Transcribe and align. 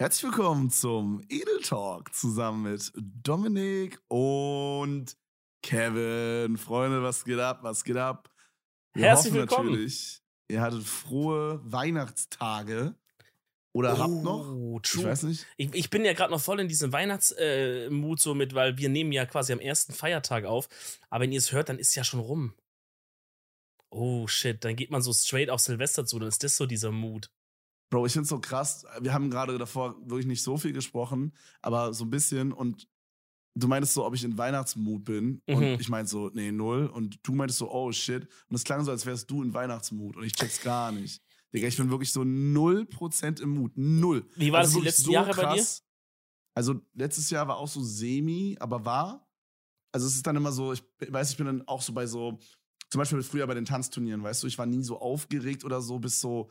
Herzlich 0.00 0.30
willkommen 0.30 0.70
zum 0.70 1.24
Edel 1.28 1.60
Talk 1.60 2.14
zusammen 2.14 2.70
mit 2.70 2.92
Dominik 2.94 4.00
und 4.06 5.16
Kevin. 5.60 6.56
Freunde, 6.56 7.02
was 7.02 7.24
geht 7.24 7.40
ab? 7.40 7.64
Was 7.64 7.82
geht 7.82 7.96
ab? 7.96 8.30
Wir 8.94 9.06
Herzlich 9.06 9.34
willkommen. 9.34 9.70
Natürlich, 9.70 10.22
ihr 10.46 10.60
hattet 10.60 10.84
frohe 10.84 11.60
Weihnachtstage. 11.64 12.94
Oder 13.72 13.94
oh, 13.94 13.98
habt 13.98 14.22
noch? 14.22 14.80
True. 14.84 15.00
Ich 15.00 15.04
weiß 15.04 15.22
nicht. 15.24 15.46
Ich, 15.56 15.74
ich 15.74 15.90
bin 15.90 16.04
ja 16.04 16.12
gerade 16.12 16.30
noch 16.30 16.40
voll 16.40 16.60
in 16.60 16.68
diesem 16.68 16.92
Weihnachtsmut 16.92 18.18
äh, 18.18 18.22
so 18.22 18.36
mit, 18.36 18.54
weil 18.54 18.78
wir 18.78 18.90
nehmen 18.90 19.10
ja 19.10 19.26
quasi 19.26 19.52
am 19.52 19.58
ersten 19.58 19.92
Feiertag 19.92 20.44
auf. 20.44 20.68
Aber 21.10 21.24
wenn 21.24 21.32
ihr 21.32 21.38
es 21.38 21.50
hört, 21.50 21.70
dann 21.70 21.80
ist 21.80 21.88
es 21.88 21.94
ja 21.96 22.04
schon 22.04 22.20
rum. 22.20 22.54
Oh 23.90 24.28
shit, 24.28 24.64
dann 24.64 24.76
geht 24.76 24.92
man 24.92 25.02
so 25.02 25.12
straight 25.12 25.50
auf 25.50 25.58
Silvester 25.58 26.06
zu, 26.06 26.20
dann 26.20 26.28
ist 26.28 26.44
das 26.44 26.56
so 26.56 26.66
dieser 26.66 26.92
Mut. 26.92 27.32
Bro, 27.90 28.06
ich 28.06 28.12
find's 28.12 28.28
so 28.28 28.38
krass. 28.38 28.84
Wir 29.00 29.12
haben 29.12 29.30
gerade 29.30 29.56
davor 29.58 29.96
wirklich 30.04 30.26
nicht 30.26 30.42
so 30.42 30.56
viel 30.56 30.72
gesprochen, 30.72 31.32
aber 31.62 31.94
so 31.94 32.04
ein 32.04 32.10
bisschen 32.10 32.52
und 32.52 32.86
du 33.54 33.68
meintest 33.68 33.94
so, 33.94 34.04
ob 34.04 34.14
ich 34.14 34.24
in 34.24 34.38
Weihnachtsmut 34.38 35.04
bin. 35.04 35.42
Mhm. 35.46 35.54
Und 35.54 35.64
ich 35.80 35.88
meinte 35.88 36.10
so, 36.10 36.30
nee, 36.32 36.52
null. 36.52 36.86
Und 36.86 37.18
du 37.22 37.32
meintest 37.32 37.58
so, 37.58 37.70
oh 37.70 37.92
shit. 37.92 38.28
Und 38.48 38.56
es 38.56 38.64
klang 38.64 38.84
so, 38.84 38.90
als 38.90 39.06
wärst 39.06 39.30
du 39.30 39.42
in 39.42 39.52
Weihnachtsmut. 39.54 40.16
Und 40.16 40.24
ich 40.24 40.32
check's 40.32 40.62
gar 40.62 40.92
nicht. 40.92 41.22
Digga, 41.52 41.66
ich 41.66 41.76
bin 41.76 41.90
wirklich 41.90 42.12
so 42.12 42.24
null 42.24 42.86
Prozent 42.86 43.40
im 43.40 43.50
Mut. 43.50 43.72
Null. 43.76 44.26
Wie 44.36 44.52
war 44.52 44.60
also 44.60 44.74
das 44.74 44.80
die 44.80 44.86
letzten 44.86 45.04
so 45.04 45.12
Jahre 45.12 45.32
krass. 45.32 45.44
bei 45.44 45.54
dir? 45.54 45.64
Also 46.54 46.80
letztes 46.94 47.30
Jahr 47.30 47.48
war 47.48 47.56
auch 47.56 47.68
so 47.68 47.82
semi, 47.82 48.56
aber 48.60 48.84
war. 48.84 49.28
Also 49.92 50.06
es 50.06 50.16
ist 50.16 50.26
dann 50.26 50.36
immer 50.36 50.52
so, 50.52 50.72
ich 50.72 50.82
weiß, 51.08 51.30
ich 51.30 51.36
bin 51.36 51.46
dann 51.46 51.66
auch 51.66 51.80
so 51.80 51.92
bei 51.92 52.06
so, 52.06 52.38
zum 52.90 52.98
Beispiel 52.98 53.22
früher 53.22 53.46
bei 53.46 53.54
den 53.54 53.64
Tanzturnieren, 53.64 54.22
weißt 54.22 54.42
du, 54.42 54.46
ich 54.46 54.58
war 54.58 54.66
nie 54.66 54.82
so 54.82 55.00
aufgeregt 55.00 55.64
oder 55.64 55.80
so 55.80 55.98
bis 55.98 56.20
so 56.20 56.50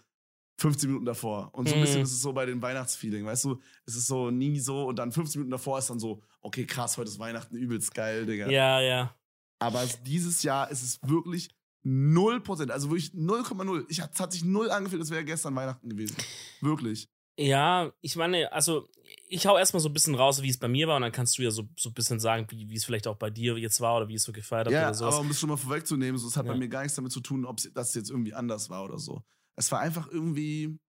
15 0.58 0.89
Minuten 0.89 1.05
davor. 1.05 1.50
Und 1.53 1.69
so 1.69 1.75
ein 1.75 1.81
bisschen 1.81 2.00
mhm. 2.00 2.03
ist 2.03 2.13
es 2.13 2.22
so 2.22 2.33
bei 2.33 2.45
den 2.45 2.61
Weihnachtsfeeling, 2.61 3.25
weißt 3.25 3.45
du? 3.45 3.61
Es 3.86 3.95
ist 3.95 4.08
so 4.08 4.31
nie 4.31 4.59
so 4.59 4.88
und 4.88 4.97
dann 4.97 5.11
15 5.11 5.39
Minuten 5.39 5.52
davor 5.52 5.77
ist 5.77 5.89
dann 5.89 5.99
so, 5.99 6.22
okay, 6.41 6.66
krass, 6.66 6.97
heute 6.97 7.09
ist 7.09 7.19
Weihnachten 7.19 7.55
übelst 7.55 7.94
geil, 7.94 8.25
Digga. 8.25 8.49
Ja, 8.49 8.81
ja. 8.81 9.16
Aber 9.59 9.86
dieses 10.05 10.44
Jahr 10.44 10.69
ist 10.72 10.83
es 10.83 10.99
wirklich 11.03 11.49
0%, 11.86 12.69
also 12.69 12.89
wirklich 12.89 13.11
0,0. 13.11 13.86
Ich 13.89 13.99
es 13.99 14.19
hat 14.19 14.31
sich 14.31 14.44
null 14.44 14.69
angefühlt, 14.72 15.02
als 15.02 15.11
wäre 15.11 15.23
gestern 15.23 15.55
Weihnachten 15.55 15.89
gewesen. 15.89 16.17
Wirklich. 16.61 17.08
Ja, 17.39 17.92
ich 18.02 18.16
meine, 18.16 18.52
also 18.52 18.89
ich 19.27 19.45
hau 19.45 19.58
erstmal 19.58 19.80
so 19.80 19.89
ein 19.89 19.94
bisschen 19.94 20.16
raus, 20.16 20.42
wie 20.42 20.49
es 20.49 20.58
bei 20.58 20.67
mir 20.67 20.88
war, 20.88 20.95
und 20.95 21.03
dann 21.03 21.11
kannst 21.11 21.38
du 21.38 21.44
ja 21.44 21.52
so, 21.52 21.69
so 21.77 21.89
ein 21.89 21.94
bisschen 21.94 22.19
sagen, 22.19 22.47
wie, 22.49 22.67
wie 22.69 22.75
es 22.75 22.83
vielleicht 22.83 23.08
auch 23.08 23.16
bei 23.16 23.30
dir 23.30 23.58
jetzt 23.58 23.80
war 23.80 23.95
oder 23.97 24.08
wie 24.08 24.16
es 24.16 24.23
so 24.23 24.31
gefeiert 24.31 24.67
hat 24.67 24.73
ja, 24.73 24.86
oder 24.86 24.94
sowas. 24.95 25.14
Aber 25.14 25.21
um 25.23 25.30
es 25.30 25.39
schon 25.39 25.49
mal 25.49 25.58
vorwegzunehmen, 25.58 26.17
so, 26.17 26.27
es 26.27 26.36
hat 26.36 26.47
ja. 26.47 26.52
bei 26.52 26.58
mir 26.58 26.67
gar 26.67 26.81
nichts 26.81 26.95
damit 26.95 27.11
zu 27.11 27.19
tun, 27.19 27.45
ob 27.45 27.58
das 27.75 27.94
jetzt 27.94 28.09
irgendwie 28.09 28.33
anders 28.33 28.71
war 28.71 28.83
oder 28.83 28.97
so. 28.97 29.21
Es 29.58 29.72
war 29.72 29.80
einfach 29.80 30.08
irgendwie. 30.09 30.80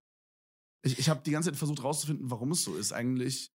Ich, 0.82 0.98
ich 0.98 1.08
habe 1.08 1.22
die 1.22 1.32
ganze 1.32 1.50
Zeit 1.50 1.58
versucht 1.58 1.82
rauszufinden, 1.82 2.30
warum 2.30 2.52
es 2.52 2.62
so 2.62 2.76
ist. 2.76 2.92
Eigentlich, 2.92 3.50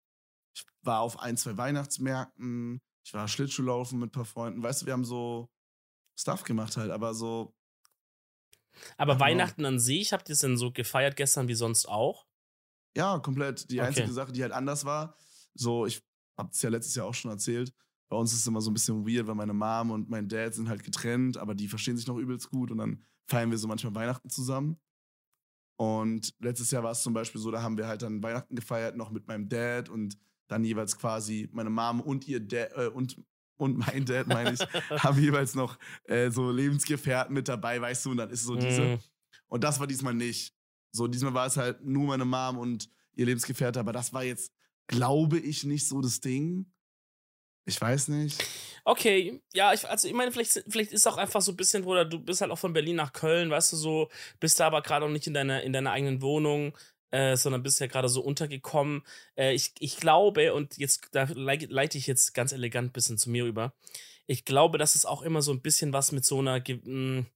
ich 0.57 0.67
war 0.83 1.01
auf 1.01 1.21
ein, 1.21 1.37
zwei 1.37 1.57
Weihnachtsmärkten, 1.57 2.81
ich 3.07 3.15
war 3.15 3.29
Schlittschuhlaufen 3.29 3.99
mit 3.99 4.09
ein 4.09 4.13
paar 4.13 4.25
Freunden. 4.25 4.63
Weißt 4.63 4.83
du, 4.83 4.87
wir 4.87 4.93
haben 4.93 5.05
so 5.05 5.49
Stuff 6.19 6.43
gemacht 6.45 6.77
halt, 6.77 6.91
aber 6.91 7.15
so. 7.15 7.55
Aber 8.97 9.21
Weihnachten 9.21 9.65
an 9.65 9.79
sich, 9.79 10.13
habt 10.13 10.29
ihr 10.29 10.33
es 10.33 10.41
denn 10.41 10.57
so 10.57 10.73
gefeiert 10.73 11.17
gestern 11.17 11.47
wie 11.47 11.55
sonst 11.55 11.87
auch? 11.87 12.27
Ja, 12.97 13.19
komplett. 13.19 13.71
Die 13.71 13.81
einzige 13.81 14.07
okay. 14.07 14.15
Sache, 14.15 14.33
die 14.33 14.43
halt 14.43 14.53
anders 14.53 14.85
war, 14.85 15.17
so, 15.55 15.87
ich 15.87 16.03
hab's 16.39 16.63
ja 16.63 16.71
letztes 16.71 16.95
Jahr 16.95 17.07
auch 17.07 17.15
schon 17.15 17.31
erzählt, 17.31 17.73
bei 18.09 18.17
uns 18.17 18.33
ist 18.33 18.41
es 18.41 18.47
immer 18.47 18.61
so 18.61 18.71
ein 18.71 18.75
bisschen 18.75 19.07
weird, 19.07 19.27
weil 19.27 19.35
meine 19.35 19.55
Mom 19.55 19.91
und 19.91 20.11
mein 20.11 20.29
Dad 20.29 20.55
sind 20.55 20.69
halt 20.69 20.85
getrennt, 20.85 21.39
aber 21.39 21.55
die 21.55 21.69
verstehen 21.69 21.97
sich 21.97 22.07
noch 22.07 22.19
übelst 22.19 22.51
gut 22.51 22.71
und 22.71 22.79
dann 22.79 23.03
feiern 23.27 23.51
wir 23.51 23.57
so 23.57 23.69
manchmal 23.69 23.95
Weihnachten 23.95 24.29
zusammen. 24.29 24.79
Und 25.77 26.35
letztes 26.39 26.71
Jahr 26.71 26.83
war 26.83 26.93
es 26.93 27.03
zum 27.03 27.15
Beispiel 27.15 27.41
so, 27.41 27.51
da 27.51 27.63
haben 27.63 27.77
wir 27.77 27.87
halt 27.87 28.03
dann 28.03 28.23
Weihnachten 28.23 28.55
gefeiert, 28.55 28.97
noch 28.97 29.11
mit 29.11 29.27
meinem 29.27 29.49
Dad 29.49 29.89
und 29.89 30.19
dann 30.49 30.65
jeweils 30.65 30.97
quasi 30.97 31.49
meine 31.53 31.71
Mom 31.71 32.01
und 32.01 32.29
ihr 32.29 32.41
Dad 32.41 32.71
äh, 32.77 32.89
und 32.89 33.17
und 33.57 33.79
mein 33.79 34.05
Dad, 34.07 34.27
meine 34.27 34.55
ich, 34.55 34.61
haben 34.91 35.21
jeweils 35.21 35.55
noch 35.55 35.79
äh, 36.05 36.31
so 36.31 36.51
Lebensgefährten 36.51 37.33
mit 37.33 37.49
dabei, 37.49 37.81
weißt 37.81 38.07
du, 38.07 38.11
und 38.11 38.17
dann 38.17 38.31
ist 38.31 38.41
es 38.41 38.47
so 38.47 38.57
diese. 38.57 38.97
Mm. 38.97 38.99
Und 39.49 39.63
das 39.63 39.79
war 39.79 39.87
diesmal 39.87 40.15
nicht. 40.15 40.55
So, 40.91 41.07
diesmal 41.07 41.35
war 41.35 41.47
es 41.47 41.57
halt 41.57 41.85
nur 41.85 42.07
meine 42.07 42.25
Mom 42.25 42.59
und 42.59 42.91
ihr 43.15 43.27
Lebensgefährte, 43.27 43.79
aber 43.79 43.93
das 43.93 44.13
war 44.13 44.25
jetzt, 44.25 44.53
glaube 44.89 45.39
ich, 45.39 45.65
nicht 45.65 45.87
so 45.87 46.01
das 46.01 46.21
Ding. 46.21 46.73
Ich 47.65 47.81
weiß 47.81 48.09
nicht. 48.09 48.45
Okay, 48.85 49.41
ja, 49.55 49.73
ich, 49.73 49.89
also 49.89 50.09
ich 50.09 50.15
meine, 50.15 50.33
vielleicht, 50.33 50.65
vielleicht 50.69 50.93
ist 50.93 51.07
auch 51.07 51.17
einfach 51.17 51.41
so 51.41 51.53
ein 51.53 51.57
bisschen, 51.57 51.85
Bruder, 51.85 52.05
du 52.05 52.19
bist 52.19 52.41
halt 52.41 52.51
auch 52.51 52.59
von 52.59 52.73
Berlin 52.73 52.97
nach 52.97 53.13
Köln, 53.13 53.51
weißt 53.51 53.73
du, 53.73 53.77
so, 53.77 54.09
bist 54.41 54.59
da 54.59 54.67
aber 54.67 54.83
gerade 54.83 55.07
noch 55.07 55.13
nicht 55.13 55.29
in 55.29 55.35
deiner, 55.35 55.63
in 55.63 55.73
deiner 55.73 55.93
eigenen 55.93 56.21
Wohnung, 56.21 56.77
äh, 57.13 57.37
sondern 57.37 57.63
bist 57.63 57.79
ja 57.79 57.87
gerade 57.87 58.09
so 58.09 58.23
untergekommen. 58.23 59.03
Äh, 59.37 59.55
ich, 59.55 59.73
ich 59.79 59.99
glaube, 59.99 60.53
und 60.55 60.77
jetzt, 60.79 61.09
da 61.13 61.29
leite 61.35 61.99
ich 61.99 62.09
jetzt 62.09 62.35
ganz 62.35 62.51
elegant 62.51 62.89
ein 62.89 62.93
bisschen 62.93 63.19
zu 63.19 63.31
mir 63.31 63.45
über, 63.45 63.73
ich 64.27 64.45
glaube, 64.45 64.79
dass 64.79 64.97
es 64.97 65.05
auch 65.07 65.23
immer 65.23 65.43
so 65.43 65.53
ein 65.53 65.61
bisschen 65.61 65.93
was 65.93 66.11
mit 66.11 66.25
so 66.25 66.41
einer, 66.41 66.63
hm, 66.65 67.27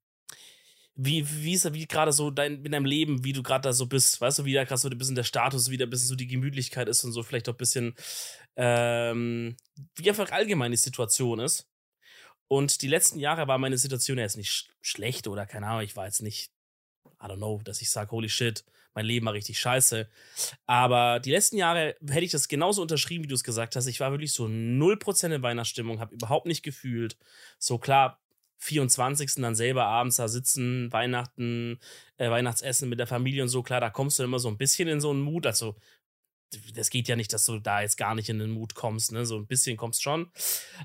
wie, 0.97 1.27
wie 1.43 1.53
ist 1.53 1.73
wie 1.75 1.87
gerade 1.87 2.13
so 2.13 2.31
dein, 2.31 2.65
in 2.65 2.73
deinem 2.73 2.87
Leben, 2.87 3.23
wie 3.23 3.35
du 3.35 3.43
gerade 3.43 3.63
da 3.69 3.73
so 3.73 3.87
bist, 3.87 4.21
weißt 4.21 4.39
du, 4.41 4.45
wie 4.47 4.55
da 4.55 4.65
gerade 4.65 4.81
so 4.81 4.89
ein 4.89 4.97
bisschen 4.97 5.15
der 5.15 5.25
Status, 5.25 5.71
wie 5.71 5.77
da 5.77 5.85
ein 5.85 5.91
bisschen 5.91 6.09
so 6.09 6.17
die 6.17 6.27
Gemütlichkeit 6.27 6.89
ist 6.89 7.05
und 7.05 7.13
so 7.13 7.23
vielleicht 7.23 7.49
auch 7.49 7.55
ein 7.55 7.59
bisschen, 7.59 7.95
ähm, 8.57 9.57
wie 9.95 10.09
einfach 10.09 10.31
allgemein 10.33 10.71
die 10.71 10.77
Situation 10.77 11.39
ist. 11.39 11.69
Und 12.49 12.83
die 12.83 12.89
letzten 12.89 13.19
Jahre 13.19 13.49
war 13.49 13.59
meine 13.59 13.79
Situation 13.79 14.19
jetzt 14.19 14.37
nicht 14.37 14.51
sch 14.51 14.69
schlecht 14.81 15.27
oder 15.27 15.47
keine 15.47 15.67
Ahnung, 15.67 15.83
ich 15.83 15.97
war 15.97 16.07
jetzt 16.07 16.23
nicht, 16.23 16.53
I 17.21 17.27
don't 17.27 17.37
know, 17.37 17.61
dass 17.65 17.83
ich 17.83 17.91
sage, 17.91 18.11
holy 18.13 18.29
shit, 18.29 18.65
mein 18.95 19.05
Leben 19.05 19.27
war 19.27 19.35
richtig 19.35 19.59
scheiße. 19.59 20.09
Aber 20.67 21.21
die 21.21 21.31
letzten 21.33 21.57
Jahre 21.57 21.97
hätte 22.09 22.25
ich 22.25 22.31
das 22.31 22.49
genauso 22.49 22.83
unterschrieben, 22.83 23.25
wie 23.25 23.29
du 23.29 23.35
es 23.35 23.45
gesagt 23.45 23.77
hast. 23.77 23.87
Ich 23.87 24.01
war 24.01 24.11
wirklich 24.11 24.33
so 24.33 24.47
0% 24.47 25.35
in 25.35 25.43
Weihnachtsstimmung, 25.43 26.01
habe 26.01 26.15
überhaupt 26.15 26.47
nicht 26.47 26.63
gefühlt. 26.63 27.19
So 27.59 27.79
klar, 27.79 28.21
24. 28.59 29.35
dann 29.37 29.55
selber 29.55 29.87
abends 29.87 30.17
da 30.17 30.29
sitzen, 30.29 30.91
Weihnachten, 30.93 31.79
äh, 32.17 32.31
Weihnachtsessen 32.31 32.89
mit 32.89 32.99
der 32.99 33.07
Familie 33.07 33.43
und 33.43 33.49
so, 33.49 33.63
klar, 33.63 33.81
da 33.81 33.91
kommst 33.91 34.19
du 34.19 34.23
immer 34.23 34.39
so 34.39 34.49
ein 34.49 34.57
bisschen 34.57 34.89
in 34.89 35.01
so 35.01 35.11
einen 35.11 35.21
Mut. 35.21 35.47
Also, 35.47 35.77
das 36.75 36.91
geht 36.91 37.09
ja 37.09 37.17
nicht, 37.17 37.33
dass 37.33 37.45
du 37.45 37.59
da 37.59 37.81
jetzt 37.81 37.97
gar 37.97 38.15
nicht 38.15 38.29
in 38.29 38.39
den 38.39 38.51
Mut 38.51 38.75
kommst, 38.75 39.13
ne? 39.13 39.27
So 39.27 39.37
ein 39.37 39.47
bisschen 39.47 39.77
kommst 39.77 40.03
schon. 40.03 40.31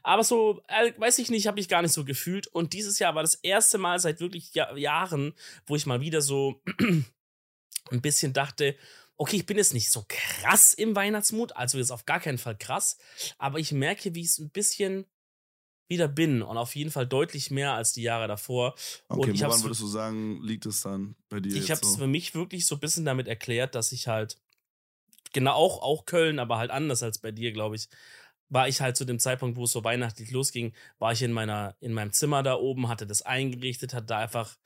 Aber 0.03 0.23
so, 0.23 0.61
äh, 0.67 0.93
weiß 0.97 1.19
ich 1.19 1.29
nicht, 1.29 1.47
habe 1.47 1.59
ich 1.59 1.69
gar 1.69 1.81
nicht 1.81 1.93
so 1.93 2.03
gefühlt. 2.03 2.47
Und 2.47 2.73
dieses 2.73 2.99
Jahr 2.99 3.15
war 3.15 3.21
das 3.21 3.35
erste 3.35 3.77
Mal 3.77 3.99
seit 3.99 4.19
wirklich 4.19 4.53
Jahr 4.53 4.77
Jahren, 4.77 5.33
wo 5.65 5.75
ich 5.75 5.85
mal 5.85 6.01
wieder 6.01 6.21
so 6.21 6.61
ein 7.89 8.01
bisschen 8.01 8.33
dachte, 8.33 8.75
okay, 9.17 9.35
ich 9.35 9.45
bin 9.45 9.57
jetzt 9.57 9.73
nicht 9.73 9.91
so 9.91 10.03
krass 10.07 10.73
im 10.73 10.95
Weihnachtsmut, 10.95 11.55
also 11.55 11.77
jetzt 11.77 11.91
auf 11.91 12.05
gar 12.05 12.19
keinen 12.19 12.39
Fall 12.39 12.57
krass, 12.57 12.97
aber 13.37 13.59
ich 13.59 13.71
merke, 13.71 14.15
wie 14.15 14.23
es 14.23 14.39
ein 14.39 14.49
bisschen 14.49 15.05
wieder 15.87 16.07
bin 16.07 16.41
und 16.41 16.57
auf 16.57 16.75
jeden 16.75 16.89
Fall 16.89 17.05
deutlich 17.05 17.51
mehr 17.51 17.73
als 17.73 17.93
die 17.93 18.01
Jahre 18.01 18.27
davor. 18.27 18.73
Okay, 19.09 19.29
und 19.29 19.35
ich 19.35 19.41
woran 19.43 19.61
würdest 19.61 19.81
du 19.81 19.87
sagen, 19.87 20.41
liegt 20.41 20.65
es 20.65 20.81
dann 20.81 21.15
bei 21.29 21.39
dir? 21.39 21.55
Ich 21.55 21.69
habe 21.69 21.81
es 21.81 21.91
so? 21.91 21.97
für 21.99 22.07
mich 22.07 22.33
wirklich 22.33 22.65
so 22.65 22.75
ein 22.75 22.79
bisschen 22.79 23.05
damit 23.05 23.27
erklärt, 23.27 23.75
dass 23.75 23.91
ich 23.91 24.07
halt, 24.07 24.39
genau 25.33 25.53
auch, 25.53 25.81
auch 25.81 26.05
Köln, 26.05 26.39
aber 26.39 26.57
halt 26.57 26.71
anders 26.71 27.03
als 27.03 27.19
bei 27.19 27.31
dir, 27.31 27.51
glaube 27.51 27.75
ich, 27.75 27.89
war 28.49 28.67
ich 28.67 28.81
halt 28.81 28.97
zu 28.97 29.05
dem 29.05 29.19
Zeitpunkt, 29.19 29.57
wo 29.57 29.63
es 29.63 29.71
so 29.71 29.83
weihnachtlich 29.83 30.31
losging, 30.31 30.73
war 30.99 31.13
ich 31.13 31.21
in 31.21 31.31
meiner, 31.31 31.75
in 31.79 31.93
meinem 31.93 32.11
Zimmer 32.11 32.43
da 32.43 32.55
oben, 32.55 32.89
hatte 32.89 33.07
das 33.07 33.21
eingerichtet, 33.21 33.93
hatte 33.93 34.07
da 34.07 34.19
einfach, 34.19 34.57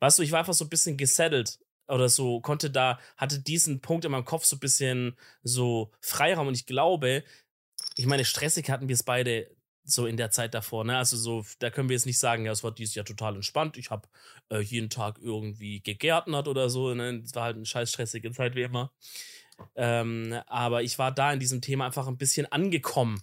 weißt 0.00 0.18
du, 0.18 0.22
ich 0.22 0.32
war 0.32 0.38
einfach 0.40 0.54
so 0.54 0.64
ein 0.64 0.70
bisschen 0.70 0.96
gesettelt 0.96 1.58
oder 1.86 2.08
so, 2.08 2.40
konnte 2.40 2.70
da, 2.70 2.98
hatte 3.16 3.40
diesen 3.40 3.80
Punkt 3.80 4.06
in 4.06 4.12
meinem 4.12 4.24
Kopf 4.24 4.44
so 4.46 4.56
ein 4.56 4.60
bisschen 4.60 5.16
so 5.42 5.92
Freiraum 6.00 6.48
und 6.48 6.54
ich 6.54 6.64
glaube, 6.64 7.22
ich 7.96 8.06
meine, 8.06 8.24
stressig 8.24 8.70
hatten 8.70 8.88
wir 8.88 8.94
es 8.94 9.02
beide 9.02 9.50
so 9.84 10.06
in 10.06 10.16
der 10.16 10.30
Zeit 10.30 10.54
davor, 10.54 10.84
ne? 10.84 10.96
Also 10.96 11.16
so, 11.16 11.44
da 11.58 11.70
können 11.70 11.88
wir 11.88 11.94
jetzt 11.94 12.06
nicht 12.06 12.18
sagen, 12.18 12.46
ja, 12.46 12.52
es 12.52 12.64
war 12.64 12.72
dieses 12.72 12.94
Jahr 12.94 13.04
total 13.04 13.34
entspannt. 13.36 13.76
Ich 13.76 13.90
habe 13.90 14.08
äh, 14.50 14.60
jeden 14.60 14.88
Tag 14.88 15.18
irgendwie 15.20 15.80
gegärtnert 15.80 16.48
oder 16.48 16.70
so. 16.70 16.94
Ne? 16.94 17.22
Es 17.22 17.34
war 17.34 17.44
halt 17.44 17.56
eine 17.56 17.66
scheiß 17.66 17.90
stressige 17.90 18.32
Zeit 18.32 18.54
wie 18.54 18.62
immer. 18.62 18.92
Ähm, 19.74 20.40
aber 20.46 20.82
ich 20.82 20.98
war 20.98 21.12
da 21.12 21.32
in 21.32 21.40
diesem 21.40 21.60
Thema 21.60 21.86
einfach 21.86 22.06
ein 22.06 22.18
bisschen 22.18 22.50
angekommen. 22.50 23.22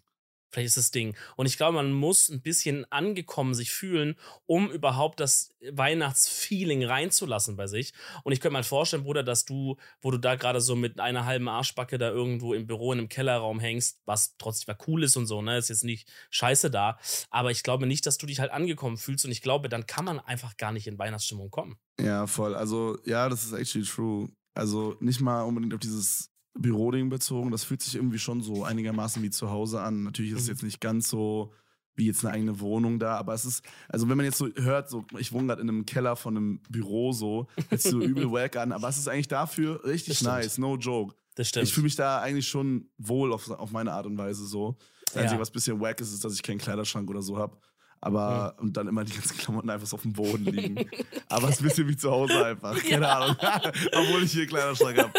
Vielleicht 0.51 0.67
ist 0.67 0.77
das 0.77 0.91
Ding. 0.91 1.15
Und 1.37 1.45
ich 1.45 1.55
glaube, 1.55 1.75
man 1.75 1.93
muss 1.93 2.27
ein 2.27 2.41
bisschen 2.41 2.85
angekommen 2.91 3.53
sich 3.53 3.71
fühlen, 3.71 4.17
um 4.45 4.69
überhaupt 4.69 5.21
das 5.21 5.53
Weihnachtsfeeling 5.71 6.83
reinzulassen 6.83 7.55
bei 7.55 7.67
sich. 7.67 7.93
Und 8.23 8.33
ich 8.33 8.41
könnte 8.41 8.53
mal 8.53 8.63
vorstellen, 8.63 9.03
Bruder, 9.03 9.23
dass 9.23 9.45
du, 9.45 9.77
wo 10.01 10.11
du 10.11 10.17
da 10.17 10.35
gerade 10.35 10.59
so 10.59 10.75
mit 10.75 10.99
einer 10.99 11.25
halben 11.25 11.47
Arschbacke 11.47 11.97
da 11.97 12.09
irgendwo 12.09 12.53
im 12.53 12.67
Büro 12.67 12.91
in 12.91 12.99
einem 12.99 13.09
Kellerraum 13.09 13.61
hängst, 13.61 14.01
was 14.05 14.35
trotzdem 14.37 14.75
cool 14.87 15.03
ist 15.03 15.15
und 15.15 15.25
so, 15.25 15.41
ne, 15.41 15.57
ist 15.57 15.69
jetzt 15.69 15.85
nicht 15.85 16.09
scheiße 16.31 16.69
da. 16.69 16.99
Aber 17.29 17.51
ich 17.51 17.63
glaube 17.63 17.87
nicht, 17.87 18.05
dass 18.05 18.17
du 18.17 18.25
dich 18.25 18.41
halt 18.41 18.51
angekommen 18.51 18.97
fühlst. 18.97 19.23
Und 19.23 19.31
ich 19.31 19.41
glaube, 19.41 19.69
dann 19.69 19.87
kann 19.87 20.03
man 20.03 20.19
einfach 20.19 20.57
gar 20.57 20.73
nicht 20.73 20.85
in 20.85 20.99
Weihnachtsstimmung 20.99 21.49
kommen. 21.49 21.77
Ja, 21.97 22.27
voll. 22.27 22.55
Also, 22.55 22.97
ja, 23.05 23.29
das 23.29 23.45
ist 23.45 23.53
actually 23.53 23.85
true. 23.85 24.29
Also 24.53 24.95
nicht 24.99 25.21
mal 25.21 25.43
unbedingt 25.43 25.73
auf 25.73 25.79
dieses 25.79 26.31
Büroding 26.53 27.09
bezogen. 27.09 27.51
Das 27.51 27.63
fühlt 27.63 27.81
sich 27.81 27.95
irgendwie 27.95 28.19
schon 28.19 28.41
so 28.41 28.63
einigermaßen 28.63 29.21
wie 29.23 29.29
zu 29.29 29.49
Hause 29.49 29.81
an. 29.81 30.03
Natürlich 30.03 30.31
ist 30.31 30.41
es 30.41 30.47
mhm. 30.47 30.51
jetzt 30.51 30.63
nicht 30.63 30.81
ganz 30.81 31.09
so 31.09 31.53
wie 31.95 32.07
jetzt 32.07 32.25
eine 32.25 32.33
eigene 32.33 32.59
Wohnung 32.59 32.99
da, 32.99 33.17
aber 33.17 33.33
es 33.33 33.45
ist, 33.45 33.63
also 33.89 34.09
wenn 34.09 34.15
man 34.15 34.25
jetzt 34.25 34.37
so 34.37 34.47
hört, 34.55 34.89
so, 34.89 35.05
ich 35.17 35.33
wohne 35.33 35.47
gerade 35.47 35.61
in 35.61 35.69
einem 35.69 35.85
Keller 35.85 36.15
von 36.15 36.37
einem 36.37 36.61
Büro 36.69 37.11
so, 37.11 37.47
jetzt 37.69 37.83
so 37.83 38.01
übel 38.01 38.31
wack 38.31 38.55
an, 38.55 38.71
aber 38.71 38.87
es 38.87 38.97
ist 38.97 39.07
eigentlich 39.07 39.27
dafür 39.27 39.83
richtig 39.83 40.21
nice, 40.21 40.57
no 40.57 40.77
joke. 40.77 41.15
Das 41.35 41.49
stimmt. 41.49 41.67
Ich 41.67 41.73
fühle 41.73 41.85
mich 41.85 41.95
da 41.95 42.21
eigentlich 42.21 42.47
schon 42.47 42.89
wohl 42.97 43.33
auf, 43.33 43.49
auf 43.49 43.71
meine 43.71 43.91
Art 43.91 44.05
und 44.05 44.17
Weise 44.17 44.45
so. 44.45 44.77
Das 45.05 45.17
Einzige, 45.17 45.35
ja. 45.35 45.41
was 45.41 45.49
ein 45.49 45.53
bisschen 45.53 45.79
wack 45.79 45.99
ist, 46.01 46.13
ist, 46.13 46.23
dass 46.23 46.33
ich 46.33 46.43
keinen 46.43 46.57
Kleiderschrank 46.57 47.09
oder 47.09 47.21
so 47.21 47.37
habe. 47.37 47.57
Aber 48.01 48.55
mhm. 48.57 48.65
und 48.65 48.77
dann 48.77 48.87
immer 48.87 49.03
die 49.03 49.13
ganzen 49.13 49.37
Klamotten 49.37 49.69
einfach 49.69 49.87
so 49.87 49.95
auf 49.95 50.01
dem 50.01 50.13
Boden 50.13 50.45
liegen. 50.45 50.89
aber 51.29 51.49
es 51.49 51.55
ist 51.55 51.61
ein 51.61 51.67
bisschen 51.67 51.87
wie 51.87 51.95
zu 51.95 52.11
Hause 52.11 52.45
einfach. 52.45 52.75
Keine 52.83 53.05
ja. 53.05 53.19
Ahnung. 53.19 53.35
Obwohl 53.93 54.23
ich 54.23 54.31
hier 54.31 54.41
einen 54.41 54.49
Kleiderschrank 54.49 54.97
habe. 54.97 55.13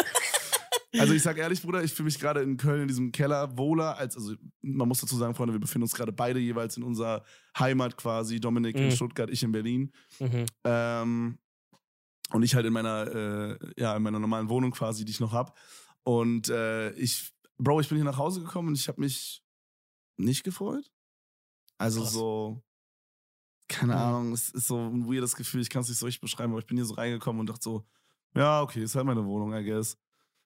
Also 0.98 1.14
ich 1.14 1.22
sag 1.22 1.38
ehrlich, 1.38 1.62
Bruder, 1.62 1.82
ich 1.82 1.92
fühle 1.92 2.06
mich 2.06 2.18
gerade 2.18 2.42
in 2.42 2.56
Köln 2.56 2.82
in 2.82 2.88
diesem 2.88 3.12
Keller 3.12 3.56
wohler 3.56 3.96
als, 3.96 4.14
also 4.16 4.34
man 4.60 4.86
muss 4.88 5.00
dazu 5.00 5.16
sagen, 5.16 5.34
Freunde, 5.34 5.54
wir 5.54 5.60
befinden 5.60 5.84
uns 5.84 5.94
gerade 5.94 6.12
beide 6.12 6.38
jeweils 6.38 6.76
in 6.76 6.82
unserer 6.82 7.24
Heimat 7.58 7.96
quasi. 7.96 8.40
Dominik 8.40 8.76
mhm. 8.76 8.82
in 8.82 8.90
Stuttgart, 8.90 9.30
ich 9.30 9.42
in 9.42 9.52
Berlin. 9.52 9.90
Mhm. 10.18 10.44
Ähm, 10.64 11.38
und 12.30 12.42
ich 12.42 12.54
halt 12.54 12.66
in 12.66 12.72
meiner, 12.72 13.06
äh, 13.06 13.58
ja, 13.76 13.96
in 13.96 14.02
meiner 14.02 14.18
normalen 14.18 14.48
Wohnung 14.48 14.70
quasi, 14.70 15.04
die 15.04 15.12
ich 15.12 15.20
noch 15.20 15.32
hab. 15.32 15.56
Und 16.04 16.48
äh, 16.48 16.90
ich, 16.92 17.32
Bro, 17.58 17.80
ich 17.80 17.88
bin 17.88 17.96
hier 17.96 18.04
nach 18.04 18.18
Hause 18.18 18.40
gekommen 18.40 18.68
und 18.68 18.74
ich 18.74 18.88
habe 18.88 19.00
mich 19.00 19.42
nicht 20.16 20.44
gefreut. 20.44 20.90
Also 21.78 22.02
Krass. 22.02 22.12
so, 22.12 22.62
keine. 23.72 23.96
Ahnung, 23.96 24.32
es 24.32 24.50
ist 24.50 24.66
so 24.66 24.78
ein 24.78 25.06
weirdes 25.06 25.36
Gefühl, 25.36 25.60
ich 25.60 25.70
kann 25.70 25.82
es 25.82 25.88
nicht 25.88 25.98
so 25.98 26.06
richtig 26.06 26.20
beschreiben, 26.20 26.52
aber 26.52 26.60
ich 26.60 26.66
bin 26.66 26.76
hier 26.76 26.86
so 26.86 26.94
reingekommen 26.94 27.40
und 27.40 27.48
dachte 27.48 27.62
so, 27.62 27.84
ja, 28.34 28.62
okay, 28.62 28.82
ist 28.82 28.94
halt 28.94 29.06
meine 29.06 29.24
Wohnung, 29.24 29.54
I 29.54 29.64
guess. 29.64 29.96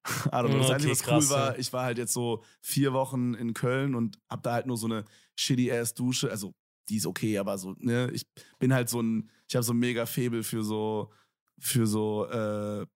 Also 0.30 0.52
das 0.52 0.66
okay, 0.66 0.74
Einzige, 0.74 0.92
was 0.92 1.02
krass, 1.02 1.24
cool 1.24 1.30
war, 1.30 1.58
ich 1.58 1.72
war 1.72 1.84
halt 1.84 1.98
jetzt 1.98 2.12
so 2.12 2.44
vier 2.60 2.92
Wochen 2.92 3.34
in 3.34 3.54
Köln 3.54 3.96
und 3.96 4.18
hab 4.28 4.42
da 4.44 4.52
halt 4.52 4.66
nur 4.66 4.76
so 4.76 4.86
eine 4.86 5.04
shitty 5.34 5.72
ass 5.72 5.94
Dusche. 5.94 6.30
Also 6.30 6.54
die 6.88 6.96
ist 6.96 7.06
okay, 7.06 7.38
aber 7.38 7.58
so, 7.58 7.74
ne, 7.78 8.08
ich 8.12 8.22
bin 8.60 8.72
halt 8.72 8.88
so 8.88 9.00
ein, 9.00 9.28
ich 9.48 9.56
habe 9.56 9.64
so 9.64 9.72
ein 9.72 9.78
mega 9.78 10.06
Febel 10.06 10.44
für 10.44 10.62
so, 10.62 11.10
für 11.58 11.88
so 11.88 12.26
äh, 12.26 12.86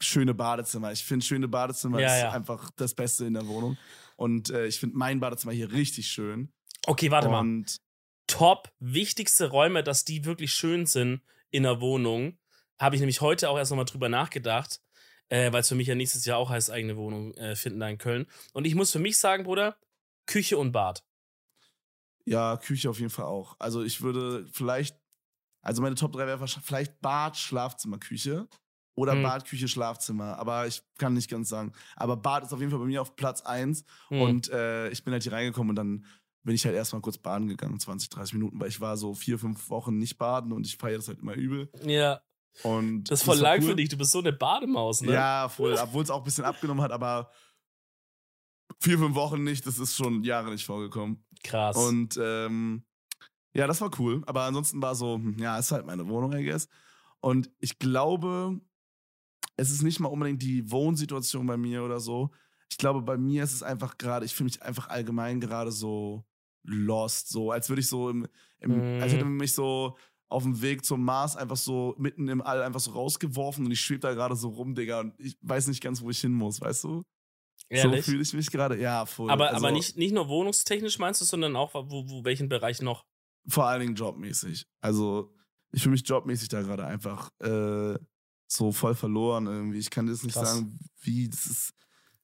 schöne 0.00 0.34
Badezimmer. 0.34 0.92
Ich 0.92 1.04
finde 1.04 1.26
schöne 1.26 1.48
Badezimmer 1.48 2.00
ja, 2.00 2.14
ist 2.14 2.22
ja. 2.22 2.30
einfach 2.32 2.70
das 2.76 2.94
Beste 2.94 3.26
in 3.26 3.34
der 3.34 3.46
Wohnung. 3.46 3.76
Und 4.16 4.50
äh, 4.50 4.66
ich 4.66 4.80
finde 4.80 4.96
mein 4.96 5.20
Badezimmer 5.20 5.52
hier 5.52 5.70
richtig 5.72 6.08
schön. 6.08 6.50
Okay, 6.86 7.10
warte 7.10 7.28
und, 7.28 7.32
mal. 7.32 7.66
Top, 8.26 8.72
wichtigste 8.80 9.50
Räume, 9.50 9.82
dass 9.82 10.04
die 10.04 10.24
wirklich 10.24 10.52
schön 10.52 10.86
sind 10.86 11.22
in 11.50 11.62
der 11.62 11.80
Wohnung. 11.80 12.38
Habe 12.78 12.96
ich 12.96 13.00
nämlich 13.00 13.20
heute 13.20 13.48
auch 13.48 13.56
erst 13.56 13.70
nochmal 13.70 13.86
drüber 13.86 14.08
nachgedacht 14.08 14.80
äh, 15.28 15.52
weil 15.52 15.60
es 15.60 15.68
für 15.68 15.74
mich 15.74 15.88
ja 15.88 15.94
nächstes 15.94 16.24
Jahr 16.24 16.38
auch 16.38 16.50
heißt, 16.50 16.70
eigene 16.70 16.96
Wohnung 16.96 17.34
äh, 17.34 17.56
finden 17.56 17.80
da 17.80 17.88
in 17.88 17.98
Köln. 17.98 18.26
Und 18.52 18.64
ich 18.64 18.74
muss 18.74 18.92
für 18.92 18.98
mich 18.98 19.18
sagen, 19.18 19.44
Bruder, 19.44 19.76
Küche 20.26 20.58
und 20.58 20.72
Bad. 20.72 21.04
Ja, 22.24 22.56
Küche 22.56 22.90
auf 22.90 22.98
jeden 22.98 23.10
Fall 23.10 23.26
auch. 23.26 23.56
Also 23.58 23.82
ich 23.82 24.02
würde 24.02 24.46
vielleicht, 24.52 24.96
also 25.62 25.82
meine 25.82 25.94
Top 25.94 26.12
3 26.12 26.26
wäre 26.26 26.46
vielleicht 26.46 27.00
Bad, 27.00 27.36
Schlafzimmer, 27.36 27.98
Küche. 27.98 28.48
Oder 28.94 29.12
hm. 29.12 29.22
Bad, 29.22 29.44
Küche, 29.44 29.68
Schlafzimmer. 29.68 30.38
Aber 30.38 30.66
ich 30.66 30.82
kann 30.98 31.12
nicht 31.12 31.28
ganz 31.28 31.50
sagen. 31.50 31.72
Aber 31.96 32.16
Bad 32.16 32.44
ist 32.44 32.52
auf 32.52 32.60
jeden 32.60 32.70
Fall 32.70 32.80
bei 32.80 32.86
mir 32.86 33.02
auf 33.02 33.14
Platz 33.14 33.42
1. 33.42 33.84
Hm. 34.08 34.20
Und 34.20 34.48
äh, 34.50 34.88
ich 34.88 35.04
bin 35.04 35.12
halt 35.12 35.22
hier 35.22 35.32
reingekommen 35.32 35.70
und 35.70 35.76
dann 35.76 36.06
bin 36.46 36.54
ich 36.54 36.64
halt 36.64 36.76
erstmal 36.76 37.02
kurz 37.02 37.18
baden 37.18 37.48
gegangen, 37.48 37.78
20, 37.78 38.08
30 38.08 38.34
Minuten, 38.34 38.58
weil 38.60 38.68
ich 38.68 38.80
war 38.80 38.96
so 38.96 39.14
vier, 39.14 39.38
fünf 39.38 39.68
Wochen 39.68 39.98
nicht 39.98 40.16
baden 40.16 40.52
und 40.52 40.64
ich 40.64 40.76
feiere 40.76 40.96
das 40.96 41.08
halt 41.08 41.18
immer 41.18 41.34
übel. 41.34 41.68
Ja. 41.84 42.20
Und 42.62 43.04
das 43.04 43.20
ist 43.20 43.24
voll 43.24 43.36
lang 43.36 43.60
cool. 43.60 43.70
für 43.70 43.76
dich, 43.76 43.88
du 43.90 43.98
bist 43.98 44.12
so 44.12 44.20
eine 44.20 44.32
Bademaus, 44.32 45.02
ne? 45.02 45.12
Ja, 45.12 45.48
voll, 45.48 45.74
obwohl 45.74 46.02
es 46.02 46.10
auch 46.10 46.18
ein 46.18 46.24
bisschen 46.24 46.44
abgenommen 46.44 46.82
hat, 46.82 46.92
aber 46.92 47.30
vier, 48.80 48.98
fünf 48.98 49.14
Wochen 49.14 49.42
nicht, 49.42 49.66
das 49.66 49.78
ist 49.78 49.96
schon 49.96 50.22
Jahre 50.22 50.50
nicht 50.50 50.64
vorgekommen. 50.64 51.24
Krass. 51.42 51.76
Und 51.76 52.18
ähm, 52.22 52.84
ja, 53.52 53.66
das 53.66 53.80
war 53.80 53.90
cool. 53.98 54.22
Aber 54.26 54.42
ansonsten 54.42 54.80
war 54.80 54.94
so, 54.94 55.16
hm, 55.16 55.38
ja, 55.38 55.58
ist 55.58 55.72
halt 55.72 55.84
meine 55.84 56.06
Wohnung, 56.08 56.32
I 56.32 56.44
guess. 56.44 56.68
Und 57.20 57.50
ich 57.58 57.78
glaube, 57.78 58.60
es 59.56 59.70
ist 59.70 59.82
nicht 59.82 59.98
mal 59.98 60.08
unbedingt 60.08 60.42
die 60.42 60.70
Wohnsituation 60.70 61.46
bei 61.46 61.56
mir 61.56 61.82
oder 61.82 61.98
so. 61.98 62.30
Ich 62.70 62.78
glaube, 62.78 63.02
bei 63.02 63.16
mir 63.16 63.42
ist 63.42 63.54
es 63.54 63.62
einfach 63.62 63.98
gerade, 63.98 64.26
ich 64.26 64.34
fühle 64.34 64.46
mich 64.46 64.62
einfach 64.62 64.88
allgemein 64.88 65.40
gerade 65.40 65.72
so 65.72 66.25
lost, 66.66 67.28
so 67.28 67.50
als 67.50 67.68
würde 67.68 67.80
ich 67.80 67.88
so 67.88 68.10
im, 68.10 68.26
im 68.58 68.98
mm. 68.98 69.02
als 69.02 69.12
hätte 69.12 69.24
man 69.24 69.36
mich 69.36 69.52
so 69.52 69.96
auf 70.28 70.42
dem 70.42 70.60
Weg 70.60 70.84
zum 70.84 71.04
Mars 71.04 71.36
einfach 71.36 71.56
so 71.56 71.94
mitten 71.98 72.28
im 72.28 72.42
All 72.42 72.62
einfach 72.62 72.80
so 72.80 72.90
rausgeworfen 72.92 73.64
und 73.64 73.70
ich 73.70 73.80
schwebe 73.80 74.00
da 74.00 74.14
gerade 74.14 74.34
so 74.34 74.48
rum, 74.48 74.74
Digga, 74.74 75.00
und 75.00 75.14
ich 75.18 75.38
weiß 75.42 75.68
nicht 75.68 75.82
ganz, 75.82 76.02
wo 76.02 76.10
ich 76.10 76.20
hin 76.20 76.32
muss, 76.32 76.60
weißt 76.60 76.84
du? 76.84 77.02
Ehrlich? 77.68 78.04
So 78.04 78.10
fühle 78.10 78.22
ich 78.22 78.32
mich 78.34 78.50
gerade, 78.50 78.80
ja, 78.80 79.06
voll. 79.06 79.30
Aber, 79.30 79.48
also, 79.48 79.64
aber 79.64 79.72
nicht, 79.72 79.96
nicht 79.96 80.12
nur 80.12 80.28
wohnungstechnisch 80.28 80.98
meinst 80.98 81.20
du, 81.20 81.24
sondern 81.24 81.56
auch, 81.56 81.74
wo, 81.74 82.08
wo 82.08 82.24
welchen 82.24 82.48
Bereich 82.48 82.82
noch? 82.82 83.04
Vor 83.48 83.66
allen 83.66 83.80
Dingen 83.80 83.94
jobmäßig. 83.94 84.66
Also, 84.80 85.32
ich 85.72 85.82
fühle 85.82 85.92
mich 85.92 86.06
jobmäßig 86.06 86.48
da 86.48 86.62
gerade 86.62 86.86
einfach 86.86 87.30
äh, 87.40 87.98
so 88.46 88.72
voll 88.72 88.94
verloren 88.94 89.46
irgendwie. 89.46 89.78
Ich 89.78 89.90
kann 89.90 90.08
jetzt 90.08 90.24
nicht 90.24 90.34
Krass. 90.34 90.54
sagen, 90.54 90.78
wie, 91.00 91.28
das 91.28 91.46
ist, 91.46 91.74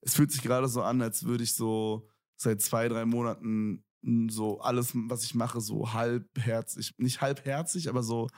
es 0.01 0.15
fühlt 0.15 0.31
sich 0.31 0.43
gerade 0.43 0.69
so 0.69 0.83
an, 0.83 1.03
als 1.03 1.25
würde 1.25 1.45
ich 1.45 1.55
so 1.55 2.09
seit 2.37 2.61
zwei, 2.61 2.89
drei 2.89 3.05
Monaten 3.05 3.85
so 4.03 4.61
alles, 4.61 4.93
was 4.95 5.25
ich 5.25 5.35
mache, 5.35 5.61
so 5.61 5.93
halbherzig, 5.93 6.95
nicht 6.99 7.21
halbherzig, 7.21 7.89
aber 7.89 8.03
so, 8.03 8.29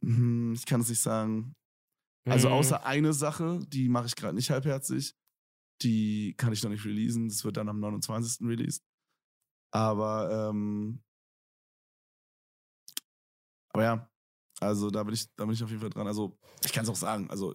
hm, 0.00 0.52
ich 0.54 0.66
kann 0.66 0.80
es 0.80 0.88
nicht 0.88 1.00
sagen. 1.00 1.54
Also 2.26 2.48
mhm. 2.48 2.54
außer 2.54 2.84
eine 2.84 3.12
Sache, 3.12 3.60
die 3.68 3.88
mache 3.88 4.06
ich 4.06 4.16
gerade 4.16 4.34
nicht 4.34 4.50
halbherzig, 4.50 5.14
die 5.82 6.34
kann 6.36 6.52
ich 6.52 6.62
noch 6.62 6.70
nicht 6.70 6.84
releasen, 6.84 7.28
das 7.28 7.44
wird 7.44 7.56
dann 7.56 7.68
am 7.68 7.80
29. 7.80 8.46
released. 8.46 8.84
Aber, 9.72 10.50
ähm, 10.50 11.02
aber 13.72 13.82
ja, 13.82 14.10
also 14.60 14.90
da 14.90 15.02
bin 15.02 15.14
ich, 15.14 15.34
da 15.34 15.44
bin 15.44 15.54
ich 15.54 15.62
auf 15.62 15.70
jeden 15.70 15.80
Fall 15.80 15.90
dran. 15.90 16.06
Also 16.06 16.36
ich 16.64 16.72
kann 16.72 16.84
es 16.84 16.90
auch 16.90 16.96
sagen, 16.96 17.30
also 17.30 17.54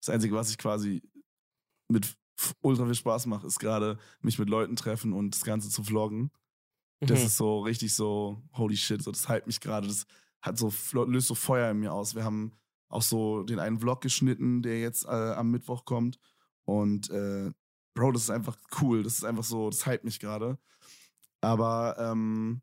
das 0.00 0.14
Einzige, 0.14 0.34
was 0.34 0.50
ich 0.50 0.58
quasi 0.58 1.02
mit 1.88 2.16
ultra 2.60 2.84
viel 2.86 2.94
Spaß 2.94 3.26
mache, 3.26 3.46
ist 3.46 3.58
gerade 3.58 3.98
mich 4.20 4.38
mit 4.38 4.48
Leuten 4.48 4.76
treffen 4.76 5.12
und 5.12 5.34
das 5.34 5.44
Ganze 5.44 5.68
zu 5.68 5.82
vloggen. 5.82 6.30
Das 7.00 7.20
mhm. 7.20 7.26
ist 7.26 7.36
so 7.36 7.60
richtig 7.60 7.94
so, 7.94 8.42
holy 8.54 8.76
shit, 8.76 9.02
so, 9.02 9.12
das 9.12 9.28
hype 9.28 9.46
mich 9.46 9.60
gerade. 9.60 9.86
Das 9.86 10.06
hat 10.40 10.58
so, 10.58 10.72
löst 11.04 11.28
so 11.28 11.34
Feuer 11.34 11.70
in 11.70 11.78
mir 11.78 11.92
aus. 11.92 12.14
Wir 12.14 12.24
haben 12.24 12.52
auch 12.88 13.02
so 13.02 13.42
den 13.42 13.58
einen 13.58 13.78
Vlog 13.78 14.00
geschnitten, 14.00 14.62
der 14.62 14.80
jetzt 14.80 15.04
äh, 15.04 15.08
am 15.08 15.50
Mittwoch 15.50 15.84
kommt. 15.84 16.18
Und 16.64 17.10
äh, 17.10 17.52
Bro, 17.94 18.12
das 18.12 18.22
ist 18.22 18.30
einfach 18.30 18.56
cool. 18.80 19.02
Das 19.02 19.14
ist 19.14 19.24
einfach 19.24 19.44
so, 19.44 19.70
das 19.70 19.86
hype 19.86 20.04
mich 20.04 20.20
gerade. 20.20 20.58
Aber 21.40 21.96
ähm, 21.98 22.62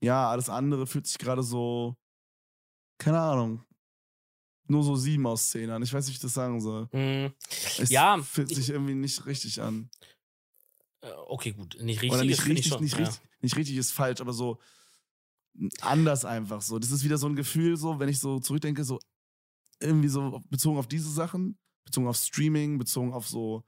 ja, 0.00 0.30
alles 0.30 0.48
andere 0.48 0.86
fühlt 0.86 1.06
sich 1.06 1.18
gerade 1.18 1.42
so, 1.42 1.96
keine 2.98 3.20
Ahnung, 3.20 3.64
nur 4.66 4.82
so 4.82 4.96
sieben 4.96 5.26
aus 5.26 5.50
zehn 5.50 5.70
an. 5.70 5.82
Ich 5.82 5.92
weiß 5.92 6.06
nicht, 6.06 6.14
wie 6.14 6.16
ich 6.16 6.22
das 6.22 6.34
sagen 6.34 6.60
soll. 6.60 6.84
Mm, 6.92 7.32
es 7.78 7.90
ja, 7.90 8.20
fühlt 8.22 8.48
sich 8.48 8.70
irgendwie 8.70 8.94
nicht 8.94 9.26
richtig 9.26 9.60
an. 9.60 9.90
Äh, 11.00 11.10
okay, 11.26 11.52
gut. 11.52 11.76
Nicht 11.80 12.02
richtig 12.02 12.12
Oder 12.12 12.24
nicht 12.24 12.46
richtig, 12.46 12.68
schon, 12.68 12.82
nicht, 12.82 12.98
ja. 12.98 13.06
richtig 13.06 13.27
nicht 13.40 13.56
richtig 13.56 13.76
ist 13.76 13.92
falsch, 13.92 14.20
aber 14.20 14.32
so 14.32 14.58
anders 15.80 16.24
einfach 16.24 16.62
so. 16.62 16.78
Das 16.78 16.90
ist 16.90 17.04
wieder 17.04 17.18
so 17.18 17.26
ein 17.26 17.36
Gefühl, 17.36 17.76
so, 17.76 17.98
wenn 17.98 18.08
ich 18.08 18.20
so 18.20 18.38
zurückdenke, 18.38 18.84
so 18.84 18.98
irgendwie 19.80 20.08
so 20.08 20.42
bezogen 20.50 20.78
auf 20.78 20.88
diese 20.88 21.10
Sachen, 21.10 21.58
bezogen 21.84 22.06
auf 22.06 22.16
Streaming, 22.16 22.78
bezogen 22.78 23.12
auf 23.12 23.28
so 23.28 23.64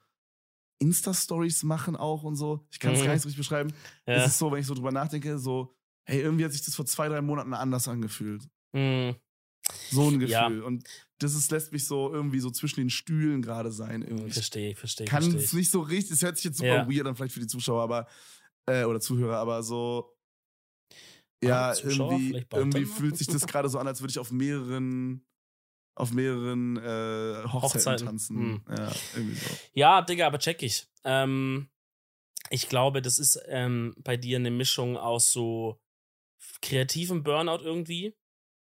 Insta-Stories 0.79 1.63
machen 1.63 1.97
auch 1.97 2.23
und 2.23 2.37
so. 2.37 2.67
Ich 2.71 2.79
kann 2.79 2.95
es 2.95 3.01
mhm. 3.01 3.05
gar 3.05 3.13
nicht 3.13 3.23
so 3.23 3.29
richtig 3.29 3.39
beschreiben. 3.39 3.73
Ja. 4.07 4.15
Es 4.15 4.29
ist 4.29 4.39
so, 4.39 4.51
wenn 4.51 4.61
ich 4.61 4.67
so 4.67 4.75
drüber 4.75 4.93
nachdenke, 4.93 5.39
so, 5.39 5.75
hey, 6.05 6.21
irgendwie 6.21 6.45
hat 6.45 6.53
sich 6.53 6.65
das 6.65 6.75
vor 6.75 6.87
zwei, 6.87 7.09
drei 7.09 7.21
Monaten 7.21 7.55
anders 7.55 7.87
angefühlt. 7.89 8.49
Mhm. 8.73 9.17
So 9.91 10.09
ein 10.09 10.19
Gefühl. 10.19 10.31
Ja. 10.31 10.47
Und 10.47 10.85
das 11.19 11.35
ist, 11.35 11.51
lässt 11.51 11.73
mich 11.73 11.87
so 11.87 12.13
irgendwie 12.13 12.41
so 12.41 12.51
zwischen 12.51 12.81
den 12.81 12.91
Stühlen 12.91 13.43
gerade 13.43 13.71
sein. 13.71 14.03
Irgendwie. 14.03 14.31
Verstehe, 14.31 14.75
verstehe. 14.75 15.07
Kann 15.07 15.35
es 15.35 15.53
nicht 15.53 15.71
so 15.71 15.81
richtig, 15.81 16.13
es 16.13 16.23
hört 16.23 16.37
sich 16.37 16.45
jetzt 16.45 16.59
super 16.59 16.89
ja. 16.89 16.89
weird 16.89 17.07
an, 17.07 17.15
vielleicht 17.15 17.35
für 17.35 17.41
die 17.41 17.47
Zuschauer, 17.47 17.83
aber, 17.83 18.07
äh, 18.71 18.85
oder 18.85 19.01
Zuhörer, 19.01 19.39
aber 19.39 19.63
so, 19.63 20.17
ja, 21.43 21.75
irgendwie, 21.75 22.45
irgendwie 22.53 22.85
fühlt 22.85 23.17
sich 23.17 23.27
das 23.27 23.47
gerade 23.47 23.69
so 23.69 23.79
an, 23.79 23.87
als 23.87 24.01
würde 24.01 24.11
ich 24.11 24.19
auf 24.19 24.31
mehreren 24.31 25.25
auf 25.97 26.13
mehreren 26.13 26.77
äh, 26.77 27.43
Hochzeiten, 27.45 27.53
Hochzeiten, 27.53 28.07
tanzen. 28.07 28.37
Hm. 28.37 28.63
Ja, 28.69 28.93
irgendwie 29.15 29.35
so. 29.35 29.51
Ja, 29.75 30.03
Digga, 30.03 30.27
aber 30.27 30.39
check 30.39 30.63
ich. 30.63 30.89
Ähm, 31.05 31.69
ich 32.49 32.69
glaube, 32.69 33.03
das 33.03 33.19
ist 33.19 33.41
ähm, 33.47 33.95
bei 33.99 34.17
dir 34.17 34.39
eine 34.39 34.51
Mischung 34.51 34.97
aus 34.97 35.31
so 35.31 35.79
kreativem 36.63 37.23
Burnout 37.23 37.63
irgendwie, 37.63 38.17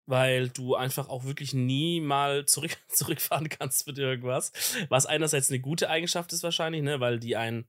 weil 0.07 0.49
du 0.49 0.75
einfach 0.75 1.09
auch 1.09 1.25
wirklich 1.25 1.53
nie 1.53 1.99
mal 1.99 2.45
zurück, 2.45 2.77
zurückfahren 2.87 3.49
kannst 3.49 3.87
mit 3.87 3.97
irgendwas. 3.97 4.51
Was 4.89 5.05
einerseits 5.05 5.49
eine 5.49 5.59
gute 5.59 5.89
Eigenschaft 5.89 6.31
ist 6.33 6.43
wahrscheinlich, 6.43 6.81
ne, 6.81 6.99
weil 6.99 7.19
die 7.19 7.35
einen, 7.35 7.67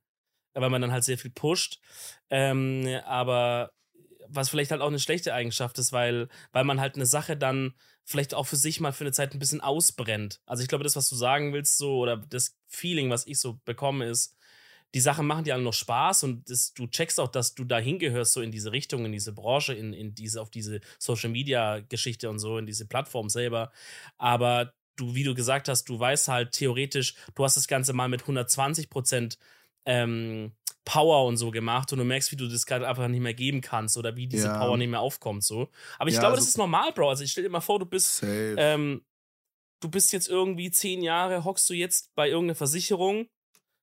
weil 0.60 0.70
man 0.70 0.82
dann 0.82 0.92
halt 0.92 1.04
sehr 1.04 1.18
viel 1.18 1.30
pusht. 1.30 1.80
Ähm, 2.30 2.86
aber 3.04 3.72
was 4.28 4.50
vielleicht 4.50 4.70
halt 4.70 4.82
auch 4.82 4.88
eine 4.88 4.98
schlechte 4.98 5.32
Eigenschaft 5.34 5.78
ist, 5.78 5.92
weil, 5.92 6.28
weil 6.52 6.64
man 6.64 6.80
halt 6.80 6.96
eine 6.96 7.06
Sache 7.06 7.36
dann 7.36 7.74
vielleicht 8.04 8.34
auch 8.34 8.46
für 8.46 8.56
sich 8.56 8.80
mal 8.80 8.92
für 8.92 9.04
eine 9.04 9.12
Zeit 9.12 9.34
ein 9.34 9.38
bisschen 9.38 9.60
ausbrennt. 9.60 10.40
Also 10.46 10.62
ich 10.62 10.68
glaube, 10.68 10.84
das, 10.84 10.96
was 10.96 11.08
du 11.08 11.16
sagen 11.16 11.52
willst, 11.52 11.78
so, 11.78 11.98
oder 11.98 12.16
das 12.16 12.56
Feeling, 12.66 13.10
was 13.10 13.26
ich 13.26 13.38
so 13.38 13.60
bekomme, 13.64 14.06
ist, 14.06 14.36
die 14.94 15.00
Sachen 15.00 15.26
machen 15.26 15.44
dir 15.44 15.54
alle 15.54 15.62
noch 15.62 15.74
Spaß 15.74 16.22
und 16.22 16.48
das, 16.48 16.72
du 16.72 16.86
checkst 16.86 17.20
auch, 17.20 17.28
dass 17.28 17.54
du 17.54 17.64
da 17.64 17.78
hingehörst, 17.78 18.32
so 18.32 18.40
in 18.40 18.50
diese 18.50 18.72
Richtung, 18.72 19.04
in 19.04 19.12
diese 19.12 19.34
Branche, 19.34 19.74
in, 19.74 19.92
in 19.92 20.14
diese, 20.14 20.40
auf 20.40 20.50
diese 20.50 20.80
Social 20.98 21.28
Media 21.28 21.80
Geschichte 21.80 22.30
und 22.30 22.38
so, 22.38 22.56
in 22.56 22.64
diese 22.64 22.86
Plattform 22.86 23.28
selber. 23.28 23.70
Aber 24.16 24.72
du, 24.96 25.14
wie 25.14 25.24
du 25.24 25.34
gesagt 25.34 25.68
hast, 25.68 25.84
du 25.90 26.00
weißt 26.00 26.28
halt 26.28 26.52
theoretisch, 26.52 27.14
du 27.34 27.44
hast 27.44 27.58
das 27.58 27.68
Ganze 27.68 27.92
mal 27.92 28.08
mit 28.08 28.22
120 28.22 28.88
Prozent 28.88 29.38
ähm, 29.88 30.52
Power 30.84 31.26
und 31.26 31.36
so 31.36 31.50
gemacht 31.50 31.92
und 31.92 31.98
du 31.98 32.04
merkst, 32.04 32.30
wie 32.30 32.36
du 32.36 32.46
das 32.46 32.66
gerade 32.66 32.86
einfach 32.86 33.08
nicht 33.08 33.20
mehr 33.20 33.34
geben 33.34 33.60
kannst 33.60 33.96
oder 33.96 34.16
wie 34.16 34.26
diese 34.26 34.46
ja. 34.46 34.58
Power 34.58 34.76
nicht 34.76 34.88
mehr 34.88 35.00
aufkommt 35.00 35.44
so. 35.44 35.68
Aber 35.98 36.08
ich 36.08 36.14
ja, 36.14 36.20
glaube, 36.20 36.34
also 36.34 36.42
das 36.42 36.50
ist 36.50 36.58
normal, 36.58 36.92
Bro. 36.92 37.10
Also 37.10 37.24
ich 37.24 37.32
stell 37.32 37.44
dir 37.44 37.50
mal 37.50 37.60
vor, 37.60 37.78
du 37.78 37.86
bist 37.86 38.22
ähm, 38.24 39.02
du 39.80 39.88
bist 39.88 40.12
jetzt 40.12 40.28
irgendwie 40.28 40.70
zehn 40.70 41.02
Jahre, 41.02 41.44
hockst 41.44 41.68
du 41.70 41.74
jetzt 41.74 42.14
bei 42.14 42.28
irgendeiner 42.28 42.54
Versicherung, 42.54 43.28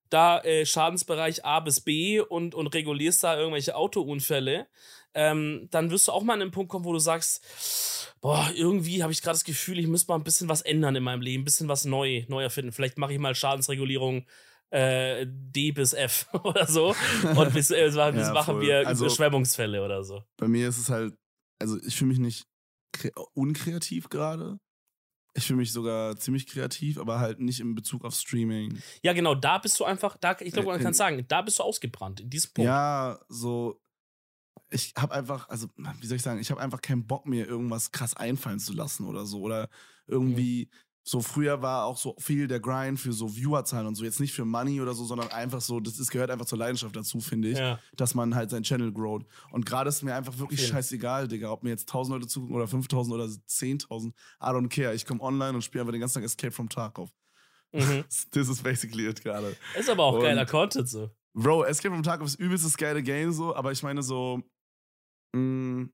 da 0.09 0.39
äh, 0.41 0.65
Schadensbereich 0.65 1.43
A 1.43 1.59
bis 1.59 1.81
B 1.81 2.19
und, 2.19 2.53
und 2.55 2.67
regulierst 2.67 3.23
da 3.23 3.37
irgendwelche 3.37 3.75
Autounfälle, 3.75 4.67
ähm, 5.13 5.67
dann 5.71 5.91
wirst 5.91 6.07
du 6.07 6.11
auch 6.11 6.23
mal 6.23 6.33
an 6.33 6.41
den 6.41 6.51
Punkt 6.51 6.69
kommen, 6.69 6.85
wo 6.85 6.93
du 6.93 6.99
sagst, 6.99 8.13
boah, 8.21 8.51
irgendwie 8.55 9.01
habe 9.01 9.13
ich 9.13 9.21
gerade 9.21 9.35
das 9.35 9.45
Gefühl, 9.45 9.79
ich 9.79 9.87
müsste 9.87 10.11
mal 10.11 10.17
ein 10.17 10.23
bisschen 10.23 10.49
was 10.49 10.61
ändern 10.61 10.95
in 10.95 11.03
meinem 11.03 11.21
Leben, 11.21 11.41
ein 11.41 11.45
bisschen 11.45 11.67
was 11.67 11.85
neu, 11.85 12.25
neu 12.27 12.43
erfinden. 12.43 12.71
Vielleicht 12.71 12.97
mache 12.97 13.13
ich 13.13 13.19
mal 13.19 13.33
Schadensregulierung 13.33 14.25
äh, 14.69 15.25
D 15.27 15.71
bis 15.71 15.93
F 15.93 16.27
oder 16.43 16.67
so. 16.67 16.95
Und 17.35 17.53
bis, 17.53 17.71
äh, 17.71 17.85
bis 17.85 17.95
ja, 17.95 18.33
machen 18.33 18.61
wir 18.61 18.87
also, 18.87 19.05
Überschwemmungsfälle 19.05 19.83
oder 19.83 20.03
so. 20.03 20.23
Bei 20.37 20.47
mir 20.47 20.67
ist 20.67 20.77
es 20.77 20.89
halt, 20.89 21.15
also 21.59 21.77
ich 21.81 21.95
fühle 21.95 22.09
mich 22.09 22.19
nicht 22.19 22.47
unkreativ 23.33 24.09
gerade. 24.09 24.59
Ich 25.37 25.47
fühle 25.47 25.57
mich 25.57 25.73
sogar 25.73 26.15
ziemlich 26.15 26.47
kreativ, 26.47 26.97
aber 26.97 27.19
halt 27.19 27.41
nicht 27.41 27.59
in 27.59 27.75
Bezug 27.75 28.05
auf 28.05 28.15
Streaming. 28.15 28.81
Ja, 29.03 29.11
genau, 29.11 29.35
da 29.35 29.57
bist 29.57 29.77
du 29.79 29.83
einfach, 29.83 30.15
da, 30.15 30.37
ich 30.39 30.53
glaube, 30.53 30.69
man 30.69 30.79
kann 30.79 30.93
sagen, 30.93 31.25
da 31.27 31.41
bist 31.41 31.59
du 31.59 31.63
ausgebrannt, 31.63 32.21
in 32.21 32.29
diesem 32.29 32.53
Punkt. 32.53 32.65
Ja, 32.65 33.19
so, 33.27 33.81
ich 34.69 34.93
habe 34.97 35.13
einfach, 35.13 35.49
also, 35.49 35.67
wie 35.99 36.07
soll 36.07 36.15
ich 36.15 36.23
sagen, 36.23 36.39
ich 36.39 36.51
habe 36.51 36.61
einfach 36.61 36.81
keinen 36.81 37.05
Bock, 37.05 37.25
mir 37.25 37.45
irgendwas 37.47 37.91
krass 37.91 38.15
einfallen 38.15 38.59
zu 38.59 38.71
lassen 38.71 39.05
oder 39.05 39.25
so. 39.25 39.41
Oder 39.41 39.69
irgendwie, 40.07 40.69
mhm 40.71 40.84
so 41.07 41.21
früher 41.21 41.61
war 41.61 41.85
auch 41.85 41.97
so 41.97 42.15
viel 42.17 42.47
der 42.47 42.59
Grind 42.59 42.99
für 42.99 43.13
so 43.13 43.27
Viewerzahlen 43.27 43.85
und 43.85 43.93
so, 43.93 44.03
jetzt 44.03 44.19
nicht 44.19 44.33
für 44.33 44.43
Money 44.43 44.81
oder 44.81 44.95
so, 44.95 45.05
sondern 45.05 45.29
einfach 45.29 45.61
so, 45.61 45.79
das 45.79 45.99
ist, 45.99 46.09
gehört 46.09 46.31
einfach 46.31 46.47
zur 46.47 46.57
Leidenschaft 46.57 46.95
dazu, 46.95 47.19
finde 47.19 47.49
ich, 47.49 47.59
ja. 47.59 47.79
dass 47.95 48.15
man 48.15 48.33
halt 48.33 48.49
sein 48.49 48.63
Channel 48.63 48.91
growt. 48.91 49.23
Und 49.51 49.67
gerade 49.67 49.87
ist 49.87 50.01
mir 50.01 50.15
einfach 50.15 50.39
wirklich 50.39 50.61
okay. 50.61 50.71
scheißegal, 50.71 51.27
Digga, 51.27 51.51
ob 51.51 51.61
mir 51.61 51.69
jetzt 51.69 51.87
1000 51.87 52.15
Leute 52.15 52.27
zugucken 52.27 52.55
oder 52.55 52.67
5000 52.67 53.13
oder 53.13 53.25
10.000, 53.25 54.07
I 54.07 54.13
don't 54.45 54.67
care. 54.67 54.95
Ich 54.95 55.05
komme 55.05 55.21
online 55.21 55.53
und 55.53 55.61
spiele 55.61 55.83
einfach 55.83 55.91
den 55.91 56.01
ganzen 56.01 56.15
Tag 56.15 56.23
Escape 56.23 56.51
from 56.51 56.69
Tarkov. 56.69 57.09
Mhm. 57.75 58.05
Das 58.31 58.47
ist 58.47 58.63
basically 58.63 59.05
it 59.05 59.21
gerade. 59.21 59.53
Ist 59.77 59.89
aber 59.89 60.05
auch 60.05 60.13
und, 60.13 60.21
geiler 60.21 60.45
Content 60.45 60.87
so. 60.87 61.09
Bro, 61.33 61.65
Escape 61.65 61.93
from 61.93 62.03
Tarkov 62.03 62.27
ist 62.27 62.39
übelstes 62.39 62.77
geile 62.77 63.03
Game 63.03 63.33
so, 63.33 63.53
aber 63.53 63.73
ich 63.73 63.83
meine 63.83 64.01
so, 64.01 64.41
mh, 65.33 65.41
mm, 65.41 65.93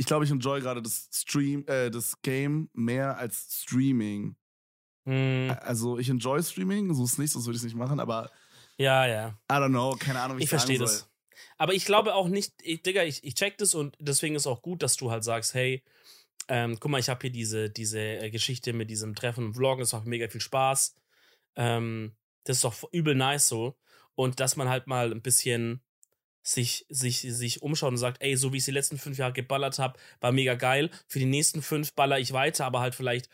ich 0.00 0.06
glaube, 0.06 0.24
ich 0.24 0.30
enjoy 0.30 0.62
gerade 0.62 0.80
das 0.80 1.10
Stream, 1.12 1.62
äh, 1.66 1.90
das 1.90 2.22
Game 2.22 2.70
mehr 2.72 3.18
als 3.18 3.62
Streaming. 3.62 4.34
Mm. 5.04 5.50
Also 5.60 5.98
ich 5.98 6.08
enjoy 6.08 6.42
Streaming, 6.42 6.94
so 6.94 7.04
ist 7.04 7.12
es 7.12 7.18
nicht, 7.18 7.32
sonst 7.32 7.44
würde 7.44 7.56
ich 7.56 7.60
es 7.60 7.64
nicht 7.64 7.76
machen, 7.76 8.00
aber 8.00 8.30
ja, 8.78 9.06
ja. 9.06 9.38
I 9.52 9.56
don't 9.56 9.68
know, 9.68 9.94
keine 9.96 10.22
Ahnung, 10.22 10.38
wie 10.38 10.44
ich 10.44 10.48
verstehe 10.48 10.78
das. 10.78 11.06
Aber 11.58 11.74
ich 11.74 11.84
glaube 11.84 12.14
auch 12.14 12.28
nicht, 12.28 12.54
ich, 12.62 12.82
Digga, 12.82 13.02
ich, 13.02 13.22
ich 13.24 13.34
check 13.34 13.58
das 13.58 13.74
und 13.74 13.94
deswegen 14.00 14.34
ist 14.36 14.46
auch 14.46 14.62
gut, 14.62 14.82
dass 14.82 14.96
du 14.96 15.10
halt 15.10 15.22
sagst, 15.22 15.52
hey, 15.52 15.84
ähm, 16.48 16.78
guck 16.80 16.90
mal, 16.90 16.98
ich 16.98 17.10
habe 17.10 17.20
hier 17.20 17.30
diese, 17.30 17.68
diese 17.68 18.00
äh, 18.00 18.30
Geschichte 18.30 18.72
mit 18.72 18.88
diesem 18.88 19.14
Treffen 19.14 19.44
und 19.44 19.54
Vloggen, 19.54 19.80
das 19.80 19.92
macht 19.92 20.06
mega 20.06 20.28
viel 20.28 20.40
Spaß. 20.40 20.94
Ähm, 21.56 22.16
das 22.44 22.56
ist 22.56 22.64
doch 22.64 22.90
übel 22.90 23.14
nice 23.14 23.48
so. 23.48 23.76
Und 24.14 24.40
dass 24.40 24.56
man 24.56 24.70
halt 24.70 24.86
mal 24.86 25.12
ein 25.12 25.20
bisschen 25.20 25.82
sich, 26.42 26.86
sich, 26.88 27.20
sich 27.20 27.62
umschaut 27.62 27.90
und 27.90 27.98
sagt, 27.98 28.22
ey, 28.22 28.36
so 28.36 28.52
wie 28.52 28.56
ich 28.56 28.62
es 28.62 28.66
die 28.66 28.72
letzten 28.72 28.98
fünf 28.98 29.18
Jahre 29.18 29.32
geballert 29.32 29.78
habe, 29.78 29.98
war 30.20 30.32
mega 30.32 30.54
geil. 30.54 30.90
Für 31.06 31.18
die 31.18 31.26
nächsten 31.26 31.62
fünf 31.62 31.92
baller 31.92 32.18
ich 32.18 32.32
weiter, 32.32 32.64
aber 32.64 32.80
halt 32.80 32.94
vielleicht 32.94 33.28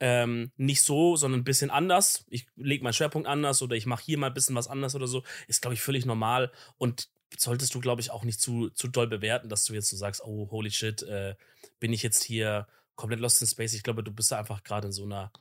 ähm, 0.00 0.50
nicht 0.56 0.82
so, 0.82 1.16
sondern 1.16 1.40
ein 1.40 1.44
bisschen 1.44 1.70
anders. 1.70 2.24
Ich 2.28 2.46
lege 2.56 2.82
meinen 2.82 2.92
Schwerpunkt 2.92 3.28
anders 3.28 3.62
oder 3.62 3.76
ich 3.76 3.86
mache 3.86 4.04
hier 4.04 4.18
mal 4.18 4.28
ein 4.28 4.34
bisschen 4.34 4.56
was 4.56 4.68
anders 4.68 4.94
oder 4.94 5.06
so. 5.06 5.22
Ist, 5.46 5.62
glaube 5.62 5.74
ich, 5.74 5.80
völlig 5.80 6.06
normal. 6.06 6.50
Und 6.76 7.08
solltest 7.38 7.74
du, 7.74 7.80
glaube 7.80 8.00
ich, 8.00 8.10
auch 8.10 8.24
nicht 8.24 8.40
zu, 8.40 8.70
zu 8.70 8.88
doll 8.88 9.06
bewerten, 9.06 9.48
dass 9.48 9.64
du 9.64 9.74
jetzt 9.74 9.88
so 9.88 9.96
sagst, 9.96 10.22
oh, 10.24 10.50
holy 10.50 10.70
shit, 10.70 11.02
äh, 11.02 11.34
bin 11.80 11.92
ich 11.92 12.02
jetzt 12.02 12.22
hier 12.22 12.66
komplett 12.94 13.20
lost 13.20 13.40
in 13.40 13.46
space. 13.46 13.74
Ich 13.74 13.82
glaube, 13.82 14.02
du 14.02 14.12
bist 14.12 14.32
da 14.32 14.38
einfach 14.38 14.62
gerade 14.62 14.88
in 14.88 14.92
so 14.92 15.04
einer, 15.04 15.32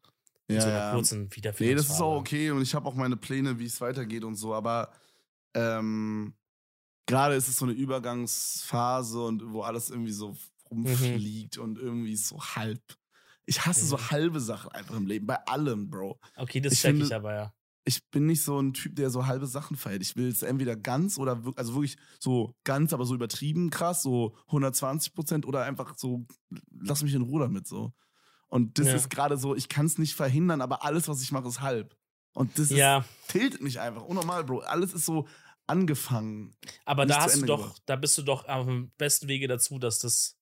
in 0.48 0.56
ja, 0.56 0.62
so 0.62 0.70
einer 0.70 0.94
kurzen 0.94 1.36
Wiederfindungsphase. 1.36 1.70
Nee, 1.70 1.76
das 1.76 1.96
ist 1.96 2.02
auch 2.02 2.18
okay 2.18 2.52
und 2.52 2.62
ich 2.62 2.74
habe 2.74 2.88
auch 2.88 2.96
meine 2.96 3.18
Pläne, 3.18 3.60
wie 3.60 3.66
es 3.66 3.82
weitergeht 3.82 4.24
und 4.24 4.36
so, 4.36 4.54
aber 4.54 4.92
ähm, 5.54 6.34
gerade 7.06 7.36
ist 7.36 7.48
es 7.48 7.58
so 7.58 7.66
eine 7.66 7.74
Übergangsphase 7.74 9.22
und 9.24 9.54
wo 9.54 9.62
alles 9.62 9.90
irgendwie 9.90 10.12
so 10.12 10.36
rumfliegt 10.70 11.58
mhm. 11.58 11.64
und 11.64 11.80
irgendwie 11.80 12.16
so 12.16 12.42
halb. 12.42 12.82
Ich 13.46 13.66
hasse 13.66 13.84
mhm. 13.84 13.88
so 13.90 14.10
halbe 14.12 14.40
Sachen 14.40 14.72
einfach 14.72 14.96
im 14.96 15.08
Leben, 15.08 15.28
bei 15.28 15.46
allem, 15.48 15.90
Bro. 15.90 16.20
Okay, 16.38 16.62
das 16.62 16.74
ich 16.74 16.82
check 16.82 16.92
finde, 16.92 17.06
ich 17.06 17.16
aber 17.16 17.34
ja. 17.34 17.54
Ich 17.84 18.08
bin 18.12 18.28
nicht 18.28 18.44
so 18.44 18.60
ein 18.60 18.74
Typ, 18.74 18.96
der 18.96 19.10
so 19.10 19.26
halbe 19.26 19.48
Sachen 19.48 19.76
feiert. 19.76 20.04
Ich 20.04 20.16
will 20.16 20.28
es 20.28 20.44
entweder 20.44 20.76
ganz 20.76 21.18
oder 21.18 21.38
wirklich, 21.44 21.58
also 21.58 21.74
wirklich 21.74 21.98
so 22.20 22.56
ganz, 22.64 22.94
aber 22.94 23.06
so 23.06 23.16
übertrieben 23.16 23.72
krass, 23.72 24.04
so 24.04 24.36
120 24.48 25.14
Prozent 25.14 25.46
oder 25.48 25.64
einfach 25.64 25.98
so, 25.98 26.28
lass 26.80 27.02
mich 27.02 27.16
in 27.16 27.24
Ruhe 27.24 27.42
damit 27.42 27.68
so. 27.68 27.92
Und 28.48 28.78
das 28.78 28.88
ja. 28.88 28.94
ist 28.96 29.10
gerade 29.10 29.38
so, 29.38 29.56
ich 29.56 29.68
kann 29.68 29.88
es 29.88 29.98
nicht 29.98 30.14
verhindern, 30.14 30.62
aber 30.62 30.84
alles, 30.84 31.08
was 31.08 31.24
ich 31.24 31.32
mache, 31.32 31.48
ist 31.48 31.62
halb. 31.62 31.96
Und 32.34 32.60
das 32.60 32.70
ja. 32.70 33.00
ist, 33.00 33.08
tiltet 33.30 33.62
mich 33.62 33.80
einfach. 33.80 34.04
Unnormal, 34.04 34.44
Bro. 34.44 34.60
Alles 34.60 34.94
ist 34.94 35.06
so 35.06 35.28
angefangen. 35.72 36.54
Aber 36.86 37.06
da 37.06 37.22
hast 37.22 37.42
du 37.42 37.46
doch, 37.46 37.62
gebracht. 37.62 37.82
da 37.86 37.96
bist 37.96 38.18
du 38.18 38.22
doch 38.22 38.48
auf 38.48 38.66
dem 38.66 38.92
besten 38.98 39.28
Wege 39.28 39.48
dazu, 39.48 39.80
dass 39.80 40.00
das, 40.00 40.38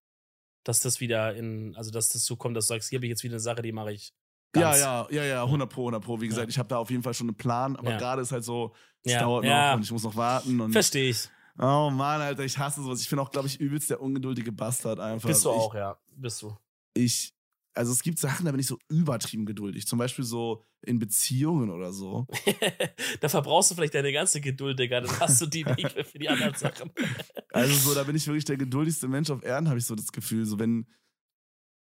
dass 0.63 0.79
das 0.79 0.99
wieder 0.99 1.35
in, 1.35 1.75
also 1.75 1.91
dass 1.91 2.09
das 2.09 2.25
so 2.25 2.35
kommt, 2.35 2.57
dass 2.57 2.67
du 2.67 2.73
sagst, 2.73 2.89
hier 2.89 2.97
habe 2.97 3.05
ich 3.05 3.11
jetzt 3.11 3.23
wieder 3.23 3.35
eine 3.35 3.39
Sache, 3.39 3.61
die 3.61 3.71
mache 3.71 3.93
ich. 3.93 4.13
Ganz. 4.51 4.79
Ja, 4.79 5.07
ja, 5.11 5.11
ja, 5.11 5.23
ja, 5.25 5.43
100 5.43 5.69
Pro, 5.71 5.81
100 5.83 6.03
Pro. 6.03 6.19
Wie 6.19 6.27
gesagt, 6.27 6.47
ja. 6.47 6.49
ich 6.49 6.57
habe 6.57 6.67
da 6.67 6.77
auf 6.77 6.89
jeden 6.89 7.03
Fall 7.03 7.13
schon 7.13 7.27
einen 7.27 7.37
Plan, 7.37 7.75
aber 7.75 7.91
ja. 7.91 7.97
gerade 7.97 8.23
ist 8.23 8.31
halt 8.31 8.43
so, 8.43 8.73
es 9.03 9.13
ja. 9.13 9.19
dauert 9.19 9.45
noch 9.45 9.75
und 9.75 9.83
ich 9.83 9.91
muss 9.91 10.03
noch 10.03 10.15
warten. 10.15 10.71
Verstehe 10.71 11.11
ich. 11.11 11.29
Oh 11.57 11.89
Mann, 11.91 12.21
Alter, 12.21 12.45
ich 12.45 12.57
hasse 12.57 12.81
sowas. 12.81 13.01
Ich 13.01 13.09
bin 13.09 13.19
auch, 13.19 13.29
glaube 13.29 13.47
ich, 13.47 13.59
übelst 13.59 13.89
der 13.89 14.01
ungeduldige 14.01 14.51
Bastard 14.51 14.99
einfach. 14.99 15.27
Bist 15.27 15.45
du 15.45 15.51
auch, 15.51 15.73
ich, 15.73 15.79
ja. 15.79 15.97
Bist 16.15 16.41
du. 16.41 16.57
Ich, 16.93 17.33
also 17.79 17.93
es 17.93 18.03
gibt 18.03 18.19
Sachen, 18.19 18.45
da 18.45 18.51
bin 18.51 18.59
ich 18.59 18.67
so 18.67 18.77
übertrieben 18.89 19.45
geduldig. 19.45 19.87
Zum 19.87 19.99
Beispiel 19.99 20.25
so 20.25 20.65
in 20.81 20.99
Beziehungen 20.99 21.69
oder 21.69 21.93
so. 21.93 22.27
da 23.21 23.29
verbrauchst 23.29 23.71
du 23.71 23.75
vielleicht 23.75 23.95
deine 23.95 24.11
ganze 24.11 24.41
Geduld, 24.41 24.79
Digga. 24.79 24.99
Dann 24.99 25.19
hast 25.21 25.39
du 25.39 25.45
die 25.45 25.63
nicht 25.63 25.95
mehr 25.95 26.03
für 26.03 26.19
die 26.19 26.27
anderen 26.27 26.55
Sachen. 26.55 26.91
also 27.53 27.73
so, 27.73 27.95
da 27.95 28.03
bin 28.03 28.17
ich 28.17 28.27
wirklich 28.27 28.43
der 28.43 28.57
geduldigste 28.57 29.07
Mensch 29.07 29.29
auf 29.29 29.45
Erden, 29.45 29.69
habe 29.69 29.79
ich 29.79 29.85
so 29.85 29.95
das 29.95 30.11
Gefühl. 30.11 30.45
So 30.45 30.59
wenn, 30.59 30.87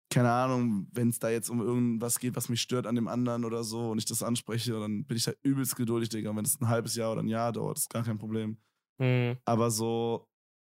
keine 0.10 0.32
Ahnung, 0.32 0.88
wenn 0.94 1.10
es 1.10 1.20
da 1.20 1.30
jetzt 1.30 1.50
um 1.50 1.60
irgendwas 1.60 2.20
geht, 2.20 2.38
was 2.38 2.48
mich 2.48 2.62
stört 2.62 2.88
an 2.88 2.96
dem 2.96 3.10
anderen 3.10 3.44
oder 3.44 3.66
so 3.66 3.92
und 3.92 3.98
ich 3.98 4.06
das 4.06 4.24
anspreche, 4.24 4.72
dann 4.72 5.04
bin 5.04 5.18
ich 5.18 5.26
da 5.26 5.34
übelst 5.44 5.76
geduldig, 5.76 6.08
Digga. 6.08 6.34
Wenn 6.34 6.46
es 6.46 6.58
ein 6.62 6.70
halbes 6.70 6.96
Jahr 6.96 7.12
oder 7.12 7.22
ein 7.22 7.28
Jahr 7.28 7.52
dauert, 7.52 7.80
ist 7.80 7.90
gar 7.90 8.06
kein 8.06 8.18
Problem. 8.18 8.62
Mhm. 8.98 9.36
Aber 9.44 9.70
so 9.70 10.26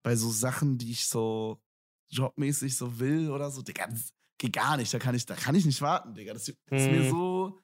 bei 0.02 0.16
so 0.16 0.30
Sachen, 0.30 0.78
die 0.78 0.92
ich 0.92 1.06
so 1.06 1.60
jobmäßig 2.08 2.78
so 2.78 2.98
will 2.98 3.30
oder 3.30 3.50
so, 3.50 3.60
Digga, 3.60 3.88
das, 3.88 4.14
geht 4.42 4.52
gar 4.52 4.76
nicht. 4.76 4.92
Da 4.92 4.98
kann 4.98 5.14
ich, 5.14 5.24
da 5.24 5.34
kann 5.34 5.54
ich 5.54 5.64
nicht 5.64 5.80
warten, 5.80 6.14
Digga. 6.14 6.34
Das, 6.34 6.44
das 6.44 6.54
ist 6.54 6.90
mir 6.90 7.04
hm. 7.04 7.10
so. 7.10 7.60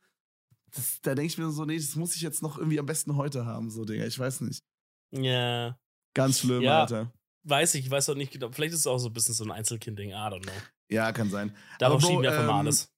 Das, 0.71 1.01
da 1.03 1.15
denke 1.15 1.27
ich 1.33 1.39
mir 1.39 1.51
so, 1.51 1.65
nee, 1.65 1.77
das 1.77 1.97
muss 1.97 2.15
ich 2.15 2.23
jetzt 2.23 2.43
noch 2.43 2.57
irgendwie 2.57 2.79
am 2.79 2.87
besten 2.87 3.17
heute 3.17 3.45
haben, 3.45 3.71
so, 3.71 3.85
Digga. 3.85 4.05
Ich 4.07 4.19
weiß 4.19 4.43
nicht. 4.43 4.63
Ja. 5.11 5.79
Ganz 6.15 6.41
schlimm, 6.41 6.63
ja, 6.63 6.83
Alter. 6.83 7.13
Weiß 7.45 7.75
ich, 7.75 7.87
ich 7.87 7.91
weiß 7.91 8.09
auch 8.11 8.15
nicht 8.15 8.33
genau. 8.33 8.51
Vielleicht 8.51 8.75
ist 8.75 8.81
es 8.81 8.87
auch 8.87 8.99
so 8.99 9.09
ein 9.09 9.13
bisschen 9.13 9.35
so 9.35 9.45
ein 9.45 9.51
Einzelkind-Ding. 9.51 10.11
I 10.11 10.15
don't 10.15 10.43
know. 10.43 10.53
Ja, 10.91 11.13
kann 11.13 11.31
sein. 11.31 11.55
Darauf 11.79 12.03
schieben 12.03 12.23
wir 12.23 12.31
einfach 12.31 12.45
ähm, 12.45 12.51
alles. 12.51 12.93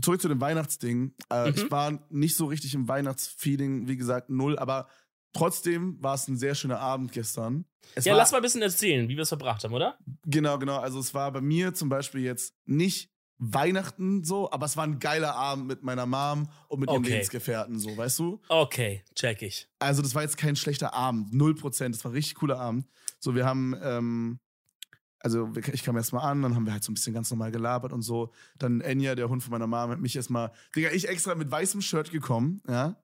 Zurück 0.00 0.20
zu 0.20 0.28
dem 0.28 0.40
Weihnachtsding. 0.40 1.14
Äh, 1.30 1.50
mhm. 1.50 1.54
Ich 1.56 1.70
war 1.70 2.06
nicht 2.10 2.36
so 2.36 2.46
richtig 2.46 2.74
im 2.74 2.88
Weihnachtsfeeling, 2.88 3.88
wie 3.88 3.96
gesagt, 3.96 4.30
null, 4.30 4.58
aber 4.58 4.88
Trotzdem 5.36 6.02
war 6.02 6.14
es 6.14 6.28
ein 6.28 6.38
sehr 6.38 6.54
schöner 6.54 6.80
Abend 6.80 7.12
gestern. 7.12 7.66
Es 7.94 8.06
ja, 8.06 8.16
lass 8.16 8.32
mal 8.32 8.38
ein 8.38 8.42
bisschen 8.42 8.62
erzählen, 8.62 9.08
wie 9.08 9.16
wir 9.16 9.22
es 9.22 9.28
verbracht 9.28 9.62
haben, 9.64 9.74
oder? 9.74 9.98
Genau, 10.24 10.58
genau. 10.58 10.78
Also 10.78 10.98
es 10.98 11.12
war 11.12 11.30
bei 11.30 11.42
mir 11.42 11.74
zum 11.74 11.88
Beispiel 11.88 12.22
jetzt 12.22 12.54
nicht 12.64 13.10
Weihnachten 13.38 14.24
so, 14.24 14.50
aber 14.50 14.66
es 14.66 14.76
war 14.76 14.84
ein 14.84 14.98
geiler 14.98 15.34
Abend 15.34 15.66
mit 15.66 15.82
meiner 15.82 16.06
Mom 16.06 16.48
und 16.68 16.80
mit 16.80 16.90
ihrem 16.90 17.02
Okay. 17.02 17.12
Lebensgefährten, 17.12 17.78
so, 17.78 17.96
weißt 17.96 18.18
du? 18.18 18.40
Okay, 18.48 19.04
check 19.14 19.42
ich. 19.42 19.68
Also, 19.78 20.02
das 20.02 20.14
war 20.14 20.22
jetzt 20.22 20.38
kein 20.38 20.56
schlechter 20.56 20.94
Abend, 20.94 21.34
null 21.34 21.54
Prozent. 21.54 21.94
Das 21.94 22.04
war 22.04 22.10
ein 22.12 22.14
richtig 22.14 22.36
cooler 22.36 22.58
Abend. 22.58 22.86
So, 23.18 23.34
wir 23.34 23.44
haben, 23.44 23.74
ähm, 23.82 24.38
also 25.20 25.50
ich 25.72 25.82
kam 25.82 25.96
erst 25.96 26.12
mal 26.12 26.20
an, 26.20 26.42
dann 26.42 26.54
haben 26.54 26.66
wir 26.66 26.72
halt 26.72 26.84
so 26.84 26.92
ein 26.92 26.94
bisschen 26.94 27.12
ganz 27.12 27.30
normal 27.30 27.50
gelabert 27.50 27.92
und 27.92 28.02
so. 28.02 28.32
Dann 28.58 28.80
Enya, 28.80 29.14
der 29.14 29.28
Hund 29.28 29.42
von 29.42 29.50
meiner 29.50 29.66
Mom, 29.66 29.90
hat 29.90 30.00
mich 30.00 30.16
erstmal, 30.16 30.52
Digga, 30.74 30.90
ich 30.92 31.08
extra 31.08 31.34
mit 31.34 31.50
weißem 31.50 31.82
Shirt 31.82 32.10
gekommen, 32.10 32.62
ja. 32.68 32.96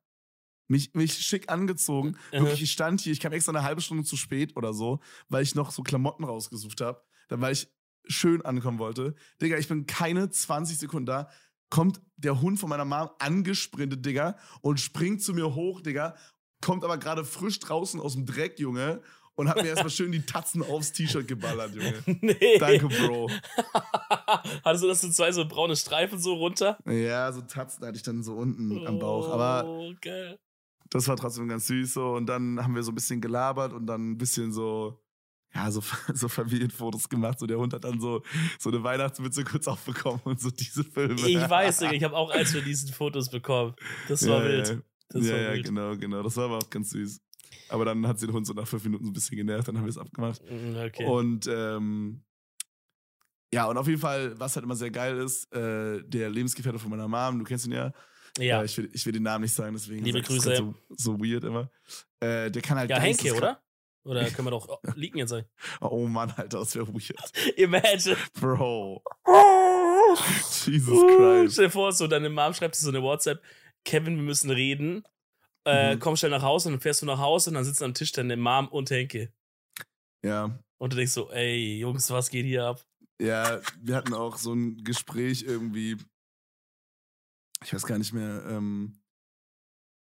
Mich, 0.68 0.94
mich 0.94 1.12
schick 1.14 1.50
angezogen. 1.50 2.16
Mhm. 2.32 2.38
Wirklich, 2.44 2.62
ich 2.62 2.72
stand 2.72 3.00
hier, 3.02 3.12
ich 3.12 3.20
kam 3.20 3.32
extra 3.32 3.52
eine 3.52 3.64
halbe 3.64 3.82
Stunde 3.82 4.04
zu 4.04 4.16
spät 4.16 4.56
oder 4.56 4.72
so, 4.72 5.00
weil 5.28 5.42
ich 5.42 5.54
noch 5.54 5.70
so 5.70 5.82
Klamotten 5.82 6.24
rausgesucht 6.24 6.80
habe. 6.80 7.02
Dann, 7.28 7.40
weil 7.42 7.52
ich 7.52 7.68
schön 8.06 8.42
ankommen 8.42 8.78
wollte. 8.78 9.14
Digga, 9.40 9.56
ich 9.58 9.68
bin 9.68 9.86
keine 9.86 10.30
20 10.30 10.78
Sekunden 10.78 11.06
da. 11.06 11.28
Kommt 11.70 12.00
der 12.16 12.40
Hund 12.42 12.58
von 12.58 12.68
meiner 12.68 12.84
Mom 12.84 13.08
angesprintet, 13.18 14.04
Digga, 14.04 14.36
und 14.60 14.78
springt 14.80 15.22
zu 15.22 15.32
mir 15.34 15.54
hoch, 15.54 15.80
Digga. 15.80 16.14
Kommt 16.60 16.84
aber 16.84 16.98
gerade 16.98 17.24
frisch 17.24 17.58
draußen 17.60 18.00
aus 18.00 18.12
dem 18.14 18.26
Dreck, 18.26 18.58
Junge. 18.58 19.00
Und 19.34 19.48
hat 19.48 19.56
mir 19.56 19.68
erstmal 19.68 19.88
schön 19.88 20.12
die 20.12 20.20
Tatzen 20.26 20.62
aufs 20.62 20.92
T-Shirt 20.92 21.26
geballert, 21.26 21.74
Junge. 21.74 21.94
Nee. 22.20 22.58
Danke, 22.58 22.88
Bro. 22.88 23.30
Hattest 24.64 24.84
du 24.84 24.88
das 24.88 25.00
so 25.00 25.08
zwei 25.10 25.32
so 25.32 25.46
braune 25.46 25.74
Streifen 25.76 26.18
so 26.18 26.34
runter? 26.34 26.76
Ja, 26.86 27.32
so 27.32 27.40
Tatzen 27.40 27.84
hatte 27.86 27.96
ich 27.96 28.02
dann 28.02 28.22
so 28.22 28.34
unten 28.34 28.86
am 28.86 28.98
Bauch. 28.98 29.30
Aber 29.30 29.64
Oh, 29.66 29.92
geil. 30.02 30.38
das 30.90 31.08
war 31.08 31.16
trotzdem 31.16 31.48
ganz 31.48 31.66
süß 31.66 31.94
so. 31.94 32.12
Und 32.12 32.26
dann 32.26 32.62
haben 32.62 32.74
wir 32.74 32.82
so 32.82 32.92
ein 32.92 32.94
bisschen 32.94 33.20
gelabert 33.22 33.72
und 33.72 33.86
dann 33.86 34.10
ein 34.12 34.18
bisschen 34.18 34.52
so, 34.52 35.01
ja, 35.54 35.70
so, 35.70 35.82
so 36.14 36.28
Familienfotos 36.28 37.08
gemacht. 37.08 37.38
So 37.38 37.46
der 37.46 37.58
Hund 37.58 37.72
hat 37.72 37.84
dann 37.84 38.00
so, 38.00 38.22
so 38.58 38.70
eine 38.70 38.82
Weihnachtsmütze 38.82 39.44
kurz 39.44 39.68
aufbekommen 39.68 40.20
und 40.24 40.40
so 40.40 40.50
diese 40.50 40.84
Filme. 40.84 41.14
Ich 41.14 41.36
weiß, 41.48 41.82
ich 41.82 42.04
habe 42.04 42.16
auch 42.16 42.30
eins 42.30 42.52
von 42.52 42.64
diesen 42.64 42.92
Fotos 42.92 43.30
bekommen. 43.30 43.74
Das 44.08 44.26
war 44.26 44.42
ja, 44.42 44.48
wild. 44.48 44.68
Ja, 44.68 44.76
Das 45.10 45.26
ja, 45.26 45.32
war 45.32 45.40
ja 45.40 45.52
wild. 45.54 45.66
genau, 45.66 45.96
genau. 45.96 46.22
Das 46.22 46.36
war 46.36 46.44
aber 46.44 46.58
auch 46.58 46.70
ganz 46.70 46.90
süß. 46.90 47.20
Aber 47.68 47.84
dann 47.84 48.06
hat 48.06 48.18
sie 48.18 48.26
den 48.26 48.34
Hund 48.34 48.46
so 48.46 48.52
nach 48.52 48.66
fünf 48.66 48.84
Minuten 48.84 49.04
so 49.04 49.10
ein 49.10 49.14
bisschen 49.14 49.36
genervt, 49.36 49.68
dann 49.68 49.76
haben 49.76 49.84
wir 49.84 49.90
es 49.90 49.98
abgemacht. 49.98 50.42
Mm, 50.50 50.76
Okay. 50.76 51.06
Und 51.06 51.46
ähm, 51.46 52.22
ja, 53.52 53.66
und 53.66 53.76
auf 53.76 53.86
jeden 53.86 54.00
Fall, 54.00 54.38
was 54.40 54.56
halt 54.56 54.64
immer 54.64 54.76
sehr 54.76 54.90
geil 54.90 55.18
ist, 55.18 55.52
äh, 55.54 56.02
der 56.04 56.30
Lebensgefährte 56.30 56.78
von 56.78 56.90
meiner 56.90 57.08
Mom, 57.08 57.38
du 57.38 57.44
kennst 57.44 57.66
ihn 57.66 57.72
ja. 57.72 57.92
ja. 58.38 58.62
Äh, 58.62 58.64
ich, 58.64 58.78
will, 58.78 58.88
ich 58.92 59.04
will 59.04 59.12
den 59.12 59.22
Namen 59.22 59.42
nicht 59.42 59.54
sagen, 59.54 59.74
deswegen 59.74 60.04
Liebe 60.04 60.22
Grüße. 60.22 60.56
So, 60.56 60.74
so 60.96 61.18
weird 61.20 61.44
immer. 61.44 61.70
Äh, 62.20 62.50
der 62.50 62.62
kann 62.62 62.78
halt 62.78 62.88
ja, 62.88 62.98
Henke, 62.98 63.34
oder? 63.34 63.62
Oder 64.04 64.28
können 64.30 64.46
wir 64.46 64.50
doch 64.52 64.68
oh, 64.68 64.78
liegen 64.96 65.18
jetzt 65.18 65.30
sein? 65.30 65.44
Oh 65.80 66.06
Mann, 66.06 66.30
Alter, 66.32 66.58
das 66.58 66.74
wäre 66.74 66.88
weird. 66.88 67.32
Imagine. 67.56 68.16
Bro. 68.34 69.02
Jesus 70.66 71.00
Christ. 71.16 71.52
Stell 71.54 71.66
dir 71.66 71.70
vor, 71.70 71.92
so 71.92 72.06
deine 72.06 72.28
Mom 72.28 72.52
schreibt 72.54 72.74
so 72.74 72.88
eine 72.88 73.02
WhatsApp, 73.02 73.42
Kevin, 73.84 74.16
wir 74.16 74.22
müssen 74.22 74.50
reden. 74.50 75.04
Äh, 75.64 75.94
Mhm. 75.94 76.00
Komm 76.00 76.16
schnell 76.16 76.32
nach 76.32 76.42
Hause 76.42 76.68
und 76.68 76.74
dann 76.74 76.80
fährst 76.80 77.02
du 77.02 77.06
nach 77.06 77.18
Hause 77.18 77.50
und 77.50 77.54
dann 77.54 77.64
sitzen 77.64 77.84
am 77.84 77.94
Tisch 77.94 78.10
deine 78.10 78.36
Mom 78.36 78.66
und 78.68 78.90
Henke. 78.90 79.32
Ja. 80.24 80.58
Und 80.78 80.92
du 80.92 80.96
denkst 80.96 81.12
so, 81.12 81.30
ey, 81.30 81.78
Jungs, 81.78 82.10
was 82.10 82.30
geht 82.30 82.44
hier 82.46 82.64
ab? 82.64 82.84
Ja, 83.20 83.60
wir 83.80 83.94
hatten 83.94 84.14
auch 84.14 84.36
so 84.36 84.52
ein 84.52 84.82
Gespräch 84.82 85.42
irgendwie. 85.44 85.96
Ich 87.64 87.72
weiß 87.72 87.86
gar 87.86 87.98
nicht 87.98 88.12
mehr. 88.12 88.44
Ähm, 88.48 88.98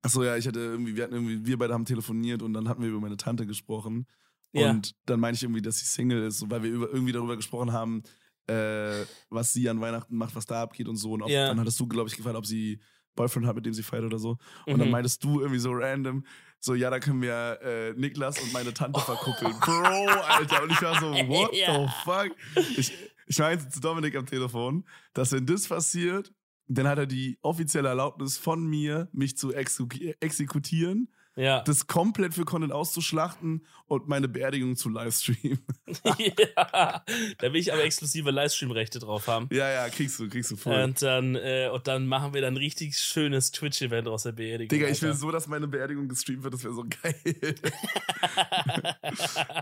Achso, 0.07 0.23
ja, 0.25 0.37
ich 0.37 0.47
hatte 0.47 0.61
irgendwie, 0.61 0.97
wir 0.97 1.05
hatten 1.05 1.15
irgendwie, 1.15 1.45
wir 1.45 1.59
beide 1.59 1.75
haben 1.75 1.85
telefoniert 1.85 2.43
und 2.43 2.53
dann 2.55 2.69
hatten 2.69 2.81
wir 2.83 2.89
über 2.91 3.01
meine 3.01 3.17
Tante 3.17 3.47
gesprochen. 3.47 4.07
Ja. 4.53 4.71
Und 4.71 4.93
dann 5.07 5.21
meinte 5.21 5.37
ich 5.37 5.43
irgendwie, 5.43 5.63
dass 5.63 5.79
sie 5.79 5.87
Single 5.87 6.23
ist, 6.27 6.49
weil 6.51 6.63
wir 6.63 6.71
über, 6.71 6.89
irgendwie 6.93 7.13
darüber 7.13 7.37
gesprochen 7.37 7.73
haben, 7.73 8.03
äh, 8.47 9.05
was 9.29 9.53
sie 9.53 9.69
an 9.69 9.81
Weihnachten 9.81 10.17
macht, 10.17 10.35
was 10.37 10.47
da 10.47 10.63
abgeht 10.63 10.89
und 10.89 10.97
so. 10.97 11.13
Und 11.13 11.23
auch, 11.23 11.29
Ja. 11.29 11.49
dann 11.49 11.59
hattest 11.61 11.79
du, 11.81 11.87
glaube 11.89 12.09
ich, 12.09 12.17
gefragt, 12.17 12.37
ob 12.37 12.47
sie 12.47 12.81
Boyfriend 13.17 13.47
hat, 13.47 13.57
mit 13.57 13.67
dem 13.67 13.75
sie 13.75 13.83
feiert 13.83 14.05
oder 14.05 14.19
so. 14.19 14.37
Und 14.67 14.79
dann 14.79 14.89
Mhm. 14.89 14.93
meintest 14.93 15.25
du 15.25 15.41
irgendwie 15.41 15.59
so 15.59 15.73
random, 15.73 16.25
so, 16.61 16.75
ja, 16.75 16.89
da 16.91 17.01
können 17.01 17.21
wir 17.23 17.59
äh, 17.63 17.93
Niklas 17.95 18.41
und 18.41 18.53
meine 18.53 18.73
Tante 18.73 19.01
verkuppeln. 19.01 19.55
Bro, 19.61 20.07
Alter. 20.23 20.63
Und 20.63 20.71
ich 20.73 20.83
war 20.83 21.01
so, 21.01 21.07
what 21.29 21.55
Ja. 21.55 21.87
the 21.87 21.93
fuck? 22.05 22.31
Ich, 22.77 22.93
ich 23.27 23.39
meinte 23.39 23.69
zu 23.69 23.81
Dominik 23.81 24.15
am 24.17 24.27
Telefon, 24.27 24.87
dass 25.15 25.33
wenn 25.33 25.45
das 25.47 25.67
passiert, 25.67 26.33
dann 26.69 26.89
hat 26.89 26.99
er 26.99 27.07
die 27.07 27.39
offizielle 27.43 27.89
Erlaubnis 27.89 28.39
von 28.39 28.65
mir, 28.67 29.09
mich 29.13 29.37
zu 29.37 29.51
exeku- 29.51 30.15
exekutieren, 30.21 31.09
Ja. 31.37 31.61
das 31.61 31.87
komplett 31.87 32.35
für 32.35 32.45
Content 32.45 32.73
auszuschlachten 32.73 33.67
und 33.87 34.09
meine 34.09 34.27
Beerdigung 34.27 34.75
zu 34.75 34.89
livestreamen. 34.89 35.61
ja. 36.19 37.05
Da 37.39 37.53
will 37.53 37.61
ich 37.61 37.73
aber 37.73 37.85
exklusive 37.85 38.31
Livestream-Rechte 38.31 38.99
drauf 38.99 39.27
haben. 39.27 39.49
ja, 39.53 39.71
ja, 39.71 39.89
kriegst 39.91 40.19
du, 40.19 40.29
kriegst 40.29 40.51
du 40.51 40.57
voll. 40.57 40.83
Und 40.83 41.03
dann, 41.03 41.35
äh, 41.37 41.71
und 41.73 41.87
dann 41.87 42.07
machen 42.07 42.33
wir 42.35 42.41
dann 42.41 42.55
ein 42.55 42.59
richtig 42.59 42.99
schönes 42.99 43.51
Twitch-Event 43.51 44.09
aus 44.09 44.23
der 44.23 44.33
Beerdigung. 44.33 44.69
Digga, 44.69 44.89
ich 44.89 45.03
will 45.03 45.13
so, 45.13 45.31
dass 45.31 45.47
meine 45.47 45.69
Beerdigung 45.69 46.09
gestreamt 46.09 46.43
wird, 46.43 46.55
das 46.55 46.65
wäre 46.65 46.75
so 46.75 46.85
geil. 47.03 47.15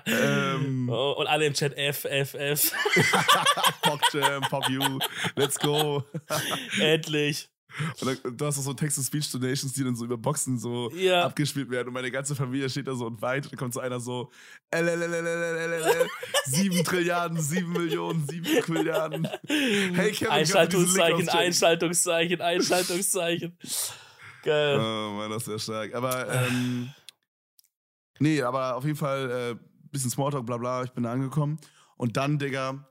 Ähm. 0.06 0.88
oh, 0.90 1.12
und 1.18 1.26
alle 1.26 1.46
im 1.46 1.54
Chat 1.54 1.76
F, 1.76 2.04
F, 2.04 2.34
F. 2.34 2.72
Pop 3.82 4.00
Jam, 4.12 4.42
Pop 4.42 4.68
You, 4.68 4.98
let's 5.36 5.58
go. 5.58 6.04
Endlich. 6.80 7.48
Und 8.24 8.40
du 8.40 8.46
hast 8.46 8.58
auch 8.58 8.62
so 8.62 8.74
Text-to-Speech-Donations, 8.74 9.72
die 9.72 9.84
dann 9.84 9.96
so 9.96 10.04
über 10.04 10.16
Boxen 10.16 10.58
so 10.58 10.90
Ja. 10.92 11.24
abgespielt 11.24 11.70
werden. 11.70 11.88
Und 11.88 11.94
meine 11.94 12.10
ganze 12.10 12.34
Familie 12.34 12.68
steht 12.70 12.86
da 12.86 12.94
so 12.94 13.06
und 13.06 13.20
weint. 13.22 13.46
Und 13.46 13.52
dann 13.52 13.58
kommt 13.58 13.74
so 13.74 13.80
einer 13.80 14.00
so, 14.00 14.30
LLLLLLL, 14.72 16.06
sieben 16.46 16.84
Trilliarden, 16.84 17.40
sieben 17.40 17.72
Millionen, 17.72 18.26
sieben 18.28 18.60
Trilliarden. 18.62 19.28
Hey, 19.46 20.12
Kevin, 20.12 20.28
Einschaltungszeichen? 20.32 21.28
Einschaltungszeichen, 21.28 22.40
Einschaltungszeichen. 22.40 23.58
Geil. 24.42 24.78
Oh 24.78 25.12
Mann, 25.16 25.30
das 25.30 25.42
ist 25.42 25.48
ja 25.48 25.58
stark. 25.58 25.94
Aber, 25.94 26.28
ähm, 26.32 26.90
nee, 28.18 28.42
aber 28.42 28.76
auf 28.76 28.84
jeden 28.84 28.96
Fall, 28.96 29.56
äh, 29.58 29.64
bisschen 29.90 30.10
Smalltalk, 30.10 30.44
bla 30.44 30.56
bla, 30.58 30.84
ich 30.84 30.90
bin 30.90 31.04
da 31.04 31.12
angekommen. 31.12 31.58
Und 31.96 32.16
dann, 32.16 32.38
Digga, 32.38 32.86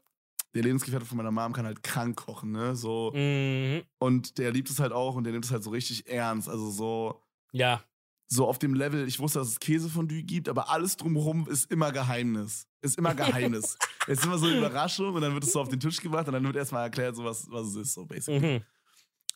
der 0.53 0.63
Lebensgefährte 0.63 1.05
von 1.05 1.17
meiner 1.17 1.31
Mom 1.31 1.53
kann 1.53 1.65
halt 1.65 1.81
krank 1.83 2.15
kochen, 2.17 2.51
ne? 2.51 2.75
So. 2.75 3.11
Mhm. 3.15 3.81
Und 3.99 4.37
der 4.37 4.51
liebt 4.51 4.69
es 4.69 4.79
halt 4.79 4.91
auch 4.91 5.15
und 5.15 5.23
der 5.23 5.33
nimmt 5.33 5.45
es 5.45 5.51
halt 5.51 5.63
so 5.63 5.69
richtig 5.71 6.07
ernst. 6.07 6.47
Also 6.49 6.69
so, 6.69 7.21
Ja. 7.51 7.83
so 8.27 8.47
auf 8.47 8.59
dem 8.59 8.73
Level, 8.73 9.07
ich 9.07 9.19
wusste, 9.19 9.39
dass 9.39 9.47
es 9.49 9.59
Käsefondue 9.59 10.23
gibt, 10.23 10.49
aber 10.49 10.69
alles 10.69 10.95
drumherum 10.97 11.47
ist 11.47 11.71
immer 11.71 11.91
Geheimnis. 11.91 12.67
Ist 12.81 12.97
immer 12.97 13.15
Geheimnis. 13.15 13.77
es 14.07 14.19
ist 14.19 14.25
immer 14.25 14.37
so 14.37 14.45
eine 14.45 14.57
Überraschung 14.57 15.13
und 15.15 15.21
dann 15.21 15.33
wird 15.33 15.43
es 15.45 15.53
so 15.53 15.61
auf 15.61 15.69
den 15.69 15.79
Tisch 15.79 16.01
gebracht 16.01 16.27
und 16.27 16.33
dann 16.33 16.43
wird 16.43 16.55
erstmal 16.55 16.83
erklärt, 16.83 17.15
so 17.15 17.23
was, 17.23 17.49
was 17.49 17.67
es 17.67 17.75
ist, 17.75 17.93
so 17.93 18.05
basically. 18.05 18.59
Mhm. 18.59 18.63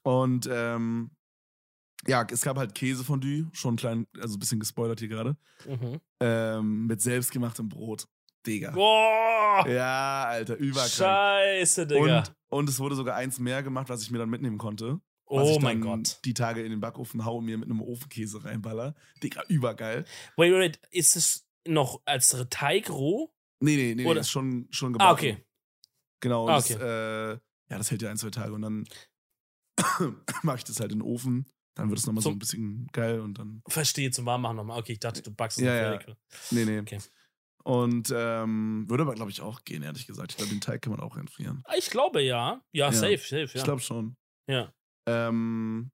Und 0.03 0.47
ähm, 0.51 1.11
ja, 2.05 2.25
es 2.29 2.41
gab 2.43 2.57
halt 2.57 2.75
Käsefondue, 2.75 3.47
schon 3.53 3.75
klein, 3.75 4.05
also 4.19 4.35
ein 4.35 4.39
bisschen 4.39 4.59
gespoilert 4.59 4.99
hier 4.99 5.09
gerade, 5.09 5.35
Mhm. 5.65 5.99
ähm, 6.19 6.85
mit 6.87 7.01
selbstgemachtem 7.01 7.67
Brot. 7.69 8.07
Digga. 8.47 8.71
Boah! 8.71 9.65
Ja, 9.67 10.25
Alter, 10.25 10.55
überkrank. 10.55 10.89
Scheiße, 10.91 11.85
Digga. 11.87 12.19
Und, 12.19 12.59
und 12.59 12.69
es 12.69 12.79
wurde 12.79 12.95
sogar 12.95 13.15
eins 13.15 13.39
mehr 13.39 13.61
gemacht, 13.63 13.89
was 13.89 14.01
ich 14.03 14.09
mir 14.11 14.17
dann 14.19 14.29
mitnehmen 14.29 14.57
konnte. 14.57 14.99
oh 15.25 15.59
mein 15.61 15.81
Gott. 15.81 16.19
die 16.25 16.33
Tage 16.33 16.63
in 16.63 16.71
den 16.71 16.79
Backofen 16.79 17.25
hau 17.25 17.37
und 17.37 17.45
mir 17.45 17.57
mit 17.57 17.69
einem 17.69 17.81
Ofenkäse 17.81 18.43
reinballer. 18.43 18.95
Digga, 19.21 19.43
übergeil. 19.49 20.05
Wait, 20.37 20.51
wait, 20.53 20.59
wait. 20.59 20.79
Ist 20.91 21.15
es 21.15 21.45
noch 21.67 22.01
als 22.05 22.35
Teig 22.49 22.89
roh? 22.89 23.31
Nee, 23.59 23.75
nee, 23.75 23.95
nee, 23.95 24.05
Oder- 24.05 24.21
ist 24.21 24.29
schon, 24.29 24.67
schon 24.71 24.93
gebacken. 24.93 25.09
Ah, 25.09 25.13
okay. 25.13 25.37
Genau, 26.21 26.45
und 26.45 26.51
Ah, 26.51 26.55
Das, 26.55 26.69
äh, 26.71 27.29
ja, 27.33 27.77
das 27.77 27.91
hält 27.91 28.01
ja 28.01 28.09
ein, 28.09 28.17
zwei 28.17 28.29
Tage 28.29 28.53
und 28.53 28.61
dann 28.61 28.87
mache 30.43 30.57
ich 30.57 30.63
das 30.63 30.79
halt 30.79 30.91
in 30.91 30.99
den 30.99 31.05
Ofen. 31.05 31.45
Dann 31.75 31.89
wird 31.89 31.99
es 31.99 32.07
nochmal 32.07 32.23
so 32.23 32.29
ein 32.31 32.39
bisschen 32.39 32.87
geil 32.91 33.19
und 33.19 33.37
dann. 33.37 33.61
Verstehe, 33.67 34.09
zum 34.09 34.25
Warmmachen 34.25 34.55
nochmal. 34.55 34.79
Okay, 34.79 34.93
ich 34.93 34.99
dachte, 34.99 35.21
du 35.21 35.31
backst 35.31 35.59
es 35.59 35.65
Ja, 35.65 35.75
ja. 35.75 35.99
fertig. 35.99 36.15
Nee, 36.49 36.65
nee. 36.65 36.79
Okay. 36.79 36.99
Und 37.67 38.13
ähm, 38.15 38.85
würde 38.87 39.03
aber, 39.03 39.13
glaube 39.15 39.29
ich, 39.29 39.41
auch 39.41 39.65
gehen, 39.65 39.83
ehrlich 39.83 40.07
gesagt. 40.07 40.31
Ich 40.31 40.37
glaube, 40.37 40.51
den 40.51 40.61
Teig 40.61 40.81
kann 40.81 40.91
man 40.91 41.01
auch 41.01 41.17
entfrieren. 41.17 41.61
Ah, 41.65 41.73
Ich 41.77 41.89
glaube 41.89 42.21
ja. 42.21 42.61
Ja, 42.71 42.85
Ja. 42.85 42.91
safe, 42.93 43.17
safe, 43.17 43.41
ja. 43.41 43.55
Ich 43.55 43.63
glaube 43.63 43.81
schon. 43.81 44.15
ja. 44.49 44.71
Ähm, 45.05 45.91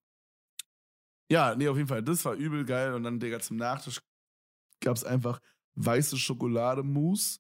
ja, 1.31 1.55
nee, 1.55 1.67
auf 1.67 1.75
jeden 1.77 1.87
Fall. 1.87 2.03
Das 2.03 2.23
war 2.25 2.33
übel 2.35 2.63
geil. 2.65 2.93
Und 2.93 3.03
dann, 3.03 3.19
Digga, 3.19 3.39
zum 3.39 3.57
Nachtisch 3.57 4.01
gab 4.81 4.95
es 4.97 5.03
einfach 5.03 5.39
weiße 5.75 6.17
Schokolademousse 6.17 7.39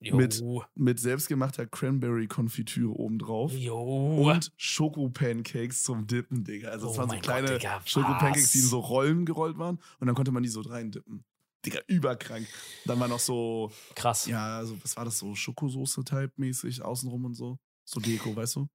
mit- 0.00 0.42
mit 0.74 0.98
selbstgemachter 0.98 1.66
Cranberry-Konfitüre 1.66 2.90
obendrauf. 2.92 3.52
Jo. 3.52 4.28
Und 4.28 4.52
Schokopancakes 4.56 5.82
zum 5.84 6.06
Dippen, 6.06 6.42
Digga. 6.44 6.70
Also, 6.70 6.88
es 6.90 6.94
Oh 6.94 6.98
waren 6.98 7.10
so 7.10 7.16
kleine 7.18 7.60
Schokopancakes, 7.84 8.52
die 8.52 8.58
in 8.58 8.64
so 8.64 8.80
Rollen 8.80 9.24
gerollt 9.24 9.58
waren. 9.58 9.78
Und 10.00 10.06
dann 10.08 10.16
konnte 10.16 10.32
man 10.32 10.42
die 10.42 10.48
so 10.48 10.60
reindippen. 10.62 11.24
Digga, 11.64 11.80
überkrank. 11.86 12.46
Dann 12.84 13.00
war 13.00 13.08
noch 13.08 13.18
so, 13.18 13.72
Krass. 13.94 14.26
ja, 14.26 14.64
so, 14.64 14.82
was 14.82 14.96
war 14.96 15.04
das 15.04 15.18
so? 15.18 15.34
Schokosoße-Type-mäßig 15.34 16.82
außenrum 16.82 17.24
und 17.24 17.34
so. 17.34 17.58
So 17.84 18.00
Deko, 18.00 18.34
weißt 18.34 18.56
du? 18.56 18.68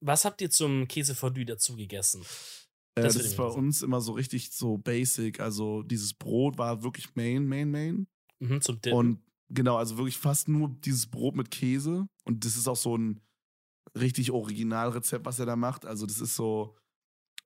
Was 0.00 0.24
habt 0.24 0.40
ihr 0.42 0.50
zum 0.50 0.86
Käsefondue 0.88 1.46
dazu 1.46 1.76
gegessen? 1.76 2.22
Äh, 2.94 3.02
Das 3.02 3.04
das, 3.04 3.14
will 3.16 3.22
ich 3.22 3.26
ist 3.28 3.36
bei 3.36 3.44
uns 3.46 3.82
immer 3.82 4.00
so 4.00 4.12
richtig 4.12 4.50
so 4.52 4.76
basic. 4.78 5.40
Also, 5.40 5.82
dieses 5.82 6.12
Brot 6.14 6.58
war 6.58 6.82
wirklich 6.82 7.14
Main, 7.14 7.46
Main, 7.46 7.70
Main. 7.70 8.06
Mhm, 8.40 8.60
zum 8.60 8.80
Dip. 8.80 8.92
Und 8.92 9.22
genau, 9.48 9.76
also 9.76 9.96
wirklich 9.96 10.18
fast 10.18 10.48
nur 10.48 10.68
dieses 10.84 11.06
Brot 11.06 11.36
mit 11.36 11.50
Käse. 11.50 12.06
Und 12.24 12.44
das 12.44 12.56
ist 12.56 12.68
auch 12.68 12.76
so 12.76 12.96
ein, 12.98 13.20
richtig 13.96 14.30
Originalrezept, 14.30 15.24
was 15.24 15.38
er 15.38 15.46
da 15.46 15.56
macht. 15.56 15.86
Also 15.86 16.06
das 16.06 16.20
ist 16.20 16.36
so, 16.36 16.76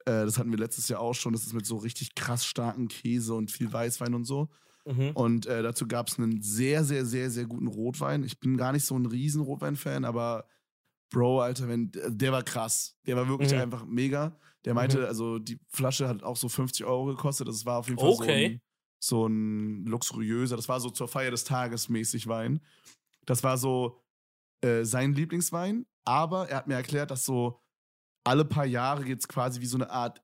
äh, 0.05 0.25
das 0.25 0.39
hatten 0.39 0.51
wir 0.51 0.59
letztes 0.59 0.89
Jahr 0.89 1.01
auch 1.01 1.15
schon, 1.15 1.33
das 1.33 1.47
ist 1.47 1.53
mit 1.53 1.67
so 1.67 1.77
richtig 1.77 2.15
krass 2.15 2.45
starken 2.45 2.89
Käse 2.89 3.35
und 3.35 3.51
viel 3.51 3.73
Weißwein 3.73 4.15
und 4.15 4.25
so. 4.25 4.49
Mhm. 4.85 5.11
Und 5.15 5.47
äh, 5.47 5.63
dazu 5.63 5.87
gab 5.87 6.09
es 6.09 6.19
einen 6.19 6.43
sehr, 6.43 6.85
sehr, 6.85 7.05
sehr, 7.05 7.31
sehr 7.31 7.47
guten 7.47 7.67
Rotwein. 7.67 8.25
Ich 8.25 8.41
bin 8.41 8.57
gar 8.57 8.73
nicht 8.73 8.85
so 8.85 8.97
ein 8.97 9.07
riesen 9.07 9.43
Rotwein-Fan, 9.43 10.05
aber 10.05 10.47
Bro, 11.11 11.41
Alter, 11.41 11.69
wenn, 11.69 11.91
der 11.93 12.33
war 12.33 12.43
krass. 12.43 12.97
Der 13.07 13.17
war 13.17 13.29
wirklich 13.29 13.53
mhm. 13.53 13.59
einfach 13.59 13.85
mega. 13.85 14.39
Der 14.65 14.75
meinte, 14.75 14.99
mhm. 14.99 15.05
also 15.05 15.39
die 15.39 15.59
Flasche 15.69 16.09
hat 16.09 16.23
auch 16.23 16.37
so 16.37 16.49
50 16.49 16.85
Euro 16.87 17.07
gekostet. 17.07 17.49
Das 17.49 17.67
war 17.67 17.79
auf 17.79 17.89
jeden 17.89 17.99
Fall 17.99 18.11
okay. 18.11 18.61
so, 18.99 19.27
ein, 19.27 19.27
so 19.27 19.27
ein 19.27 19.85
luxuriöser, 19.87 20.57
das 20.57 20.69
war 20.69 20.81
so 20.81 20.91
zur 20.91 21.09
Feier 21.09 21.31
des 21.31 21.45
Tages 21.45 21.89
mäßig 21.89 22.27
Wein. 22.29 22.61
Das 23.27 23.43
war 23.43 23.59
so 23.59 24.01
äh, 24.63 24.85
sein 24.85 25.15
Lieblingswein, 25.15 25.87
aber 26.05 26.49
er 26.49 26.59
hat 26.59 26.69
mir 26.69 26.75
erklärt, 26.75 27.11
dass 27.11 27.25
so 27.25 27.61
alle 28.25 28.45
paar 28.45 28.67
Jahre 28.67 29.05
jetzt 29.07 29.29
quasi 29.29 29.61
wie 29.61 29.67
so 29.67 29.79
eine 29.79 29.91
Art, 29.91 30.23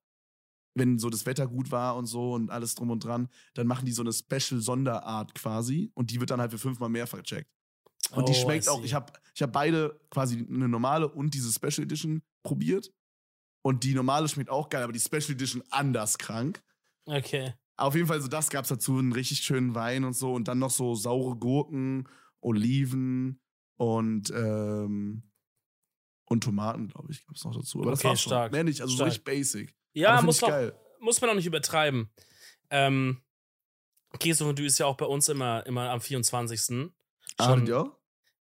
wenn 0.77 0.99
so 0.99 1.11
das 1.11 1.27
Wetter 1.27 1.47
gut 1.47 1.71
war 1.71 1.97
und 1.97 2.07
so 2.07 2.35
und 2.35 2.51
alles 2.51 2.75
drum 2.75 2.91
und 2.91 3.03
dran, 3.03 3.29
dann 3.55 3.67
machen 3.67 3.87
die 3.87 3.93
so 3.93 4.03
eine 4.03 4.13
Special-Sonderart 4.13 5.35
quasi 5.35 5.91
und 5.95 6.11
die 6.11 6.21
wird 6.21 6.31
dann 6.31 6.41
halt 6.41 6.53
für 6.53 6.59
fünfmal 6.59 6.91
mehr 6.91 7.07
vercheckt. 7.07 7.51
Und 8.13 8.25
oh, 8.25 8.27
die 8.27 8.35
schmeckt 8.35 8.69
auch, 8.69 8.85
ich 8.85 8.95
habe 8.95 9.13
ich 9.35 9.43
hab 9.43 9.53
beide 9.53 9.99
quasi 10.11 10.47
eine 10.49 10.69
normale 10.69 11.09
und 11.09 11.35
diese 11.35 11.53
Special 11.53 11.85
Edition 11.85 12.23
probiert. 12.43 12.93
Und 13.63 13.83
die 13.83 13.95
normale 13.95 14.29
schmeckt 14.29 14.51
auch 14.51 14.69
geil, 14.69 14.85
aber 14.85 14.93
die 14.93 15.01
Special 15.01 15.33
Edition 15.33 15.63
anders 15.71 16.19
krank. 16.19 16.63
Okay. 17.05 17.53
Auf 17.77 17.95
jeden 17.95 18.07
Fall, 18.07 18.21
so 18.21 18.29
das 18.29 18.49
gab 18.49 18.63
es 18.63 18.69
dazu, 18.69 18.99
einen 18.99 19.13
richtig 19.13 19.41
schönen 19.41 19.75
Wein 19.75 20.05
und 20.05 20.15
so. 20.15 20.33
Und 20.33 20.47
dann 20.47 20.59
noch 20.59 20.71
so 20.71 20.95
saure 20.95 21.37
Gurken, 21.37 22.09
Oliven 22.41 23.41
und, 23.77 24.31
ähm, 24.31 25.25
und 26.27 26.45
Tomaten, 26.45 26.89
glaube 26.89 27.11
ich, 27.11 27.27
gab 27.27 27.35
es 27.35 27.45
noch 27.45 27.57
dazu. 27.57 27.81
Aber 27.81 27.91
das 27.91 28.01
okay, 28.01 28.09
war 28.09 28.17
stark. 28.17 28.53
Mehr 28.53 28.65
nicht, 28.65 28.81
also 28.83 28.95
stark. 28.95 29.09
so 29.09 29.11
richtig 29.11 29.25
basic. 29.25 29.75
Ja, 29.97 30.21
muss, 30.21 30.43
auch, 30.43 30.73
muss 31.01 31.21
man 31.23 31.31
auch 31.31 31.35
nicht 31.35 31.47
übertreiben. 31.47 32.11
Ähm, 32.69 33.23
Käsefondue 34.19 34.67
ist 34.67 34.79
ja 34.79 34.85
auch 34.85 34.99
bei 34.99 35.07
uns 35.07 35.29
immer, 35.31 35.65
immer 35.65 35.89
am 35.89 36.03
24. 36.03 36.91
Ah, 37.39 37.45
Schon 37.45 37.67
ja? 37.67 37.91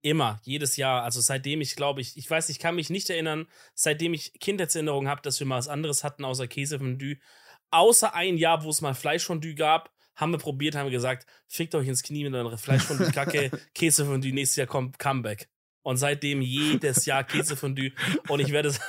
Immer, 0.01 0.41
jedes 0.43 0.77
Jahr. 0.77 1.03
Also 1.03 1.21
seitdem 1.21 1.61
ich, 1.61 1.75
glaube 1.75 2.01
ich, 2.01 2.17
ich 2.17 2.27
weiß, 2.27 2.49
ich 2.49 2.57
kann 2.57 2.75
mich 2.75 2.89
nicht 2.89 3.07
erinnern, 3.11 3.47
seitdem 3.75 4.15
ich 4.15 4.33
Kindheitserinnerungen 4.39 5.07
habe, 5.07 5.21
dass 5.21 5.39
wir 5.39 5.45
mal 5.45 5.59
was 5.59 5.67
anderes 5.67 6.03
hatten 6.03 6.25
außer 6.25 6.47
Käsefondue. 6.47 7.17
Außer 7.69 8.15
ein 8.15 8.37
Jahr, 8.37 8.63
wo 8.63 8.69
es 8.69 8.81
mal 8.81 8.95
Fleischfondue 8.95 9.53
gab, 9.53 9.91
haben 10.15 10.31
wir 10.31 10.39
probiert, 10.39 10.73
haben 10.73 10.87
wir 10.87 10.91
gesagt, 10.91 11.27
fickt 11.47 11.75
euch 11.75 11.87
ins 11.87 12.01
Knie 12.01 12.23
mit 12.23 12.33
eurer 12.33 12.57
Fleischfondue-Kacke, 12.57 13.51
Käsefondue, 13.75 14.33
nächstes 14.33 14.55
Jahr 14.57 14.67
kommt 14.67 14.97
Comeback. 14.97 15.49
Und 15.83 15.97
seitdem 15.97 16.41
jedes 16.41 17.05
Jahr 17.05 17.23
Käsefondue. 17.23 17.91
Und 18.29 18.39
ich 18.39 18.51
werde 18.51 18.69
es. 18.69 18.79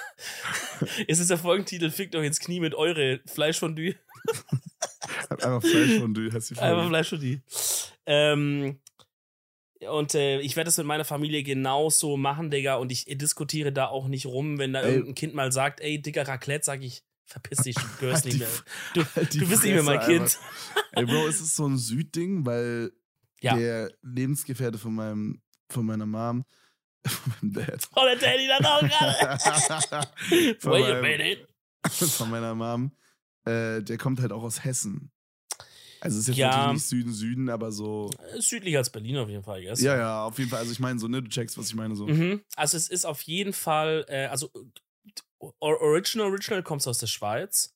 ist 1.06 1.20
es 1.20 1.28
der 1.28 1.38
Folgentitel, 1.38 1.90
fickt 1.90 2.14
euch 2.14 2.26
ins 2.26 2.38
Knie 2.38 2.60
mit 2.60 2.74
eure 2.74 3.20
Fleischfondue? 3.26 3.96
Einfach 5.28 5.62
Fleischfondue 5.62 6.32
heißt 6.32 6.50
die 6.50 6.54
Folge. 6.54 6.72
Einfach 6.72 6.88
Fleischfondue. 6.88 7.40
Ähm, 8.06 8.78
und 9.88 10.14
äh, 10.14 10.40
ich 10.40 10.56
werde 10.56 10.68
das 10.68 10.78
mit 10.78 10.86
meiner 10.86 11.04
Familie 11.04 11.42
genauso 11.42 12.16
machen, 12.16 12.50
Digga. 12.50 12.76
Und 12.76 12.92
ich 12.92 13.04
diskutiere 13.06 13.72
da 13.72 13.86
auch 13.86 14.08
nicht 14.08 14.26
rum, 14.26 14.58
wenn 14.58 14.72
da 14.72 14.80
ey. 14.80 14.92
irgendein 14.92 15.14
Kind 15.14 15.34
mal 15.34 15.52
sagt, 15.52 15.80
ey, 15.80 16.00
Digga, 16.00 16.22
Raclette, 16.22 16.64
sag 16.64 16.82
ich, 16.82 17.02
verpiss 17.24 17.58
dich, 17.58 17.74
du 17.74 17.82
gehörst 18.00 18.24
nicht 18.24 18.38
mehr. 18.38 18.48
Du, 18.94 19.02
du 19.02 19.48
bist 19.48 19.64
nicht 19.64 19.74
mehr 19.74 19.82
mein 19.82 20.00
Kind. 20.00 20.38
ey, 20.92 21.04
Bro, 21.04 21.26
ist 21.26 21.40
es 21.40 21.56
so 21.56 21.66
ein 21.66 21.76
Südding, 21.76 22.46
weil 22.46 22.92
ja. 23.40 23.56
der 23.56 23.92
Lebensgefährte 24.02 24.78
von 24.78 24.94
meinem, 24.94 25.42
von 25.68 25.84
meiner 25.84 26.06
Mom, 26.06 26.44
meinem 27.42 27.52
Dad. 27.52 27.88
Oh, 27.94 28.02
der 28.04 28.16
Daddy 28.16 28.46
dann 28.46 28.64
auch 28.64 28.80
gerade. 28.80 30.08
Wait 30.62 30.90
a 30.90 31.00
minute. 31.00 31.46
Von 31.90 32.30
meiner 32.30 32.54
Mom, 32.54 32.92
äh, 33.44 33.82
der 33.82 33.98
kommt 33.98 34.20
halt 34.20 34.32
auch 34.32 34.42
aus 34.42 34.64
Hessen. 34.64 35.10
Also 36.00 36.18
es 36.18 36.22
ist 36.22 36.28
jetzt 36.28 36.36
ja, 36.36 36.48
natürlich 36.48 36.74
nicht 36.74 36.86
Süden, 36.86 37.12
Süden, 37.14 37.48
aber 37.48 37.72
so. 37.72 38.10
Äh, 38.34 38.40
südlicher 38.40 38.78
als 38.78 38.90
Berlin 38.90 39.16
auf 39.16 39.28
jeden 39.28 39.42
Fall, 39.42 39.62
yes. 39.62 39.80
Ja, 39.80 39.96
ja, 39.96 40.24
auf 40.24 40.38
jeden 40.38 40.50
Fall. 40.50 40.58
Also 40.58 40.72
ich 40.72 40.80
meine 40.80 40.98
so, 40.98 41.08
ne, 41.08 41.22
du 41.22 41.28
checkst, 41.28 41.56
was 41.56 41.68
ich 41.68 41.74
meine 41.74 41.96
so. 41.96 42.06
Mhm. 42.06 42.42
Also 42.56 42.76
es 42.76 42.88
ist 42.88 43.06
auf 43.06 43.22
jeden 43.22 43.54
Fall, 43.54 44.04
äh, 44.08 44.26
also 44.26 44.50
Original 45.60 46.28
Original 46.28 46.62
kommt 46.62 46.86
aus 46.86 46.98
der 46.98 47.06
Schweiz 47.06 47.73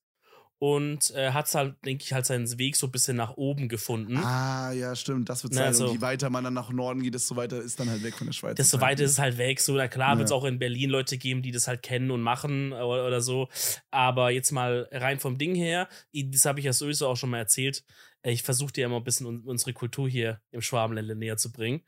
und 0.61 1.13
äh, 1.15 1.31
hat 1.31 1.53
halt, 1.55 1.77
denke 1.85 2.03
ich, 2.05 2.13
halt 2.13 2.27
seinen 2.27 2.59
Weg 2.59 2.75
so 2.75 2.89
ein 2.89 2.91
bisschen 2.91 3.17
nach 3.17 3.37
oben 3.37 3.69
gefunden. 3.69 4.17
Ah, 4.17 4.73
ja, 4.73 4.97
stimmt, 4.97 5.29
das 5.29 5.45
wird 5.45 5.55
sein. 5.55 5.67
Also, 5.67 5.87
und 5.87 5.93
je 5.93 6.01
weiter 6.01 6.31
man 6.31 6.43
dann 6.43 6.55
nach 6.55 6.71
Norden 6.71 7.03
geht, 7.03 7.15
desto 7.15 7.37
weiter 7.37 7.59
ist 7.61 7.79
dann 7.79 7.89
halt 7.89 8.03
weg 8.03 8.15
von 8.15 8.27
der 8.27 8.35
Schweiz. 8.35 8.57
Desto 8.57 8.81
weiter 8.81 9.05
ist 9.05 9.13
es 9.13 9.19
halt 9.19 9.39
weg. 9.39 9.61
So, 9.61 9.77
na 9.77 9.87
klar, 9.87 10.15
ja. 10.15 10.19
wird 10.19 10.27
es 10.27 10.33
auch 10.33 10.45
in 10.45 10.59
Berlin 10.59 10.91
Leute 10.91 11.17
geben, 11.17 11.43
die 11.43 11.53
das 11.53 11.69
halt 11.69 11.83
kennen 11.83 12.11
und 12.11 12.23
machen 12.23 12.73
oder, 12.73 13.07
oder 13.07 13.21
so. 13.21 13.49
Aber 13.93 14.31
jetzt 14.31 14.51
mal 14.51 14.89
rein 14.91 15.21
vom 15.21 15.39
Ding 15.39 15.55
her, 15.55 15.89
das 16.13 16.45
habe 16.45 16.59
ich 16.59 16.67
ja 16.67 16.73
sowieso 16.73 17.07
auch 17.07 17.17
schon 17.17 17.31
mal 17.31 17.39
erzählt. 17.39 17.85
Äh, 18.23 18.33
ich 18.33 18.43
versuche 18.43 18.73
dir 18.73 18.87
immer 18.87 18.97
ein 18.97 19.05
bisschen 19.05 19.45
unsere 19.45 19.73
Kultur 19.73 20.09
hier 20.09 20.41
im 20.51 20.61
Schwabenländle 20.61 21.15
näher 21.15 21.37
zu 21.37 21.53
bringen. 21.53 21.83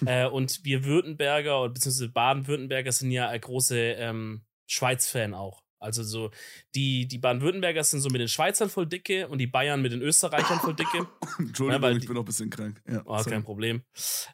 äh, 0.06 0.26
und 0.26 0.64
wir 0.64 0.84
Württemberger, 0.84 1.68
beziehungsweise 1.68 2.08
Baden-Württemberger 2.08 2.90
sind 2.90 3.12
ja 3.12 3.36
große 3.36 3.78
ähm, 3.78 4.42
Schweiz-Fan 4.66 5.34
auch. 5.34 5.62
Also 5.80 6.02
so, 6.02 6.30
die, 6.74 7.06
die 7.06 7.18
Baden-Württemberger 7.18 7.84
sind 7.84 8.00
so 8.00 8.08
mit 8.08 8.20
den 8.20 8.28
Schweizern 8.28 8.68
voll 8.68 8.86
dicke 8.86 9.28
und 9.28 9.38
die 9.38 9.46
Bayern 9.46 9.80
mit 9.80 9.92
den 9.92 10.02
Österreichern 10.02 10.58
voll 10.60 10.74
dicke. 10.74 11.06
Entschuldigung, 11.38 11.82
ja, 11.82 11.96
ich 11.96 12.06
bin 12.06 12.14
noch 12.14 12.22
ein 12.22 12.26
bisschen 12.26 12.50
krank. 12.50 12.82
Ja, 12.88 13.02
oh, 13.04 13.22
kein 13.22 13.44
Problem. 13.44 13.82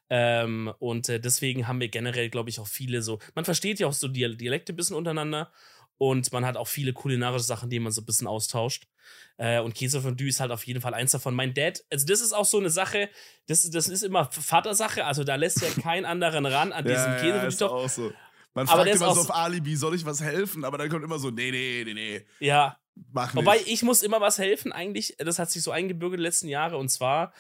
Ähm, 0.09 0.73
und 0.79 1.09
äh, 1.09 1.21
deswegen 1.21 1.69
haben 1.69 1.81
wir 1.81 1.89
generell, 1.89 2.31
glaube 2.31 2.51
ich, 2.51 2.61
auch 2.61 2.67
viele 2.67 3.03
so, 3.03 3.19
man 3.35 3.45
versteht 3.45 3.79
ja 3.81 3.87
auch 3.87 3.93
so 3.93 4.09
Dialekte 4.09 4.73
ein 4.73 4.77
bisschen 4.77 4.97
untereinander 4.97 5.53
und 5.99 6.33
man 6.33 6.45
hat 6.45 6.57
auch 6.57 6.69
viele 6.69 6.93
kulinarische 6.93 7.45
Sachen, 7.45 7.71
die 7.71 7.79
man 7.79 7.93
so 7.93 8.03
ein 8.03 8.07
bisschen 8.07 8.27
austauscht. 8.27 8.89
Äh, 9.37 9.61
und 9.61 9.75
Käsefondue 9.75 10.29
ist 10.29 10.41
halt 10.41 10.51
auf 10.51 10.67
jeden 10.67 10.81
Fall 10.81 10.95
eins 10.95 11.13
davon. 11.13 11.35
Mein 11.35 11.55
Dad, 11.55 11.85
also 11.91 12.07
das 12.07 12.21
ist 12.21 12.33
auch 12.33 12.45
so 12.45 12.59
eine 12.59 12.71
Sache, 12.71 13.09
das, 13.47 13.69
das 13.71 13.89
ist 13.89 14.03
immer 14.03 14.31
Vatersache, 14.31 15.05
also 15.05 15.25
da 15.25 15.37
lässt 15.37 15.61
ja 15.63 15.69
kein 15.83 16.05
anderen 16.05 16.47
ran 16.47 16.73
an 16.73 16.87
ja, 16.87 16.93
Käsefondue. 16.93 17.29
Ja, 17.29 17.43
ist 17.45 17.63
auch 17.63 17.89
so. 17.89 18.13
Man 18.55 18.67
fragt 18.67 18.87
immer 18.87 19.15
so 19.15 19.21
auf 19.21 19.35
Alibi, 19.35 19.77
soll 19.77 19.95
ich 19.95 20.07
was 20.07 20.21
helfen? 20.21 20.65
Aber 20.65 20.79
dann 20.79 20.89
kommt 20.89 21.05
immer 21.05 21.19
so, 21.19 21.31
nee, 21.31 21.51
nee, 21.51 21.83
nee, 21.85 21.95
nee. 21.95 22.27
Ja. 22.39 22.79
Mach 23.13 23.35
nicht. 23.35 23.45
Wobei 23.45 23.61
ich 23.67 23.83
muss 23.83 24.03
immer 24.03 24.21
was 24.21 24.39
helfen, 24.39 24.71
eigentlich. 24.71 25.17
Das 25.19 25.41
hat 25.41 25.51
sich 25.51 25.63
so 25.63 25.73
eingebürgert 25.73 26.21
die 26.21 26.23
letzten 26.23 26.49
Jahre. 26.49 26.77
Und 26.77 26.89
zwar, 26.89 27.33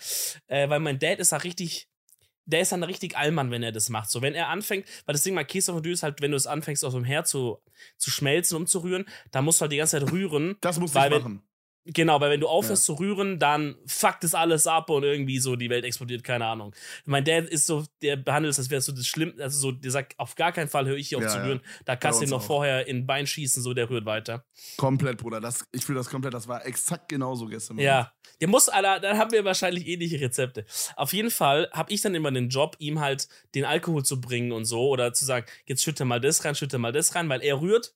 äh, 0.48 0.68
weil 0.68 0.81
mein 0.81 0.98
Dad 0.98 1.20
ist 1.20 1.31
da 1.31 1.37
richtig 1.38 1.88
der 2.46 2.61
ist 2.61 2.72
dann 2.72 2.83
richtig 2.83 3.16
Allmann, 3.16 3.50
wenn 3.50 3.62
er 3.62 3.72
das 3.72 3.88
macht. 3.88 4.11
So, 4.11 4.22
wenn 4.22 4.35
er 4.35 4.48
anfängt, 4.48 4.87
weil 5.07 5.14
das 5.14 5.22
Ding 5.22 5.35
mal 5.35 5.44
Käsefondue 5.44 5.92
ist 5.92 6.03
halt, 6.03 6.20
wenn 6.20 6.31
du 6.31 6.37
es 6.37 6.46
anfängst, 6.46 6.85
aus 6.85 6.92
dem 6.92 7.05
Herd 7.05 7.27
zu, 7.27 7.62
zu 7.96 8.11
schmelzen, 8.11 8.57
umzurühren, 8.57 9.07
dann 9.31 9.44
musst 9.44 9.61
du 9.61 9.62
halt 9.62 9.72
die 9.72 9.79
ganze 9.79 9.98
Zeit 9.98 10.12
rühren. 10.12 10.57
Das 10.61 10.79
musst 10.79 10.94
du 10.94 10.98
machen. 10.98 11.42
Genau, 11.87 12.18
weil 12.18 12.31
wenn 12.31 12.40
du 12.40 12.49
aufhörst 12.49 12.88
ja. 12.88 12.94
zu 12.94 13.01
rühren, 13.01 13.38
dann 13.38 13.77
fuckt 13.87 14.25
es 14.25 14.35
alles 14.35 14.66
ab 14.66 14.88
und 14.88 15.03
irgendwie 15.03 15.38
so 15.38 15.55
die 15.55 15.68
Welt 15.68 15.85
explodiert, 15.85 16.25
keine 16.25 16.47
Ahnung. 16.47 16.75
Mein 17.05 17.25
Dad 17.25 17.44
ist 17.44 17.66
so, 17.66 17.85
der 18.01 18.16
behandelt 18.16 18.53
es, 18.53 18.59
als 18.59 18.70
wäre 18.70 18.81
so 18.81 18.92
das 18.92 19.07
Schlimm, 19.07 19.35
also 19.38 19.59
so, 19.59 19.73
der 19.73 19.90
sagt, 19.90 20.18
auf 20.18 20.35
gar 20.35 20.53
keinen 20.53 20.68
Fall 20.68 20.87
höre 20.87 20.97
ich 20.97 21.11
hier 21.11 21.18
auf 21.18 21.25
ja, 21.25 21.31
zu 21.31 21.42
rühren. 21.44 21.61
Da 21.85 21.94
kannst 21.97 22.20
du 22.20 22.25
ihn 22.25 22.31
noch 22.31 22.40
auch. 22.40 22.47
vorher 22.47 22.87
in 22.87 23.07
Bein 23.07 23.27
schießen, 23.27 23.62
so, 23.62 23.75
der 23.75 23.90
rührt 23.90 24.07
weiter. 24.07 24.47
Komplett, 24.79 25.18
Bruder. 25.18 25.42
Das, 25.42 25.66
ich 25.73 25.85
fühle 25.85 25.99
das 25.99 26.09
komplett, 26.09 26.33
das 26.33 26.49
war 26.49 26.64
exakt 26.64 27.11
genauso 27.11 27.47
gestern. 27.47 27.79
Ja. 27.79 28.12
Der 28.40 28.49
muss, 28.49 28.70
Alter, 28.70 29.01
dann 29.01 29.18
haben 29.18 29.33
wir 29.33 29.44
wahrscheinlich 29.44 29.87
ähnliche 29.87 30.18
Rezepte. 30.20 30.64
Auf 30.97 31.12
jeden 31.12 31.31
Fall 31.31 31.68
habe 31.73 31.92
ich 31.92 32.01
dann 32.01 32.14
immer 32.14 32.33
den 32.33 32.49
Job, 32.49 32.77
ihm 32.79 33.01
halt 33.01 33.29
den 33.55 33.66
Alkohol 33.66 34.05
zu 34.05 34.23
bringen 34.23 34.53
und 34.53 34.64
so, 34.64 34.88
oder 34.88 35.12
zu 35.12 35.27
sagen, 35.27 35.47
jetzt 35.66 35.85
schütte 35.85 36.07
mal 36.07 36.20
das 36.20 36.44
rein, 36.47 36.55
schütte 36.55 36.79
mal 36.79 36.92
das 36.92 37.14
rein, 37.14 37.29
weil 37.29 37.42
er 37.42 37.61
rührt 37.61 37.94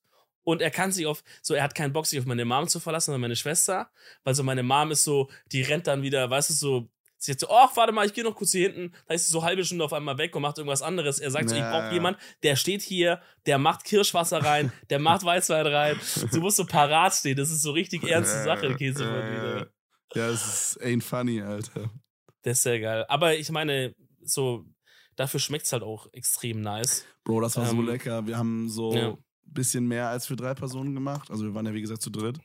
und 0.48 0.62
er 0.62 0.70
kann 0.70 0.92
sich 0.92 1.04
auf, 1.04 1.22
so, 1.42 1.52
er 1.52 1.62
hat 1.62 1.74
keinen 1.74 1.92
Bock, 1.92 2.06
sich 2.06 2.18
auf 2.18 2.24
meine 2.24 2.46
Mom 2.46 2.66
zu 2.68 2.80
verlassen, 2.80 3.08
sondern 3.08 3.20
meine 3.20 3.36
Schwester. 3.36 3.90
Weil 4.24 4.34
so 4.34 4.42
meine 4.42 4.62
Mom 4.62 4.90
ist 4.90 5.04
so, 5.04 5.28
die 5.52 5.60
rennt 5.60 5.86
dann 5.86 6.00
wieder, 6.00 6.30
weißt 6.30 6.48
du, 6.48 6.54
so, 6.54 6.88
sie 7.18 7.32
hat 7.32 7.40
so, 7.40 7.50
ach, 7.50 7.76
warte 7.76 7.92
mal, 7.92 8.06
ich 8.06 8.14
gehe 8.14 8.24
noch 8.24 8.34
kurz 8.34 8.52
hier 8.52 8.70
hinten. 8.70 8.94
Da 9.06 9.12
ist 9.12 9.26
sie 9.26 9.32
so 9.32 9.44
halbe 9.44 9.62
Stunde 9.62 9.84
auf 9.84 9.92
einmal 9.92 10.16
weg 10.16 10.34
und 10.34 10.40
macht 10.40 10.56
irgendwas 10.56 10.80
anderes. 10.80 11.18
Er 11.18 11.30
sagt 11.30 11.50
naja. 11.50 11.58
so, 11.60 11.66
ich 11.66 11.70
brauche 11.70 11.92
jemand, 11.92 12.16
der 12.42 12.56
steht 12.56 12.80
hier, 12.80 13.20
der 13.44 13.58
macht 13.58 13.84
Kirschwasser 13.84 14.42
rein, 14.42 14.72
der 14.88 15.00
macht 15.00 15.22
Weißwein 15.22 15.66
rein. 15.66 16.00
Du 16.32 16.40
musst 16.40 16.56
so 16.56 16.64
parat 16.64 17.12
stehen. 17.12 17.36
Das 17.36 17.50
ist 17.50 17.60
so 17.60 17.72
richtig 17.72 18.04
ernste 18.04 18.42
Sache, 18.42 18.74
Käse 18.74 19.04
dir. 19.04 19.70
Ja, 20.14 20.30
es 20.30 20.46
ist 20.76 20.82
ain't 20.82 21.02
funny, 21.02 21.42
Alter. 21.42 21.90
Das 22.40 22.56
ist 22.56 22.62
sehr 22.62 22.80
geil. 22.80 23.04
Aber 23.10 23.36
ich 23.36 23.50
meine, 23.50 23.94
so, 24.22 24.64
dafür 25.14 25.40
schmeckt 25.40 25.66
es 25.66 25.72
halt 25.74 25.82
auch 25.82 26.10
extrem 26.14 26.62
nice. 26.62 27.04
Bro, 27.22 27.42
das 27.42 27.58
war 27.58 27.68
ähm, 27.68 27.76
so 27.76 27.82
lecker. 27.82 28.26
Wir 28.26 28.38
haben 28.38 28.70
so. 28.70 28.94
Ja 28.94 29.18
bisschen 29.52 29.86
mehr 29.86 30.08
als 30.08 30.26
für 30.26 30.36
drei 30.36 30.54
Personen 30.54 30.94
gemacht. 30.94 31.30
Also 31.30 31.44
wir 31.44 31.54
waren 31.54 31.66
ja 31.66 31.74
wie 31.74 31.80
gesagt 31.80 32.02
zu 32.02 32.10
dritt. 32.10 32.38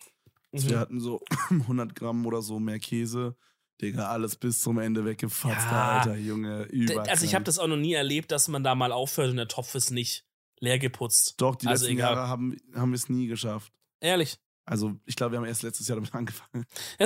Also 0.51 0.67
mhm. 0.67 0.71
Wir 0.71 0.79
hatten 0.79 0.99
so 0.99 1.21
100 1.49 1.95
Gramm 1.95 2.25
oder 2.25 2.41
so 2.41 2.59
mehr 2.59 2.79
Käse. 2.79 3.35
Digga, 3.81 4.09
alles 4.09 4.35
bis 4.35 4.61
zum 4.61 4.77
Ende 4.77 5.03
weggefasst, 5.03 5.67
ja. 5.71 5.97
Alter, 5.97 6.15
Junge, 6.15 6.63
über. 6.65 7.09
Also 7.09 7.25
ich 7.25 7.35
habe 7.35 7.43
das 7.43 7.59
auch 7.59 7.67
noch 7.67 7.77
nie 7.77 7.93
erlebt, 7.93 8.31
dass 8.31 8.47
man 8.47 8.63
da 8.63 8.75
mal 8.75 8.91
aufhört 8.91 9.31
und 9.31 9.37
der 9.37 9.47
Topf 9.47 9.75
ist 9.75 9.91
nicht 9.91 10.25
leer 10.59 10.79
geputzt. 10.79 11.35
Doch, 11.37 11.55
die 11.55 11.67
also 11.67 11.85
letzten 11.85 11.97
egal. 11.97 12.13
Jahre 12.13 12.27
haben, 12.27 12.55
haben 12.73 12.91
wir 12.91 12.95
es 12.95 13.09
nie 13.09 13.27
geschafft. 13.27 13.73
Ehrlich? 13.99 14.37
Also 14.65 14.95
ich 15.05 15.15
glaube, 15.15 15.33
wir 15.33 15.39
haben 15.39 15.45
erst 15.45 15.63
letztes 15.63 15.87
Jahr 15.87 15.97
damit 15.97 16.13
angefangen. 16.15 16.65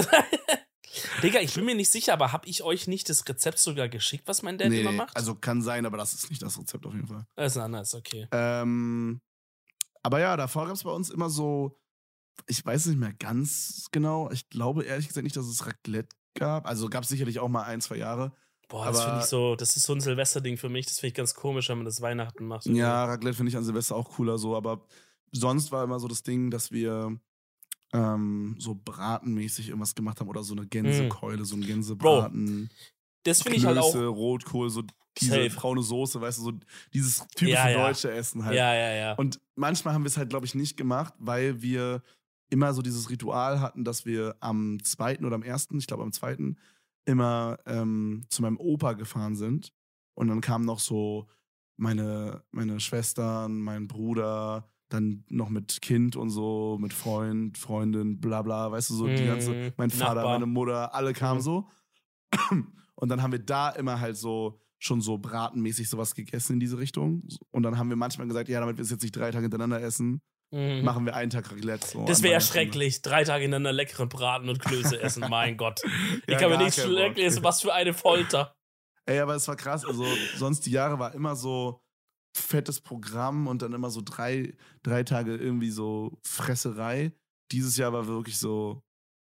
Digga, 1.23 1.39
ich 1.41 1.53
bin 1.53 1.65
mir 1.65 1.75
nicht 1.75 1.91
sicher, 1.91 2.13
aber 2.13 2.31
habe 2.31 2.47
ich 2.47 2.63
euch 2.63 2.87
nicht 2.87 3.09
das 3.09 3.27
Rezept 3.27 3.59
sogar 3.59 3.89
geschickt, 3.89 4.27
was 4.27 4.41
mein 4.41 4.57
Dad 4.57 4.69
nee, 4.69 4.81
immer 4.81 4.91
macht? 4.91 5.15
Also 5.15 5.35
kann 5.35 5.61
sein, 5.61 5.85
aber 5.85 5.97
das 5.97 6.13
ist 6.13 6.29
nicht 6.29 6.41
das 6.41 6.57
Rezept 6.57 6.85
auf 6.85 6.93
jeden 6.93 7.07
Fall. 7.07 7.25
Das 7.35 7.55
ist 7.55 7.61
anders, 7.61 7.93
okay. 7.93 8.27
Ähm, 8.31 9.21
aber 10.03 10.19
ja, 10.19 10.37
davor 10.37 10.65
gab 10.65 10.75
es 10.75 10.83
bei 10.83 10.91
uns 10.91 11.09
immer 11.09 11.29
so, 11.29 11.77
ich 12.47 12.65
weiß 12.65 12.87
nicht 12.87 12.99
mehr 12.99 13.13
ganz 13.13 13.87
genau. 13.91 14.29
Ich 14.31 14.49
glaube 14.49 14.83
ehrlich 14.83 15.07
gesagt 15.07 15.23
nicht, 15.23 15.35
dass 15.35 15.47
es 15.47 15.65
Raclette 15.65 16.15
gab. 16.35 16.67
Also 16.67 16.89
gab 16.89 17.03
es 17.03 17.09
sicherlich 17.09 17.39
auch 17.39 17.49
mal 17.49 17.63
ein, 17.63 17.81
zwei 17.81 17.97
Jahre. 17.97 18.33
Boah, 18.69 18.85
das 18.87 19.03
finde 19.03 19.19
ich 19.19 19.25
so, 19.25 19.55
das 19.55 19.77
ist 19.77 19.83
so 19.83 19.93
ein 19.93 20.01
Silvesterding 20.01 20.57
für 20.57 20.69
mich. 20.69 20.85
Das 20.85 20.99
finde 20.99 21.07
ich 21.09 21.13
ganz 21.13 21.33
komisch, 21.33 21.69
wenn 21.69 21.77
man 21.77 21.85
das 21.85 22.01
Weihnachten 22.01 22.45
macht. 22.45 22.65
Ja, 22.65 23.05
Raclette 23.05 23.37
finde 23.37 23.49
ich 23.49 23.57
an 23.57 23.63
Silvester 23.63 23.95
auch 23.95 24.09
cooler 24.11 24.37
so, 24.37 24.55
aber 24.55 24.85
sonst 25.31 25.71
war 25.71 25.83
immer 25.83 25.99
so 25.99 26.07
das 26.07 26.23
Ding, 26.23 26.51
dass 26.51 26.71
wir 26.71 27.17
ähm, 27.93 28.55
so 28.59 28.75
bratenmäßig 28.75 29.69
irgendwas 29.69 29.95
gemacht 29.95 30.19
haben 30.19 30.27
oder 30.27 30.43
so 30.43 30.53
eine 30.53 30.67
Gänsekeule, 30.67 31.43
mm. 31.43 31.45
so 31.45 31.55
ein 31.55 31.61
Gänsebraten. 31.61 32.67
Bro, 32.67 32.75
das 33.23 33.41
finde 33.41 33.57
ich 33.57 33.65
halt 33.65 33.77
auch. 33.77 33.95
Rotkohl, 33.95 34.69
so 34.69 34.83
diese 35.19 35.49
braune 35.49 35.81
Soße, 35.81 36.19
weißt 36.19 36.39
du, 36.39 36.43
so 36.43 36.51
dieses 36.93 37.25
typische 37.35 37.53
ja, 37.53 37.69
ja. 37.69 37.87
deutsche 37.87 38.11
Essen 38.11 38.43
halt. 38.45 38.55
Ja, 38.55 38.73
ja, 38.73 38.93
ja. 38.93 39.13
Und 39.13 39.39
manchmal 39.55 39.93
haben 39.93 40.03
wir 40.03 40.09
es 40.09 40.17
halt, 40.17 40.29
glaube 40.29 40.45
ich, 40.45 40.55
nicht 40.55 40.77
gemacht, 40.77 41.13
weil 41.19 41.61
wir 41.61 42.01
immer 42.49 42.73
so 42.73 42.81
dieses 42.81 43.09
Ritual 43.09 43.59
hatten, 43.59 43.83
dass 43.83 44.05
wir 44.05 44.35
am 44.39 44.81
zweiten 44.83 45.25
oder 45.25 45.35
am 45.35 45.43
ersten, 45.43 45.77
ich 45.77 45.87
glaube 45.87 46.03
am 46.03 46.13
zweiten, 46.13 46.57
immer 47.05 47.59
ähm, 47.65 48.25
zu 48.29 48.41
meinem 48.41 48.57
Opa 48.57 48.93
gefahren 48.93 49.35
sind. 49.35 49.73
Und 50.13 50.27
dann 50.27 50.41
kamen 50.41 50.65
noch 50.65 50.79
so 50.79 51.27
meine, 51.77 52.43
meine 52.51 52.79
Schwestern, 52.79 53.59
mein 53.59 53.87
Bruder, 53.87 54.69
dann 54.89 55.23
noch 55.27 55.49
mit 55.49 55.81
Kind 55.81 56.15
und 56.15 56.29
so, 56.29 56.77
mit 56.79 56.93
Freund, 56.93 57.57
Freundin, 57.57 58.19
bla 58.19 58.41
bla, 58.41 58.71
weißt 58.71 58.89
du, 58.89 58.93
so 58.95 59.07
die 59.07 59.25
ganze, 59.25 59.53
mhm. 59.53 59.73
mein 59.77 59.89
Vater, 59.89 60.15
Nachbar. 60.15 60.33
meine 60.33 60.45
Mutter, 60.45 60.93
alle 60.93 61.13
kamen 61.13 61.39
mm. 61.39 61.43
so. 61.43 61.69
Und 62.95 63.09
dann 63.09 63.21
haben 63.21 63.31
wir 63.31 63.39
da 63.39 63.69
immer 63.69 63.99
halt 63.99 64.17
so 64.17 64.59
schon 64.79 65.01
so 65.01 65.17
bratenmäßig 65.17 65.89
sowas 65.89 66.15
gegessen 66.15 66.53
in 66.53 66.59
diese 66.59 66.77
Richtung. 66.77 67.27
Und 67.51 67.63
dann 67.63 67.77
haben 67.77 67.89
wir 67.89 67.95
manchmal 67.95 68.27
gesagt, 68.27 68.49
ja, 68.49 68.59
damit 68.59 68.77
wir 68.77 68.83
es 68.83 68.91
jetzt 68.91 69.01
nicht 69.01 69.15
drei 69.15 69.31
Tage 69.31 69.43
hintereinander 69.43 69.81
essen, 69.81 70.21
mhm. 70.51 70.83
machen 70.83 71.05
wir 71.05 71.15
einen 71.15 71.29
Tag 71.29 71.51
Raclette. 71.51 71.87
So 71.87 72.05
das 72.05 72.21
wäre 72.21 72.33
ja 72.33 72.41
schrecklich. 72.41 73.01
Drei 73.01 73.23
Tage 73.23 73.43
hintereinander 73.43 73.73
leckeren 73.73 74.09
Braten 74.09 74.49
und 74.49 74.59
Klöße 74.59 74.99
essen, 75.01 75.25
mein 75.29 75.57
Gott. 75.57 75.81
Ich 75.83 76.33
ja, 76.33 76.39
kann 76.39 76.51
mir 76.51 76.57
nicht 76.57 76.79
schlecht 76.79 77.17
lesen, 77.17 77.43
was 77.43 77.61
für 77.61 77.73
eine 77.73 77.93
Folter. 77.93 78.53
Ey, 79.05 79.19
aber 79.19 79.35
es 79.35 79.47
war 79.47 79.55
krass. 79.55 79.85
Also, 79.85 80.05
sonst 80.35 80.65
die 80.65 80.71
Jahre 80.71 80.99
war 80.99 81.13
immer 81.13 81.35
so 81.35 81.81
fettes 82.35 82.81
Programm 82.81 83.47
und 83.47 83.61
dann 83.61 83.73
immer 83.73 83.89
so 83.89 84.01
drei, 84.03 84.53
drei 84.83 85.03
Tage 85.03 85.35
irgendwie 85.35 85.71
so 85.71 86.19
Fresserei. 86.23 87.13
Dieses 87.51 87.77
Jahr 87.77 87.93
war 87.93 88.07
wirklich 88.07 88.37
so. 88.37 88.83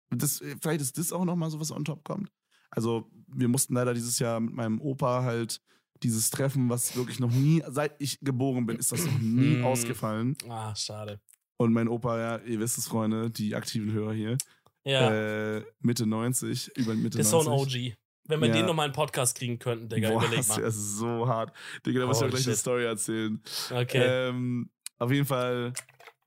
Das, 0.10 0.41
vielleicht 0.62 0.81
ist 0.81 0.97
das 0.97 1.12
auch 1.12 1.25
nochmal 1.25 1.49
so, 1.51 1.60
was 1.60 1.71
on 1.71 1.86
top 1.86 2.03
kommt. 2.03 2.31
Also, 2.69 3.10
wir 3.27 3.47
mussten 3.47 3.73
leider 3.73 3.93
dieses 3.93 4.19
Jahr 4.19 4.39
mit 4.39 4.53
meinem 4.53 4.82
Opa 4.82 5.23
halt 5.23 5.62
dieses 6.03 6.30
Treffen, 6.30 6.69
was 6.69 6.95
wirklich 6.95 7.19
noch 7.19 7.32
nie, 7.32 7.63
seit 7.67 7.95
ich 7.99 8.19
geboren 8.19 8.65
bin, 8.65 8.77
ist 8.77 8.91
das 8.91 9.06
noch 9.06 9.19
nie 9.19 9.56
hm. 9.56 9.65
ausgefallen. 9.65 10.38
Ah, 10.47 10.75
schade. 10.75 11.19
Und 11.58 11.73
mein 11.73 11.88
Opa, 11.88 12.19
ja, 12.19 12.38
ihr 12.45 12.60
wisst 12.60 12.77
es, 12.77 12.88
Freunde, 12.88 13.32
die 13.32 13.56
aktiven 13.56 13.91
Hörer 13.91 14.13
hier. 14.13 14.38
Ja. 14.86 15.58
Äh, 15.58 15.63
Mitte 15.80 16.06
90, 16.06 16.77
über 16.77 16.93
Mitte 16.93 17.17
das 17.17 17.32
90. 17.32 17.32
Das 17.32 17.36
ist 17.36 17.45
so 17.45 17.51
ein 17.51 17.91
OG. 17.91 17.97
Wenn 18.30 18.41
wir 18.41 18.47
ja. 18.49 18.53
den 18.56 18.65
nochmal 18.65 18.86
einen 18.86 18.93
Podcast 18.93 19.38
kriegen 19.38 19.58
könnten, 19.58 19.89
Digga, 19.89 20.10
Boah, 20.10 20.23
überleg 20.23 20.47
mal. 20.47 20.62
Das 20.62 20.75
ist 20.75 20.97
so 20.97 21.27
hart. 21.27 21.53
Digga, 21.86 22.01
da 22.01 22.06
muss 22.06 22.17
ich 22.17 22.25
auch 22.25 22.30
gleich 22.30 22.41
shit. 22.41 22.49
eine 22.49 22.58
Story 22.58 22.86
erzählen. 22.86 23.41
Okay. 23.71 24.30
Ähm, 24.30 24.69
auf 24.99 25.12
jeden 25.12 25.25
Fall 25.25 25.73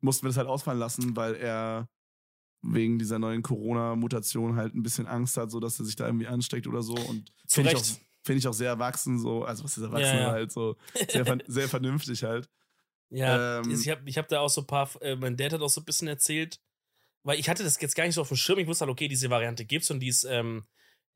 mussten 0.00 0.24
wir 0.24 0.28
das 0.30 0.38
halt 0.38 0.48
ausfallen 0.48 0.78
lassen, 0.78 1.14
weil 1.14 1.34
er 1.34 1.88
wegen 2.62 2.98
dieser 2.98 3.18
neuen 3.18 3.42
Corona-Mutation 3.42 4.56
halt 4.56 4.74
ein 4.74 4.82
bisschen 4.82 5.06
Angst 5.06 5.36
hat, 5.36 5.50
so 5.50 5.60
dass 5.60 5.78
er 5.78 5.84
sich 5.84 5.96
da 5.96 6.06
irgendwie 6.06 6.26
ansteckt 6.26 6.66
oder 6.66 6.82
so. 6.82 6.94
Und 6.94 7.32
finde 7.46 7.70
ich, 7.70 7.76
auch, 7.76 7.84
find 8.22 8.38
ich 8.38 8.48
auch 8.48 8.52
sehr 8.52 8.68
erwachsen, 8.68 9.18
so, 9.18 9.44
also 9.44 9.64
was 9.64 9.76
ist 9.76 9.82
erwachsen 9.82 10.16
ja, 10.16 10.20
ja. 10.20 10.30
halt 10.30 10.52
so, 10.52 10.76
sehr, 11.08 11.38
sehr 11.46 11.68
vernünftig 11.68 12.22
halt. 12.24 12.48
Ja, 13.08 13.60
ähm, 13.60 13.70
ich 13.70 13.88
habe 13.88 14.02
ich 14.04 14.18
hab 14.18 14.28
da 14.28 14.40
auch 14.40 14.50
so 14.50 14.60
ein 14.60 14.66
paar, 14.66 14.90
äh, 15.00 15.16
mein 15.16 15.36
Dad 15.36 15.52
hat 15.52 15.62
auch 15.62 15.70
so 15.70 15.80
ein 15.80 15.84
bisschen 15.84 16.06
erzählt, 16.06 16.60
weil 17.22 17.38
ich 17.38 17.48
hatte 17.48 17.64
das 17.64 17.80
jetzt 17.80 17.96
gar 17.96 18.04
nicht 18.04 18.14
so 18.14 18.20
auf 18.20 18.28
dem 18.28 18.36
Schirm, 18.36 18.58
ich 18.58 18.66
wusste 18.66 18.84
halt, 18.84 18.92
okay, 18.92 19.08
diese 19.08 19.30
Variante 19.30 19.64
gibt's 19.64 19.90
und 19.90 20.00
die 20.00 20.08
ist, 20.08 20.24
ähm, 20.24 20.64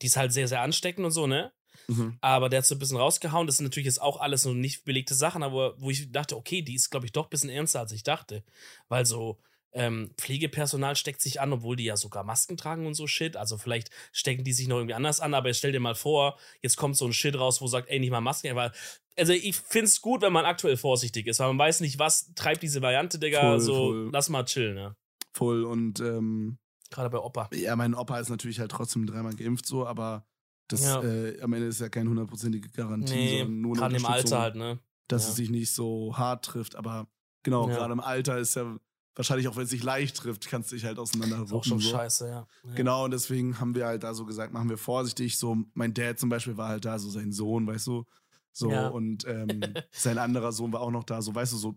die 0.03 0.07
ist 0.07 0.17
halt 0.17 0.33
sehr, 0.33 0.49
sehr 0.49 0.61
ansteckend 0.61 1.05
und 1.05 1.13
so, 1.13 1.27
ne? 1.27 1.53
Mhm. 1.89 2.19
Aber 2.21 2.49
der 2.49 2.59
hat 2.59 2.67
so 2.67 2.75
ein 2.75 2.79
bisschen 2.79 2.97
rausgehauen. 2.97 3.47
Das 3.47 3.57
sind 3.57 3.65
natürlich 3.65 3.87
jetzt 3.87 4.01
auch 4.01 4.21
alles 4.21 4.43
so 4.43 4.55
nicht 4.55 4.85
belegte 4.85 5.15
Sachen, 5.15 5.43
aber 5.43 5.81
wo 5.81 5.91
ich 5.91 6.11
dachte, 6.11 6.37
okay, 6.37 6.63
die 6.63 6.75
ist, 6.75 6.91
glaube 6.91 7.07
ich, 7.07 7.13
doch 7.13 7.27
ein 7.27 7.31
bisschen 7.31 7.51
ernster, 7.51 7.81
als 7.81 7.93
ich 7.93 8.03
dachte. 8.03 8.45
Weil 8.89 9.07
so, 9.07 9.41
ähm, 9.75 10.11
Pflegepersonal 10.17 10.97
steckt 10.97 11.21
sich 11.21 11.41
an, 11.41 11.53
obwohl 11.53 11.77
die 11.77 11.85
ja 11.85 11.97
sogar 11.97 12.25
Masken 12.25 12.57
tragen 12.57 12.87
und 12.87 12.95
so 12.95 13.07
Shit. 13.07 13.37
Also 13.37 13.59
vielleicht 13.59 13.91
stecken 14.13 14.45
die 14.45 14.53
sich 14.53 14.69
noch 14.69 14.77
irgendwie 14.77 14.95
anders 14.95 15.21
an, 15.21 15.35
aber 15.35 15.53
stell 15.53 15.73
dir 15.73 15.81
mal 15.81 15.97
vor, 15.97 16.39
jetzt 16.63 16.77
kommt 16.77 16.97
so 16.97 17.05
ein 17.05 17.13
Shit 17.13 17.37
raus, 17.37 17.61
wo 17.61 17.67
sagt, 17.67 17.91
ey, 17.91 17.99
nicht 17.99 18.11
mal 18.11 18.21
Masken. 18.21 18.55
Weil, 18.55 18.73
also 19.19 19.33
ich 19.33 19.57
find's 19.57 20.01
gut, 20.01 20.23
wenn 20.23 20.33
man 20.33 20.45
aktuell 20.45 20.77
vorsichtig 20.77 21.27
ist, 21.27 21.41
weil 21.41 21.49
man 21.49 21.59
weiß 21.59 21.81
nicht, 21.81 21.99
was 21.99 22.33
treibt 22.35 22.63
diese 22.63 22.83
Variante, 22.83 23.19
Digga. 23.19 23.41
Voll, 23.41 23.61
so, 23.61 23.75
voll. 23.75 24.11
lass 24.13 24.29
mal 24.29 24.45
chillen, 24.45 24.75
ne? 24.75 24.97
Voll 25.33 25.65
und 25.65 25.99
ähm, 25.99 26.59
gerade 26.91 27.11
bei 27.11 27.19
Opa. 27.19 27.51
Ja, 27.53 27.75
mein 27.75 27.95
Opa 27.95 28.21
ist 28.21 28.29
natürlich 28.29 28.61
halt 28.61 28.71
trotzdem 28.71 29.07
dreimal 29.07 29.35
geimpft, 29.35 29.67
so, 29.67 29.85
aber 29.85 30.25
das 30.69 30.85
ja. 30.85 31.03
äh, 31.03 31.41
am 31.41 31.53
Ende 31.53 31.67
ist 31.67 31.81
ja 31.81 31.89
keine 31.89 32.09
hundertprozentige 32.09 32.71
Garantie, 32.71 33.15
nee, 33.15 33.39
sondern 33.41 33.61
nur 33.61 33.83
eine 33.83 33.97
im 33.97 34.07
Alter 34.07 34.39
halt, 34.39 34.55
ne? 34.55 34.79
Dass 35.09 35.25
ja. 35.25 35.31
es 35.31 35.37
sich 35.37 35.51
nicht 35.51 35.73
so 35.73 36.17
hart 36.17 36.45
trifft, 36.45 36.77
aber 36.77 37.09
genau, 37.43 37.69
ja. 37.69 37.75
gerade 37.75 37.93
im 37.93 38.01
Alter 38.01 38.39
ist 38.39 38.55
ja 38.55 38.79
wahrscheinlich 39.15 39.49
auch 39.49 39.57
wenn 39.57 39.65
es 39.65 39.71
sich 39.71 39.83
leicht 39.83 40.17
trifft, 40.17 40.49
kannst 40.49 40.71
du 40.71 40.77
dich 40.77 40.85
halt 40.85 40.99
auseinander 40.99 41.47
Auch 41.55 41.65
schon 41.65 41.81
so. 41.81 41.91
scheiße, 41.91 42.29
ja. 42.29 42.47
ja. 42.65 42.75
Genau, 42.75 43.05
und 43.05 43.13
deswegen 43.13 43.61
haben 43.61 43.75
wir 43.75 43.87
halt 43.87 44.03
da 44.03 44.15
so 44.15 44.25
gesagt, 44.25 44.53
machen 44.53 44.69
wir 44.69 44.79
vorsichtig. 44.79 45.39
So, 45.39 45.57
mein 45.75 45.95
Dad 45.95 46.19
zum 46.19 46.29
Beispiel 46.29 46.57
war 46.57 46.69
halt 46.69 46.85
da, 46.85 46.99
so 46.99 47.11
sein 47.11 47.33
Sohn, 47.33 47.67
weißt 47.67 47.87
du. 47.87 48.05
So, 48.53 48.71
ja. 48.71 48.89
und 48.89 49.27
ähm, 49.27 49.61
sein 49.93 50.19
anderer 50.19 50.53
Sohn 50.53 50.73
war 50.73 50.81
auch 50.81 50.91
noch 50.91 51.05
da, 51.05 51.23
so, 51.23 51.35
weißt 51.35 51.53
du, 51.53 51.57
so 51.57 51.77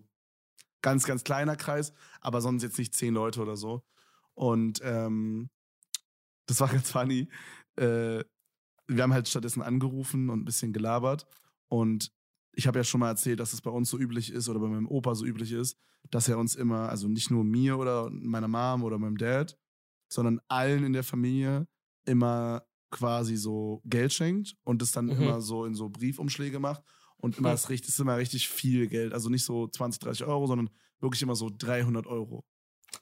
ganz, 0.81 1.05
ganz 1.05 1.23
kleiner 1.23 1.55
Kreis, 1.55 1.93
aber 2.21 2.41
sonst 2.41 2.63
jetzt 2.63 2.77
nicht 2.77 2.93
zehn 2.93 3.13
Leute 3.13 3.41
oder 3.41 3.57
so. 3.57 3.83
Und 4.33 4.81
ähm, 4.83 5.49
das 6.45 6.59
war 6.59 6.67
ganz 6.71 6.91
funny. 6.91 7.29
Äh, 7.75 8.23
wir 8.87 9.03
haben 9.03 9.13
halt 9.13 9.27
stattdessen 9.27 9.61
angerufen 9.61 10.29
und 10.29 10.41
ein 10.41 10.45
bisschen 10.45 10.73
gelabert. 10.73 11.27
Und 11.67 12.11
ich 12.57 12.65
habe 12.65 12.79
ja 12.79 12.83
schon 12.83 12.99
mal 12.99 13.09
erzählt, 13.09 13.39
dass 13.39 13.53
es 13.53 13.61
bei 13.61 13.69
uns 13.69 13.87
so 13.87 13.99
üblich 13.99 14.31
ist 14.31 14.49
oder 14.49 14.59
bei 14.59 14.67
meinem 14.67 14.87
Opa 14.87 15.13
so 15.13 15.25
üblich 15.25 15.51
ist, 15.51 15.77
dass 16.09 16.27
er 16.27 16.39
uns 16.39 16.55
immer, 16.55 16.89
also 16.89 17.07
nicht 17.07 17.29
nur 17.29 17.43
mir 17.43 17.77
oder 17.77 18.09
meiner 18.09 18.47
Mom 18.47 18.83
oder 18.83 18.97
meinem 18.97 19.17
Dad, 19.17 19.55
sondern 20.11 20.41
allen 20.47 20.83
in 20.83 20.93
der 20.93 21.03
Familie 21.03 21.67
immer 22.05 22.63
quasi 22.89 23.35
so 23.35 23.83
Geld 23.85 24.11
schenkt 24.11 24.55
und 24.63 24.81
es 24.81 24.91
dann 24.91 25.05
mhm. 25.05 25.11
immer 25.11 25.41
so 25.41 25.65
in 25.65 25.75
so 25.75 25.89
Briefumschläge 25.89 26.59
macht. 26.59 26.81
Und 27.17 27.37
immer 27.37 27.53
ist, 27.53 27.69
richtig, 27.69 27.89
ist 27.89 27.99
immer 27.99 28.17
richtig 28.17 28.49
viel 28.49 28.87
Geld. 28.87 29.13
Also 29.13 29.29
nicht 29.29 29.43
so 29.43 29.67
20, 29.67 29.99
30 29.99 30.25
Euro, 30.25 30.47
sondern 30.47 30.71
wirklich 30.99 31.21
immer 31.21 31.35
so 31.35 31.51
300 31.55 32.07
Euro. 32.07 32.43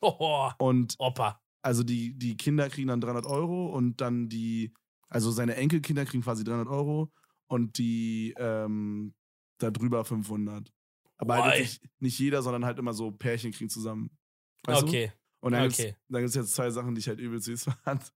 Oh, 0.02 0.50
und 0.58 0.96
Opa. 0.98 1.42
Also 1.62 1.84
die, 1.84 2.18
die 2.18 2.36
Kinder 2.36 2.70
kriegen 2.70 2.90
dann 2.90 3.00
300 3.00 3.26
Euro 3.26 3.68
und 3.68 4.02
dann 4.02 4.28
die, 4.28 4.74
also 5.08 5.32
seine 5.32 5.56
Enkelkinder 5.56 6.06
kriegen 6.06 6.24
quasi 6.24 6.44
300 6.44 6.68
Euro 6.68 7.12
und 7.48 7.78
die 7.78 8.34
ähm, 8.38 9.14
darüber 9.58 10.04
500. 10.06 10.72
Aber 11.18 11.44
halt 11.44 11.60
nicht, 11.62 11.82
nicht, 12.00 12.20
jeder, 12.20 12.42
sondern 12.42 12.66
halt 12.66 12.78
immer 12.78 12.94
so 12.94 13.12
Pärchen 13.12 13.52
kriegen 13.52 13.70
zusammen. 13.70 14.10
Weißt 14.64 14.84
okay. 14.84 15.08
Du? 15.08 15.48
Und 15.48 15.52
dann 15.54 15.68
okay. 15.68 15.96
gibt 16.10 16.26
es 16.26 16.36
jetzt 16.36 16.56
zwei 16.56 16.72
Sachen, 16.72 16.96
die 16.96 17.00
ich 17.00 17.08
halt 17.08 17.20
übel 17.20 17.40
süß 17.40 17.66
fand. 17.84 18.14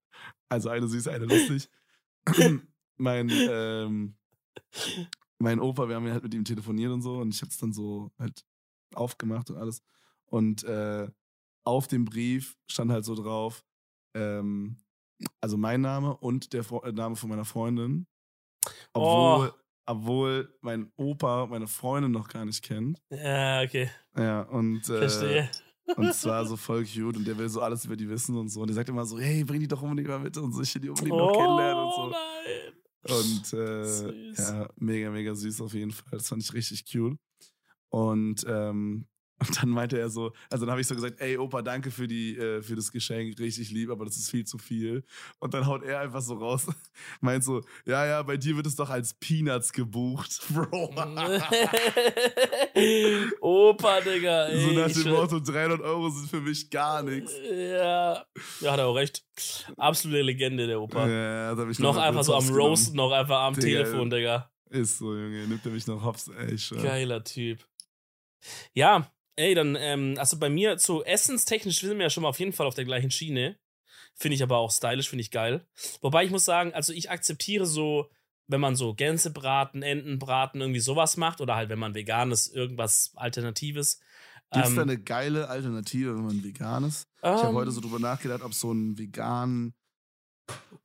Also 0.50 0.70
eine 0.70 0.88
süß, 0.88 1.08
eine 1.08 1.26
lustig. 1.26 1.70
mein, 2.98 3.30
ähm, 3.30 4.18
mein 5.38 5.60
Opa, 5.60 5.88
wir 5.88 5.96
haben 5.96 6.08
ja 6.08 6.14
halt 6.14 6.24
mit 6.24 6.34
ihm 6.34 6.44
telefoniert 6.44 6.92
und 6.92 7.02
so 7.02 7.20
und 7.20 7.34
ich 7.34 7.42
hab's 7.42 7.58
dann 7.58 7.72
so 7.72 8.12
halt 8.18 8.44
aufgemacht 8.94 9.50
und 9.50 9.58
alles. 9.58 9.82
Und 10.26 10.64
äh, 10.64 11.08
auf 11.64 11.88
dem 11.88 12.06
Brief 12.06 12.58
stand 12.68 12.92
halt 12.92 13.06
so 13.06 13.16
drauf, 13.16 13.64
ähm, 14.16 14.78
also 15.42 15.58
mein 15.58 15.82
Name 15.82 16.18
und 16.18 16.54
der 16.54 16.64
Fre 16.64 16.92
Name 16.94 17.16
von 17.16 17.30
meiner 17.30 17.46
Freundin. 17.46 18.08
Obwohl, 18.94 19.50
oh 19.50 19.54
obwohl 19.90 20.54
mein 20.62 20.92
Opa 20.98 21.48
meine 21.48 21.68
Freundin 21.68 22.12
noch 22.12 22.28
gar 22.28 22.46
nicht 22.46 22.64
kennt. 22.64 23.02
Ja, 23.10 23.62
okay. 23.62 23.90
Ja, 24.16 24.42
und. 24.44 24.88
Äh, 24.90 25.00
Verstehe. 25.00 25.50
Und 25.96 26.14
zwar 26.14 26.46
so 26.48 26.56
voll 26.56 26.86
cute 26.86 27.18
und 27.18 27.26
der 27.26 27.38
will 27.38 27.50
so 27.50 27.62
alles 27.62 27.86
über 27.86 27.96
die 27.96 28.08
wissen 28.08 28.38
und 28.38 28.50
so. 28.50 28.62
Und 28.62 28.68
der 28.68 28.76
sagt 28.76 28.90
immer 28.90 29.06
so, 29.06 29.20
hey, 29.20 29.44
bring 29.44 29.60
die 29.60 29.68
doch 29.68 29.82
unbedingt 29.82 30.08
mal 30.08 30.20
mit 30.20 30.38
und 30.38 30.54
so, 30.54 30.62
ich 30.62 30.74
will 30.76 30.82
die 30.82 30.90
unbedingt 30.90 31.14
oh, 31.14 31.18
noch 31.18 31.34
kennenlernen 31.34 31.84
und 31.84 31.94
so. 31.94 32.10
Nein. 32.10 32.70
Und 33.02 33.54
äh, 33.54 34.34
ja, 34.34 34.70
mega, 34.76 35.10
mega 35.10 35.34
süß 35.34 35.62
auf 35.62 35.74
jeden 35.74 35.92
Fall. 35.92 36.12
Das 36.12 36.28
fand 36.28 36.44
ich 36.44 36.54
richtig 36.54 36.86
cute. 36.92 37.18
Und 37.90 38.46
ähm, 38.48 39.08
und 39.40 39.62
dann 39.62 39.70
meinte 39.70 39.98
er 39.98 40.10
so, 40.10 40.34
also 40.50 40.66
dann 40.66 40.72
habe 40.72 40.82
ich 40.82 40.88
so 40.88 40.96
gesagt, 40.96 41.20
ey 41.22 41.38
Opa, 41.38 41.62
danke 41.62 41.92
für 41.92 42.08
die 42.08 42.38
äh, 42.38 42.62
für 42.62 42.76
das 42.76 42.92
Geschenk, 42.92 43.40
richtig 43.40 43.72
lieb, 43.72 43.90
aber 43.90 44.06
das 44.06 44.18
ist 44.18 44.30
viel 44.30 44.46
zu 44.46 44.58
viel. 44.58 45.04
Und 45.40 45.54
dann 45.54 45.66
haut 45.66 45.84
er 45.84 46.02
einfach 46.02 46.22
so 46.22 46.36
raus, 46.36 46.68
meint 47.22 47.44
so, 47.44 47.62
ja 47.86 48.06
ja, 48.06 48.22
bei 48.24 48.38
dir 48.38 48.56
wird 48.56 48.68
es 48.68 48.76
doch 48.76 48.90
als 48.90 49.14
Peanuts 49.14 49.72
gebucht, 49.72 50.42
Bro. 50.54 50.90
Opa, 53.42 54.02
Digga. 54.02 54.48
Ey, 54.48 54.62
so 54.62 54.72
nach 54.72 54.92
dem 54.92 55.14
Motto, 55.14 55.40
300 55.40 55.82
Euro 55.82 56.10
sind 56.10 56.30
für 56.30 56.42
mich 56.42 56.70
gar 56.70 57.02
nichts. 57.04 57.34
Ja, 57.50 58.26
ja, 58.62 58.72
hat 58.72 58.80
er 58.80 58.88
auch 58.88 58.96
recht. 58.96 59.24
Absolute 59.78 60.22
Legende 60.22 60.68
der 60.68 60.82
Opa. 60.82 61.08
Ja, 61.08 61.56
da 61.56 61.62
hab 61.62 61.70
ich 61.70 61.80
noch, 61.80 61.96
noch 61.96 62.02
einfach 62.02 62.24
so 62.24 62.36
am 62.36 62.50
Roast, 62.50 62.94
noch 62.94 63.12
einfach 63.12 63.42
am 63.42 63.54
Digga, 63.54 63.84
Telefon, 63.84 64.10
Digga. 64.10 64.52
Ist 64.70 64.98
so, 65.00 65.16
Junge, 65.16 65.48
nimmt 65.48 65.66
er 65.66 65.72
mich 65.72 65.88
noch 65.88 66.04
hops, 66.04 66.28
ey, 66.28 66.58
schon. 66.58 66.82
Geiler 66.84 67.24
Typ. 67.24 67.66
Ja, 68.74 69.10
Ey, 69.40 69.56
dann, 69.56 69.78
ähm, 69.80 70.16
also 70.18 70.38
bei 70.38 70.50
mir 70.50 70.78
zu 70.78 71.02
essenstechnisch 71.06 71.80
sind 71.80 71.98
wir 71.98 72.04
ja 72.04 72.10
schon 72.10 72.24
mal 72.24 72.30
auf 72.30 72.40
jeden 72.40 72.52
Fall 72.52 72.68
auf 72.68 72.76
der 72.76 72.84
gleichen 72.84 73.10
Schiene. 73.10 73.58
Finde 74.14 74.36
ich 74.36 74.44
aber 74.44 74.58
auch 74.58 74.70
stylisch, 74.70 75.08
finde 75.08 75.22
ich 75.22 75.32
geil. 75.32 75.66
Wobei 76.02 76.26
ich 76.26 76.30
muss 76.30 76.44
sagen, 76.44 76.74
also 76.74 76.92
ich 76.92 77.10
akzeptiere 77.10 77.66
so, 77.66 78.10
wenn 78.48 78.60
man 78.60 78.76
so 78.76 78.94
Gänsebraten, 78.94 79.82
Entenbraten, 79.82 80.60
irgendwie 80.60 80.82
sowas 80.82 81.16
macht 81.16 81.40
oder 81.40 81.56
halt 81.56 81.70
wenn 81.70 81.80
man 81.80 81.96
veganes, 81.96 82.48
irgendwas 82.48 83.14
Alternatives. 83.16 84.02
Gibt 84.52 84.66
es 84.66 84.72
ähm, 84.72 84.76
da 84.76 84.82
eine 84.82 85.00
geile 85.00 85.48
Alternative, 85.48 86.18
wenn 86.18 86.26
man 86.26 86.44
veganes? 86.44 87.08
Ähm, 87.24 87.36
ich 87.38 87.44
habe 87.44 87.54
heute 87.54 87.72
so 87.72 87.80
drüber 87.80 88.00
nachgedacht, 88.00 88.42
ob 88.42 88.54
so 88.54 88.74
ein 88.74 88.98
vegan 88.98 89.74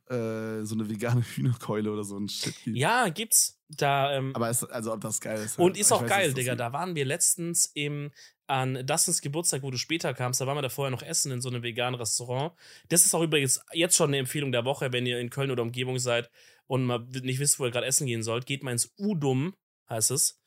äh, 0.08 0.64
so 0.64 0.74
eine 0.74 0.88
vegane 0.88 1.22
Hühnerkeule 1.34 1.90
oder 1.90 2.04
so 2.04 2.18
ein 2.18 2.28
Shit 2.28 2.54
gibt. 2.62 2.76
Ja, 2.76 3.08
gibt's. 3.08 3.58
Da, 3.68 4.12
ähm, 4.12 4.32
Aber 4.34 4.50
es, 4.50 4.62
also 4.64 4.92
ob 4.92 5.00
das 5.00 5.20
geil 5.20 5.42
ist. 5.42 5.58
Halt. 5.58 5.66
Und 5.66 5.78
ist 5.78 5.92
auch 5.92 6.06
geil, 6.06 6.34
Digga. 6.34 6.54
Da 6.54 6.72
waren 6.72 6.94
wir 6.94 7.04
letztens 7.04 7.70
im, 7.74 8.12
an 8.46 8.86
Dustins 8.86 9.20
Geburtstag, 9.20 9.62
wo 9.62 9.70
du 9.70 9.78
später 9.78 10.12
kamst, 10.14 10.40
da 10.40 10.46
waren 10.46 10.56
wir 10.56 10.62
da 10.62 10.68
vorher 10.68 10.90
noch 10.90 11.02
essen 11.02 11.32
in 11.32 11.40
so 11.40 11.48
einem 11.48 11.62
veganen 11.62 11.98
Restaurant. 11.98 12.52
Das 12.88 13.04
ist 13.04 13.14
auch 13.14 13.22
übrigens 13.22 13.60
jetzt 13.72 13.96
schon 13.96 14.10
eine 14.10 14.18
Empfehlung 14.18 14.52
der 14.52 14.64
Woche, 14.64 14.92
wenn 14.92 15.06
ihr 15.06 15.18
in 15.18 15.30
Köln 15.30 15.50
oder 15.50 15.62
Umgebung 15.62 15.98
seid 15.98 16.30
und 16.66 16.84
mal 16.84 17.00
nicht 17.22 17.40
wisst, 17.40 17.58
wo 17.58 17.64
ihr 17.64 17.70
gerade 17.70 17.86
essen 17.86 18.06
gehen 18.06 18.22
sollt, 18.22 18.46
geht 18.46 18.62
mal 18.62 18.72
ins 18.72 18.92
Udum 18.98 19.54
heißt 19.88 20.10
es. 20.10 20.40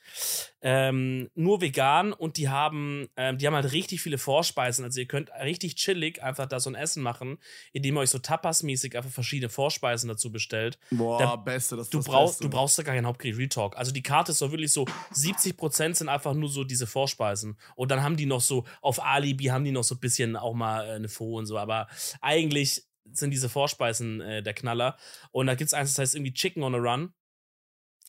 Ähm, 0.61 1.29
nur 1.35 1.61
vegan 1.61 2.13
und 2.13 2.37
die 2.37 2.49
haben, 2.49 3.07
ähm, 3.15 3.37
die 3.37 3.45
haben 3.45 3.55
halt 3.55 3.71
richtig 3.71 4.01
viele 4.01 4.17
Vorspeisen. 4.17 4.83
Also 4.83 4.99
ihr 4.99 5.07
könnt 5.07 5.29
richtig 5.41 5.75
chillig 5.75 6.23
einfach 6.23 6.45
da 6.45 6.59
so 6.59 6.69
ein 6.69 6.75
Essen 6.75 7.03
machen, 7.03 7.37
indem 7.73 7.97
ihr 7.97 8.01
euch 8.01 8.09
so 8.09 8.19
Tapas-mäßig 8.19 8.95
einfach 8.95 9.11
verschiedene 9.11 9.49
Vorspeisen 9.49 10.07
dazu 10.07 10.31
bestellt. 10.31 10.79
Boah, 10.91 11.19
da, 11.19 11.35
beste, 11.35 11.75
das 11.75 11.89
du 11.89 11.97
das 11.97 12.07
brauchst, 12.07 12.43
Du 12.43 12.49
brauchst 12.49 12.79
da 12.79 12.83
gar 12.83 12.95
kein 12.95 13.05
Hauptgericht, 13.05 13.37
Real 13.37 13.49
Talk. 13.49 13.77
Also 13.77 13.91
die 13.91 14.03
Karte 14.03 14.31
ist 14.31 14.39
so 14.39 14.51
wirklich 14.51 14.71
so, 14.71 14.85
70% 15.13 15.95
sind 15.95 16.09
einfach 16.09 16.33
nur 16.33 16.49
so 16.49 16.63
diese 16.63 16.87
Vorspeisen. 16.87 17.57
Und 17.75 17.91
dann 17.91 18.01
haben 18.01 18.17
die 18.17 18.25
noch 18.25 18.41
so, 18.41 18.65
auf 18.81 19.03
Alibi 19.03 19.45
haben 19.45 19.63
die 19.63 19.71
noch 19.71 19.83
so 19.83 19.95
ein 19.95 19.99
bisschen 19.99 20.35
auch 20.35 20.53
mal 20.53 20.87
äh, 20.87 20.91
eine 20.91 21.09
Faux 21.09 21.39
und 21.39 21.45
so. 21.45 21.57
Aber 21.57 21.87
eigentlich 22.21 22.83
sind 23.11 23.31
diese 23.31 23.49
Vorspeisen 23.49 24.21
äh, 24.21 24.43
der 24.43 24.53
Knaller. 24.53 24.97
Und 25.31 25.47
da 25.47 25.55
gibt 25.55 25.67
es 25.67 25.73
eins, 25.73 25.91
das 25.93 25.99
heißt 25.99 26.15
irgendwie 26.15 26.33
Chicken 26.33 26.63
on 26.63 26.75
a 26.75 26.77
Run 26.77 27.13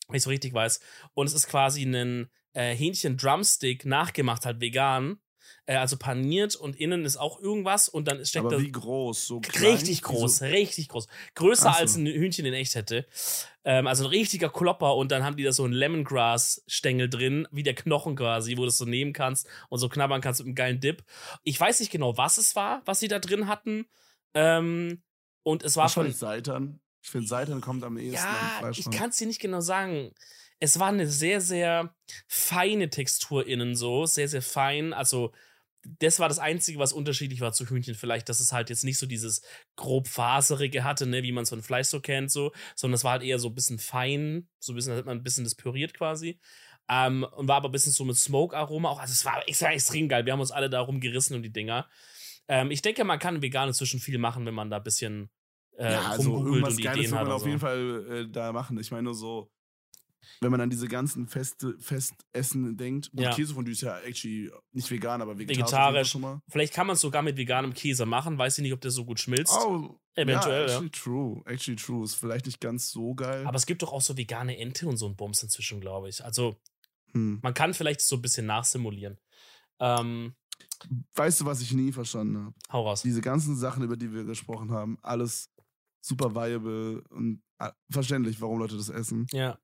wenn 0.08 0.16
ich 0.16 0.22
so 0.22 0.30
richtig 0.30 0.52
weiß. 0.54 0.80
Und 1.14 1.26
es 1.26 1.34
ist 1.34 1.48
quasi 1.48 1.82
ein 1.82 2.28
äh, 2.54 2.74
Hähnchen-Drumstick 2.74 3.84
nachgemacht, 3.84 4.46
halt 4.46 4.60
vegan. 4.60 5.20
Äh, 5.66 5.76
also 5.76 5.96
paniert 5.96 6.56
und 6.56 6.76
innen 6.76 7.04
ist 7.04 7.16
auch 7.16 7.40
irgendwas 7.40 7.88
und 7.88 8.08
dann 8.08 8.24
steckt 8.24 8.46
Aber 8.46 8.56
da. 8.56 8.62
wie 8.62 8.72
groß? 8.72 9.26
So 9.26 9.40
richtig 9.60 10.02
groß, 10.02 10.38
so? 10.38 10.44
richtig 10.44 10.88
groß. 10.88 11.06
Größer 11.34 11.72
so. 11.72 11.78
als 11.78 11.96
ein 11.96 12.06
Hühnchen 12.06 12.46
in 12.46 12.54
echt 12.54 12.74
hätte. 12.74 13.06
Ähm, 13.64 13.86
also 13.86 14.04
ein 14.04 14.10
richtiger 14.10 14.48
Klopper 14.48 14.96
und 14.96 15.12
dann 15.12 15.24
haben 15.24 15.36
die 15.36 15.44
da 15.44 15.52
so 15.52 15.64
einen 15.64 15.74
Lemongrass-Stängel 15.74 17.08
drin, 17.08 17.46
wie 17.50 17.62
der 17.62 17.74
Knochen 17.74 18.16
quasi, 18.16 18.56
wo 18.56 18.62
du 18.62 18.68
es 18.68 18.78
so 18.78 18.86
nehmen 18.86 19.12
kannst 19.12 19.46
und 19.68 19.78
so 19.78 19.88
knabbern 19.88 20.20
kannst 20.20 20.40
mit 20.40 20.46
einem 20.46 20.54
geilen 20.54 20.80
Dip. 20.80 21.04
Ich 21.44 21.60
weiß 21.60 21.80
nicht 21.80 21.92
genau, 21.92 22.16
was 22.16 22.38
es 22.38 22.56
war, 22.56 22.82
was 22.86 23.00
sie 23.00 23.08
da 23.08 23.18
drin 23.18 23.46
hatten. 23.46 23.86
Ähm, 24.34 25.02
und 25.42 25.62
es 25.62 25.76
war 25.76 25.88
von. 25.88 26.10
Seitan. 26.10 26.80
Ich 27.02 27.10
finde, 27.10 27.26
Seitan 27.26 27.60
kommt 27.60 27.84
am 27.84 27.98
ehesten 27.98 28.26
ja, 28.26 28.60
am 28.62 28.70
Ich 28.70 28.90
kann 28.90 29.10
es 29.10 29.16
dir 29.16 29.26
nicht 29.26 29.40
genau 29.40 29.60
sagen. 29.60 30.12
Es 30.60 30.78
war 30.78 30.88
eine 30.88 31.06
sehr, 31.06 31.40
sehr 31.40 31.94
feine 32.26 32.90
Textur 32.90 33.46
innen 33.46 33.76
so, 33.76 34.06
sehr, 34.06 34.28
sehr 34.28 34.42
fein. 34.42 34.92
Also, 34.92 35.32
das 36.00 36.18
war 36.18 36.28
das 36.28 36.40
Einzige, 36.40 36.80
was 36.80 36.92
unterschiedlich 36.92 37.40
war 37.40 37.52
zu 37.52 37.68
Hühnchen. 37.68 37.94
Vielleicht, 37.94 38.28
dass 38.28 38.40
es 38.40 38.52
halt 38.52 38.68
jetzt 38.68 38.84
nicht 38.84 38.98
so 38.98 39.06
dieses 39.06 39.42
grob 39.76 40.08
faserige 40.08 40.82
hatte, 40.82 41.06
ne, 41.06 41.22
wie 41.22 41.32
man 41.32 41.44
es 41.44 41.50
von 41.50 41.62
Fleisch 41.62 41.86
so 41.86 42.00
kennt, 42.00 42.32
so, 42.32 42.52
sondern 42.74 42.96
es 42.96 43.04
war 43.04 43.12
halt 43.12 43.22
eher 43.22 43.38
so 43.38 43.48
ein 43.48 43.54
bisschen 43.54 43.78
fein, 43.78 44.48
so 44.58 44.72
ein 44.72 44.76
bisschen, 44.76 44.92
da 44.92 44.98
hat 44.98 45.06
man 45.06 45.18
ein 45.18 45.22
bisschen 45.22 45.44
das 45.44 45.54
püriert 45.54 45.94
quasi. 45.94 46.40
Ähm, 46.90 47.24
und 47.36 47.46
war 47.48 47.56
aber 47.56 47.68
ein 47.68 47.72
bisschen 47.72 47.92
so 47.92 48.04
mit 48.04 48.16
Smoke-Aroma 48.16 48.88
auch. 48.88 48.98
Also, 48.98 49.12
es 49.12 49.24
war, 49.24 49.36
war 49.36 49.72
extrem 49.72 50.08
geil. 50.08 50.26
Wir 50.26 50.32
haben 50.32 50.40
uns 50.40 50.50
alle 50.50 50.68
darum 50.68 51.00
gerissen 51.00 51.36
um 51.36 51.42
die 51.42 51.52
Dinger. 51.52 51.88
Ähm, 52.48 52.70
ich 52.70 52.82
denke, 52.82 53.04
man 53.04 53.18
kann 53.18 53.42
vegan 53.42 53.68
inzwischen 53.68 54.00
viel 54.00 54.18
machen, 54.18 54.46
wenn 54.46 54.54
man 54.54 54.70
da 54.70 54.78
ein 54.78 54.82
bisschen 54.82 55.30
äh, 55.78 55.92
ja, 55.92 56.10
also 56.10 56.44
irgendwas 56.44 56.74
und 56.76 56.82
Geiles 56.82 57.10
wird 57.10 57.22
man 57.22 57.30
auf 57.30 57.42
so. 57.42 57.46
jeden 57.46 57.60
Fall 57.60 58.06
äh, 58.10 58.28
da 58.28 58.52
machen. 58.52 58.78
Ich 58.78 58.90
meine 58.90 59.04
nur 59.04 59.14
so, 59.14 59.48
wenn 60.40 60.50
man 60.50 60.60
an 60.60 60.70
diese 60.70 60.88
ganzen 60.88 61.28
Feste, 61.28 61.76
Festessen 61.78 62.76
denkt, 62.76 63.10
ja. 63.12 63.32
Käsefondue 63.32 63.72
ist 63.72 63.82
ja 63.82 63.98
actually 64.00 64.50
nicht 64.72 64.90
vegan, 64.90 65.22
aber 65.22 65.38
vegetarisch. 65.38 66.14
vegetarisch. 66.14 66.42
Vielleicht 66.48 66.74
kann 66.74 66.86
man 66.88 66.94
es 66.94 67.00
sogar 67.00 67.22
mit 67.22 67.36
veganem 67.36 67.74
Käse 67.74 68.06
machen. 68.06 68.38
Weiß 68.38 68.58
ich 68.58 68.62
nicht, 68.62 68.72
ob 68.72 68.80
der 68.80 68.90
so 68.90 69.04
gut 69.04 69.20
schmilzt. 69.20 69.54
Oh, 69.56 69.98
Eventuell, 70.14 70.66
ja. 70.68 70.74
Actually 70.74 70.86
ja. 70.86 71.02
true. 71.02 71.42
Actually 71.46 71.76
true. 71.76 72.04
Ist 72.04 72.16
vielleicht 72.16 72.46
nicht 72.46 72.60
ganz 72.60 72.90
so 72.90 73.14
geil. 73.14 73.46
Aber 73.46 73.56
es 73.56 73.66
gibt 73.66 73.82
doch 73.82 73.92
auch 73.92 74.02
so 74.02 74.16
vegane 74.16 74.58
Ente 74.58 74.88
und 74.88 74.96
so 74.96 75.06
ein 75.06 75.14
Bums 75.14 75.42
inzwischen, 75.44 75.80
glaube 75.80 76.08
ich. 76.08 76.24
Also, 76.24 76.56
hm. 77.12 77.38
man 77.40 77.54
kann 77.54 77.72
vielleicht 77.72 78.00
so 78.00 78.16
ein 78.16 78.22
bisschen 78.22 78.46
nachsimulieren. 78.46 79.16
Ähm, 79.78 80.34
weißt 81.14 81.40
du, 81.40 81.44
was 81.44 81.60
ich 81.60 81.72
nie 81.72 81.92
verstanden 81.92 82.38
habe? 82.38 82.54
Hau 82.72 82.82
raus. 82.82 83.02
Diese 83.02 83.20
ganzen 83.20 83.56
Sachen, 83.56 83.84
über 83.84 83.96
die 83.96 84.12
wir 84.12 84.24
gesprochen 84.24 84.72
haben, 84.72 84.98
alles 85.02 85.50
super 86.08 86.34
viable 86.34 87.02
und 87.10 87.42
ah, 87.58 87.72
verständlich, 87.90 88.40
warum 88.40 88.58
Leute 88.58 88.76
das 88.76 88.88
essen. 88.88 89.26
Ja. 89.32 89.58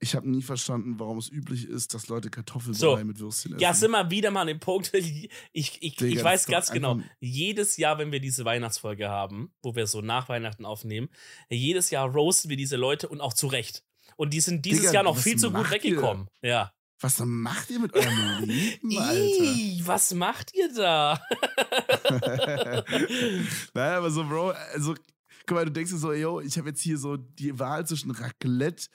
Ich 0.00 0.14
habe 0.14 0.28
nie 0.28 0.42
verstanden, 0.42 0.98
warum 0.98 1.18
es 1.18 1.30
üblich 1.30 1.66
ist, 1.66 1.94
dass 1.94 2.08
Leute 2.08 2.28
Kartoffelbrei 2.28 2.78
so. 2.78 3.04
mit 3.04 3.18
Würstchen 3.20 3.52
essen. 3.52 3.60
Ja, 3.60 3.72
sind 3.72 3.92
wir 3.92 4.10
wieder 4.10 4.30
mal 4.30 4.42
an 4.42 4.48
dem 4.48 4.60
Punkt. 4.60 4.92
Ich, 4.92 5.30
ich, 5.52 5.82
ich, 5.82 5.96
Digga, 5.96 6.18
ich 6.18 6.24
weiß 6.24 6.46
ganz 6.46 6.70
genau, 6.70 7.00
jedes 7.20 7.76
Jahr, 7.76 7.96
wenn 7.98 8.12
wir 8.12 8.20
diese 8.20 8.44
Weihnachtsfolge 8.44 9.08
haben, 9.08 9.54
wo 9.62 9.74
wir 9.74 9.86
so 9.86 10.02
nach 10.02 10.28
Weihnachten 10.28 10.66
aufnehmen, 10.66 11.08
jedes 11.48 11.90
Jahr 11.90 12.10
roasten 12.10 12.50
wir 12.50 12.56
diese 12.56 12.76
Leute 12.76 13.08
und 13.08 13.20
auch 13.20 13.32
zu 13.32 13.46
Recht. 13.46 13.84
Und 14.16 14.34
die 14.34 14.40
sind 14.40 14.64
dieses 14.66 14.82
Digga, 14.82 14.92
Jahr 14.92 15.02
noch 15.04 15.16
viel 15.16 15.36
zu 15.36 15.50
gut 15.50 15.70
weggekommen. 15.70 16.28
Ihr? 16.42 16.50
Ja. 16.50 16.72
Was 17.00 17.18
macht 17.20 17.70
ihr 17.70 17.80
mit 17.80 17.94
eurem 17.94 18.44
Leben, 18.44 18.98
Alter? 18.98 19.86
was 19.86 20.14
macht 20.14 20.54
ihr 20.54 20.72
da? 20.72 21.20
naja, 23.74 23.98
aber 23.98 24.10
so, 24.10 24.24
Bro, 24.24 24.50
also 24.72 24.94
Guck 25.46 25.56
mal, 25.56 25.64
du 25.66 25.72
denkst 25.72 25.92
dir 25.92 25.98
so, 25.98 26.12
yo, 26.12 26.40
ich 26.40 26.56
habe 26.56 26.70
jetzt 26.70 26.80
hier 26.80 26.98
so 26.98 27.16
die 27.16 27.58
Wahl 27.58 27.86
zwischen 27.86 28.10
Raclette, 28.10 28.86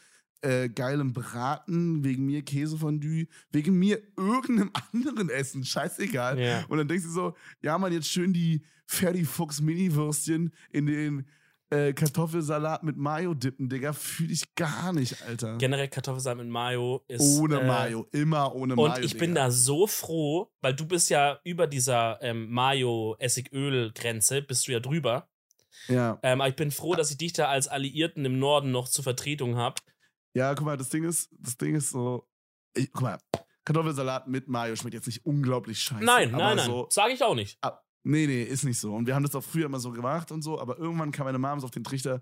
äh, 0.41 0.69
geilem 0.69 1.13
Braten, 1.13 2.03
wegen 2.03 2.25
mir 2.25 2.43
Käsefondue, 2.43 3.27
wegen 3.51 3.77
mir 3.77 4.01
irgendeinem 4.17 4.71
anderen 4.93 5.29
Essen, 5.29 5.63
scheißegal. 5.63 6.39
Ja. 6.39 6.65
Und 6.69 6.77
dann 6.77 6.87
denkst 6.87 7.05
du 7.05 7.11
so, 7.11 7.35
ja, 7.61 7.77
man, 7.77 7.93
jetzt 7.93 8.09
schön 8.09 8.33
die 8.33 8.63
Ferdi 8.85 9.25
Fuchs 9.25 9.61
Mini-Würstchen 9.61 10.51
in 10.71 10.85
den 10.87 11.25
äh, 11.69 11.93
Kartoffelsalat 11.93 12.83
mit 12.83 12.97
Mayo 12.97 13.35
dippen, 13.35 13.69
Digga, 13.69 13.93
fühle 13.93 14.33
ich 14.33 14.55
gar 14.55 14.91
nicht, 14.91 15.21
Alter. 15.23 15.57
Generell 15.57 15.87
Kartoffelsalat 15.87 16.39
mit 16.39 16.47
Mayo 16.47 17.03
ist. 17.07 17.21
Ohne 17.21 17.59
äh, 17.59 17.67
Mayo, 17.67 18.07
immer 18.11 18.55
ohne 18.55 18.75
Mayo. 18.75 18.95
Und 18.95 19.05
ich 19.05 19.11
Digga. 19.11 19.25
bin 19.25 19.35
da 19.35 19.51
so 19.51 19.85
froh, 19.85 20.51
weil 20.61 20.73
du 20.73 20.87
bist 20.87 21.11
ja 21.11 21.39
über 21.43 21.67
dieser 21.67 22.17
ähm, 22.21 22.49
Mayo-Essigöl-Grenze, 22.49 24.41
bist 24.41 24.67
du 24.67 24.71
ja 24.71 24.79
drüber. 24.79 25.28
Ja. 25.87 26.19
Ähm, 26.23 26.41
aber 26.41 26.49
ich 26.49 26.55
bin 26.55 26.71
froh, 26.71 26.95
dass 26.95 27.11
ich 27.11 27.17
dich 27.17 27.33
da 27.33 27.47
als 27.47 27.67
Alliierten 27.67 28.25
im 28.25 28.39
Norden 28.39 28.71
noch 28.71 28.87
zur 28.87 29.03
Vertretung 29.03 29.55
habe. 29.55 29.81
Ja, 30.33 30.53
guck 30.53 30.65
mal, 30.65 30.77
das 30.77 30.89
Ding 30.89 31.03
ist, 31.03 31.29
das 31.31 31.57
Ding 31.57 31.75
ist 31.75 31.89
so, 31.89 32.27
ich, 32.75 32.91
guck 32.91 33.01
mal, 33.01 33.17
Kartoffelsalat 33.65 34.27
mit 34.27 34.47
Mayo 34.47 34.75
schmeckt 34.75 34.93
jetzt 34.93 35.07
nicht 35.07 35.25
unglaublich 35.25 35.79
scheiße. 35.79 36.03
Nein, 36.03 36.31
nein, 36.31 36.57
nein, 36.57 36.65
so, 36.65 36.87
sage 36.89 37.13
ich 37.13 37.23
auch 37.23 37.35
nicht. 37.35 37.57
Ab, 37.61 37.85
nee, 38.03 38.27
nee, 38.27 38.43
ist 38.43 38.63
nicht 38.63 38.79
so. 38.79 38.93
Und 38.93 39.07
wir 39.07 39.15
haben 39.15 39.23
das 39.23 39.35
auch 39.35 39.43
früher 39.43 39.65
immer 39.65 39.79
so 39.79 39.91
gemacht 39.91 40.31
und 40.31 40.41
so, 40.41 40.59
aber 40.59 40.77
irgendwann 40.77 41.11
kam 41.11 41.25
meine 41.25 41.39
Mom 41.39 41.59
so 41.59 41.65
auf 41.65 41.71
den 41.71 41.83
Trichter, 41.83 42.21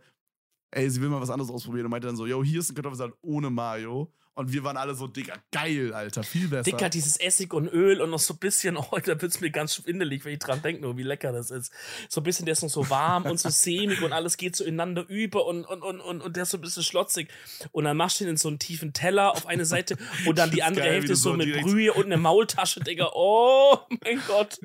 ey, 0.72 0.90
sie 0.90 1.02
will 1.02 1.10
mal 1.10 1.22
was 1.22 1.30
anderes 1.30 1.52
ausprobieren 1.52 1.86
und 1.86 1.92
meinte 1.92 2.08
dann 2.08 2.16
so, 2.16 2.26
yo, 2.26 2.44
hier 2.44 2.60
ist 2.60 2.70
ein 2.70 2.76
Kartoffelsalat 2.76 3.16
ohne 3.22 3.50
Mayo. 3.50 4.14
Und 4.38 4.54
wir 4.54 4.64
waren 4.64 4.78
alle 4.78 4.94
so, 4.94 5.08
Digga, 5.08 5.34
geil, 5.52 5.96
Alter, 5.96 6.22
viel 6.22 6.48
besser. 6.48 6.70
Dicker, 6.70 6.90
dieses 6.90 7.18
Essig 7.18 7.56
und 7.56 7.68
Öl 7.70 8.00
und 8.02 8.12
noch 8.12 8.20
so 8.20 8.36
ein 8.36 8.38
bisschen, 8.38 8.78
oh, 8.92 9.00
da 9.04 9.20
wird's 9.20 9.42
mir 9.42 9.50
ganz 9.50 9.74
schwindelig, 9.74 10.26
wenn 10.26 10.34
ich 10.34 10.40
dran 10.40 10.62
denke, 10.62 10.84
nur 10.84 10.96
wie 10.96 11.02
lecker 11.02 11.32
das 11.32 11.50
ist. 11.50 11.74
So 12.08 12.22
ein 12.22 12.24
bisschen, 12.24 12.46
der 12.46 12.54
ist 12.54 12.62
noch 12.62 12.70
so 12.70 12.88
warm 12.92 13.26
und 13.26 13.40
so 13.40 13.50
sämig 13.52 14.04
und 14.04 14.14
alles 14.14 14.38
geht 14.38 14.56
so 14.56 14.64
ineinander 14.64 15.08
über 15.10 15.48
und, 15.48 15.66
und, 15.66 15.82
und, 15.82 16.00
und, 16.02 16.22
und 16.22 16.36
der 16.36 16.44
ist 16.44 16.52
so 16.52 16.60
ein 16.60 16.62
bisschen 16.62 16.84
schlotzig. 16.84 17.30
Und 17.72 17.86
dann 17.86 17.98
machst 17.98 18.20
du 18.20 18.26
ihn 18.26 18.30
in 18.30 18.38
so 18.38 18.48
einen 18.48 18.60
tiefen 18.60 18.94
Teller 18.94 19.32
auf 19.32 19.48
eine 19.48 19.66
Seite 19.66 19.98
und 20.28 20.38
dann 20.38 20.52
die 20.52 20.62
andere 20.62 20.86
geil, 20.86 20.94
Hälfte 20.94 21.16
so 21.16 21.34
mit 21.34 21.60
Brühe 21.60 21.92
und 21.94 22.06
eine 22.06 22.18
Maultasche, 22.18 22.82
Digga. 22.82 23.10
Oh 23.16 23.80
mein 24.04 24.22
Gott. 24.28 24.60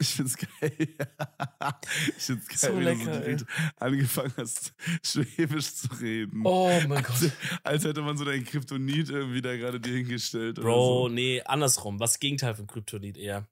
Ich 0.00 0.14
find's 0.14 0.36
geil. 0.36 0.48
ich 2.16 2.22
find's 2.22 2.48
geil, 2.48 2.58
so 2.58 2.78
wie 2.78 2.84
lecker, 2.84 3.20
du 3.20 3.38
so 3.38 3.44
angefangen 3.78 4.32
hast, 4.36 4.72
Schwäbisch 5.02 5.74
zu 5.74 5.88
reden. 6.00 6.42
Oh 6.44 6.70
mein 6.86 7.02
Gott. 7.02 7.16
Als, 7.20 7.32
als 7.64 7.84
hätte 7.84 8.02
man 8.02 8.16
so 8.16 8.24
dein 8.24 8.44
Kryptonit 8.44 9.10
irgendwie 9.10 9.42
da 9.42 9.56
gerade 9.56 9.80
dir 9.80 9.96
hingestellt. 9.96 10.56
Bro, 10.56 11.08
so. 11.08 11.08
nee, 11.08 11.42
andersrum. 11.42 11.98
Was 11.98 12.20
Gegenteil 12.20 12.54
von 12.54 12.66
Kryptonit 12.66 13.16
eher? 13.16 13.48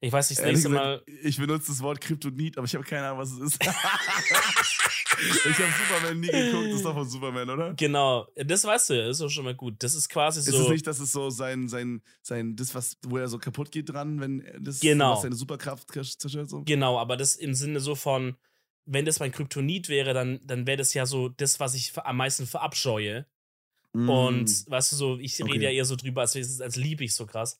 Ich 0.00 0.12
weiß 0.12 0.30
nicht, 0.30 0.40
das 0.40 0.46
nächste 0.46 0.68
Mal. 0.68 1.02
Ich 1.22 1.38
benutze 1.38 1.68
das 1.68 1.80
Wort 1.80 2.00
Kryptonit, 2.00 2.58
aber 2.58 2.66
ich 2.66 2.74
habe 2.74 2.84
keine 2.84 3.06
Ahnung, 3.06 3.18
was 3.18 3.32
es 3.32 3.40
ist. 3.40 3.64
ich 3.64 5.58
habe 5.58 5.72
Superman 5.72 6.20
nie 6.20 6.26
geguckt, 6.26 6.66
das 6.66 6.74
ist 6.76 6.84
doch 6.84 6.94
von 6.94 7.08
Superman, 7.08 7.48
oder? 7.48 7.74
Genau, 7.74 8.26
das 8.36 8.64
weißt 8.64 8.90
du 8.90 8.94
ja, 8.94 9.08
ist 9.08 9.20
doch 9.20 9.30
schon 9.30 9.44
mal 9.44 9.54
gut. 9.54 9.76
Das 9.78 9.94
ist 9.94 10.08
quasi 10.08 10.42
so. 10.42 10.54
Ist 10.54 10.64
es 10.64 10.68
nicht, 10.68 10.86
dass 10.86 11.00
es 11.00 11.12
so 11.12 11.30
sein, 11.30 11.68
sein, 11.68 12.02
sein, 12.20 12.56
das, 12.56 12.74
was, 12.74 12.98
wo 13.06 13.16
er 13.16 13.28
so 13.28 13.38
kaputt 13.38 13.72
geht 13.72 13.88
dran, 13.88 14.20
wenn 14.20 14.46
das 14.60 14.80
genau. 14.80 15.12
was 15.12 15.22
seine 15.22 15.34
Superkraft 15.34 15.90
zerstört? 15.90 16.50
So? 16.50 16.62
Genau, 16.64 16.98
aber 16.98 17.16
das 17.16 17.34
im 17.34 17.54
Sinne 17.54 17.80
so 17.80 17.94
von, 17.94 18.36
wenn 18.84 19.06
das 19.06 19.18
mein 19.18 19.32
Kryptonit 19.32 19.88
wäre, 19.88 20.12
dann, 20.12 20.40
dann 20.44 20.66
wäre 20.66 20.76
das 20.76 20.92
ja 20.92 21.06
so 21.06 21.30
das, 21.30 21.58
was 21.58 21.74
ich 21.74 21.92
am 21.96 22.18
meisten 22.18 22.46
verabscheue. 22.46 23.26
Mm. 23.94 24.08
Und 24.10 24.70
weißt 24.70 24.92
du, 24.92 24.96
so, 24.96 25.18
ich 25.18 25.42
okay. 25.42 25.52
rede 25.52 25.64
ja 25.64 25.70
eher 25.70 25.86
so 25.86 25.96
drüber, 25.96 26.20
als, 26.20 26.60
als 26.60 26.76
liebe 26.76 27.02
ich 27.02 27.14
so 27.14 27.24
krass. 27.24 27.58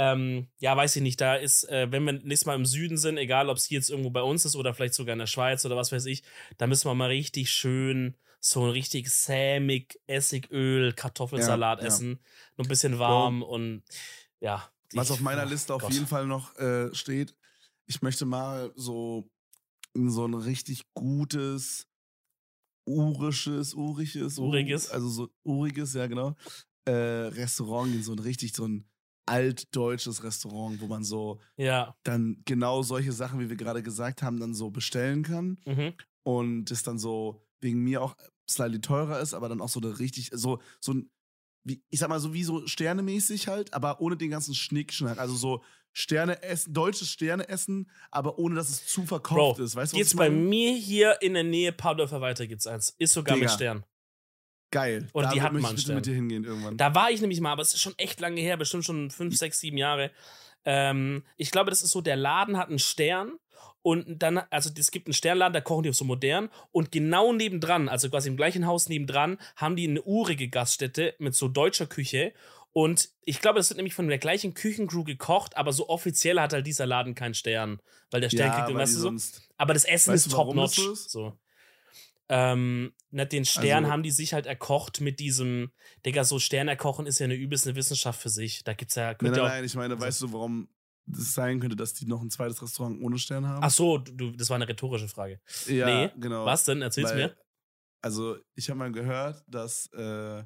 Ähm, 0.00 0.48
ja, 0.60 0.74
weiß 0.74 0.96
ich 0.96 1.02
nicht, 1.02 1.20
da 1.20 1.34
ist, 1.34 1.68
äh, 1.68 1.92
wenn 1.92 2.04
wir 2.04 2.14
nächstes 2.14 2.46
Mal 2.46 2.54
im 2.54 2.64
Süden 2.64 2.96
sind, 2.96 3.18
egal 3.18 3.50
ob 3.50 3.58
es 3.58 3.66
hier 3.66 3.76
jetzt 3.76 3.90
irgendwo 3.90 4.08
bei 4.08 4.22
uns 4.22 4.46
ist 4.46 4.56
oder 4.56 4.72
vielleicht 4.72 4.94
sogar 4.94 5.12
in 5.12 5.18
der 5.18 5.26
Schweiz 5.26 5.62
oder 5.66 5.76
was 5.76 5.92
weiß 5.92 6.06
ich, 6.06 6.22
da 6.56 6.66
müssen 6.66 6.88
wir 6.88 6.94
mal 6.94 7.08
richtig 7.10 7.50
schön 7.50 8.16
so 8.40 8.64
ein 8.64 8.70
richtig 8.70 9.10
sämig, 9.10 10.00
Essigöl, 10.06 10.94
Kartoffelsalat 10.94 11.82
ja, 11.82 11.86
essen. 11.86 12.12
Ja. 12.12 12.18
Nur 12.56 12.66
ein 12.66 12.68
bisschen 12.70 12.98
warm 12.98 13.42
wow. 13.42 13.50
und 13.50 13.82
ja. 14.40 14.72
Was 14.94 15.10
auf 15.10 15.20
meiner 15.20 15.44
Liste 15.44 15.74
auf 15.74 15.82
Gott. 15.82 15.92
jeden 15.92 16.06
Fall 16.06 16.26
noch 16.26 16.56
äh, 16.56 16.94
steht, 16.94 17.36
ich 17.86 18.00
möchte 18.00 18.24
mal 18.24 18.72
so 18.76 19.30
in 19.92 20.10
so 20.10 20.26
ein 20.26 20.32
richtig 20.32 20.84
gutes, 20.94 21.86
urisches, 22.86 23.74
urisches, 23.74 24.38
uriges, 24.38 24.88
also 24.88 25.10
so 25.10 25.28
uriges, 25.44 25.92
ja 25.92 26.06
genau, 26.06 26.36
äh, 26.86 26.92
Restaurant 26.92 27.94
in 27.94 28.02
so 28.02 28.12
ein 28.12 28.18
richtig 28.18 28.54
so 28.54 28.66
ein 28.66 28.89
altdeutsches 29.30 30.24
Restaurant, 30.24 30.80
wo 30.80 30.86
man 30.86 31.04
so 31.04 31.40
ja. 31.56 31.94
dann 32.02 32.42
genau 32.44 32.82
solche 32.82 33.12
Sachen, 33.12 33.38
wie 33.38 33.48
wir 33.48 33.56
gerade 33.56 33.82
gesagt 33.82 34.22
haben, 34.22 34.40
dann 34.40 34.54
so 34.54 34.70
bestellen 34.70 35.22
kann 35.22 35.58
mhm. 35.64 35.94
und 36.24 36.70
es 36.70 36.82
dann 36.82 36.98
so 36.98 37.46
wegen 37.60 37.82
mir 37.84 38.02
auch 38.02 38.16
slightly 38.48 38.80
teurer 38.80 39.20
ist, 39.20 39.32
aber 39.32 39.48
dann 39.48 39.60
auch 39.60 39.68
so 39.68 39.80
eine 39.80 40.00
richtig 40.00 40.30
so 40.32 40.60
so 40.80 40.94
ein 40.94 41.10
wie, 41.62 41.82
ich 41.90 42.00
sag 42.00 42.08
mal 42.08 42.20
so 42.20 42.32
wie 42.32 42.42
so 42.42 42.66
Sternemäßig 42.66 43.46
halt, 43.46 43.72
aber 43.74 44.00
ohne 44.00 44.16
den 44.16 44.30
ganzen 44.30 44.54
Schnickschnack, 44.54 45.18
also 45.18 45.36
so 45.36 45.62
Sterne 45.92 46.42
essen, 46.42 46.72
deutsches 46.72 47.10
Sterne 47.10 47.48
essen, 47.48 47.90
aber 48.10 48.38
ohne 48.38 48.54
dass 48.54 48.70
es 48.70 48.86
zu 48.86 49.04
verkauft 49.04 49.58
Bro, 49.58 49.64
ist. 49.64 49.76
Weißt 49.76 49.92
du, 49.92 49.96
geht's 49.96 50.14
bei 50.14 50.30
mir 50.30 50.72
hier 50.72 51.20
in 51.20 51.34
der 51.34 51.44
Nähe 51.44 51.72
paar 51.72 51.96
Dörfer 51.96 52.20
weiter 52.20 52.46
gibt's 52.46 52.66
eins. 52.66 52.94
Ist 52.98 53.12
sogar 53.12 53.34
Digga. 53.34 53.46
mit 53.46 53.54
Stern. 53.54 53.84
Geil. 54.70 55.08
Und 55.12 55.24
da 55.24 55.30
die 55.30 55.42
hat 55.42 55.52
man 55.52 55.74
mit 55.74 56.06
dir 56.06 56.14
hingehen 56.14 56.44
irgendwann. 56.44 56.76
Da 56.76 56.94
war 56.94 57.10
ich 57.10 57.20
nämlich 57.20 57.40
mal, 57.40 57.52
aber 57.52 57.62
es 57.62 57.74
ist 57.74 57.80
schon 57.80 57.94
echt 57.98 58.20
lange 58.20 58.40
her, 58.40 58.56
bestimmt 58.56 58.84
schon 58.84 59.10
fünf, 59.10 59.36
sechs, 59.36 59.58
sieben 59.60 59.76
Jahre. 59.76 60.10
Ähm, 60.64 61.24
ich 61.36 61.50
glaube, 61.50 61.70
das 61.70 61.82
ist 61.82 61.90
so, 61.90 62.00
der 62.00 62.16
Laden 62.16 62.56
hat 62.56 62.68
einen 62.68 62.78
Stern 62.78 63.32
und 63.82 64.22
dann, 64.22 64.38
also 64.50 64.70
es 64.76 64.90
gibt 64.90 65.06
einen 65.06 65.14
Sternladen, 65.14 65.54
da 65.54 65.60
kochen 65.60 65.84
die 65.84 65.90
auch 65.90 65.94
so 65.94 66.04
modern. 66.04 66.50
Und 66.70 66.92
genau 66.92 67.32
nebendran, 67.32 67.88
also 67.88 68.10
quasi 68.10 68.28
im 68.28 68.36
gleichen 68.36 68.66
Haus 68.66 68.88
nebendran, 68.88 69.38
haben 69.56 69.76
die 69.76 69.88
eine 69.88 70.02
urige 70.02 70.48
Gaststätte 70.48 71.14
mit 71.18 71.34
so 71.34 71.48
deutscher 71.48 71.86
Küche. 71.86 72.32
Und 72.72 73.08
ich 73.24 73.40
glaube, 73.40 73.58
das 73.58 73.70
wird 73.70 73.78
nämlich 73.78 73.94
von 73.94 74.06
der 74.06 74.18
gleichen 74.18 74.54
Küchencrew 74.54 75.02
gekocht, 75.02 75.56
aber 75.56 75.72
so 75.72 75.88
offiziell 75.88 76.38
hat 76.38 76.52
halt 76.52 76.66
dieser 76.66 76.86
Laden 76.86 77.14
keinen 77.14 77.34
Stern. 77.34 77.80
Weil 78.10 78.20
der 78.20 78.30
Stern 78.30 78.48
ja, 78.48 78.64
kriegt, 78.64 78.78
weißt 78.78 78.96
du 78.96 79.18
so. 79.18 79.40
Aber 79.56 79.74
das 79.74 79.84
Essen 79.84 80.12
weißt 80.12 80.26
ist 80.26 80.32
top-notch. 80.32 80.78
So. 80.94 81.36
Ähm, 82.32 82.92
ne, 83.10 83.26
den 83.26 83.44
Stern 83.44 83.84
also, 83.84 83.92
haben 83.92 84.02
die 84.04 84.12
sich 84.12 84.32
halt 84.32 84.46
erkocht 84.46 85.00
mit 85.00 85.18
diesem, 85.18 85.72
Digga, 86.06 86.22
so 86.22 86.38
Stern 86.38 86.68
erkochen 86.68 87.06
ist 87.06 87.18
ja 87.18 87.24
eine 87.24 87.34
übelste 87.34 87.74
Wissenschaft 87.74 88.22
für 88.22 88.28
sich. 88.28 88.62
Da 88.62 88.72
gibt's 88.72 88.94
ja. 88.94 89.16
Nein, 89.20 89.32
nein, 89.32 89.40
nein, 89.40 89.64
ich 89.64 89.74
meine, 89.74 90.00
weißt 90.00 90.22
du, 90.22 90.32
warum 90.32 90.68
das 91.06 91.34
sein 91.34 91.58
könnte, 91.58 91.74
dass 91.74 91.92
die 91.92 92.06
noch 92.06 92.22
ein 92.22 92.30
zweites 92.30 92.62
Restaurant 92.62 93.02
ohne 93.02 93.18
Stern 93.18 93.48
haben? 93.48 93.64
Ach 93.64 93.70
so, 93.70 93.98
du, 93.98 94.30
das 94.30 94.48
war 94.48 94.54
eine 94.54 94.68
rhetorische 94.68 95.08
Frage. 95.08 95.40
Ja, 95.66 95.86
nee, 95.86 96.12
genau. 96.20 96.44
Was 96.44 96.64
denn? 96.64 96.82
Erzähl's 96.82 97.10
Weil, 97.10 97.16
mir. 97.16 97.36
Also, 98.00 98.38
ich 98.54 98.70
habe 98.70 98.78
mal 98.78 98.92
gehört, 98.92 99.42
dass 99.48 99.92
äh, 99.92 100.44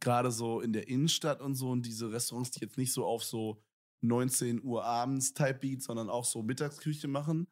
gerade 0.00 0.30
so 0.30 0.60
in 0.60 0.74
der 0.74 0.88
Innenstadt 0.88 1.40
und 1.40 1.54
so 1.54 1.70
und 1.70 1.86
diese 1.86 2.12
Restaurants, 2.12 2.50
die 2.50 2.60
jetzt 2.60 2.76
nicht 2.76 2.92
so 2.92 3.06
auf 3.06 3.24
so 3.24 3.62
19 4.02 4.62
Uhr 4.62 4.84
abends 4.84 5.32
Type 5.32 5.54
Beat, 5.54 5.82
sondern 5.82 6.10
auch 6.10 6.26
so 6.26 6.42
Mittagsküche 6.42 7.08
machen, 7.08 7.48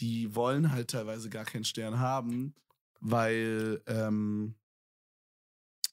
die 0.00 0.34
wollen 0.34 0.72
halt 0.72 0.90
teilweise 0.90 1.28
gar 1.28 1.44
keinen 1.44 1.64
Stern 1.64 1.98
haben, 1.98 2.54
weil 3.00 3.82
ähm, 3.86 4.54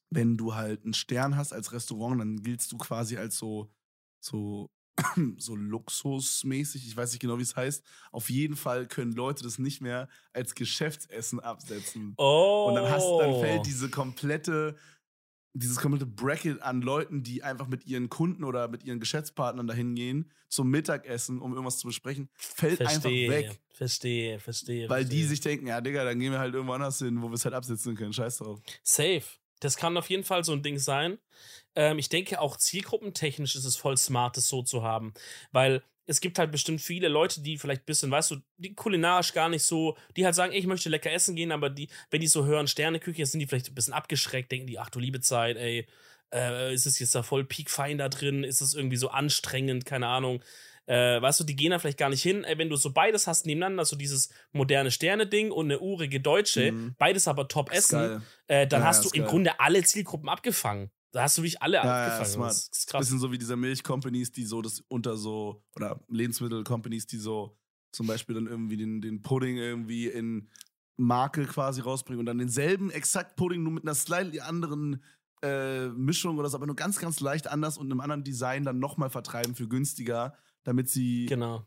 wenn 0.10 0.38
du 0.38 0.55
halt 0.55 0.84
einen 0.84 0.93
Stern 0.93 1.36
hast 1.36 1.53
als 1.53 1.72
Restaurant, 1.72 2.20
dann 2.20 2.41
giltst 2.41 2.72
du 2.72 2.78
quasi 2.78 3.18
als 3.18 3.38
so, 3.38 3.70
so, 4.20 4.70
so 5.38 5.55
luxusmäßig, 5.55 6.88
ich 6.88 6.95
weiß 6.95 7.12
nicht 7.12 7.22
genau, 7.22 7.38
wie 7.38 7.43
es 7.43 7.55
heißt. 7.55 7.84
Auf 8.12 8.30
jeden 8.30 8.55
Fall 8.55 8.88
können 8.88 9.12
Leute 9.12 9.43
das 9.43 9.60
nicht 9.60 9.82
mehr 9.82 10.08
als 10.34 10.55
Geschäftsessen 10.55 11.39
absetzen. 11.39 12.14
Oh. 12.18 12.68
Und 12.70 12.76
dann 12.76 12.89
hast 12.89 13.05
dann 13.20 13.39
fällt 13.39 13.60
oh. 13.60 13.64
diese 13.64 13.89
komplette 13.89 14.76
dieses 15.60 15.78
komplette 15.78 16.05
Bracket 16.05 16.62
an 16.62 16.82
Leuten, 16.82 17.24
die 17.24 17.43
einfach 17.43 17.68
mit 17.68 17.86
ihren 17.86 18.10
Kunden 18.10 18.43
oder 18.43 18.68
mit 18.68 18.84
ihren 18.84 18.99
Geschäftspartnern 18.99 19.68
dahin 19.68 19.95
gehen 19.95 20.32
zum 20.49 20.70
Mittagessen, 20.70 21.41
um 21.41 21.51
irgendwas 21.51 21.78
zu 21.78 21.88
besprechen, 21.88 22.30
fällt 22.36 22.78
verstehe, 22.78 23.30
einfach 23.30 23.49
weg. 23.49 23.60
Verstehe, 23.70 24.39
verstehe. 24.39 24.89
Weil 24.89 25.01
verstehe. 25.01 25.20
die 25.20 25.28
sich 25.28 25.41
denken, 25.41 25.68
ja, 25.68 25.82
Digga, 25.82 26.03
dann 26.03 26.20
gehen 26.20 26.32
wir 26.32 26.39
halt 26.39 26.53
irgendwo 26.53 26.74
anders 26.74 26.99
hin, 26.99 27.22
wo 27.22 27.28
wir 27.28 27.36
es 27.36 27.45
halt 27.45 27.55
absitzen 27.55 27.95
können. 27.95 28.14
Scheiß 28.14 28.38
drauf. 28.38 28.60
Safe. 28.84 29.24
Das 29.60 29.76
kann 29.76 29.97
auf 29.97 30.10
jeden 30.10 30.24
Fall 30.24 30.43
so 30.43 30.53
ein 30.53 30.62
Ding 30.62 30.78
sein. 30.78 31.18
Ähm, 31.76 31.99
ich 31.99 32.10
denke, 32.10 32.39
auch 32.39 32.58
zielgruppentechnisch 32.58 33.55
ist 33.55 33.66
es 33.66 33.76
voll 33.76 33.97
smart, 33.97 34.38
das 34.38 34.47
so 34.47 34.62
zu 34.62 34.84
haben. 34.84 35.14
Weil 35.51 35.84
es 36.08 36.22
gibt 36.22 36.39
halt 36.39 36.51
bestimmt 36.51 36.82
viele 36.82 37.10
Leute, 37.10 37.41
die 37.41 37.58
vielleicht 37.58 37.84
ein 37.84 37.86
bisschen, 37.86 38.10
weißt 38.10 38.32
du, 38.32 38.38
die 38.58 38.74
kulinarisch 38.74 39.34
gar 39.34 39.49
nicht 39.49 39.64
so, 39.64 39.97
die 40.16 40.26
halt 40.26 40.36
sagen, 40.36 40.53
ey, 40.53 40.60
ich 40.60 40.66
möchte 40.66 40.89
lecker 40.89 41.12
essen 41.12 41.36
gehen, 41.36 41.51
aber 41.51 41.70
die, 41.70 41.89
wenn 42.10 42.22
die 42.22 42.28
so 42.28 42.45
hören 42.45 42.68
Sterneküche, 42.68 43.26
sind 43.26 43.41
die 43.41 43.45
vielleicht 43.45 43.70
ein 43.70 43.76
bisschen 43.76 43.93
abgeschreckt, 43.93 44.51
denken 44.51 44.68
die, 44.68 44.80
ach 44.80 44.89
du 44.89 44.99
liebe 44.99 45.20
Zeit, 45.20 45.58
ey, 45.58 45.86
äh, 46.34 46.74
ist 46.74 46.86
es 46.86 46.99
jetzt 46.99 47.14
da 47.14 47.24
voll 47.24 47.43
peakfein 47.43 47.97
da 47.97 48.10
drin, 48.10 48.43
ist 48.43 48.62
es 48.62 48.74
irgendwie 48.74 48.97
so 48.97 49.10
anstrengend, 49.10 49.86
keine 49.86 50.08
Ahnung. 50.08 50.41
Äh, 50.86 51.22
weißt 51.22 51.41
du, 51.41 51.43
die 51.43 51.58
gehen 51.58 51.72
da 51.72 51.80
vielleicht 51.80 51.97
gar 51.97 52.10
nicht 52.10 52.24
hin. 52.24 52.45
Ey, 52.45 52.58
wenn 52.58 52.70
du 52.70 52.78
so 52.78 52.93
beides 52.93 53.28
hast 53.28 53.45
nebeneinander, 53.45 53.84
so 53.84 53.97
dieses 53.97 54.30
moderne 54.53 54.89
Sterne-Ding 54.89 55.51
und 55.51 55.66
eine 55.66 55.82
urige 55.82 56.22
Deutsche, 56.22 56.72
mhm. 56.72 56.95
beides 56.97 57.28
aber 57.28 57.49
top 57.49 57.74
essen, 57.74 58.24
äh, 58.47 58.66
dann 58.66 58.82
ja, 58.82 58.88
hast 58.88 59.03
du 59.03 59.10
im 59.10 59.24
geil. 59.24 59.30
Grunde 59.30 59.60
alle 59.60 59.84
Zielgruppen 59.84 60.30
abgefangen. 60.30 60.89
Da 61.12 61.24
hast 61.24 61.38
du 61.38 61.41
wirklich 61.41 61.62
alle 61.62 61.78
ja, 61.78 61.82
abgefangen. 61.82 62.41
Ja, 62.41 62.47
das 62.47 62.70
ist 62.70 62.88
krass. 62.88 62.99
Bisschen 62.99 63.20
so 63.20 63.32
wie 63.32 63.38
diese 63.38 63.55
Milch-Companies, 63.55 64.32
die 64.32 64.45
so 64.45 64.62
das 64.62 64.82
unter 64.88 65.18
so, 65.18 65.64
oder 65.76 65.99
Lebensmittel-Companies, 66.10 67.08
die 67.08 67.18
so 67.18 67.58
zum 67.91 68.08
Beispiel 68.08 68.36
dann 68.36 68.47
irgendwie 68.47 68.78
den, 68.78 69.01
den 69.01 69.22
Pudding 69.22 69.58
irgendwie 69.58 70.08
in 70.08 70.49
Makel 70.97 71.45
quasi 71.45 71.82
rausbringen 71.82 72.20
und 72.20 72.26
dann 72.26 72.38
denselben 72.38 72.89
exakt 72.89 73.36
Pudding 73.36 73.64
nur 73.64 73.72
mit 73.72 73.84
einer 73.84 73.95
slightly 73.95 74.41
anderen 74.41 75.03
äh, 75.41 75.88
Mischung 75.89 76.38
oder 76.38 76.49
so, 76.49 76.58
aber 76.58 76.66
nur 76.66 76.76
ganz, 76.76 76.99
ganz 76.99 77.20
leicht 77.20 77.47
anders 77.47 77.78
und 77.78 77.91
einem 77.91 78.01
anderen 78.01 78.24
Design 78.24 78.64
dann 78.64 78.80
nochmal 78.80 79.10
vertreiben 79.10 79.55
für 79.55 79.68
günstiger, 79.68 80.36
damit 80.64 80.89
sie 80.89 81.28
genau. 81.28 81.66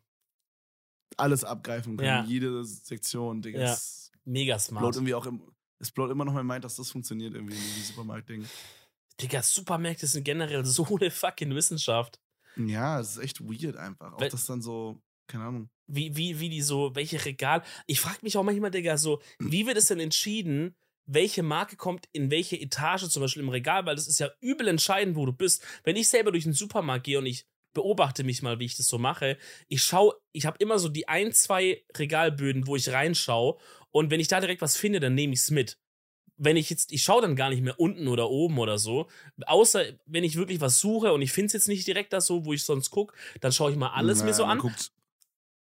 alles 1.16 1.44
abgreifen 1.44 1.96
können. 1.96 2.08
Ja. 2.08 2.24
Jede 2.24 2.64
Sektion, 2.64 3.42
Digga. 3.42 3.60
Ja. 3.60 3.78
Mega 4.24 4.58
smart. 4.58 4.94
irgendwie 4.96 5.14
auch 5.14 5.26
im, 5.26 5.42
es 5.78 5.90
blowt 5.90 6.10
immer 6.10 6.24
noch 6.24 6.34
mal 6.34 6.44
meint, 6.44 6.64
dass 6.64 6.76
das 6.76 6.90
funktioniert 6.90 7.34
irgendwie 7.34 7.54
in 7.54 7.62
diesem 7.62 7.82
Supermarkt-Ding. 7.84 8.44
Digga, 9.20 9.42
Supermärkte 9.42 10.06
sind 10.06 10.24
generell 10.24 10.64
so 10.64 10.86
eine 10.98 11.10
fucking 11.10 11.54
Wissenschaft. 11.54 12.20
Ja, 12.56 13.00
es 13.00 13.16
ist 13.16 13.22
echt 13.22 13.40
weird 13.40 13.76
einfach. 13.76 14.12
Auch 14.14 14.18
das 14.18 14.46
dann 14.46 14.62
so, 14.62 15.00
keine 15.26 15.44
Ahnung. 15.44 15.70
Wie, 15.86 16.16
wie, 16.16 16.40
wie 16.40 16.48
die 16.48 16.62
so, 16.62 16.94
welche 16.94 17.24
Regal. 17.24 17.62
Ich 17.86 18.00
frage 18.00 18.18
mich 18.22 18.36
auch 18.36 18.42
manchmal, 18.42 18.70
Digga, 18.70 18.96
so, 18.96 19.20
wie 19.38 19.66
wird 19.66 19.76
es 19.76 19.86
denn 19.86 20.00
entschieden, 20.00 20.74
welche 21.06 21.42
Marke 21.42 21.76
kommt 21.76 22.08
in 22.12 22.30
welche 22.30 22.60
Etage 22.60 23.08
zum 23.08 23.22
Beispiel 23.22 23.42
im 23.42 23.48
Regal, 23.48 23.86
weil 23.86 23.96
das 23.96 24.06
ist 24.06 24.20
ja 24.20 24.30
übel 24.40 24.68
entscheidend, 24.68 25.16
wo 25.16 25.26
du 25.26 25.32
bist. 25.32 25.64
Wenn 25.82 25.96
ich 25.96 26.08
selber 26.08 26.30
durch 26.30 26.44
den 26.44 26.52
Supermarkt 26.52 27.04
gehe 27.04 27.18
und 27.18 27.26
ich 27.26 27.46
beobachte 27.72 28.24
mich 28.24 28.42
mal, 28.42 28.58
wie 28.58 28.64
ich 28.64 28.76
das 28.76 28.86
so 28.86 28.98
mache, 28.98 29.36
ich 29.68 29.82
schaue, 29.82 30.14
ich 30.32 30.46
habe 30.46 30.58
immer 30.58 30.78
so 30.78 30.88
die 30.88 31.08
ein, 31.08 31.32
zwei 31.32 31.84
Regalböden, 31.96 32.66
wo 32.66 32.76
ich 32.76 32.90
reinschaue 32.90 33.58
und 33.90 34.10
wenn 34.10 34.20
ich 34.20 34.28
da 34.28 34.40
direkt 34.40 34.62
was 34.62 34.76
finde, 34.76 35.00
dann 35.00 35.14
nehme 35.14 35.34
ich 35.34 35.40
es 35.40 35.50
mit 35.50 35.78
wenn 36.40 36.56
ich 36.56 36.70
jetzt, 36.70 36.90
ich 36.90 37.02
schaue 37.02 37.22
dann 37.22 37.36
gar 37.36 37.50
nicht 37.50 37.62
mehr 37.62 37.78
unten 37.78 38.08
oder 38.08 38.30
oben 38.30 38.58
oder 38.58 38.78
so. 38.78 39.08
Außer 39.46 39.84
wenn 40.06 40.24
ich 40.24 40.36
wirklich 40.36 40.60
was 40.60 40.78
suche 40.78 41.12
und 41.12 41.20
ich 41.20 41.32
finde 41.32 41.46
es 41.48 41.52
jetzt 41.52 41.68
nicht 41.68 41.86
direkt 41.86 42.12
da 42.12 42.20
so, 42.20 42.46
wo 42.46 42.54
ich 42.54 42.64
sonst 42.64 42.90
gucke, 42.90 43.14
dann 43.40 43.52
schaue 43.52 43.70
ich 43.70 43.76
mal 43.76 43.90
alles 43.90 44.18
naja, 44.18 44.30
mir 44.30 44.34
so 44.34 44.44
an. 44.44 44.58
Guckt 44.58 44.90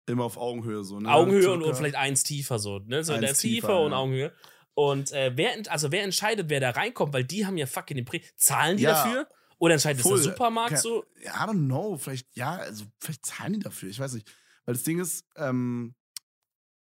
immer 0.07 0.25
auf 0.25 0.37
Augenhöhe 0.37 0.85
so, 0.85 1.01
ne? 1.01 1.11
Augenhöhe 1.11 1.53
und, 1.53 1.63
und, 1.63 1.77
vielleicht 1.77 1.97
eins 1.97 2.23
tiefer 2.23 2.59
so, 2.59 2.79
ne? 2.79 3.03
So 3.03 3.13
eins 3.13 3.21
der 3.21 3.35
tiefer, 3.35 3.69
tiefer 3.69 3.81
und 3.81 3.93
ja. 3.93 3.99
Augenhöhe. 3.99 4.33
Und 4.75 5.13
äh, 5.13 5.33
wer, 5.35 5.53
also 5.69 5.93
wer 5.93 6.05
entscheidet, 6.05 6.49
wer 6.49 6.61
da 6.61 6.71
reinkommt, 6.71 7.13
weil 7.13 7.25
die 7.25 7.45
haben 7.45 7.57
ja 7.57 7.67
fucking 7.67 7.97
den 7.97 8.05
Prä 8.05 8.21
Zahlen 8.37 8.77
die 8.77 8.85
ja, 8.85 8.91
dafür? 8.93 9.29
Oder 9.59 9.75
entscheidet 9.75 10.03
voll. 10.03 10.17
das 10.17 10.23
der 10.23 10.33
Supermarkt 10.33 10.71
Can, 10.71 10.81
so? 10.81 11.05
I 11.23 11.29
don't 11.29 11.67
know, 11.67 11.97
vielleicht, 11.97 12.37
ja, 12.37 12.57
also 12.57 12.85
vielleicht 12.99 13.27
zahlen 13.27 13.55
die 13.55 13.59
dafür, 13.61 13.91
ich 13.91 13.99
weiß 13.99 14.15
nicht. 14.15 14.31
Weil 14.65 14.75
das 14.75 14.83
Ding 14.85 15.01
ist, 15.01 15.27
ähm, 15.37 15.95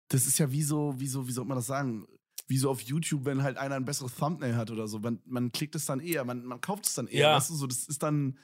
das 0.09 0.27
ist 0.27 0.39
ja 0.39 0.51
wie 0.51 0.63
so, 0.63 0.95
wie 0.99 1.07
so, 1.07 1.27
wie 1.27 1.33
soll 1.33 1.45
man 1.45 1.57
das 1.57 1.67
sagen? 1.67 2.07
Wie 2.47 2.59
so 2.59 2.71
auf 2.71 2.81
YouTube, 2.81 3.25
wenn 3.25 3.43
halt 3.43 3.57
einer 3.57 3.75
ein 3.75 3.85
besseres 3.85 4.15
Thumbnail 4.15 4.57
hat 4.57 4.71
oder 4.71 4.87
so. 4.87 4.99
Man, 4.99 5.21
man 5.25 5.53
klickt 5.53 5.75
es 5.75 5.87
dann 5.87 6.01
eher, 6.01 6.25
man, 6.25 6.45
man 6.45 6.61
kauft 6.61 6.87
es 6.87 6.95
dann 6.95 7.09
eher. 7.09 7.21
Ja. 7.21 7.37
Weißt 7.37 7.51
du, 7.51 7.55
so, 7.55 7.67
das 7.67 7.87
ist 7.87 8.03
dann. 8.03 8.39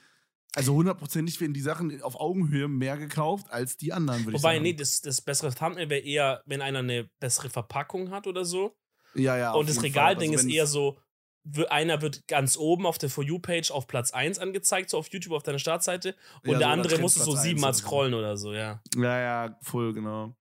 Also 0.55 0.75
hundertprozentig 0.75 1.41
werden 1.41 1.55
die 1.55 1.61
Sachen 1.61 1.99
auf 2.03 2.19
Augenhöhe 2.19 2.67
mehr 2.67 2.95
gekauft 2.97 3.49
als 3.49 3.75
die 3.75 3.91
anderen, 3.91 4.23
würde 4.25 4.35
ich 4.35 4.41
sagen. 4.43 4.57
Wobei, 4.57 4.61
nee, 4.61 4.73
das, 4.73 5.01
das 5.01 5.19
bessere 5.21 5.51
Thumbnail 5.51 5.89
wäre 5.89 6.01
eher, 6.01 6.43
wenn 6.45 6.61
einer 6.61 6.79
eine 6.79 7.09
bessere 7.19 7.49
Verpackung 7.49 8.11
hat 8.11 8.27
oder 8.27 8.45
so. 8.45 8.77
Ja, 9.15 9.35
ja. 9.35 9.53
Und 9.53 9.67
das 9.67 9.81
Regalding 9.81 10.33
also, 10.33 10.47
ist 10.47 10.53
eher 10.53 10.67
so, 10.67 10.99
einer 11.69 12.01
wird 12.01 12.27
ganz 12.27 12.55
oben 12.55 12.85
auf 12.85 12.97
der 12.97 13.09
For 13.09 13.23
You-Page 13.23 13.71
auf 13.71 13.87
Platz 13.87 14.11
1 14.11 14.37
angezeigt, 14.37 14.91
so 14.91 14.97
auf 14.97 15.11
YouTube 15.11 15.33
auf 15.33 15.43
deiner 15.43 15.59
Startseite. 15.59 16.15
Und 16.43 16.51
ja, 16.51 16.57
der 16.59 16.67
so 16.67 16.73
andere 16.73 16.97
muss 16.99 17.15
es 17.15 17.25
so 17.25 17.35
siebenmal 17.35 17.73
scrollen 17.73 18.13
oder 18.13 18.37
so, 18.37 18.53
ja. 18.53 18.81
Ja, 18.95 19.19
ja, 19.19 19.57
voll, 19.61 19.93
genau. 19.93 20.35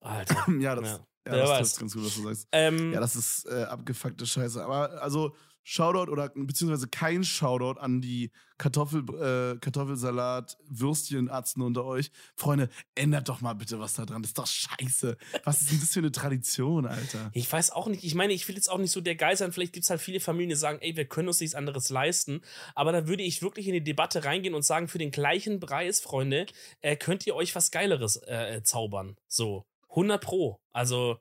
Alter. 0.00 0.46
ja, 0.60 0.74
das, 0.74 0.88
ja. 0.88 1.06
Ja, 1.26 1.32
Wer 1.32 1.38
das 1.40 1.50
weiß. 1.50 1.76
ganz 1.78 1.94
gut, 1.94 2.04
was 2.04 2.14
du 2.14 2.22
sagst. 2.22 2.48
Ähm, 2.52 2.92
ja, 2.92 3.00
das 3.00 3.16
ist 3.16 3.46
äh, 3.46 3.64
abgefuckte 3.64 4.26
Scheiße. 4.26 4.64
Aber 4.64 5.02
also, 5.02 5.34
Shoutout 5.62 6.10
oder 6.10 6.30
beziehungsweise 6.34 6.88
kein 6.88 7.22
Shoutout 7.22 7.78
an 7.78 8.00
die 8.00 8.32
Kartoffel, 8.58 9.02
äh, 9.14 9.58
Kartoffelsalat, 9.58 10.58
Würstchenarzten 10.68 11.62
unter 11.62 11.84
euch. 11.84 12.10
Freunde, 12.34 12.68
ändert 12.94 13.28
doch 13.28 13.40
mal 13.40 13.52
bitte 13.52 13.78
was 13.78 13.94
da 13.94 14.04
dran. 14.04 14.22
Das 14.22 14.30
ist 14.30 14.38
doch 14.38 14.46
scheiße. 14.46 15.16
Was 15.44 15.60
ist 15.60 15.70
denn 15.70 15.80
das 15.80 15.90
für 15.90 16.00
eine 16.00 16.12
Tradition, 16.12 16.86
Alter? 16.86 17.30
Ich 17.34 17.50
weiß 17.50 17.70
auch 17.70 17.86
nicht. 17.86 18.04
Ich 18.04 18.14
meine, 18.14 18.32
ich 18.32 18.48
will 18.48 18.56
jetzt 18.56 18.70
auch 18.70 18.78
nicht 18.78 18.90
so 18.90 19.00
der 19.00 19.16
Geil 19.16 19.36
sein. 19.36 19.52
Vielleicht 19.52 19.72
gibt 19.72 19.84
es 19.84 19.90
halt 19.90 20.00
viele 20.00 20.20
Familien, 20.20 20.50
die 20.50 20.56
sagen, 20.56 20.78
ey, 20.80 20.96
wir 20.96 21.04
können 21.04 21.28
uns 21.28 21.40
nichts 21.40 21.54
anderes 21.54 21.88
leisten. 21.90 22.40
Aber 22.74 22.92
da 22.92 23.06
würde 23.06 23.22
ich 23.22 23.42
wirklich 23.42 23.68
in 23.68 23.74
die 23.74 23.84
Debatte 23.84 24.24
reingehen 24.24 24.54
und 24.54 24.64
sagen, 24.64 24.88
für 24.88 24.98
den 24.98 25.10
gleichen 25.10 25.60
Preis, 25.60 26.00
Freunde, 26.00 26.46
äh, 26.80 26.96
könnt 26.96 27.26
ihr 27.26 27.34
euch 27.34 27.54
was 27.54 27.70
Geileres 27.70 28.16
äh, 28.16 28.56
äh 28.56 28.62
zaubern. 28.62 29.16
So. 29.28 29.69
100 29.90 30.22
Pro. 30.22 30.60
Also, 30.72 31.18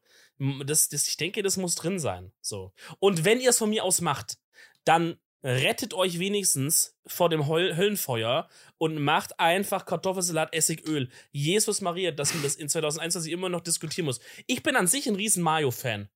das, 0.66 0.90
das, 0.90 1.08
ich 1.08 1.18
denke, 1.18 1.44
das 1.44 1.58
muss 1.58 1.76
drin 1.76 2.00
sein. 2.00 2.32
So. 2.42 2.74
Und 3.00 3.26
wenn 3.26 3.42
ihr 3.42 3.50
es 3.50 3.58
von 3.58 3.70
mir 3.70 3.84
aus 3.84 4.02
macht, 4.02 4.38
dann 4.86 5.20
rettet 5.44 5.94
euch 5.94 6.20
wenigstens 6.20 6.98
vor 7.06 7.30
dem 7.30 7.48
Höllenfeuer 7.48 8.50
und 8.78 9.02
macht 9.02 9.40
einfach 9.40 9.86
Kartoffelsalat, 9.86 10.54
Essigöl. 10.54 11.10
Jesus 11.32 11.82
Maria, 11.82 12.12
dass 12.12 12.34
man 12.34 12.44
das 12.44 12.56
in 12.56 12.68
2021 12.68 13.32
immer 13.32 13.50
noch 13.50 13.62
diskutieren 13.62 14.06
muss. 14.06 14.20
Ich 14.48 14.64
bin 14.64 14.76
an 14.76 14.88
sich 14.88 15.08
ein 15.08 15.16
riesen 15.16 15.44
Mayo-Fan. 15.44 16.10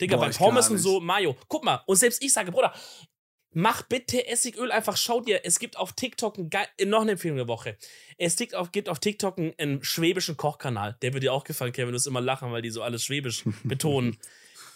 Digga, 0.00 0.16
Boah, 0.16 0.26
bei 0.26 0.32
Pommes 0.32 0.68
und 0.68 0.78
so, 0.78 1.00
Mayo. 1.00 1.36
Guck 1.48 1.64
mal, 1.64 1.82
und 1.86 1.96
selbst 1.96 2.22
ich 2.22 2.32
sage, 2.32 2.50
Bruder, 2.50 2.74
mach 3.52 3.82
bitte 3.82 4.26
Essigöl 4.26 4.70
einfach, 4.70 4.96
schau 4.96 5.20
dir, 5.20 5.44
es 5.44 5.58
gibt 5.58 5.76
auf 5.76 5.92
TikTok 5.92 6.38
ein 6.38 6.50
geil, 6.50 6.66
noch 6.86 7.02
eine 7.02 7.12
Empfehlung 7.12 7.36
der 7.36 7.48
Woche. 7.48 7.76
Es 8.16 8.36
gibt 8.36 8.54
auf, 8.54 8.72
gibt 8.72 8.88
auf 8.88 8.98
TikTok 8.98 9.38
einen, 9.38 9.54
einen 9.58 9.84
schwäbischen 9.84 10.36
Kochkanal. 10.36 10.96
Der 11.02 11.12
wird 11.12 11.24
dir 11.24 11.32
auch 11.32 11.44
gefallen, 11.44 11.72
Kevin, 11.72 11.88
du 11.88 11.94
wirst 11.94 12.06
immer 12.06 12.20
lachen, 12.20 12.52
weil 12.52 12.62
die 12.62 12.70
so 12.70 12.82
alles 12.82 13.04
schwäbisch 13.04 13.44
betonen. 13.64 14.18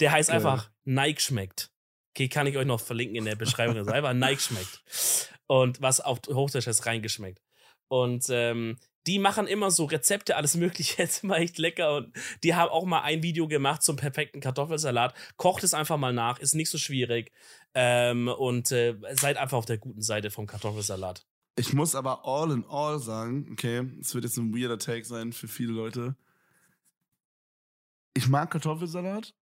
Der 0.00 0.12
heißt 0.12 0.30
einfach 0.30 0.70
Nike 0.84 1.20
schmeckt. 1.20 1.70
Okay, 2.10 2.28
kann 2.28 2.46
ich 2.46 2.56
euch 2.56 2.66
noch 2.66 2.80
verlinken 2.80 3.16
in 3.16 3.24
der 3.24 3.36
Beschreibung. 3.36 3.76
Das 3.76 3.86
ist 3.86 3.92
einfach 3.92 4.12
Nike 4.12 4.40
schmeckt. 4.40 4.82
Und 5.46 5.82
was 5.82 6.00
auf 6.00 6.20
Hochdeutsch 6.28 6.66
heißt 6.66 6.86
reingeschmeckt. 6.86 7.40
Und 7.88 8.26
ähm, 8.30 8.78
die 9.06 9.18
machen 9.18 9.46
immer 9.46 9.70
so 9.70 9.84
Rezepte, 9.84 10.36
alles 10.36 10.56
Mögliche, 10.56 10.98
jetzt 11.02 11.24
immer 11.24 11.38
echt 11.38 11.58
lecker. 11.58 11.96
Und 11.96 12.12
die 12.42 12.54
haben 12.54 12.70
auch 12.70 12.84
mal 12.84 13.02
ein 13.02 13.22
Video 13.22 13.48
gemacht 13.48 13.82
zum 13.82 13.96
perfekten 13.96 14.40
Kartoffelsalat. 14.40 15.14
Kocht 15.36 15.64
es 15.64 15.74
einfach 15.74 15.96
mal 15.96 16.12
nach, 16.12 16.38
ist 16.38 16.54
nicht 16.54 16.70
so 16.70 16.78
schwierig. 16.78 17.32
Ähm, 17.74 18.28
und 18.28 18.70
äh, 18.72 18.96
seid 19.12 19.36
einfach 19.36 19.58
auf 19.58 19.66
der 19.66 19.78
guten 19.78 20.02
Seite 20.02 20.30
vom 20.30 20.46
Kartoffelsalat. 20.46 21.26
Ich 21.56 21.72
muss 21.72 21.94
aber 21.94 22.26
all 22.26 22.50
in 22.50 22.64
all 22.68 22.98
sagen, 22.98 23.48
okay, 23.52 23.88
es 24.00 24.14
wird 24.14 24.24
jetzt 24.24 24.36
ein 24.36 24.54
weirder 24.54 24.78
Take 24.78 25.04
sein 25.04 25.32
für 25.32 25.48
viele 25.48 25.72
Leute. 25.72 26.16
Ich 28.14 28.28
mag 28.28 28.50
Kartoffelsalat. 28.50 29.34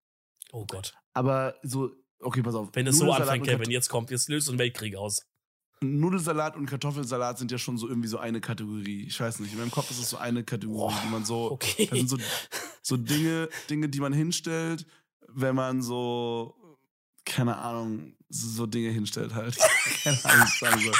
Oh 0.52 0.66
Gott. 0.66 0.94
Aber 1.14 1.56
so 1.62 1.90
Okay, 2.22 2.42
pass 2.42 2.54
auf. 2.54 2.68
Wenn 2.72 2.86
es 2.86 2.98
so 2.98 3.10
anfängt, 3.12 3.46
Kevin, 3.46 3.70
jetzt 3.70 3.88
kommt, 3.88 4.10
jetzt 4.10 4.28
löst 4.28 4.48
ein 4.48 4.58
Weltkrieg 4.58 4.96
aus. 4.96 5.26
Nudelsalat 5.82 6.56
und 6.56 6.66
Kartoffelsalat 6.66 7.38
sind 7.38 7.50
ja 7.50 7.58
schon 7.58 7.76
so 7.76 7.88
irgendwie 7.88 8.08
so 8.08 8.18
eine 8.18 8.40
Kategorie. 8.40 9.04
Ich 9.06 9.20
weiß 9.20 9.40
nicht, 9.40 9.52
in 9.52 9.58
meinem 9.58 9.70
Kopf 9.70 9.90
ist 9.90 9.98
es 9.98 10.10
so 10.10 10.16
eine 10.16 10.44
Kategorie, 10.44 10.94
die 11.04 11.10
man 11.10 11.24
so. 11.24 11.50
Okay. 11.50 11.86
Das 11.86 11.98
sind 11.98 12.08
so, 12.08 12.18
so 12.82 12.96
Dinge, 12.96 13.48
Dinge, 13.68 13.88
die 13.88 14.00
man 14.00 14.12
hinstellt, 14.12 14.86
wenn 15.28 15.54
man 15.54 15.82
so, 15.82 16.54
keine 17.24 17.56
Ahnung, 17.58 18.14
so 18.28 18.66
Dinge 18.66 18.90
hinstellt 18.90 19.34
halt. 19.34 19.56
keine 20.02 20.24
Ahnung, 20.24 20.42
was 20.42 20.58
sagen 20.58 20.80
soll. 20.80 20.94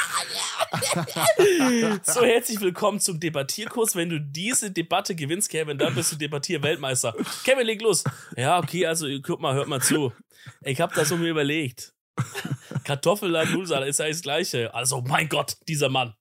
so, 2.03 2.23
herzlich 2.23 2.61
willkommen 2.61 2.99
zum 2.99 3.19
Debattierkurs. 3.19 3.95
Wenn 3.95 4.09
du 4.09 4.19
diese 4.19 4.71
Debatte 4.71 5.15
gewinnst, 5.15 5.49
Kevin, 5.49 5.77
dann 5.77 5.95
bist 5.95 6.11
du 6.11 6.15
Debattier-Weltmeister. 6.15 7.15
Kevin, 7.43 7.65
leg 7.65 7.81
los. 7.81 8.03
Ja, 8.35 8.59
okay, 8.59 8.85
also 8.85 9.07
guck 9.21 9.39
mal, 9.39 9.53
hört 9.55 9.67
mal 9.67 9.81
zu. 9.81 10.13
Ich 10.61 10.79
habe 10.81 10.93
das 10.95 11.09
so 11.09 11.17
mir 11.17 11.29
überlegt. 11.29 11.92
Kartoffelsalat, 12.83 13.51
Nudelsalat 13.51 13.87
ist 13.87 13.99
ja 13.99 14.07
das 14.07 14.21
Gleiche. 14.21 14.73
Also, 14.73 15.01
mein 15.01 15.29
Gott, 15.29 15.57
dieser 15.67 15.89
Mann. 15.89 16.13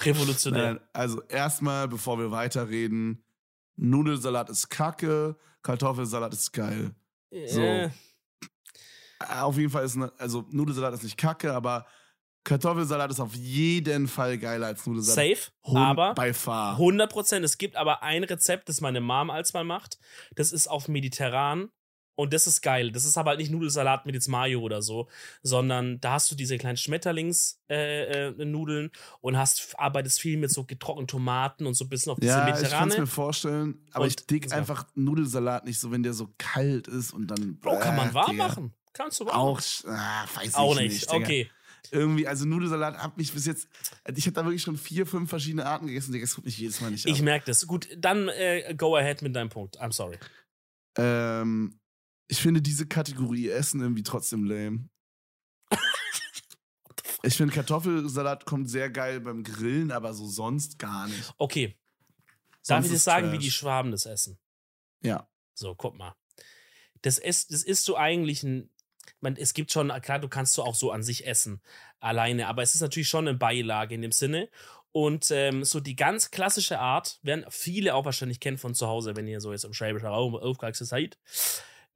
Revolutionär. 0.00 0.74
Nein, 0.74 0.80
also, 0.92 1.22
erstmal, 1.22 1.88
bevor 1.88 2.18
wir 2.18 2.30
weiterreden, 2.30 3.24
Nudelsalat 3.76 4.50
ist 4.50 4.68
kacke, 4.68 5.36
Kartoffelsalat 5.62 6.32
ist 6.32 6.52
geil. 6.52 6.94
So. 7.46 7.60
Äh. 7.60 7.90
Auf 9.40 9.56
jeden 9.56 9.70
Fall 9.70 9.84
ist, 9.84 9.96
ne, 9.96 10.12
also 10.18 10.44
Nudelsalat 10.50 10.94
ist 10.94 11.02
nicht 11.02 11.16
kacke, 11.16 11.52
aber 11.52 11.86
Kartoffelsalat 12.44 13.10
ist 13.10 13.20
auf 13.20 13.34
jeden 13.34 14.06
Fall 14.06 14.38
geiler 14.38 14.68
als 14.68 14.86
Nudelsalat. 14.86 15.36
Safe, 15.36 15.50
Hund 15.64 15.78
aber 15.78 16.14
bei 16.14 16.32
far. 16.32 16.72
100 16.72 17.10
Prozent. 17.10 17.44
Es 17.44 17.58
gibt 17.58 17.76
aber 17.76 18.02
ein 18.02 18.22
Rezept, 18.24 18.68
das 18.68 18.80
meine 18.80 19.00
Mom 19.00 19.30
als 19.30 19.52
mal 19.52 19.64
macht. 19.64 19.98
Das 20.36 20.52
ist 20.52 20.68
auf 20.68 20.86
mediterran 20.86 21.70
und 22.16 22.32
das 22.32 22.46
ist 22.46 22.62
geil. 22.62 22.90
Das 22.90 23.04
ist 23.04 23.16
aber 23.16 23.30
halt 23.30 23.40
nicht 23.40 23.50
Nudelsalat 23.50 24.06
mit 24.06 24.14
jetzt 24.14 24.28
Mayo 24.28 24.60
oder 24.60 24.82
so, 24.82 25.08
sondern 25.42 26.00
da 26.00 26.12
hast 26.12 26.30
du 26.30 26.34
diese 26.34 26.58
kleinen 26.58 26.76
Schmetterlingsnudeln 26.76 27.70
äh, 27.70 28.86
äh, 28.86 28.90
und 29.20 29.36
hast 29.36 29.78
arbeitest 29.78 30.20
viel 30.20 30.38
mit 30.38 30.50
so 30.50 30.64
getrockneten 30.64 31.08
Tomaten 31.08 31.66
und 31.66 31.74
so 31.74 31.84
ein 31.84 31.88
bisschen 31.88 32.12
auf 32.12 32.18
diese 32.18 32.32
ja, 32.32 32.44
mediterrane. 32.44 32.66
Ich 32.66 32.78
kann 32.78 32.88
es 32.88 32.98
mir 32.98 33.06
vorstellen, 33.06 33.78
aber 33.92 34.04
und, 34.04 34.08
ich 34.08 34.26
dick 34.26 34.52
einfach 34.52 34.86
Nudelsalat 34.94 35.64
nicht 35.64 35.78
so, 35.78 35.92
wenn 35.92 36.02
der 36.02 36.14
so 36.14 36.28
kalt 36.38 36.88
ist 36.88 37.12
und 37.12 37.28
dann. 37.28 37.58
Bro, 37.60 37.78
kann 37.78 37.94
man 37.94 38.12
warm 38.14 38.32
Digga. 38.32 38.48
machen. 38.48 38.74
Kannst 38.92 39.20
du 39.20 39.26
warm 39.26 39.36
Auch, 39.36 39.60
ah, 39.86 40.24
weiß 40.34 40.54
Auch 40.54 40.74
ich 40.76 40.80
nicht. 40.80 40.92
nicht 40.92 41.12
okay 41.12 41.50
irgendwie, 41.92 42.26
also 42.26 42.46
Nudelsalat 42.46 42.98
hat 42.98 43.16
mich 43.16 43.32
bis 43.32 43.46
jetzt, 43.46 43.68
ich 44.14 44.26
habe 44.26 44.34
da 44.34 44.44
wirklich 44.44 44.62
schon 44.62 44.76
vier, 44.76 45.06
fünf 45.06 45.30
verschiedene 45.30 45.66
Arten 45.66 45.86
gegessen, 45.86 46.18
das 46.18 46.34
guckt 46.34 46.46
mich 46.46 46.58
jedes 46.58 46.80
Mal 46.80 46.90
nicht 46.90 47.06
ab. 47.06 47.12
Ich 47.12 47.22
merke 47.22 47.46
das. 47.46 47.66
Gut, 47.66 47.88
dann 47.96 48.28
äh, 48.28 48.74
go 48.76 48.96
ahead 48.96 49.22
mit 49.22 49.36
deinem 49.36 49.48
Punkt. 49.48 49.80
I'm 49.80 49.92
sorry. 49.92 50.18
Ähm, 50.96 51.78
ich 52.28 52.40
finde 52.40 52.62
diese 52.62 52.86
Kategorie 52.86 53.48
Essen 53.48 53.80
irgendwie 53.80 54.02
trotzdem 54.02 54.44
lame. 54.44 54.88
ich 57.22 57.36
finde 57.36 57.54
Kartoffelsalat 57.54 58.44
kommt 58.44 58.68
sehr 58.68 58.90
geil 58.90 59.20
beim 59.20 59.42
Grillen, 59.42 59.90
aber 59.90 60.14
so 60.14 60.26
sonst 60.26 60.78
gar 60.78 61.08
nicht. 61.08 61.34
Okay. 61.38 61.78
Darf 62.66 62.84
ich 62.84 62.90
dir 62.90 62.98
sagen, 62.98 63.28
Trash. 63.28 63.34
wie 63.34 63.44
die 63.44 63.50
Schwaben 63.50 63.92
das 63.92 64.06
essen? 64.06 64.38
Ja. 65.02 65.28
So, 65.54 65.74
guck 65.74 65.96
mal. 65.96 66.14
Das 67.02 67.18
ist, 67.18 67.52
das 67.52 67.62
ist 67.62 67.84
so 67.84 67.96
eigentlich 67.96 68.42
ein 68.42 68.70
man, 69.20 69.36
es 69.36 69.54
gibt 69.54 69.72
schon, 69.72 69.88
klar, 70.02 70.18
du 70.18 70.28
kannst 70.28 70.54
so 70.54 70.62
auch 70.62 70.74
so 70.74 70.90
an 70.90 71.02
sich 71.02 71.26
essen, 71.26 71.62
alleine, 72.00 72.48
aber 72.48 72.62
es 72.62 72.74
ist 72.74 72.80
natürlich 72.80 73.08
schon 73.08 73.26
eine 73.26 73.36
Beilage 73.36 73.94
in 73.94 74.02
dem 74.02 74.12
Sinne. 74.12 74.48
Und 74.92 75.30
ähm, 75.30 75.62
so 75.64 75.80
die 75.80 75.96
ganz 75.96 76.30
klassische 76.30 76.78
Art, 76.78 77.18
werden 77.22 77.44
viele 77.50 77.94
auch 77.94 78.06
wahrscheinlich 78.06 78.40
kennen 78.40 78.56
von 78.56 78.74
zu 78.74 78.86
Hause, 78.86 79.14
wenn 79.14 79.26
ihr 79.26 79.40
so 79.40 79.52
jetzt 79.52 79.64
im 79.64 79.74
Schwäbischen 79.74 80.08
Raum 80.08 80.34
aufgewachsen 80.34 80.86
seid, 80.86 81.18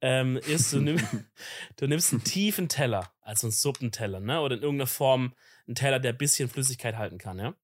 ähm, 0.01 0.37
ist, 0.37 0.73
du, 0.73 0.79
nimm, 0.79 0.97
du 1.77 1.87
nimmst 1.87 2.11
einen 2.11 2.23
tiefen 2.23 2.67
Teller, 2.67 3.13
also 3.21 3.47
einen 3.47 3.51
Suppenteller, 3.51 4.19
ne? 4.19 4.41
Oder 4.41 4.55
in 4.55 4.63
irgendeiner 4.63 4.87
Form 4.87 5.35
einen 5.67 5.75
Teller, 5.75 5.99
der 5.99 6.13
ein 6.13 6.17
bisschen 6.17 6.49
Flüssigkeit 6.49 6.97
halten 6.97 7.17
kann, 7.17 7.39
ja? 7.39 7.55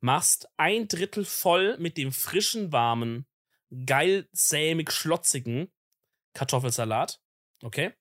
Machst 0.00 0.48
ein 0.56 0.88
Drittel 0.88 1.24
voll 1.24 1.76
mit 1.78 1.96
dem 1.96 2.12
frischen, 2.12 2.72
warmen, 2.72 3.26
geil 3.84 4.28
sämig 4.32 4.92
schlotzigen 4.92 5.72
Kartoffelsalat, 6.34 7.20
okay? 7.62 7.92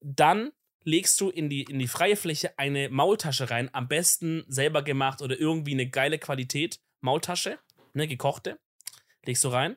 Dann 0.00 0.52
legst 0.84 1.20
du 1.20 1.30
in 1.30 1.50
die, 1.50 1.64
in 1.64 1.78
die 1.78 1.88
freie 1.88 2.16
Fläche 2.16 2.58
eine 2.58 2.88
Maultasche 2.88 3.50
rein, 3.50 3.70
am 3.72 3.88
besten 3.88 4.44
selber 4.48 4.82
gemacht 4.82 5.20
oder 5.22 5.38
irgendwie 5.38 5.72
eine 5.72 5.88
geile 5.88 6.18
Qualität. 6.18 6.80
Maultasche, 7.00 7.58
ne, 7.94 8.06
gekochte, 8.06 8.58
legst 9.24 9.44
du 9.44 9.48
rein. 9.48 9.76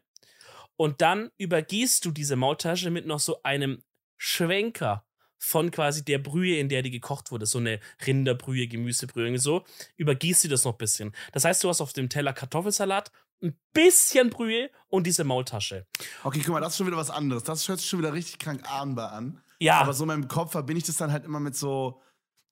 Und 0.77 1.01
dann 1.01 1.29
übergießt 1.37 2.03
du 2.05 2.11
diese 2.11 2.35
Maultasche 2.35 2.89
mit 2.89 3.05
noch 3.05 3.19
so 3.19 3.43
einem 3.43 3.83
Schwenker 4.17 5.05
von 5.37 5.71
quasi 5.71 6.05
der 6.05 6.19
Brühe, 6.19 6.57
in 6.57 6.69
der 6.69 6.83
die 6.83 6.91
gekocht 6.91 7.31
wurde, 7.31 7.47
so 7.47 7.57
eine 7.57 7.79
Rinderbrühe, 8.05 8.67
Gemüsebrühe, 8.67 9.25
irgendwie 9.25 9.41
so, 9.41 9.63
übergießt 9.97 10.43
du 10.43 10.47
das 10.49 10.65
noch 10.65 10.73
ein 10.73 10.77
bisschen. 10.77 11.15
Das 11.31 11.45
heißt, 11.45 11.63
du 11.63 11.69
hast 11.69 11.81
auf 11.81 11.93
dem 11.93 12.09
Teller 12.09 12.31
Kartoffelsalat, 12.31 13.11
ein 13.41 13.57
bisschen 13.73 14.29
Brühe 14.29 14.69
und 14.87 15.07
diese 15.07 15.23
Maultasche. 15.23 15.87
Okay, 16.23 16.41
guck 16.45 16.53
mal, 16.53 16.61
das 16.61 16.73
ist 16.73 16.77
schon 16.77 16.85
wieder 16.85 16.97
was 16.97 17.09
anderes. 17.09 17.43
Das 17.43 17.67
hört 17.67 17.79
sich 17.79 17.89
schon 17.89 17.99
wieder 17.99 18.13
richtig 18.13 18.37
krank 18.37 18.69
ahnbar 18.71 19.13
an. 19.13 19.41
Ja. 19.59 19.81
Aber 19.81 19.93
so 19.93 20.03
in 20.03 20.09
meinem 20.09 20.27
Kopf 20.27 20.51
verbinde 20.51 20.79
ich 20.79 20.85
das 20.85 20.97
dann 20.97 21.11
halt 21.11 21.25
immer 21.25 21.39
mit 21.39 21.55
so, 21.55 21.99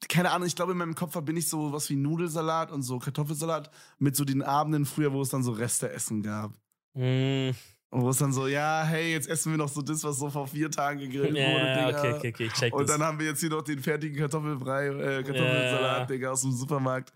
keine 0.07 0.32
Ahnung, 0.32 0.47
ich 0.47 0.55
glaube, 0.55 0.72
in 0.72 0.78
meinem 0.80 0.95
Kopf 0.95 1.11
verbinde 1.11 1.39
ich 1.39 1.49
so 1.49 1.72
was 1.72 1.89
wie 1.91 1.95
Nudelsalat 1.95 2.72
und 2.72 2.82
so 2.82 2.97
Kartoffelsalat 2.97 3.70
mit 3.99 4.15
so 4.15 4.26
den 4.26 4.41
Abenden 4.41 4.86
früher, 4.86 5.13
wo 5.13 5.22
es 5.22 5.30
dann 5.30 5.43
so 5.43 5.51
Reste-Essen 5.51 6.24
gab. 6.24 6.53
Mm. 6.95 7.51
Und 7.91 8.01
wo 8.03 8.09
es 8.09 8.17
dann 8.17 8.31
so, 8.31 8.47
ja, 8.47 8.83
hey, 8.83 9.11
jetzt 9.11 9.27
essen 9.27 9.51
wir 9.51 9.57
noch 9.57 9.69
so 9.69 9.81
das, 9.81 10.03
was 10.03 10.19
so 10.19 10.29
vor 10.29 10.47
vier 10.47 10.69
Tagen 10.69 10.99
gegrillt 10.99 11.35
ja, 11.35 11.51
wurde, 11.51 11.73
Digga. 11.73 11.87
Okay, 11.87 12.13
okay, 12.13 12.29
okay, 12.29 12.45
ich 12.45 12.53
check 12.53 12.73
Und 12.73 12.87
dann 12.87 13.01
haben 13.01 13.19
wir 13.19 13.25
jetzt 13.25 13.39
hier 13.39 13.49
noch 13.49 13.63
den 13.63 13.79
fertigen 13.79 14.15
Kartoffelbrei, 14.15 14.87
äh, 14.87 15.23
Kartoffelsalat, 15.23 15.99
ja. 16.01 16.05
Digga, 16.05 16.31
aus 16.31 16.41
dem 16.41 16.51
Supermarkt. 16.51 17.11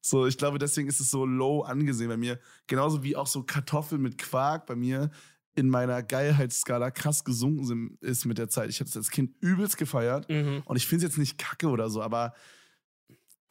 So, 0.00 0.26
ich 0.26 0.36
glaube, 0.36 0.58
deswegen 0.58 0.88
ist 0.88 1.00
es 1.00 1.10
so 1.10 1.24
low 1.24 1.62
angesehen 1.62 2.08
bei 2.08 2.16
mir. 2.16 2.40
Genauso 2.66 3.02
wie 3.02 3.14
auch 3.14 3.26
so 3.26 3.44
Kartoffeln 3.44 4.02
mit 4.02 4.18
Quark 4.18 4.66
bei 4.66 4.74
mir 4.74 5.10
in 5.54 5.68
meiner 5.68 6.02
Geilheitsskala 6.02 6.90
krass 6.90 7.24
gesunken 7.24 7.98
ist 8.00 8.24
mit 8.24 8.38
der 8.38 8.48
Zeit. 8.48 8.70
Ich 8.70 8.80
habe 8.80 8.88
es 8.88 8.96
als 8.96 9.10
Kind 9.10 9.34
übelst 9.40 9.76
gefeiert 9.76 10.28
mhm. 10.28 10.62
und 10.64 10.76
ich 10.76 10.86
finde 10.86 11.04
es 11.04 11.12
jetzt 11.12 11.18
nicht 11.18 11.36
kacke 11.36 11.68
oder 11.68 11.90
so, 11.90 12.00
aber 12.00 12.32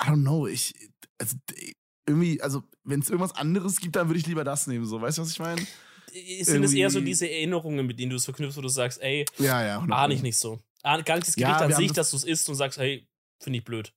I 0.02 0.06
don't 0.06 0.22
know, 0.22 0.48
ich, 0.48 0.74
also 1.18 1.36
irgendwie, 2.08 2.42
also 2.42 2.64
wenn 2.86 3.02
es 3.02 3.10
irgendwas 3.10 3.36
anderes 3.36 3.82
gibt, 3.82 3.98
dann 3.98 4.08
würde 4.08 4.20
ich 4.20 4.28
lieber 4.28 4.46
das 4.46 4.68
nehmen, 4.68 4.86
so, 4.86 5.02
weißt 5.02 5.18
du, 5.18 5.24
was 5.24 5.32
ich 5.32 5.40
meine? 5.40 5.62
Sind 6.42 6.64
es 6.64 6.74
eher 6.74 6.90
so 6.90 7.02
diese 7.02 7.30
Erinnerungen, 7.30 7.86
mit 7.86 8.00
denen 8.00 8.12
du 8.12 8.18
es 8.18 8.26
verknüpfst, 8.26 8.58
wo 8.58 8.62
du 8.62 8.70
sagst, 8.70 9.02
ey, 9.02 9.26
ja, 9.38 9.66
ja, 9.66 9.80
ahne 9.80 10.14
ich 10.14 10.22
nicht 10.22 10.38
so. 10.38 10.60
Gar 10.84 10.98
nicht 10.98 11.10
das 11.10 11.36
Gericht 11.36 11.60
ja, 11.60 11.66
an 11.66 11.74
sich, 11.74 11.92
dass 11.92 12.12
du 12.12 12.18
es 12.18 12.24
isst 12.24 12.48
und 12.50 12.56
sagst, 12.56 12.78
hey, 12.78 13.08
finde 13.40 13.60
ich 13.60 13.66
blöd. 13.66 13.94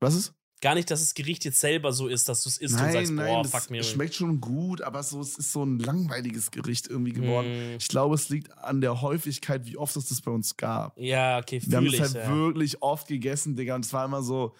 Was 0.00 0.14
ist? 0.14 0.34
Gar 0.60 0.74
nicht, 0.74 0.90
dass 0.90 1.00
das 1.00 1.14
Gericht 1.14 1.44
jetzt 1.44 1.60
selber 1.60 1.92
so 1.92 2.08
ist, 2.08 2.28
dass 2.28 2.42
du 2.42 2.48
es 2.48 2.58
isst 2.58 2.74
nein, 2.74 2.86
und 2.86 2.92
sagst, 2.92 3.12
nein, 3.12 3.26
boah, 3.26 3.44
fuck 3.44 3.70
mir. 3.70 3.80
Es 3.80 3.90
schmeckt 3.90 4.14
schon 4.14 4.40
gut, 4.40 4.82
aber 4.82 5.02
so, 5.04 5.20
es 5.20 5.38
ist 5.38 5.52
so 5.52 5.64
ein 5.64 5.78
langweiliges 5.78 6.50
Gericht 6.50 6.88
irgendwie 6.88 7.12
geworden. 7.12 7.74
Mm. 7.74 7.76
Ich 7.78 7.86
glaube, 7.86 8.16
es 8.16 8.28
liegt 8.28 8.56
an 8.58 8.80
der 8.80 9.00
Häufigkeit, 9.00 9.66
wie 9.66 9.76
oft 9.76 9.94
es 9.96 10.08
das 10.08 10.20
bei 10.20 10.32
uns 10.32 10.56
gab. 10.56 10.98
Ja, 10.98 11.38
okay, 11.38 11.60
Wir 11.64 11.76
haben 11.76 11.86
es 11.86 12.00
halt 12.00 12.14
ja. 12.14 12.28
wirklich 12.34 12.82
oft 12.82 13.06
gegessen, 13.06 13.54
Digga, 13.54 13.76
und 13.76 13.84
es 13.84 13.92
war 13.92 14.04
immer 14.04 14.22
so, 14.22 14.54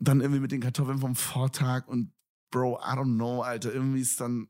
dann 0.00 0.20
irgendwie 0.20 0.40
mit 0.40 0.52
den 0.52 0.60
Kartoffeln 0.60 0.98
vom 0.98 1.16
Vortag 1.16 1.88
und 1.88 2.12
Bro, 2.50 2.78
I 2.82 2.92
don't 2.96 3.14
know, 3.14 3.42
Alter, 3.42 3.72
irgendwie 3.72 4.00
ist 4.00 4.20
dann, 4.20 4.48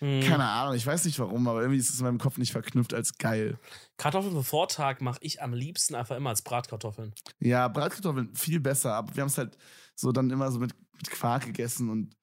hm. 0.00 0.20
keine 0.22 0.44
Ahnung, 0.44 0.74
ich 0.74 0.86
weiß 0.86 1.04
nicht 1.04 1.18
warum, 1.18 1.48
aber 1.48 1.60
irgendwie 1.60 1.78
ist 1.78 1.90
es 1.90 1.98
in 1.98 2.04
meinem 2.04 2.18
Kopf 2.18 2.38
nicht 2.38 2.52
verknüpft 2.52 2.94
als 2.94 3.18
geil. 3.18 3.58
Kartoffeln 3.96 4.32
vom 4.32 4.44
Vortag 4.44 5.00
mache 5.00 5.18
ich 5.22 5.42
am 5.42 5.52
liebsten 5.52 5.94
einfach 5.94 6.16
immer 6.16 6.30
als 6.30 6.42
Bratkartoffeln. 6.42 7.14
Ja, 7.40 7.68
Bratkartoffeln 7.68 8.34
viel 8.34 8.60
besser, 8.60 8.94
aber 8.94 9.14
wir 9.14 9.22
haben 9.22 9.28
es 9.28 9.38
halt 9.38 9.56
so 9.94 10.12
dann 10.12 10.30
immer 10.30 10.50
so 10.52 10.58
mit, 10.58 10.72
mit 10.96 11.10
Quark 11.10 11.46
gegessen 11.46 11.88
und 11.88 12.14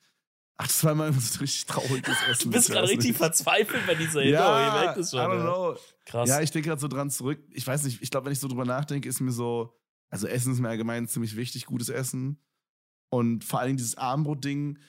Ach, 0.58 0.68
das 0.68 0.84
war 0.86 0.94
immer 0.94 1.12
so 1.12 1.40
richtig 1.40 1.66
trauriges 1.66 2.18
Essen. 2.30 2.50
Du 2.50 2.52
bist 2.52 2.72
gerade 2.72 2.88
richtig 2.88 3.10
nicht. 3.10 3.18
verzweifelt 3.18 3.86
bei 3.86 3.96
dieser 3.96 4.22
Erinnerung. 4.22 4.46
Ja, 4.46 4.68
ich 4.68 4.84
merke 4.84 5.00
das 5.00 5.12
schon. 5.12 5.20
I 5.20 5.24
don't 5.24 5.42
know. 5.42 5.76
Krass. 6.06 6.30
Ja, 6.30 6.42
ich 6.42 6.52
denke 6.52 6.70
gerade 6.70 6.80
so 6.80 6.88
dran 6.88 7.10
zurück. 7.10 7.44
Ich 7.52 7.68
weiß 7.68 7.84
nicht, 7.84 8.02
ich 8.02 8.10
glaube, 8.10 8.26
wenn 8.26 8.34
ich 8.34 8.40
so 8.40 8.48
drüber 8.48 8.64
nachdenke, 8.64 9.10
ist 9.10 9.20
mir 9.20 9.34
so, 9.34 9.78
also 10.10 10.28
Essen 10.28 10.54
ist 10.54 10.60
mir 10.60 10.70
allgemein 10.70 11.08
ziemlich 11.08 11.36
wichtig, 11.36 11.66
gutes 11.66 11.90
Essen. 11.90 12.40
Und 13.10 13.44
vor 13.44 13.60
allem 13.60 13.76
dieses 13.76 13.98
Armbrot-Ding, 13.98 14.80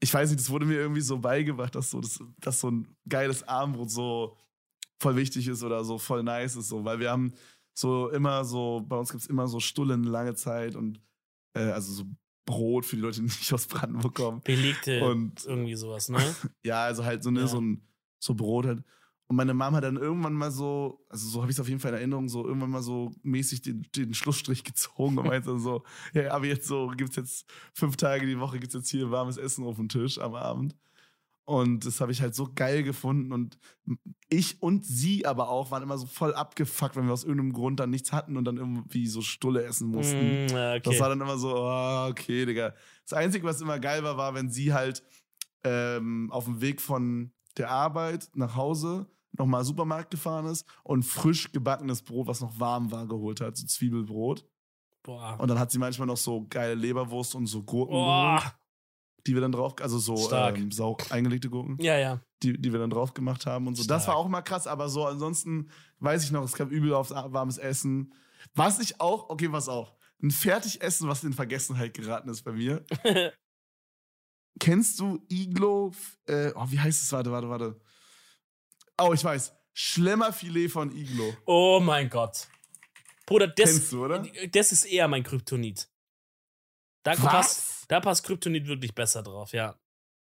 ich 0.00 0.12
weiß 0.12 0.30
nicht, 0.30 0.40
das 0.40 0.50
wurde 0.50 0.66
mir 0.66 0.76
irgendwie 0.76 1.00
so 1.00 1.18
beigebracht, 1.18 1.74
dass 1.74 1.90
so, 1.90 2.00
das, 2.00 2.20
dass 2.38 2.60
so 2.60 2.70
ein 2.70 2.96
geiles 3.08 3.42
Armbrot 3.46 3.90
so 3.90 4.36
voll 4.98 5.16
wichtig 5.16 5.48
ist 5.48 5.62
oder 5.62 5.84
so 5.84 5.98
voll 5.98 6.22
nice 6.22 6.56
ist, 6.56 6.68
so, 6.68 6.84
weil 6.84 7.00
wir 7.00 7.10
haben 7.10 7.32
so 7.74 8.08
immer 8.10 8.44
so, 8.44 8.84
bei 8.86 8.96
uns 8.96 9.10
gibt 9.10 9.22
es 9.22 9.28
immer 9.28 9.46
so 9.48 9.60
Stullen 9.60 10.04
lange 10.04 10.34
Zeit 10.34 10.74
und 10.74 11.00
äh, 11.54 11.70
also 11.70 11.92
so 11.92 12.04
Brot 12.46 12.86
für 12.86 12.96
die 12.96 13.02
Leute, 13.02 13.16
die 13.20 13.26
nicht 13.26 13.52
aus 13.52 13.66
Brandenburg 13.66 14.14
kommen. 14.14 14.40
Belegte 14.42 15.04
und 15.04 15.44
irgendwie 15.44 15.74
sowas, 15.74 16.08
ne? 16.08 16.18
ja, 16.64 16.84
also 16.84 17.04
halt 17.04 17.22
so, 17.22 17.30
ne, 17.30 17.40
ja. 17.40 17.46
so 17.46 17.60
ein 17.60 17.82
so 18.18 18.34
Brot 18.34 18.66
halt. 18.66 18.82
Und 19.28 19.36
meine 19.36 19.54
Mom 19.54 19.74
hat 19.74 19.82
dann 19.82 19.96
irgendwann 19.96 20.34
mal 20.34 20.52
so, 20.52 21.04
also 21.08 21.28
so 21.28 21.40
habe 21.40 21.50
ich 21.50 21.56
es 21.56 21.60
auf 21.60 21.68
jeden 21.68 21.80
Fall 21.80 21.90
in 21.92 21.98
Erinnerung, 21.98 22.28
so 22.28 22.46
irgendwann 22.46 22.70
mal 22.70 22.82
so 22.82 23.10
mäßig 23.22 23.60
den, 23.60 23.86
den 23.96 24.14
Schlussstrich 24.14 24.62
gezogen 24.62 25.18
und 25.18 25.26
meinte 25.26 25.58
so, 25.58 25.82
ja, 26.14 26.32
aber 26.32 26.46
jetzt 26.46 26.68
so, 26.68 26.88
gibt's 26.96 27.16
jetzt 27.16 27.46
fünf 27.72 27.96
Tage 27.96 28.26
die 28.26 28.38
Woche, 28.38 28.60
gibt's 28.60 28.74
jetzt 28.74 28.88
hier 28.88 29.10
warmes 29.10 29.36
Essen 29.36 29.64
auf 29.64 29.76
dem 29.76 29.88
Tisch 29.88 30.18
am 30.18 30.34
Abend. 30.34 30.76
Und 31.44 31.86
das 31.86 32.00
habe 32.00 32.10
ich 32.10 32.20
halt 32.22 32.34
so 32.34 32.48
geil 32.52 32.82
gefunden. 32.82 33.32
Und 33.32 33.56
ich 34.28 34.60
und 34.62 34.84
sie 34.84 35.26
aber 35.26 35.48
auch 35.48 35.70
waren 35.70 35.82
immer 35.82 35.96
so 35.96 36.06
voll 36.06 36.34
abgefuckt, 36.34 36.96
wenn 36.96 37.06
wir 37.06 37.12
aus 37.12 37.22
irgendeinem 37.22 37.52
Grund 37.52 37.78
dann 37.78 37.90
nichts 37.90 38.12
hatten 38.12 38.36
und 38.36 38.44
dann 38.44 38.56
irgendwie 38.56 39.06
so 39.06 39.22
Stulle 39.22 39.62
essen 39.62 39.88
mussten. 39.88 40.46
Mm, 40.46 40.48
okay. 40.50 40.80
Das 40.82 40.98
war 40.98 41.08
dann 41.08 41.20
immer 41.20 41.38
so, 41.38 41.54
oh, 41.54 42.08
okay, 42.10 42.46
Digga. 42.46 42.74
Das 43.04 43.12
Einzige, 43.12 43.46
was 43.46 43.60
immer 43.60 43.78
geil 43.78 44.02
war, 44.02 44.16
war, 44.16 44.34
wenn 44.34 44.50
sie 44.50 44.72
halt 44.72 45.04
ähm, 45.62 46.32
auf 46.32 46.46
dem 46.46 46.60
Weg 46.60 46.80
von 46.80 47.30
der 47.56 47.70
Arbeit 47.70 48.28
nach 48.34 48.56
Hause 48.56 49.06
nochmal 49.38 49.64
Supermarkt 49.64 50.10
gefahren 50.10 50.46
ist 50.46 50.66
und 50.82 51.02
frisch 51.02 51.52
gebackenes 51.52 52.02
Brot, 52.02 52.26
was 52.26 52.40
noch 52.40 52.58
warm 52.58 52.90
war, 52.90 53.06
geholt 53.06 53.40
hat, 53.40 53.56
so 53.56 53.66
Zwiebelbrot. 53.66 54.44
Boah. 55.02 55.38
Und 55.38 55.48
dann 55.48 55.58
hat 55.58 55.70
sie 55.70 55.78
manchmal 55.78 56.06
noch 56.06 56.16
so 56.16 56.46
geile 56.48 56.74
Leberwurst 56.74 57.34
und 57.34 57.46
so 57.46 57.62
Gurken 57.62 57.94
Boah. 57.94 58.38
geholt, 58.38 58.54
die 59.26 59.34
wir 59.34 59.40
dann 59.40 59.52
drauf, 59.52 59.74
also 59.80 59.98
so 59.98 60.32
ähm, 60.32 60.70
sau 60.72 60.96
eingelegte 61.10 61.48
Gurken. 61.48 61.76
Ja, 61.80 61.96
ja. 61.96 62.20
Die, 62.42 62.60
die 62.60 62.72
wir 62.72 62.80
dann 62.80 62.90
drauf 62.90 63.14
gemacht 63.14 63.46
haben 63.46 63.66
und 63.66 63.76
so. 63.76 63.84
Stark. 63.84 64.00
Das 64.00 64.08
war 64.08 64.16
auch 64.16 64.28
mal 64.28 64.42
krass, 64.42 64.66
aber 64.66 64.88
so 64.88 65.06
ansonsten 65.06 65.70
weiß 66.00 66.24
ich 66.24 66.32
noch, 66.32 66.42
es 66.42 66.54
gab 66.54 66.70
übel 66.70 66.92
aufs 66.92 67.10
warmes 67.10 67.58
Essen. 67.58 68.12
Was 68.54 68.80
ich 68.80 69.00
auch, 69.00 69.30
okay, 69.30 69.50
was 69.52 69.68
auch. 69.68 69.96
Ein 70.22 70.30
Fertigessen, 70.30 71.08
was 71.08 71.24
in 71.24 71.32
Vergessenheit 71.32 71.94
geraten 71.94 72.28
ist 72.28 72.42
bei 72.42 72.52
mir. 72.52 72.84
Kennst 74.58 74.98
du 75.00 75.22
Iglo? 75.28 75.92
Äh, 76.26 76.52
oh, 76.54 76.64
wie 76.68 76.80
heißt 76.80 77.02
es? 77.02 77.12
Warte, 77.12 77.30
warte, 77.30 77.48
warte. 77.48 77.80
Oh, 78.98 79.12
ich 79.12 79.22
weiß. 79.22 79.52
Schlemmerfilet 79.72 80.70
von 80.70 80.94
Iglo. 80.96 81.34
Oh 81.44 81.80
mein 81.80 82.08
Gott. 82.08 82.48
Bruder, 83.26 83.48
das, 83.48 83.70
Kennst 83.70 83.92
du, 83.92 84.04
oder? 84.04 84.24
das 84.52 84.72
ist 84.72 84.84
eher 84.84 85.08
mein 85.08 85.22
Kryptonit. 85.22 85.88
Da 87.02 87.12
Was? 87.12 87.20
passt, 87.20 87.84
da 87.88 88.00
passt 88.00 88.24
Kryptonit 88.24 88.66
wirklich 88.66 88.94
besser 88.94 89.22
drauf, 89.22 89.52
ja. 89.52 89.78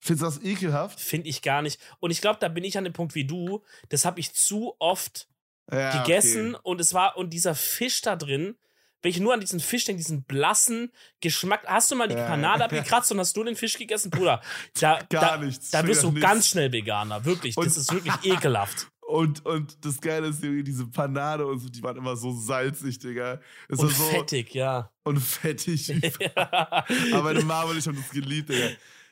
Findest 0.00 0.22
du 0.22 0.26
das 0.26 0.44
ekelhaft? 0.44 1.00
Finde 1.00 1.28
ich 1.28 1.42
gar 1.42 1.62
nicht. 1.62 1.80
Und 2.00 2.10
ich 2.10 2.20
glaube, 2.20 2.38
da 2.40 2.48
bin 2.48 2.64
ich 2.64 2.76
an 2.78 2.84
dem 2.84 2.92
Punkt 2.92 3.14
wie 3.14 3.24
du. 3.24 3.62
Das 3.88 4.04
habe 4.04 4.20
ich 4.20 4.34
zu 4.34 4.74
oft 4.78 5.28
Ja, 5.70 6.02
gegessen 6.02 6.54
okay. 6.54 6.62
und 6.64 6.80
es 6.80 6.94
war, 6.94 7.16
und 7.16 7.30
dieser 7.30 7.54
Fisch 7.54 8.00
da 8.02 8.14
drin, 8.16 8.56
wenn 9.04 9.10
ich 9.10 9.20
nur 9.20 9.34
an 9.34 9.40
diesen 9.40 9.60
Fisch 9.60 9.84
denke, 9.84 9.98
diesen 9.98 10.24
blassen 10.24 10.90
Geschmack. 11.20 11.62
Hast 11.66 11.90
du 11.90 11.94
mal 11.94 12.08
die. 12.08 12.14
Panade 12.14 12.64
abgekratzt 12.64 13.12
und 13.12 13.18
hast 13.20 13.36
du 13.36 13.44
den 13.44 13.54
Fisch 13.54 13.76
gegessen? 13.76 14.10
Bruder, 14.10 14.40
da, 14.80 14.98
Gar 15.10 15.38
da, 15.38 15.44
nichts. 15.44 15.70
da 15.70 15.86
wirst 15.86 16.02
du 16.02 16.08
Nichts. 16.10 16.22
ganz 16.26 16.48
schnell 16.48 16.72
Veganer. 16.72 17.24
Wirklich. 17.24 17.56
Und- 17.56 17.66
das 17.66 17.76
ist 17.76 17.92
wirklich 17.92 18.14
ekelhaft. 18.24 18.88
Und, 19.06 19.44
und 19.44 19.84
das 19.84 20.00
Geile 20.00 20.28
ist, 20.28 20.42
Junge, 20.42 20.64
diese 20.64 20.86
Panade 20.86 21.46
und 21.46 21.58
so, 21.58 21.68
die 21.68 21.82
waren 21.82 21.94
immer 21.98 22.16
so 22.16 22.32
salzig, 22.32 22.98
Digga. 22.98 23.38
Es 23.68 23.78
Und 23.78 23.90
so, 23.90 24.02
fettig, 24.04 24.54
ja. 24.54 24.90
Und 25.02 25.20
fettig. 25.20 25.92
Aber 26.34 27.22
meine 27.22 27.42
Mama 27.42 27.64
und 27.70 27.76
ich 27.76 27.86
haben 27.86 27.96
das 27.96 28.08
geliebt, 28.08 28.48
Digga. 28.48 28.70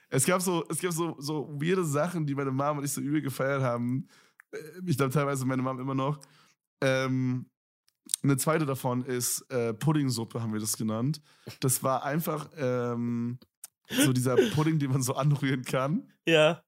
Es 0.09 0.25
gab 0.25 0.41
so, 0.41 0.65
es 0.71 0.81
gab 0.81 0.93
so, 0.93 1.15
so 1.19 1.47
weirde 1.61 1.85
Sachen, 1.85 2.25
die 2.27 2.35
meine 2.35 2.51
Mama 2.51 2.79
und 2.79 2.87
ich 2.87 2.93
so 2.93 3.03
übel 3.03 3.21
gefeiert 3.21 3.63
haben. 3.63 4.09
Äh, 4.53 4.59
Ich 4.87 4.97
glaube 4.97 5.13
teilweise 5.13 5.45
meine 5.45 5.61
Mama 5.61 5.83
immer 5.83 5.95
noch. 5.95 6.19
Ähm, 6.81 7.45
eine 8.23 8.37
zweite 8.37 8.67
davon 8.67 9.05
ist 9.05 9.41
äh, 9.51 9.75
Puddingsuppe, 9.75 10.41
haben 10.43 10.53
wir 10.53 10.61
das 10.61 10.77
genannt. 10.77 11.21
Das 11.61 11.83
war 11.83 12.05
einfach 12.05 12.49
ähm, 12.57 13.39
so 13.89 14.13
dieser 14.13 14.37
Pudding, 14.55 14.79
den 14.79 14.91
man 14.91 15.03
so 15.03 15.15
anrühren 15.15 15.65
kann. 15.65 16.13
ja. 16.27 16.63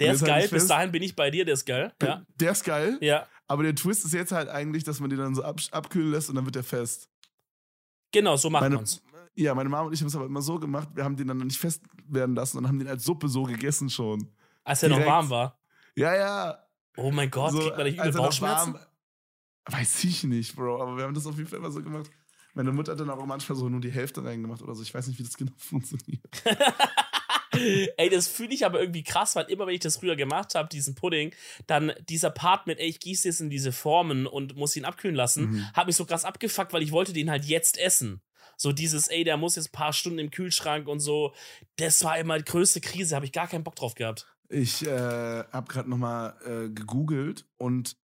Der 0.00 0.12
ist 0.14 0.22
halt 0.22 0.28
geil. 0.30 0.48
Bis 0.48 0.66
dahin 0.66 0.90
bin 0.90 1.00
ich 1.04 1.14
bei 1.14 1.30
dir. 1.30 1.44
Der 1.44 1.54
ist 1.54 1.64
geil. 1.64 1.92
Ja. 2.02 2.26
Der 2.40 2.50
ist 2.50 2.64
geil. 2.64 2.98
Ja. 3.00 3.28
Aber 3.46 3.62
der 3.62 3.76
Twist 3.76 4.04
ist 4.04 4.12
jetzt 4.12 4.32
halt 4.32 4.48
eigentlich, 4.48 4.82
dass 4.82 4.98
man 4.98 5.10
den 5.10 5.18
dann 5.20 5.34
so 5.36 5.44
ab, 5.44 5.60
abkühlen 5.70 6.10
lässt 6.10 6.28
und 6.28 6.34
dann 6.34 6.44
wird 6.44 6.56
der 6.56 6.64
fest. 6.64 7.08
Genau, 8.10 8.36
so 8.36 8.50
macht 8.50 8.68
man's. 8.68 9.00
ja, 9.36 9.54
meine 9.54 9.68
Mama 9.68 9.86
und 9.86 9.92
ich 9.92 10.00
haben 10.00 10.08
es 10.08 10.16
aber 10.16 10.26
immer 10.26 10.42
so 10.42 10.58
gemacht, 10.58 10.88
wir 10.94 11.04
haben 11.04 11.16
den 11.16 11.28
dann 11.28 11.38
nicht 11.38 11.60
fest 11.60 11.84
werden 12.08 12.34
lassen 12.34 12.58
und 12.58 12.66
haben 12.66 12.80
den 12.80 12.88
als 12.88 13.04
Suppe 13.04 13.28
so 13.28 13.44
gegessen 13.44 13.88
schon. 13.90 14.28
Als 14.64 14.82
er 14.82 14.88
noch 14.88 14.96
direkt. 14.96 15.12
warm 15.12 15.30
war. 15.30 15.56
Ja, 15.94 16.16
ja. 16.16 16.58
Oh 16.96 17.12
mein 17.12 17.30
Gott, 17.30 17.52
so, 17.52 17.58
kriegt 17.60 17.76
man 17.76 17.86
nicht 17.86 17.96
übel 17.98 18.08
er 18.08 18.12
noch 18.12 18.24
Bauchschmerzen? 18.24 18.74
warm- 18.74 18.86
Weiß 19.66 20.04
ich 20.04 20.24
nicht, 20.24 20.56
Bro, 20.56 20.80
aber 20.82 20.96
wir 20.96 21.04
haben 21.04 21.14
das 21.14 21.26
auf 21.26 21.36
jeden 21.36 21.48
Fall 21.48 21.58
immer 21.58 21.70
so 21.70 21.82
gemacht. 21.82 22.10
Meine 22.54 22.70
Mutter 22.70 22.92
hat 22.92 23.00
dann 23.00 23.10
auch 23.10 23.24
manchmal 23.26 23.56
so 23.58 23.68
nur 23.68 23.80
die 23.80 23.90
Hälfte 23.90 24.22
reingemacht 24.24 24.62
oder 24.62 24.74
so. 24.74 24.82
Ich 24.82 24.94
weiß 24.94 25.06
nicht, 25.08 25.18
wie 25.18 25.24
das 25.24 25.36
genau 25.36 25.52
funktioniert. 25.56 26.20
ey, 27.96 28.10
das 28.10 28.28
fühle 28.28 28.52
ich 28.54 28.64
aber 28.66 28.80
irgendwie 28.80 29.02
krass, 29.04 29.36
weil 29.36 29.46
immer 29.46 29.66
wenn 29.66 29.74
ich 29.74 29.80
das 29.80 29.96
früher 29.98 30.16
gemacht 30.16 30.54
habe, 30.54 30.68
diesen 30.68 30.94
Pudding, 30.94 31.32
dann 31.66 31.92
dieser 32.08 32.30
Part 32.30 32.66
mit, 32.66 32.78
ey, 32.78 32.86
ich 32.88 33.00
gieße 33.00 33.28
jetzt 33.28 33.40
in 33.40 33.50
diese 33.50 33.72
Formen 33.72 34.26
und 34.26 34.56
muss 34.56 34.76
ihn 34.76 34.84
abkühlen 34.84 35.16
lassen, 35.16 35.50
Mhm. 35.50 35.72
hat 35.72 35.86
mich 35.86 35.96
so 35.96 36.04
krass 36.04 36.24
abgefuckt, 36.24 36.72
weil 36.72 36.82
ich 36.82 36.92
wollte 36.92 37.12
den 37.12 37.30
halt 37.30 37.44
jetzt 37.44 37.78
essen. 37.78 38.20
So 38.56 38.70
dieses, 38.72 39.08
ey, 39.08 39.24
der 39.24 39.36
muss 39.36 39.56
jetzt 39.56 39.68
ein 39.70 39.72
paar 39.72 39.92
Stunden 39.92 40.18
im 40.20 40.30
Kühlschrank 40.30 40.86
und 40.86 41.00
so. 41.00 41.32
Das 41.76 42.04
war 42.04 42.18
immer 42.18 42.38
die 42.38 42.44
größte 42.44 42.80
Krise, 42.80 43.16
habe 43.16 43.24
ich 43.26 43.32
gar 43.32 43.48
keinen 43.48 43.64
Bock 43.64 43.74
drauf 43.76 43.94
gehabt. 43.94 44.26
Ich 44.48 44.86
äh, 44.86 44.90
habe 45.50 45.66
gerade 45.72 45.90
nochmal 45.90 46.34
äh, 46.44 46.68
gegoogelt 46.70 47.46
und 47.56 47.96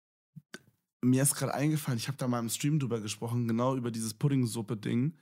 mir 1.02 1.22
ist 1.22 1.34
gerade 1.34 1.54
eingefallen, 1.54 1.98
ich 1.98 2.08
habe 2.08 2.18
da 2.18 2.28
mal 2.28 2.40
im 2.40 2.48
Stream 2.48 2.78
drüber 2.78 3.00
gesprochen, 3.00 3.48
genau 3.48 3.76
über 3.76 3.90
dieses 3.90 4.14
Puddingsuppe-Ding. 4.14 5.16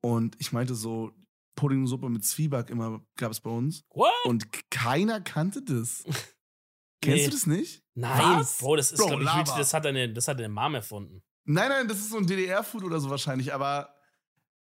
Und 0.00 0.36
ich 0.38 0.52
meinte 0.52 0.74
so, 0.74 1.12
Puddingsuppe 1.56 2.08
mit 2.08 2.24
Zwieback 2.24 2.70
immer 2.70 3.04
gab 3.16 3.32
es 3.32 3.40
bei 3.40 3.50
uns. 3.50 3.84
What? 3.90 4.12
Und 4.24 4.70
keiner 4.70 5.20
kannte 5.20 5.62
das. 5.62 6.04
Nee. 6.06 6.14
Kennst 7.00 7.26
du 7.26 7.30
das 7.30 7.46
nicht? 7.46 7.84
Nein, 7.94 8.40
Was? 8.40 8.58
Bro, 8.58 8.76
das 8.76 8.92
ist, 8.92 9.04
glaube 9.04 9.22
ich, 9.22 9.30
das 9.30 9.72
hat, 9.72 9.84
deine, 9.84 10.12
das 10.12 10.26
hat 10.26 10.38
deine 10.38 10.48
Mom 10.48 10.74
erfunden. 10.74 11.22
Nein, 11.44 11.68
nein, 11.68 11.88
das 11.88 11.98
ist 11.98 12.10
so 12.10 12.18
ein 12.18 12.26
DDR-Food 12.26 12.82
oder 12.84 13.00
so 13.00 13.08
wahrscheinlich, 13.08 13.54
aber 13.54 13.94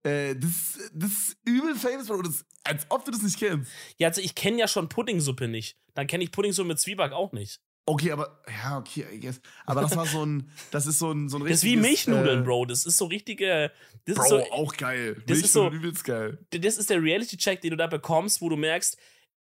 äh, 0.04 0.36
das, 0.36 0.80
das 0.94 1.12
ist 1.12 1.38
übel 1.46 1.76
famous, 1.76 2.08
Bro. 2.08 2.22
Das, 2.22 2.46
als 2.64 2.86
ob 2.90 3.06
du 3.06 3.12
das 3.12 3.24
nicht 3.24 3.38
kennst. 3.38 3.72
Ja, 3.98 4.08
also 4.08 4.22
ich 4.22 4.36
kenne 4.36 4.60
ja 4.60 4.68
schon 4.68 4.88
Puddingsuppe 4.88 5.48
nicht. 5.48 5.78
Dann 5.96 6.08
kenne 6.08 6.24
ich 6.24 6.32
Puddingsuppe 6.32 6.68
mit 6.68 6.80
Zwieback 6.80 7.12
auch 7.12 7.32
nicht. 7.32 7.60
Okay, 7.90 8.12
aber, 8.12 8.42
ja, 8.50 8.78
okay, 8.80 9.06
I 9.14 9.20
guess. 9.22 9.40
Aber 9.66 9.80
das 9.80 9.96
war 9.96 10.06
so 10.06 10.26
ein, 10.26 10.52
das 10.72 10.86
ist 10.88 11.00
so 11.00 11.10
ein, 11.14 11.30
so 11.30 11.38
ein 11.38 11.44
Das 11.46 11.52
ist 11.60 11.64
wie 11.64 11.76
richtiges, 11.76 12.08
Milchnudeln, 12.08 12.42
äh, 12.42 12.44
Bro. 12.44 12.66
Das 12.66 12.86
ist 12.86 12.98
so 12.98 13.06
richtige. 13.06 13.72
Das 14.04 14.16
Bro, 14.18 14.24
ist 14.24 14.30
so, 14.30 14.52
auch 14.52 14.76
geil. 14.76 15.24
das 15.26 15.38
ist 15.40 15.54
so- 15.54 15.70
übelst 15.72 16.04
geil. 16.04 16.38
das 16.52 16.78
ist 16.78 16.90
der 16.90 17.02
Reality-Check, 17.02 17.62
den 17.62 17.72
du 17.72 17.78
da 17.78 17.88
bekommst, 17.88 18.42
wo 18.42 18.50
du 18.50 18.58
merkst, 18.58 18.98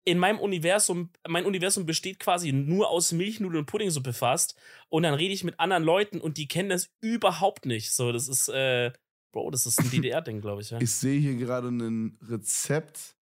in 0.05 0.19
meinem 0.19 0.39
Universum, 0.39 1.09
mein 1.27 1.45
Universum 1.45 1.85
besteht 1.87 2.19
quasi 2.19 2.53
nur 2.53 2.89
aus 2.89 3.11
Milchnudeln 3.11 3.61
und 3.61 3.65
Puddingsuppe 3.65 4.13
fast. 4.13 4.55
Und 4.87 5.03
dann 5.03 5.15
rede 5.15 5.33
ich 5.33 5.43
mit 5.43 5.59
anderen 5.59 5.83
Leuten 5.83 6.21
und 6.21 6.37
die 6.37 6.47
kennen 6.47 6.69
das 6.69 6.89
überhaupt 7.01 7.65
nicht. 7.65 7.91
So, 7.91 8.11
das 8.11 8.27
ist, 8.29 8.49
äh, 8.49 8.91
Bro, 9.33 9.49
das 9.51 9.65
ist 9.65 9.79
ein 9.79 9.89
DDR-Ding, 9.91 10.39
glaube 10.41 10.61
ich, 10.61 10.69
ja. 10.69 10.79
Ich 10.79 10.93
sehe 10.93 11.19
hier 11.19 11.35
gerade 11.35 11.69
ein 11.69 12.17
Rezept 12.29 13.16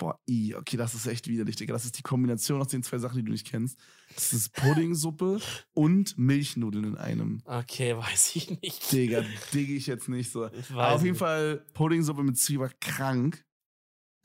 Boah, 0.00 0.18
i, 0.26 0.54
okay, 0.54 0.78
das 0.78 0.94
ist 0.94 1.06
echt 1.06 1.28
widerlich, 1.28 1.56
Digga. 1.56 1.74
Das 1.74 1.84
ist 1.84 1.98
die 1.98 2.02
Kombination 2.02 2.58
aus 2.58 2.68
den 2.68 2.82
zwei 2.82 2.96
Sachen, 2.96 3.18
die 3.18 3.22
du 3.22 3.32
nicht 3.32 3.46
kennst. 3.46 3.78
Das 4.14 4.32
ist 4.32 4.54
Puddingsuppe 4.54 5.40
und 5.74 6.16
Milchnudeln 6.16 6.84
in 6.84 6.96
einem. 6.96 7.42
Okay, 7.44 7.94
weiß 7.94 8.34
ich 8.36 8.62
nicht. 8.62 8.90
Digga, 8.90 9.22
digge 9.52 9.74
ich 9.74 9.86
jetzt 9.86 10.08
nicht 10.08 10.32
so. 10.32 10.46
Aber 10.70 10.92
auf 10.92 11.04
jeden 11.04 11.16
Fall 11.16 11.66
Puddingsuppe 11.74 12.22
mit 12.22 12.38
Zwieback 12.38 12.80
krank. 12.80 13.44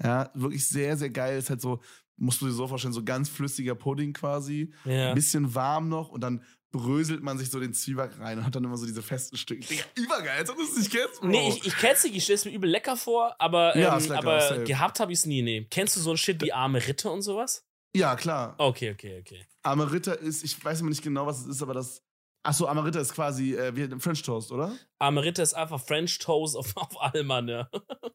Ja, 0.02 0.32
wirklich 0.34 0.66
sehr, 0.66 0.96
sehr 0.96 1.10
geil. 1.10 1.38
Ist 1.38 1.50
halt 1.50 1.60
so, 1.60 1.82
musst 2.16 2.40
du 2.40 2.46
dir 2.46 2.54
so 2.54 2.70
vorstellen, 2.70 2.94
so 2.94 3.04
ganz 3.04 3.28
flüssiger 3.28 3.76
Pudding 3.76 4.14
quasi. 4.14 4.74
Ja. 4.86 5.10
Ein 5.10 5.16
bisschen 5.16 5.56
warm 5.56 5.90
noch 5.90 6.08
und 6.08 6.22
dann 6.22 6.42
bröselt 6.76 7.24
man 7.24 7.38
sich 7.38 7.50
so 7.50 7.60
den 7.60 7.74
Zwieback 7.74 8.20
rein 8.20 8.38
und 8.38 8.46
hat 8.46 8.56
dann 8.56 8.64
immer 8.64 8.78
so 8.78 8.86
diese 8.86 9.02
festen 9.02 9.38
Stücke. 9.38 9.66
Digga, 9.66 9.84
übergeil, 9.96 10.40
als 10.40 10.50
ob 10.50 10.58
du 10.58 10.64
es 10.64 10.78
nicht 10.78 10.92
kennst, 10.92 11.22
Bro. 11.22 11.28
Nee, 11.28 11.50
ich, 11.50 11.66
ich 11.66 11.78
kenn's 11.78 12.04
nicht, 12.04 12.16
ich 12.16 12.24
stell's 12.24 12.46
mir 12.46 12.52
übel 12.52 12.70
lecker 12.70 12.98
vor, 12.98 13.36
aber, 13.40 13.78
ja, 13.78 13.98
ähm, 13.98 14.04
lecker, 14.04 14.18
aber 14.18 14.64
gehabt 14.64 15.00
habe 15.00 15.12
ich's 15.14 15.26
nie, 15.26 15.42
nee. 15.42 15.66
Kennst 15.70 15.96
du 15.96 16.00
so 16.00 16.12
ein 16.12 16.18
Shit 16.18 16.42
wie 16.42 16.54
arme 16.54 16.86
Ritter 16.86 17.12
und 17.12 17.22
sowas? 17.22 17.66
Ja, 17.96 18.16
klar. 18.16 18.56
Okay, 18.58 18.92
okay, 18.92 19.20
okay. 19.22 19.46
Arme 19.64 19.92
Ritter 19.92 20.20
ist, 20.20 20.44
ich 20.44 20.64
weiß 20.64 20.82
immer 20.82 20.90
nicht 20.90 21.04
genau, 21.04 21.26
was 21.26 21.42
es 21.42 21.48
ist, 21.48 21.62
aber 21.62 21.74
das. 21.74 22.02
Achso, 22.44 22.68
Amarita 22.68 23.00
ist 23.00 23.14
quasi 23.14 23.56
äh, 23.56 23.76
wie 23.76 24.00
French 24.00 24.22
Toast, 24.22 24.52
oder? 24.52 24.78
Amarita 25.00 25.42
ist 25.42 25.56
einfach 25.56 25.82
French 25.82 26.20
Toast 26.20 26.56
auf, 26.56 26.74
auf 26.76 27.02
Allmann, 27.02 27.48
ja. 27.48 27.70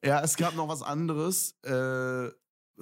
ja, 0.04 0.22
es 0.22 0.36
gab 0.36 0.54
noch 0.54 0.68
was 0.68 0.82
anderes. 0.82 1.58
Äh, 1.64 2.28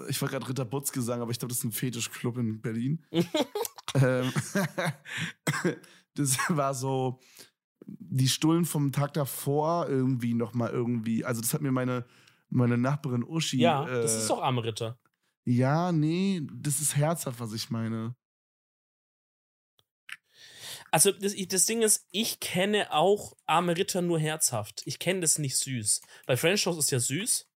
ich 0.09 0.21
wollte 0.21 0.35
gerade 0.35 0.49
Ritter 0.49 0.65
Butz 0.65 0.93
gesagt, 0.93 1.21
aber 1.21 1.31
ich 1.31 1.39
glaube, 1.39 1.51
das 1.51 1.59
ist 1.59 1.65
ein 1.65 1.73
Fetischclub 1.73 2.39
in 2.39 2.61
Berlin. 2.61 3.05
ähm, 3.95 4.33
das 6.15 6.39
war 6.49 6.75
so 6.75 7.21
die 7.87 8.29
Stullen 8.29 8.65
vom 8.65 8.93
Tag 8.93 9.15
davor 9.15 9.89
irgendwie 9.89 10.35
noch 10.35 10.55
mal 10.55 10.71
irgendwie. 10.71 11.25
Also 11.25 11.41
das 11.41 11.55
hat 11.55 11.63
mir 11.63 11.73
meine 11.73 12.05
meine 12.51 12.79
Nachbarin 12.79 13.25
Uschi. 13.25 13.59
Ja, 13.59 13.87
äh, 13.89 14.03
das 14.03 14.15
ist 14.17 14.31
doch 14.31 14.43
arme 14.43 14.65
Ritter. 14.65 14.99
Ja, 15.45 15.93
nee, 15.93 16.43
das 16.53 16.81
ist 16.81 16.97
herzhaft, 16.97 17.41
was 17.41 17.53
ich 17.53 17.71
meine. 17.71 18.15
Also 20.91 21.13
das, 21.13 21.35
das, 21.49 21.67
Ding 21.67 21.83
ist, 21.83 22.07
ich 22.11 22.41
kenne 22.41 22.93
auch 22.93 23.37
arme 23.47 23.77
Ritter 23.77 24.01
nur 24.01 24.19
herzhaft. 24.19 24.83
Ich 24.87 24.99
kenne 24.99 25.21
das 25.21 25.39
nicht 25.39 25.57
süß. 25.57 26.01
Bei 26.27 26.37
French 26.37 26.65
Toast 26.65 26.79
ist 26.79 26.91
ja 26.91 26.99
süß. 26.99 27.48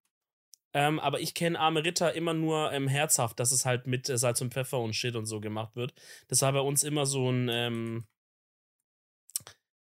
Ähm, 0.73 0.99
aber 0.99 1.21
ich 1.21 1.35
kenne 1.35 1.59
arme 1.59 1.85
Ritter 1.85 2.13
immer 2.13 2.33
nur 2.33 2.71
ähm, 2.71 2.87
herzhaft, 2.87 3.39
dass 3.39 3.51
es 3.51 3.65
halt 3.65 3.85
mit 3.85 4.09
äh, 4.09 4.17
Salz 4.17 4.41
und 4.41 4.53
Pfeffer 4.53 4.79
und 4.79 4.93
Shit 4.93 5.15
und 5.15 5.27
so 5.27 5.39
gemacht 5.39 5.75
wird. 5.75 5.93
Das 6.27 6.41
war 6.41 6.51
bei 6.51 6.61
uns 6.61 6.83
immer 6.83 7.05
so 7.05 7.29
ein, 7.29 7.47
ähm, 7.49 8.05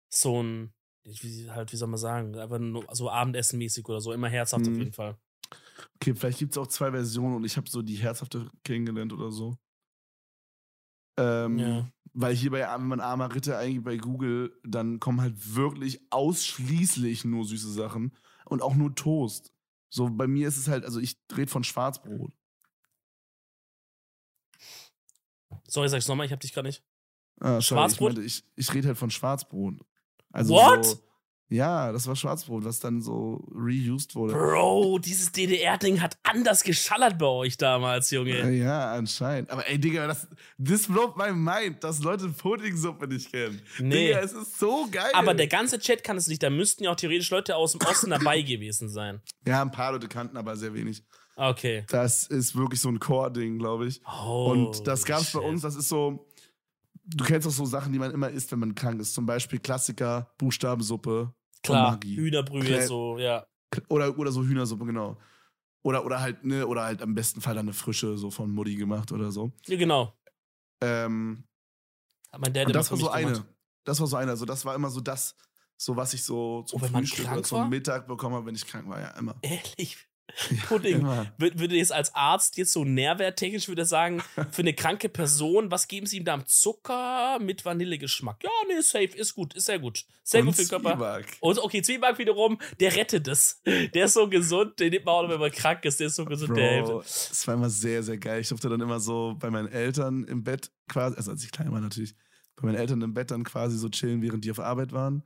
so 0.09 0.43
ein, 0.43 0.73
wie, 1.05 1.51
halt, 1.51 1.73
wie 1.73 1.77
soll 1.77 1.89
man 1.89 1.99
sagen, 1.99 2.37
einfach 2.39 2.61
so 2.95 3.11
Abendessenmäßig 3.11 3.89
oder 3.89 4.01
so, 4.01 4.13
immer 4.13 4.29
herzhaft 4.29 4.67
mhm. 4.67 4.73
auf 4.73 4.79
jeden 4.79 4.93
Fall. 4.93 5.19
Okay, 5.97 6.15
vielleicht 6.15 6.39
gibt 6.39 6.53
es 6.53 6.59
auch 6.59 6.69
zwei 6.69 6.91
Versionen 6.93 7.37
und 7.37 7.45
ich 7.45 7.57
habe 7.57 7.69
so 7.69 7.83
die 7.83 7.97
herzhafte 7.97 8.49
kennengelernt 8.63 9.13
oder 9.13 9.31
so. 9.31 9.59
Ähm, 11.19 11.59
ja. 11.59 11.89
Weil 12.13 12.35
hier 12.35 12.51
bei, 12.51 12.61
wenn 12.61 12.87
man 12.87 13.01
armer 13.01 13.35
Ritter 13.35 13.59
eigentlich 13.59 13.83
bei 13.83 13.97
Google, 13.97 14.59
dann 14.65 15.01
kommen 15.01 15.21
halt 15.21 15.55
wirklich 15.55 16.01
ausschließlich 16.11 17.25
nur 17.25 17.45
süße 17.45 17.73
Sachen 17.73 18.17
und 18.45 18.63
auch 18.63 18.75
nur 18.75 18.95
Toast. 18.95 19.53
So, 19.89 20.11
bei 20.11 20.27
mir 20.27 20.49
ist 20.49 20.57
es 20.57 20.69
halt, 20.69 20.85
also 20.85 21.01
ich 21.01 21.17
rede 21.37 21.51
von 21.51 21.65
Schwarzbrot. 21.65 22.33
Sorry, 25.69 25.89
sag 25.89 25.99
ich 25.99 26.09
nochmal, 26.09 26.27
ich 26.27 26.33
hab 26.33 26.41
dich 26.41 26.53
gerade 26.53 26.69
nicht. 26.69 26.83
Ah, 27.41 27.61
Schwarzbrot? 27.61 28.19
Ich, 28.19 28.39
ich, 28.39 28.45
ich 28.57 28.75
rede 28.75 28.89
halt 28.89 28.99
von 28.99 29.11
Schwarzbrot. 29.11 29.75
Also 30.33 30.55
What? 30.55 30.85
So, 30.85 31.03
ja, 31.49 31.93
das 31.93 32.07
war 32.09 32.17
Schwarzbrot, 32.17 32.65
was 32.65 32.81
dann 32.81 33.01
so 33.01 33.45
reused 33.55 34.15
wurde. 34.17 34.35
Bro, 34.35 34.99
dieses 34.99 35.31
DDR-Ding 35.31 36.01
hat 36.01 36.19
anders 36.25 36.65
geschallert 36.65 37.19
bei 37.19 37.27
euch 37.27 37.57
damals, 37.57 38.11
Junge. 38.11 38.51
Ja, 38.53 38.93
anscheinend. 38.93 39.51
Aber 39.51 39.69
ey, 39.69 39.79
Digga, 39.79 40.09
das, 40.09 40.27
this 40.63 40.89
blows 40.89 41.15
my 41.17 41.33
mind, 41.33 41.85
dass 41.85 42.01
Leute 42.03 42.29
Puddingsuppe 42.29 43.07
nicht 43.07 43.31
kennen. 43.31 43.63
Nee. 43.79 44.09
Digga, 44.09 44.21
es 44.21 44.33
ist 44.33 44.59
so 44.59 44.89
geil. 44.91 45.11
Aber 45.13 45.35
der 45.35 45.47
ganze 45.47 45.79
Chat 45.79 46.03
kann 46.03 46.17
es 46.17 46.27
nicht. 46.27 46.43
Da 46.43 46.51
müssten 46.51 46.83
ja 46.85 46.91
auch 46.91 46.97
theoretisch 46.97 47.31
Leute 47.31 47.55
aus 47.55 47.73
dem 47.73 47.81
Osten 47.83 48.11
dabei 48.11 48.43
gewesen 48.43 48.89
sein. 48.89 49.21
Ja, 49.47 49.63
ein 49.63 49.71
paar 49.71 49.93
Leute 49.93 50.09
kannten, 50.09 50.37
aber 50.37 50.57
sehr 50.57 50.75
wenig. 50.75 51.05
Okay. 51.37 51.85
Das 51.91 52.27
ist 52.27 52.57
wirklich 52.57 52.81
so 52.81 52.89
ein 52.89 52.99
Core-Ding, 52.99 53.59
glaube 53.59 53.87
ich. 53.87 54.01
Oh, 54.05 54.51
Und 54.51 54.87
das 54.87 55.05
gab 55.05 55.21
es 55.21 55.33
bei 55.33 55.41
uns, 55.41 55.63
das 55.63 55.77
ist 55.77 55.89
so 55.89 56.27
du 57.07 57.25
kennst 57.25 57.47
auch 57.47 57.53
so 57.53 57.65
Sachen, 57.65 57.93
die 57.93 57.99
man 57.99 58.11
immer 58.11 58.31
isst, 58.31 58.53
wenn 58.53 58.59
man 58.59 58.75
krank 58.75 59.01
ist. 59.01 59.15
Zum 59.15 59.27
Beispiel 59.27 59.59
Klassiker, 59.59 60.33
Buchstabensuppe. 60.39 61.33
Klar, 61.63 61.99
Hühnerbrühe, 62.03 62.87
so, 62.87 63.19
ja. 63.19 63.47
Oder, 63.89 64.17
oder 64.19 64.31
so 64.31 64.45
Hühnersuppe, 64.45 64.87
genau. 64.87 65.17
Oder, 65.83 66.05
oder 66.05 66.21
halt, 66.21 66.45
ne, 66.45 66.67
oder 66.67 66.85
halt 66.85 67.03
am 67.03 67.15
besten 67.15 67.41
Fall 67.41 67.55
dann 67.55 67.67
eine 67.67 67.73
frische, 67.73 68.19
so 68.19 68.31
von 68.31 68.51
Mutti 68.51 68.75
gemacht 68.75 69.13
oder 69.13 69.31
so. 69.31 69.53
Ja, 69.67 69.77
genau. 69.77 70.17
Ähm, 70.81 71.45
Hat 72.33 72.41
mein 72.41 72.53
Dad 72.53 72.67
und 72.67 72.75
das 72.75 72.91
war 72.91 72.99
so 72.99 73.09
eine. 73.09 73.45
Das 73.85 74.01
war 74.01 74.07
so 74.07 74.17
eine. 74.17 74.33
Also, 74.33 74.45
das 74.45 74.65
war 74.65 74.75
immer 74.75 74.91
so 74.91 75.01
das, 75.01 75.37
so 75.77 75.97
was 75.97 76.13
ich 76.13 76.25
so 76.25 76.63
zum 76.63 76.83
oh, 76.83 76.87
Frühstück 76.87 77.31
oder 77.31 77.43
zum 77.43 77.69
Mittag 77.69 78.09
bekommen 78.09 78.35
habe, 78.35 78.47
wenn 78.47 78.55
ich 78.55 78.67
krank 78.67 78.89
war, 78.89 79.01
ja, 79.01 79.11
immer. 79.11 79.37
Ehrlich? 79.43 80.09
Pudding. 80.69 81.03
Ja, 81.03 81.27
würde 81.39 81.77
jetzt 81.77 81.93
als 81.93 82.15
Arzt 82.15 82.57
jetzt 82.57 82.73
so 82.73 82.85
nährwerttechnisch 82.85 83.69
würde 83.69 83.85
sagen, 83.85 84.23
für 84.51 84.63
eine 84.63 84.75
kranke 84.75 85.09
Person, 85.09 85.71
was 85.71 85.89
geben 85.89 86.07
Sie 86.07 86.19
ihm 86.19 86.25
da 86.25 86.35
am 86.35 86.47
Zucker 86.47 87.39
mit 87.41 87.65
Vanillegeschmack? 87.65 88.43
Ja, 88.43 88.51
nee, 88.69 88.81
safe, 88.81 89.17
ist 89.17 89.35
gut, 89.35 89.55
ist 89.55 89.67
sehr 89.67 89.79
gut. 89.79 90.05
Sehr 90.23 90.41
Und 90.41 90.47
gut 90.47 90.57
für 90.57 90.63
den 90.63 90.69
Körper. 90.69 90.91
Zwieback. 90.93 91.37
Und 91.41 91.59
okay, 91.59 91.83
Zwieback 91.83 92.19
wiederum, 92.19 92.59
der 92.81 92.95
rettet 92.95 93.29
es. 93.29 93.63
Der 93.65 94.07
ist 94.07 94.15
so 94.15 94.29
gesund, 94.29 94.79
den 94.81 94.91
nimmt 94.91 95.05
man 95.07 95.15
auch, 95.15 95.29
wenn 95.29 95.41
man 95.41 95.51
krank 95.51 95.85
ist, 95.85 96.01
der 96.01 96.09
ist 96.09 96.17
so 96.17 96.25
gesund, 96.25 96.49
Bro, 96.49 96.57
der 96.57 96.71
hilft. 96.73 97.31
Das 97.31 97.47
war 97.47 97.55
immer 97.55 97.71
sehr, 97.71 98.03
sehr 98.03 98.19
geil. 98.19 98.41
Ich 98.41 98.49
durfte 98.49 98.69
dann 98.69 98.81
immer 98.81 99.01
so 99.01 99.37
bei 99.39 99.51
meinen 99.51 99.69
Eltern 99.69 100.25
im 100.25 100.45
Bett 100.45 100.71
quasi, 100.89 101.17
also 101.17 101.31
als 101.31 101.45
ich 101.45 101.51
klein 101.53 101.73
war 101.73 101.81
natürlich, 101.81 102.15
bei 102.57 102.67
meinen 102.67 102.77
Eltern 102.77 103.03
im 103.03 103.15
Bett 103.15 103.31
dann 103.31 103.45
quasi 103.45 103.79
so 103.79 103.89
chillen, 103.89 104.23
während 104.23 104.45
die 104.45 104.51
auf 104.51 104.61
Arbeit 104.61 104.93
waren. 104.93 105.23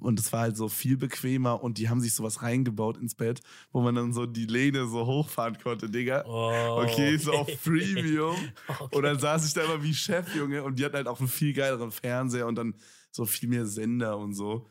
Und 0.00 0.18
es 0.18 0.32
war 0.32 0.40
halt 0.40 0.56
so 0.56 0.68
viel 0.68 0.96
bequemer 0.96 1.62
und 1.62 1.78
die 1.78 1.88
haben 1.88 2.00
sich 2.00 2.14
sowas 2.14 2.42
reingebaut 2.42 2.96
ins 2.96 3.14
Bett, 3.14 3.40
wo 3.72 3.80
man 3.80 3.94
dann 3.94 4.12
so 4.12 4.26
die 4.26 4.46
Lehne 4.46 4.86
so 4.86 5.06
hochfahren 5.06 5.58
konnte, 5.58 5.90
Digga. 5.90 6.24
Oh, 6.26 6.82
okay, 6.82 7.16
so 7.16 7.32
auf 7.32 7.48
Premium. 7.64 8.36
okay. 8.66 8.96
Und 8.96 9.02
dann 9.02 9.18
saß 9.18 9.46
ich 9.46 9.54
da 9.54 9.62
immer 9.64 9.82
wie 9.82 9.94
Chef, 9.94 10.34
Junge, 10.34 10.62
und 10.62 10.78
die 10.78 10.84
hatten 10.84 10.96
halt 10.96 11.08
auch 11.08 11.20
einen 11.20 11.28
viel 11.28 11.52
geileren 11.52 11.90
Fernseher 11.90 12.46
und 12.46 12.56
dann 12.56 12.74
so 13.10 13.26
viel 13.26 13.48
mehr 13.48 13.66
Sender 13.66 14.18
und 14.18 14.34
so. 14.34 14.68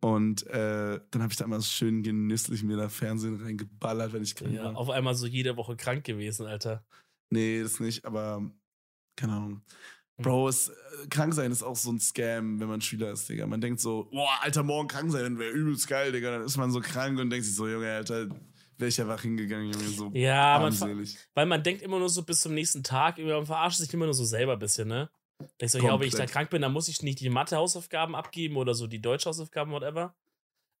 Und 0.00 0.46
äh, 0.48 1.00
dann 1.10 1.22
habe 1.22 1.32
ich 1.32 1.38
da 1.38 1.46
immer 1.46 1.62
schön 1.62 2.02
genüsslich 2.02 2.62
mir 2.62 2.76
da 2.76 2.90
Fernsehen 2.90 3.40
reingeballert, 3.40 4.12
wenn 4.12 4.22
ich 4.22 4.34
krank 4.34 4.52
ja, 4.52 4.64
war. 4.64 4.76
Auf 4.76 4.90
einmal 4.90 5.14
so 5.14 5.26
jede 5.26 5.56
Woche 5.56 5.76
krank 5.76 6.04
gewesen, 6.04 6.46
Alter. 6.46 6.84
Nee, 7.30 7.62
das 7.62 7.80
nicht, 7.80 8.04
aber 8.04 8.50
keine 9.16 9.32
Ahnung. 9.32 9.62
Bro, 10.16 10.48
es, 10.48 10.68
äh, 10.68 10.72
krank 11.10 11.34
sein 11.34 11.50
ist 11.50 11.62
auch 11.62 11.76
so 11.76 11.90
ein 11.90 11.98
Scam, 11.98 12.60
wenn 12.60 12.68
man 12.68 12.80
Schüler 12.80 13.10
ist, 13.10 13.28
Digga. 13.28 13.46
Man 13.46 13.60
denkt 13.60 13.80
so, 13.80 14.08
boah, 14.12 14.38
Alter, 14.42 14.62
morgen 14.62 14.88
krank 14.88 15.10
sein 15.10 15.38
wäre 15.38 15.50
übelst 15.50 15.88
geil, 15.88 16.12
Digga. 16.12 16.30
Dann 16.30 16.44
ist 16.44 16.56
man 16.56 16.70
so 16.70 16.80
krank 16.80 17.18
und 17.18 17.30
denkt 17.30 17.44
sich 17.44 17.56
so, 17.56 17.66
Junge, 17.66 17.90
Alter, 17.90 18.28
wäre 18.78 18.88
ich 18.88 19.00
einfach 19.00 19.22
hingegangen, 19.22 19.72
Junge, 19.72 19.88
so 19.88 20.10
Ja, 20.14 20.58
man, 20.60 21.08
weil 21.34 21.46
man 21.46 21.62
denkt 21.62 21.82
immer 21.82 21.98
nur 21.98 22.08
so 22.08 22.22
bis 22.22 22.40
zum 22.40 22.54
nächsten 22.54 22.84
Tag, 22.84 23.18
man 23.18 23.46
verarscht 23.46 23.78
sich 23.78 23.92
immer 23.92 24.04
nur 24.04 24.14
so 24.14 24.24
selber 24.24 24.52
ein 24.52 24.58
bisschen, 24.58 24.88
ne? 24.88 25.10
Ich 25.58 25.72
so, 25.72 25.78
ja, 25.78 25.98
wenn 25.98 26.06
ich 26.06 26.14
da 26.14 26.26
krank 26.26 26.50
bin, 26.50 26.62
dann 26.62 26.72
muss 26.72 26.88
ich 26.88 27.02
nicht 27.02 27.18
die 27.20 27.28
Mathe-Hausaufgaben 27.28 28.14
abgeben 28.14 28.56
oder 28.56 28.74
so 28.74 28.86
die 28.86 29.00
Deutsch-Hausaufgaben, 29.00 29.72
whatever. 29.72 30.14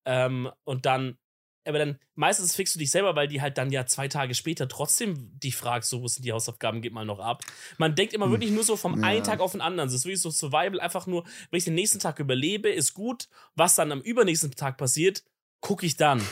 Ähm, 0.04 0.50
und 0.62 0.86
dann 0.86 1.18
aber 1.64 1.78
dann 1.78 1.98
meistens 2.14 2.54
fixst 2.54 2.74
du 2.74 2.78
dich 2.78 2.90
selber, 2.90 3.16
weil 3.16 3.28
die 3.28 3.40
halt 3.40 3.58
dann 3.58 3.70
ja 3.70 3.86
zwei 3.86 4.08
Tage 4.08 4.34
später 4.34 4.68
trotzdem 4.68 5.38
dich 5.38 5.56
fragst, 5.56 5.90
so, 5.90 6.02
wo 6.02 6.08
sind 6.08 6.24
die 6.24 6.32
Hausaufgaben, 6.32 6.82
gib 6.82 6.92
mal 6.92 7.04
noch 7.04 7.20
ab. 7.20 7.42
Man 7.78 7.94
denkt 7.94 8.12
immer 8.12 8.26
hm. 8.26 8.32
wirklich 8.32 8.50
nur 8.50 8.64
so 8.64 8.76
vom 8.76 9.00
ja. 9.00 9.06
einen 9.06 9.24
Tag 9.24 9.40
auf 9.40 9.52
den 9.52 9.60
anderen. 9.60 9.88
Es 9.88 9.94
ist 9.94 10.04
wirklich 10.04 10.20
so 10.20 10.30
Survival, 10.30 10.80
einfach 10.80 11.06
nur, 11.06 11.24
wenn 11.50 11.58
ich 11.58 11.64
den 11.64 11.74
nächsten 11.74 11.98
Tag 11.98 12.18
überlebe, 12.18 12.68
ist 12.68 12.94
gut. 12.94 13.28
Was 13.54 13.74
dann 13.74 13.92
am 13.92 14.00
übernächsten 14.00 14.50
Tag 14.52 14.76
passiert, 14.76 15.24
gucke 15.60 15.86
ich 15.86 15.96
dann. 15.96 16.22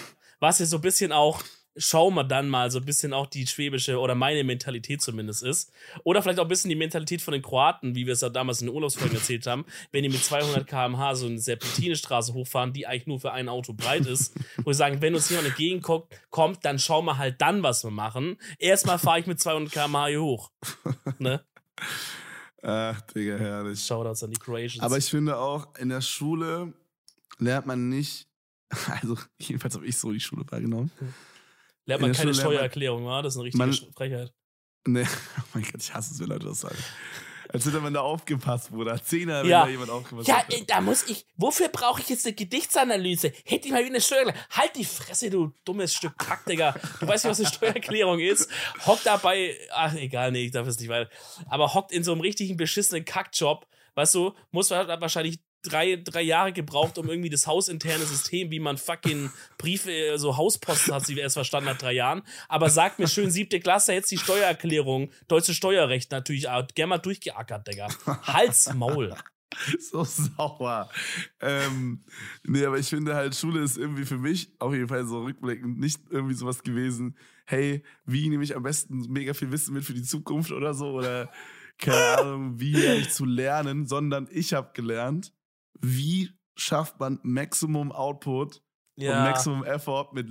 Was 0.41 0.59
ja 0.59 0.67
so 0.67 0.79
ein 0.79 0.83
bisschen 0.83 1.13
auch 1.13 1.43
schauen 1.77 2.15
wir 2.15 2.25
dann 2.25 2.49
mal 2.49 2.71
so 2.71 2.79
ein 2.79 2.85
bisschen 2.85 3.13
auch 3.13 3.27
die 3.27 3.47
schwäbische 3.47 3.99
oder 3.99 4.15
meine 4.15 4.45
Mentalität 4.45 5.01
zumindest 5.01 5.43
ist. 5.43 5.73
Oder 6.05 6.23
vielleicht 6.23 6.39
auch 6.39 6.45
ein 6.45 6.49
bisschen 6.49 6.69
die 6.69 6.77
Mentalität 6.77 7.23
von 7.23 7.33
den 7.33 7.43
Kroaten, 7.43 7.95
wie 7.95 8.07
wir 8.07 8.13
es 8.13 8.21
ja 8.21 8.29
damals 8.29 8.61
in 8.61 8.67
den 8.67 8.75
Urlaubsfolgen 8.75 9.17
erzählt 9.17 9.47
haben, 9.47 9.65
wenn 9.91 10.03
die 10.03 10.09
mit 10.09 10.23
200 10.23 10.67
km/h 10.67 11.15
so 11.15 11.27
eine 11.27 11.39
Serpentinestraße 11.39 12.35
hochfahren, 12.35 12.73
die 12.73 12.87
eigentlich 12.87 13.07
nur 13.07 13.21
für 13.21 13.33
ein 13.33 13.49
Auto 13.49 13.73
breit 13.73 14.07
ist, 14.07 14.35
wo 14.59 14.67
wir 14.67 14.75
sagen, 14.75 15.01
wenn 15.01 15.15
uns 15.15 15.31
jemand 15.31 15.49
entgegenkommt, 15.49 16.07
kommt, 16.31 16.65
dann 16.65 16.79
schauen 16.79 17.05
wir 17.07 17.19
halt 17.19 17.41
dann, 17.41 17.63
was 17.63 17.85
wir 17.85 17.91
machen. 17.91 18.37
Erstmal 18.59 18.99
fahre 18.99 19.21
ich 19.21 19.27
mit 19.27 19.41
200 19.41 19.73
km/h 19.73 20.07
hier 20.09 20.23
hoch. 20.23 20.51
Ne? 21.19 21.45
Ach, 22.63 23.01
Digga, 23.01 23.37
herrlich. 23.37 23.85
Shoutouts 23.85 24.23
an 24.23 24.31
die 24.31 24.39
Croatians. 24.39 24.81
Aber 24.81 24.97
ich 24.97 25.07
finde 25.07 25.37
auch, 25.37 25.75
in 25.77 25.89
der 25.89 26.01
Schule 26.01 26.73
lernt 27.39 27.67
man 27.67 27.89
nicht, 27.89 28.29
also 28.89 29.17
jedenfalls 29.39 29.75
habe 29.75 29.87
ich 29.87 29.97
so 29.97 30.13
die 30.13 30.21
Schule 30.21 30.45
wahrgenommen, 30.49 30.91
Lernt 31.87 32.03
man 32.03 32.13
keine 32.13 32.35
Steuererklärung, 32.35 33.05
wa? 33.07 33.23
Das 33.23 33.35
ist 33.35 33.39
eine 33.39 33.47
richtige 33.47 33.65
man, 33.65 33.73
Frechheit. 33.95 34.33
Nee, 34.87 35.07
oh 35.39 35.43
mein 35.55 35.65
Gott, 35.65 35.81
ich 35.83 35.95
hasse 35.95 36.15
es, 36.15 36.21
wenn 36.21 36.29
Leute 36.29 36.47
das 36.47 36.61
sagen. 36.61 36.77
Als 37.53 37.67
hätte 37.67 37.81
man 37.81 37.93
da 37.93 38.01
aufgepasst, 38.01 38.71
Bruder. 38.71 39.03
Zehner, 39.03 39.43
wenn 39.43 39.51
ja. 39.51 39.65
da 39.65 39.71
jemand 39.71 39.91
aufgepasst 39.91 40.27
Ja, 40.27 40.39
hat. 40.39 40.47
da 40.69 40.81
muss 40.81 41.07
ich. 41.09 41.27
Wofür 41.37 41.69
brauche 41.69 42.01
ich 42.01 42.09
jetzt 42.09 42.25
eine 42.25 42.35
Gedichtsanalyse? 42.35 43.31
Hätte 43.45 43.67
ich 43.67 43.73
mal 43.73 43.83
wie 43.83 43.89
eine 43.89 44.01
Steuer. 44.01 44.33
Halt 44.51 44.75
die 44.77 44.87
Fresse, 44.87 45.29
du 45.29 45.53
dummes 45.67 45.95
Stück 45.95 46.17
Kack, 46.17 46.47
Digga. 46.47 46.75
Du 47.01 47.07
weißt 47.07 47.25
nicht, 47.25 47.31
was 47.31 47.41
eine 47.41 47.49
Steuererklärung 47.49 48.21
ist. 48.21 48.51
Hockt 48.87 49.05
dabei. 49.05 49.55
Ach, 49.71 49.95
egal, 49.95 50.33
nee, 50.33 50.47
ich 50.47 50.53
darf 50.53 50.67
es 50.67 50.81
nicht 50.81 50.89
weiter. 50.89 51.11
Aber 51.47 51.75
hockt 51.75 51.93
in 51.93 52.05
so 52.05 52.13
einem 52.13 52.23
richtigen 52.23 52.57
beschissenen 52.57 53.05
Kackjob. 53.05 53.67
Weißt 53.95 54.15
du, 54.15 54.33
muss 54.51 54.71
wahrscheinlich 54.71 55.41
drei, 55.63 55.97
drei 55.97 56.23
Jahre 56.23 56.53
gebraucht, 56.53 56.99
um 56.99 57.09
irgendwie 57.09 57.31
das 57.31 57.47
hausinterne 57.47 58.05
System, 58.05 58.51
wie 58.51 58.61
man 58.61 58.79
fucking 58.79 59.31
Briefe, 59.59 60.15
so 60.17 60.37
Hausposten 60.37 60.95
hat 60.95 61.07
sie 61.07 61.19
erst 61.19 61.35
verstanden 61.35 61.71
nach 61.71 61.79
drei 61.79 61.93
Jahren. 61.93 62.23
Aber 62.49 62.71
sagt 62.71 62.99
mir 62.99 63.09
schön, 63.09 63.31
siebte 63.31 63.61
Klasse, 63.61 63.93
jetzt 63.93 64.11
die 64.11 64.19
Steuererklärung, 64.19 65.11
deutsche 65.29 65.55
Steuerrecht 65.55 66.11
natürlich, 66.11 66.45
gerne 66.75 66.89
mal 66.89 66.99
durchgeackert, 66.99 67.69
Digga. 67.69 67.89
Hals, 68.23 68.73
Maul. 68.75 69.15
so 69.79 70.05
sauer. 70.05 70.89
Ähm, 71.41 72.01
nee, 72.45 72.65
aber 72.65 72.79
ich 72.79 72.89
finde 72.89 73.15
halt, 73.15 73.35
Schule 73.35 73.63
ist 73.63 73.77
irgendwie 73.77 74.05
für 74.05 74.19
mich 74.19 74.51
auf 74.59 74.73
jeden 74.73 74.89
Fall 74.89 75.05
so 75.05 75.23
rückblickend 75.23 75.79
nicht 75.79 76.01
irgendwie 76.11 76.35
sowas 76.35 76.63
gewesen. 76.63 77.17
Hey, 77.45 77.83
wie 78.05 78.29
nehme 78.29 78.45
ich 78.45 78.57
am 78.57 78.63
besten 78.63 79.07
mega 79.11 79.35
viel 79.35 79.51
Wissen 79.51 79.75
mit 79.75 79.85
für 79.85 79.95
die 79.95 80.03
Zukunft 80.03 80.53
oder 80.53 80.75
so? 80.75 80.93
Oder 80.93 81.31
keine 81.79 82.19
Ahnung, 82.19 82.61
wie 82.61 82.77
ich 82.77 83.11
zu 83.11 83.25
lernen, 83.25 83.87
sondern 83.87 84.29
ich 84.31 84.55
habe 84.55 84.71
gelernt, 84.73 85.33
wie 85.81 86.31
schafft 86.57 87.01
man 87.01 87.19
Maximum 87.23 87.93
Output 87.93 88.63
ja. 88.97 89.19
und 89.19 89.31
Maximum 89.31 89.65
Effort 89.65 90.13
mit 90.13 90.29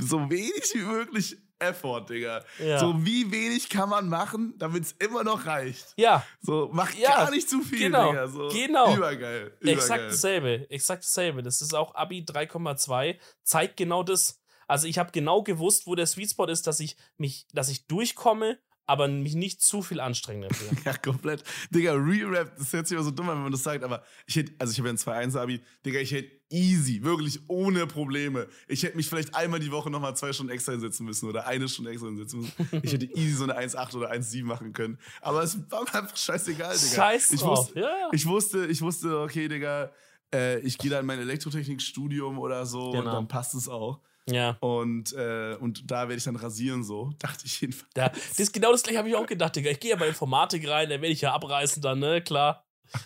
so 0.00 0.30
wenig 0.30 0.70
wie 0.74 0.82
möglich 0.82 1.36
Effort, 1.58 2.06
Digga. 2.06 2.44
Ja. 2.58 2.78
So 2.78 3.04
wie 3.04 3.30
wenig 3.30 3.68
kann 3.70 3.88
man 3.88 4.08
machen, 4.08 4.54
damit 4.58 4.84
es 4.84 4.92
immer 4.92 5.24
noch 5.24 5.46
reicht. 5.46 5.94
Ja. 5.96 6.24
So, 6.40 6.68
mach 6.72 6.94
ja. 6.94 7.24
gar 7.24 7.30
nicht 7.30 7.48
zu 7.48 7.62
viel, 7.62 7.78
genau. 7.78 8.10
Digga. 8.10 8.28
So, 8.28 8.48
genau. 8.48 8.94
Übergeil. 8.94 9.46
übergeil. 9.60 9.74
Exakt 9.74 10.04
dasselbe. 10.04 10.70
Exakt 10.70 11.04
dasselbe. 11.04 11.42
Das 11.42 11.62
ist 11.62 11.74
auch 11.74 11.94
Abi 11.94 12.24
3,2. 12.28 13.18
Zeigt 13.42 13.76
genau 13.76 14.02
das. 14.02 14.42
Also 14.68 14.86
ich 14.86 14.98
habe 14.98 15.12
genau 15.12 15.42
gewusst, 15.42 15.86
wo 15.86 15.94
der 15.94 16.06
Sweet 16.06 16.30
Spot 16.30 16.46
ist, 16.46 16.66
dass 16.66 16.80
ich 16.80 16.96
mich, 17.16 17.46
dass 17.52 17.68
ich 17.68 17.86
durchkomme 17.86 18.58
aber 18.86 19.08
mich 19.08 19.34
nicht 19.34 19.60
zu 19.60 19.82
viel 19.82 20.00
anstrengen 20.00 20.48
dafür. 20.48 20.68
ja, 20.84 20.96
komplett. 20.96 21.42
Digga, 21.70 21.92
Re-Rap, 21.92 22.56
das 22.56 22.72
hört 22.72 22.86
sich 22.86 22.94
immer 22.94 23.04
so 23.04 23.10
dumm 23.10 23.28
an, 23.28 23.36
wenn 23.36 23.42
man 23.42 23.52
das 23.52 23.62
sagt, 23.62 23.82
aber 23.82 24.04
ich 24.26 24.36
hätte, 24.36 24.52
also 24.58 24.72
ich 24.72 24.78
habe 24.78 24.88
ja 24.88 24.94
ein 24.94 25.30
2-1-Abi, 25.30 25.60
Digga, 25.84 25.98
ich 25.98 26.12
hätte 26.12 26.30
easy, 26.48 27.02
wirklich 27.02 27.40
ohne 27.48 27.86
Probleme. 27.86 28.46
Ich 28.68 28.84
hätte 28.84 28.96
mich 28.96 29.08
vielleicht 29.08 29.34
einmal 29.34 29.58
die 29.58 29.72
Woche 29.72 29.90
nochmal 29.90 30.16
zwei 30.16 30.32
Stunden 30.32 30.52
extra 30.52 30.72
hinsetzen 30.72 31.04
müssen 31.04 31.28
oder 31.28 31.46
eine 31.46 31.68
Stunde 31.68 31.90
extra 31.90 32.06
hinsetzen 32.06 32.40
müssen. 32.40 32.80
Ich 32.82 32.92
hätte 32.92 33.06
easy 33.06 33.32
so 33.32 33.44
eine 33.44 33.58
1,8 33.58 33.96
oder 33.96 34.12
1,7 34.12 34.44
machen 34.44 34.72
können. 34.72 34.98
Aber 35.20 35.42
es 35.42 35.58
war 35.70 35.82
mir 35.82 35.94
einfach 35.94 36.16
scheißegal, 36.16 36.76
Digga. 36.76 36.94
Scheiß 36.94 37.32
ich 37.32 37.40
drauf. 37.40 37.58
wusste, 37.58 37.80
ja. 37.80 38.08
ich 38.12 38.26
wusste, 38.26 38.66
ich 38.66 38.80
wusste, 38.80 39.20
okay, 39.20 39.48
Digga, 39.48 39.90
äh, 40.32 40.60
ich 40.60 40.78
gehe 40.78 40.90
da 40.90 41.00
in 41.00 41.06
mein 41.06 41.18
Elektrotechnikstudium 41.18 42.38
oder 42.38 42.66
so 42.66 42.92
genau. 42.92 42.98
und 42.98 43.06
dann 43.06 43.28
passt 43.28 43.54
es 43.54 43.68
auch. 43.68 44.00
Ja. 44.28 44.56
Und, 44.60 45.12
äh, 45.12 45.56
und 45.60 45.90
da 45.90 46.02
werde 46.02 46.16
ich 46.16 46.24
dann 46.24 46.36
rasieren, 46.36 46.82
so, 46.82 47.12
dachte 47.18 47.46
ich 47.46 47.60
jedenfalls. 47.60 47.92
Ja, 47.96 48.08
das 48.08 48.38
ist 48.38 48.52
genau 48.52 48.72
das 48.72 48.82
gleiche 48.82 48.98
habe 48.98 49.08
ich 49.08 49.14
auch 49.14 49.26
gedacht, 49.26 49.56
Digga. 49.56 49.70
Ich 49.70 49.80
gehe 49.80 49.90
ja 49.90 49.96
bei 49.96 50.08
Informatik 50.08 50.68
rein, 50.68 50.88
dann 50.88 51.00
werde 51.00 51.12
ich 51.12 51.20
ja 51.20 51.32
abreißen 51.32 51.80
dann, 51.82 52.00
ne? 52.00 52.20
Klar. 52.22 52.64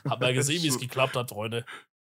Hab 0.09 0.21
mal 0.21 0.35
gesehen, 0.35 0.63
wie 0.63 0.69
es 0.69 0.79
geklappt 0.79 1.17
hat, 1.17 1.31
Freunde. 1.31 1.65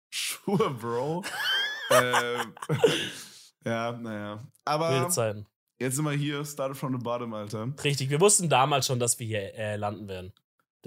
Sure, 0.10 0.70
Bro. 0.72 1.24
ähm, 1.92 2.56
ja, 3.66 3.92
naja. 3.92 4.44
Aber 4.64 5.10
jetzt 5.78 5.96
sind 5.96 6.06
wir 6.06 6.14
hier, 6.14 6.46
started 6.46 6.78
from 6.78 6.94
the 6.94 7.04
bottom, 7.04 7.34
Alter. 7.34 7.74
Richtig, 7.84 8.10
wir 8.10 8.22
wussten 8.22 8.48
damals 8.48 8.88
schon, 8.88 9.00
dass 9.00 9.20
wir 9.20 9.28
hier 9.28 9.54
äh, 9.56 9.76
landen 9.76 10.08
werden. 10.08 10.34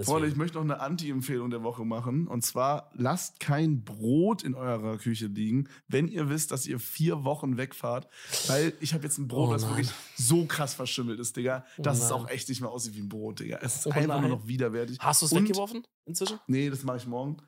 Freunde, 0.05 0.28
ich 0.28 0.36
möchte 0.36 0.57
noch 0.59 0.64
eine 0.64 0.80
Anti-Empfehlung 0.80 1.51
der 1.51 1.62
Woche 1.62 1.84
machen. 1.84 2.26
Und 2.26 2.44
zwar, 2.44 2.90
lasst 2.94 3.40
kein 3.40 3.84
Brot 3.84 4.42
in 4.42 4.55
eurer 4.55 4.99
Küche 4.99 5.26
liegen, 5.26 5.68
wenn 5.88 6.09
ihr 6.09 6.28
wisst, 6.28 6.51
dass 6.51 6.66
ihr 6.66 6.78
vier 6.78 7.24
Wochen 7.24 7.57
wegfahrt. 7.57 8.09
Weil 8.46 8.72
ich 8.80 8.94
habe 8.94 9.05
jetzt 9.05 9.18
ein 9.18 9.28
Brot, 9.28 9.51
oh 9.51 9.53
das 9.53 9.68
wirklich 9.68 9.90
so 10.16 10.44
krass 10.46 10.74
verschimmelt 10.74 11.20
ist, 11.20 11.36
Digga, 11.36 11.64
dass 11.78 12.01
oh 12.01 12.05
es 12.05 12.12
auch 12.12 12.28
echt 12.28 12.49
nicht 12.49 12.61
mehr 12.61 12.70
aussieht 12.70 12.94
wie 12.94 13.01
ein 13.01 13.09
Brot, 13.09 13.40
Digga. 13.40 13.59
Es 13.62 13.76
ist 13.76 13.86
oh 13.86 13.90
einfach 13.90 14.20
nur 14.20 14.30
noch 14.30 14.46
widerwärtig. 14.46 14.99
Hast 15.01 15.22
du 15.22 15.26
es 15.26 15.34
weggeworfen 15.34 15.84
inzwischen? 16.07 16.38
Nee, 16.46 16.70
das 16.70 16.84
mache 16.84 16.99
ich 16.99 17.07
morgen. 17.07 17.38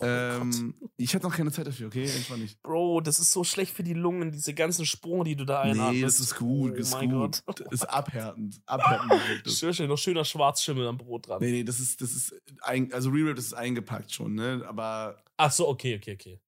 Oh 0.00 0.04
ähm, 0.06 0.74
ich 0.96 1.12
hatte 1.12 1.26
noch 1.26 1.36
keine 1.36 1.50
Zeit 1.50 1.66
dafür, 1.66 1.88
okay? 1.88 2.04
Irgendwann 2.04 2.40
nicht. 2.40 2.62
Bro, 2.62 3.00
das 3.00 3.18
ist 3.18 3.32
so 3.32 3.42
schlecht 3.42 3.74
für 3.74 3.82
die 3.82 3.94
Lungen, 3.94 4.30
diese 4.30 4.54
ganzen 4.54 4.86
Sporen, 4.86 5.24
die 5.24 5.34
du 5.34 5.44
da 5.44 5.62
einatmest. 5.62 5.92
Nee, 5.92 6.02
das 6.02 6.20
ist 6.20 6.36
gut, 6.36 6.72
oh 6.72 6.74
ist 6.76 6.92
mein 6.92 7.10
gut. 7.10 7.42
Gott. 7.44 7.60
Ist 7.72 7.82
abhärtend. 7.82 8.60
Abhärtend. 8.66 9.20
schön, 9.50 9.74
schön, 9.74 9.88
noch 9.88 9.98
schöner 9.98 10.24
Schwarzschimmel 10.24 10.86
am 10.86 10.98
Brot 10.98 11.26
dran. 11.26 11.40
Nee, 11.40 11.50
nee, 11.50 11.64
das 11.64 11.80
ist, 11.80 12.00
das 12.00 12.12
ist, 12.12 12.40
ein, 12.62 12.92
also 12.92 13.10
Real 13.10 13.34
das 13.34 13.46
ist 13.46 13.54
eingepackt 13.54 14.12
schon, 14.12 14.34
ne? 14.36 14.64
Aber. 14.68 15.20
Ach 15.36 15.50
so, 15.50 15.66
okay, 15.66 15.96
okay, 15.96 16.14
okay. 16.14 16.40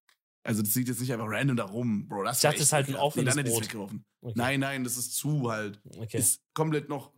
Also 0.44 0.62
das 0.62 0.74
liegt 0.76 0.88
jetzt 0.88 1.00
nicht 1.00 1.12
einfach 1.12 1.28
random 1.28 1.56
da 1.56 1.64
rum, 1.64 2.06
Bro. 2.06 2.22
Das 2.22 2.38
ich 2.38 2.42
dachte, 2.42 2.58
das 2.58 2.66
ist 2.66 2.72
halt 2.72 2.88
ein 2.88 2.94
offenes 2.94 3.34
nee, 3.34 3.42
Brot. 3.42 3.64
Weggeworfen. 3.64 4.04
Okay. 4.20 4.34
Nein, 4.36 4.60
nein, 4.60 4.84
das 4.84 4.96
ist 4.96 5.16
zu 5.16 5.50
halt. 5.50 5.80
Okay. 5.98 6.18
Ist 6.18 6.40
komplett 6.54 6.88
noch 6.88 7.12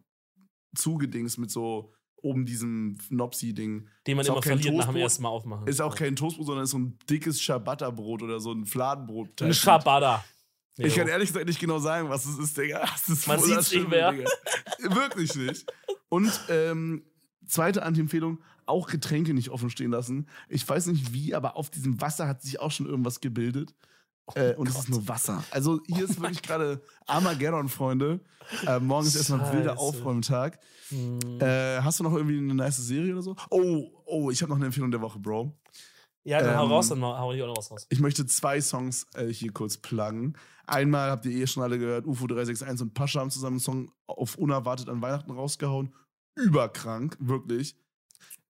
zugedings 0.75 1.37
mit 1.37 1.51
so 1.51 1.93
oben 2.23 2.47
diesem 2.47 2.99
Nopsi-Ding. 3.11 3.89
Den 4.07 4.17
man 4.17 4.25
ist 4.25 4.29
immer 4.31 4.43
verliert 4.43 4.75
nach 4.75 4.87
dem 4.87 4.97
ersten 4.97 5.23
Mal 5.23 5.29
aufmachen. 5.29 5.67
Ist 5.67 5.81
auch 5.81 5.95
kein 5.95 6.17
Toastbrot, 6.17 6.47
sondern 6.47 6.65
ist 6.65 6.71
so 6.71 6.79
ein 6.79 6.99
dickes 7.11 7.39
Ciabatta-Brot 7.39 8.23
oder 8.23 8.41
so 8.41 8.53
ein 8.53 8.65
Fladenbrot. 8.65 9.43
Ein 9.43 9.53
Ciabatta. 9.53 10.25
Ich 10.79 10.95
kann 10.95 11.07
ehrlich 11.07 11.29
gesagt 11.29 11.47
nicht 11.47 11.61
genau 11.61 11.79
sagen, 11.79 12.09
was 12.09 12.25
es 12.25 12.39
ist, 12.39 12.57
Digga. 12.57 12.81
Das 12.81 13.09
ist 13.09 13.27
man 13.27 13.41
sieht 13.41 13.59
es 13.59 13.73
nicht 13.73 13.89
mehr. 13.89 14.13
Wirklich 14.79 15.35
nicht. 15.35 15.67
Und 16.09 16.33
ähm, 16.49 17.05
zweite 17.47 17.83
Anti-Empfehlung, 17.83 18.39
auch 18.65 18.89
Getränke 18.89 19.35
nicht 19.35 19.51
offen 19.51 19.71
stehen 19.71 19.91
lassen. 19.91 20.29
Ich 20.49 20.67
weiß 20.67 20.87
nicht 20.87 21.13
wie, 21.13 21.35
aber 21.35 21.57
auf 21.57 21.71
diesem 21.71 22.01
Wasser 22.01 22.27
hat 22.27 22.43
sich 22.43 22.61
auch 22.61 22.71
schon 22.71 22.87
irgendwas 22.87 23.21
gebildet. 23.21 23.75
Oh 24.27 24.33
äh, 24.37 24.55
und 24.55 24.67
Gott. 24.67 24.69
es 24.69 24.79
ist 24.85 24.89
nur 24.89 25.09
Wasser. 25.09 25.43
Also 25.51 25.81
hier 25.87 26.05
ist 26.05 26.21
wirklich 26.21 26.43
gerade 26.43 26.81
Armageddon, 27.07 27.69
Freunde. 27.69 28.21
Äh, 28.67 28.79
morgen 28.79 29.07
ist 29.07 29.17
erstmal 29.17 29.41
ein 29.41 29.53
wilder 29.57 29.79
Aufräumtag. 29.79 30.59
Hm. 30.89 31.41
Äh, 31.41 31.81
hast 31.81 31.99
du 32.01 32.05
noch 32.05 32.15
irgendwie 32.15 32.39
eine 32.39 32.55
nice 32.55 32.77
Serie 32.77 33.13
oder 33.13 33.23
so? 33.23 33.37
Oh, 33.51 33.91
oh, 34.05 34.31
ich 34.31 34.43
habe 34.43 34.51
noch 34.51 34.57
eine 34.57 34.67
Empfehlung 34.67 34.91
der 34.91 35.01
Woche, 35.01 35.19
Bro. 35.19 35.57
Ja, 36.25 36.41
dann 36.41 36.51
ähm, 36.51 36.59
hau 36.59 36.67
raus, 36.67 36.89
dann 36.89 37.03
hau 37.03 37.33
ich 37.33 37.43
auch 37.43 37.49
noch 37.49 37.57
was 37.57 37.71
raus. 37.71 37.87
Ich 37.91 37.99
möchte 37.99 38.25
zwei 38.27 38.61
Songs 38.61 39.07
äh, 39.15 39.27
hier 39.27 39.53
kurz 39.53 39.77
pluggen. 39.79 40.37
Einmal 40.67 41.11
habt 41.11 41.27
ihr 41.27 41.33
eh 41.33 41.47
schon 41.47 41.63
alle 41.63 41.79
gehört, 41.79 42.07
UFO 42.07 42.27
361 42.27 42.87
und 42.87 42.95
Pascha 42.95 43.21
haben 43.21 43.31
zusammen 43.31 43.55
einen 43.55 43.61
Song 43.61 43.93
auf 44.07 44.37
unerwartet 44.37 44.89
an 44.89 45.03
Weihnachten 45.03 45.33
rausgehauen. 45.33 45.93
Überkrank, 46.37 47.17
wirklich. 47.19 47.77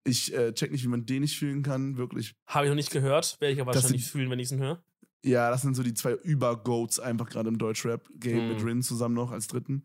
Ich 0.05 0.35
äh, 0.35 0.53
check 0.53 0.73
nicht, 0.73 0.85
wie 0.85 0.89
man 0.89 1.07
den 1.07 1.23
nicht 1.23 1.39
fühlen 1.39 1.63
kann, 1.63 1.97
wirklich. 1.97 2.35
Habe 2.47 2.67
ich 2.67 2.71
noch 2.71 2.77
nicht 2.77 2.91
gehört, 2.91 3.41
werde 3.41 3.55
ich 3.55 3.61
aber 3.61 3.75
wahrscheinlich 3.75 4.05
fühlen, 4.05 4.31
wenn 4.31 4.39
ich 4.39 4.51
es 4.51 4.59
höre. 4.59 4.83
Ja, 5.25 5.51
das 5.51 5.63
sind 5.63 5.75
so 5.75 5.83
die 5.83 5.95
zwei 5.95 6.15
Über-Goats 6.15 6.99
einfach 6.99 7.29
gerade 7.29 7.49
im 7.49 7.59
Deutschrap-Game 7.59 8.39
hm. 8.41 8.49
mit 8.49 8.65
Rin 8.65 8.83
zusammen 8.83 9.15
noch 9.15 9.31
als 9.31 9.47
dritten. 9.47 9.85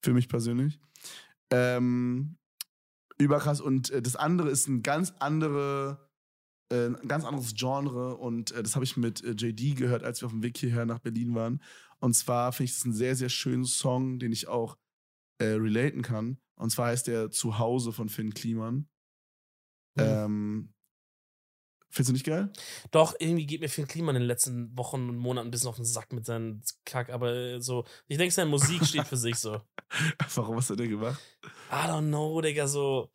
Für 0.00 0.12
mich 0.12 0.28
persönlich. 0.28 0.78
Ähm, 1.50 2.36
überkrass. 3.18 3.60
Und 3.60 3.90
äh, 3.90 4.00
das 4.00 4.16
andere 4.16 4.50
ist 4.50 4.68
ein 4.68 4.82
ganz 4.82 5.12
andere, 5.18 6.08
äh, 6.72 6.86
ein 6.86 7.08
ganz 7.08 7.24
anderes 7.24 7.54
Genre. 7.54 8.16
Und 8.16 8.52
äh, 8.52 8.62
das 8.62 8.76
habe 8.76 8.84
ich 8.84 8.96
mit 8.96 9.22
äh, 9.22 9.32
JD 9.32 9.76
gehört, 9.76 10.04
als 10.04 10.22
wir 10.22 10.26
auf 10.26 10.32
dem 10.32 10.42
Weg 10.42 10.56
hierher 10.56 10.86
nach 10.86 11.00
Berlin 11.00 11.34
waren. 11.34 11.62
Und 11.98 12.14
zwar 12.14 12.52
finde 12.52 12.70
ich 12.70 12.76
das 12.76 12.84
einen 12.84 12.94
sehr, 12.94 13.16
sehr 13.16 13.28
schönen 13.28 13.64
Song, 13.64 14.18
den 14.18 14.32
ich 14.32 14.48
auch 14.48 14.78
äh, 15.38 15.46
relaten 15.46 16.02
kann. 16.02 16.38
Und 16.54 16.70
zwar 16.70 16.88
heißt 16.88 17.06
der 17.06 17.30
Zuhause 17.30 17.92
von 17.92 18.08
Finn 18.08 18.32
Kliman. 18.32 18.88
Mhm. 19.96 20.02
Ähm, 20.02 20.74
Findest 21.90 22.10
du 22.10 22.12
nicht 22.12 22.26
geil? 22.26 22.50
Doch, 22.90 23.14
irgendwie 23.18 23.46
geht 23.46 23.60
mir 23.60 23.68
Finn 23.68 23.86
Klima 23.86 24.10
in 24.10 24.16
den 24.16 24.26
letzten 24.26 24.76
Wochen 24.76 25.08
und 25.08 25.16
Monaten 25.16 25.48
ein 25.48 25.50
bisschen 25.50 25.68
auf 25.68 25.76
den 25.76 25.86
Sack 25.86 26.12
mit 26.12 26.26
seinem 26.26 26.60
Kack, 26.84 27.10
aber 27.10 27.32
äh, 27.32 27.60
so, 27.60 27.84
ich 28.08 28.18
denke, 28.18 28.32
seine 28.34 28.50
Musik 28.50 28.84
steht 28.84 29.06
für 29.06 29.16
sich 29.16 29.36
so. 29.36 29.60
Warum 30.34 30.56
hast 30.56 30.70
du 30.70 30.76
denn 30.76 30.90
gemacht? 30.90 31.20
I 31.70 31.88
don't 31.88 32.08
know, 32.08 32.40
Digga, 32.40 32.66
so. 32.66 33.10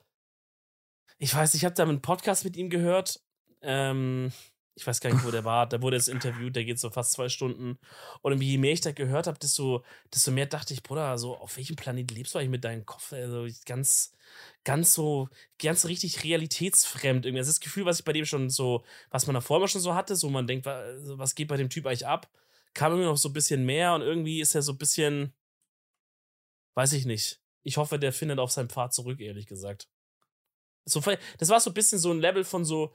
Ich 1.20 1.34
weiß, 1.34 1.54
ich 1.54 1.66
habe 1.66 1.76
da 1.76 1.84
einen 1.84 2.02
Podcast 2.02 2.44
mit 2.44 2.58
ihm 2.58 2.70
gehört. 2.70 3.22
Ähm, 3.62 4.32
ich 4.76 4.88
weiß 4.88 5.02
gar 5.02 5.14
nicht, 5.14 5.24
wo 5.24 5.32
der 5.32 5.46
war. 5.46 5.68
Da 5.68 5.82
wurde 5.82 5.98
jetzt 5.98 6.10
interviewt, 6.10 6.56
der 6.56 6.66
geht 6.66 6.80
so 6.80 6.90
fast 6.90 7.12
zwei 7.12 7.30
Stunden. 7.30 7.78
Und 8.22 8.42
je 8.42 8.58
mehr 8.58 8.74
ich 8.74 8.82
da 8.82 8.92
gehört 8.92 9.28
habe, 9.28 9.38
desto, 9.38 9.84
desto 10.12 10.32
mehr 10.32 10.48
dachte 10.48 10.74
ich, 10.74 10.82
Bruder, 10.82 11.18
so, 11.18 11.38
auf 11.38 11.58
welchem 11.58 11.76
Planet 11.76 12.10
lebst 12.10 12.34
du 12.34 12.40
eigentlich 12.40 12.50
mit 12.50 12.64
deinem 12.64 12.86
Kopf? 12.86 13.14
Also 13.14 13.48
ganz, 13.66 14.16
ganz 14.64 14.94
so, 14.94 15.30
ganz 15.62 15.86
richtig 15.86 16.24
realitätsfremd 16.24 17.26
irgendwie. 17.26 17.40
Das 17.40 17.48
ist 17.48 17.60
das 17.60 17.66
Gefühl, 17.66 17.86
was 17.86 18.00
ich 18.00 18.06
bei 18.06 18.14
dem 18.14 18.26
schon 18.26 18.50
so, 18.50 18.84
was 19.12 19.28
man 19.28 19.36
davor 19.36 19.58
immer 19.58 19.68
schon 19.68 19.82
so 19.82 19.94
hatte, 19.94 20.16
so 20.16 20.30
man 20.30 20.48
denkt, 20.48 20.66
was 20.66 21.36
geht 21.36 21.50
bei 21.50 21.58
dem 21.58 21.70
Typ 21.70 21.86
eigentlich 21.86 22.08
ab? 22.08 22.32
Kam 22.74 22.94
irgendwie 22.94 23.10
noch 23.10 23.18
so 23.18 23.30
ein 23.30 23.34
bisschen 23.34 23.66
mehr 23.66 23.94
und 23.94 24.02
irgendwie 24.02 24.42
ist 24.42 24.56
er 24.56 24.64
so 24.64 24.72
ein 24.72 24.80
bisschen, 24.80 25.34
weiß 26.74 26.94
ich 26.94 27.06
nicht. 27.06 27.40
Ich 27.62 27.78
hoffe, 27.78 28.00
der 28.00 28.12
findet 28.12 28.40
auf 28.40 28.52
seinem 28.52 28.70
Pfad 28.70 28.94
zurück, 28.94 29.20
ehrlich 29.20 29.46
gesagt. 29.46 29.88
So, 30.86 31.00
das 31.38 31.50
war 31.50 31.60
so 31.60 31.70
ein 31.70 31.76
bisschen 31.76 32.00
so 32.00 32.12
ein 32.12 32.20
Level 32.20 32.44
von 32.44 32.66
so, 32.66 32.94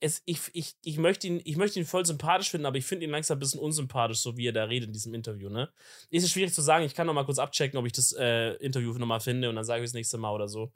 es, 0.00 0.22
ich, 0.24 0.40
ich, 0.54 0.76
ich, 0.82 0.98
möchte 0.98 1.26
ihn, 1.26 1.40
ich 1.44 1.56
möchte 1.56 1.78
ihn 1.78 1.84
voll 1.84 2.06
sympathisch 2.06 2.50
finden, 2.50 2.66
aber 2.66 2.78
ich 2.78 2.86
finde 2.86 3.04
ihn 3.04 3.10
langsam 3.10 3.36
ein 3.36 3.40
bisschen 3.40 3.60
unsympathisch, 3.60 4.18
so 4.18 4.36
wie 4.36 4.46
er 4.46 4.52
da 4.52 4.64
redet 4.64 4.88
in 4.88 4.92
diesem 4.92 5.14
Interview, 5.14 5.50
ne? 5.50 5.70
Ist 6.08 6.24
es 6.24 6.30
schwierig 6.30 6.54
zu 6.54 6.62
sagen, 6.62 6.84
ich 6.84 6.94
kann 6.94 7.06
noch 7.06 7.14
mal 7.14 7.24
kurz 7.24 7.38
abchecken, 7.38 7.78
ob 7.78 7.86
ich 7.86 7.92
das 7.92 8.12
äh, 8.12 8.54
Interview 8.54 8.92
nochmal 8.94 9.20
finde 9.20 9.50
und 9.50 9.56
dann 9.56 9.64
sage 9.64 9.82
ich 9.82 9.90
das 9.90 9.94
nächste 9.94 10.16
Mal 10.18 10.32
oder 10.32 10.48
so. 10.48 10.72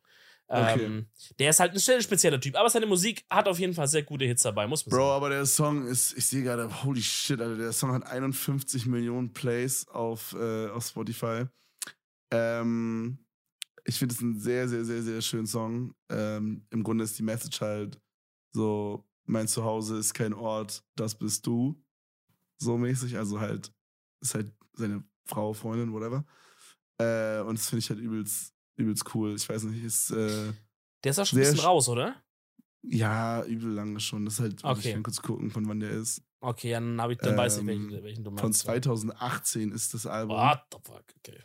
Okay. 0.47 0.85
Ähm, 0.85 1.07
der 1.39 1.51
ist 1.51 1.61
halt 1.61 1.73
ein 1.73 2.03
spezieller 2.03 2.39
Typ, 2.39 2.57
aber 2.57 2.69
seine 2.69 2.85
Musik 2.85 3.25
hat 3.31 3.49
auf 3.49 3.59
jeden 3.59 3.73
Fall 3.73 3.89
sehr 3.89 4.03
gute 4.03 4.27
Hits 4.27 4.43
dabei, 4.43 4.67
muss 4.67 4.85
man 4.85 4.91
Bro, 4.91 4.97
sagen. 4.99 5.09
Bro, 5.09 5.17
aber 5.17 5.29
der 5.31 5.47
Song 5.47 5.87
ist, 5.87 6.17
ich 6.19 6.27
sehe 6.27 6.43
gerade, 6.43 6.85
holy 6.85 7.03
shit, 7.03 7.41
Alter, 7.41 7.57
der 7.57 7.73
Song 7.73 7.93
hat 7.93 8.07
51 8.07 8.85
Millionen 8.85 9.33
Plays 9.33 9.89
auf, 9.89 10.35
äh, 10.39 10.69
auf 10.69 10.85
Spotify. 10.85 11.47
Ähm, 12.31 13.19
ich 13.85 13.99
finde 13.99 14.15
es 14.15 14.21
ein 14.21 14.39
sehr, 14.39 14.69
sehr, 14.69 14.85
sehr, 14.85 15.03
sehr 15.03 15.23
schönen 15.23 15.47
Song. 15.47 15.95
Ähm, 16.11 16.67
Im 16.71 16.83
Grunde 16.83 17.05
ist 17.05 17.19
die 17.19 17.23
Message 17.23 17.63
halt 17.63 17.99
so, 18.53 19.03
mein 19.25 19.49
Zuhause 19.49 19.99
ist 19.99 20.15
kein 20.15 20.33
Ort, 20.33 20.85
das 20.97 21.15
bist 21.15 21.47
du. 21.47 21.83
So 22.59 22.79
mäßig, 22.79 23.17
also 23.17 23.41
halt, 23.41 23.73
ist 24.21 24.35
halt 24.35 24.53
seine 24.75 25.05
Frau, 25.25 25.53
Freundin, 25.53 25.93
whatever. 25.93 26.25
Äh, 26.99 27.41
und 27.41 27.59
das 27.59 27.69
finde 27.69 27.81
ich 27.81 27.91
halt 27.91 28.01
übelst 28.01 28.55
übelst 28.77 29.15
cool. 29.15 29.35
Ich 29.35 29.49
weiß 29.49 29.65
nicht, 29.65 29.83
ist. 29.85 30.11
Äh, 30.11 30.53
der 31.03 31.11
ist 31.11 31.19
auch 31.19 31.27
schon 31.27 31.39
ein 31.39 31.43
bisschen 31.43 31.61
raus, 31.61 31.89
oder? 31.89 32.17
Ja, 32.83 33.43
übel 33.45 33.73
lange 33.73 34.01
schon. 34.01 34.25
Das 34.25 34.35
ist 34.35 34.41
halt, 34.41 34.65
okay. 34.65 34.89
ich 34.89 34.93
kann 34.93 35.03
kurz 35.03 35.23
gucken, 35.23 35.51
von 35.51 35.67
wann 35.69 35.81
der 35.81 35.91
ist. 35.91 36.23
Okay, 36.41 36.73
dann, 36.73 36.99
ich, 37.11 37.19
dann 37.19 37.33
ähm, 37.33 37.39
weiß 37.39 37.59
ich, 37.59 37.67
welchen, 37.67 37.91
ähm, 37.91 38.03
welchen 38.03 38.25
du 38.25 38.31
meinst. 38.31 38.43
Von 38.43 38.53
2018 38.53 39.73
ist 39.73 39.95
das 39.95 40.07
Album. 40.07 40.37
What 40.37 40.61
the 40.71 40.79
fuck, 40.85 41.05
okay. 41.19 41.41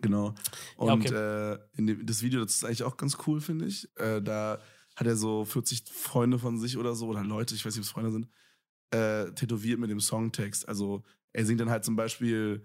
Genau. 0.00 0.34
Und 0.76 0.88
ja, 0.88 0.94
okay. 0.94 1.54
äh, 1.54 1.58
dem, 1.76 2.04
das 2.04 2.22
Video, 2.22 2.42
das 2.42 2.56
ist 2.56 2.64
eigentlich 2.64 2.82
auch 2.82 2.96
ganz 2.96 3.16
cool, 3.26 3.40
finde 3.40 3.66
ich. 3.66 3.88
Äh, 3.96 4.20
da 4.20 4.60
hat 4.96 5.06
er 5.06 5.16
so 5.16 5.44
40 5.44 5.84
Freunde 5.90 6.38
von 6.38 6.58
sich 6.58 6.76
oder 6.76 6.94
so, 6.94 7.08
oder 7.08 7.24
Leute, 7.24 7.54
ich 7.54 7.64
weiß 7.64 7.74
nicht, 7.74 7.80
ob 7.80 7.86
es 7.86 7.90
Freunde 7.90 8.12
sind, 8.12 8.28
äh, 8.90 9.32
tätowiert 9.32 9.78
mit 9.78 9.90
dem 9.90 10.00
Songtext. 10.00 10.68
Also 10.68 11.02
er 11.32 11.46
singt 11.46 11.60
dann 11.60 11.70
halt 11.70 11.84
zum 11.84 11.96
Beispiel 11.96 12.62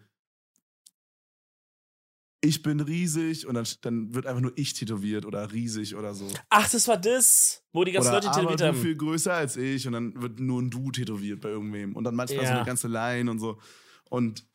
ich 2.42 2.62
bin 2.62 2.80
riesig 2.80 3.48
und 3.48 3.56
dann, 3.56 3.66
dann 3.82 4.14
wird 4.14 4.28
einfach 4.28 4.42
nur 4.42 4.54
ich 4.56 4.74
tätowiert 4.74 5.26
oder 5.26 5.52
riesig 5.52 5.96
oder 5.96 6.14
so. 6.14 6.28
Ach, 6.50 6.70
das 6.70 6.88
war 6.88 6.98
das, 6.98 7.64
wo 7.74 7.84
die 7.84 7.92
ganzen 7.92 8.10
oder, 8.10 8.22
Leute 8.22 8.32
tätowiert 8.32 8.62
aber 8.62 8.74
haben. 8.74 8.82
viel 8.82 8.96
größer 8.96 9.34
als 9.34 9.58
ich 9.58 9.88
und 9.88 9.94
dann 9.94 10.22
wird 10.22 10.40
nur 10.40 10.62
ein 10.62 10.70
Du 10.70 10.92
tätowiert 10.92 11.42
bei 11.42 11.50
irgendwem 11.50 11.96
und 11.96 12.04
dann 12.04 12.16
manchmal 12.16 12.44
ja. 12.44 12.50
so 12.50 12.56
eine 12.58 12.66
ganze 12.66 12.88
Line 12.88 13.30
und 13.30 13.40
so. 13.40 13.60
Und 14.10 14.46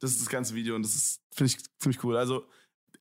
das 0.00 0.10
ist 0.12 0.20
das 0.20 0.28
ganze 0.28 0.54
Video 0.54 0.76
und 0.76 0.82
das 0.82 0.94
ist, 0.94 1.22
finde 1.32 1.52
ich, 1.52 1.78
ziemlich 1.78 2.02
cool. 2.04 2.16
Also, 2.16 2.46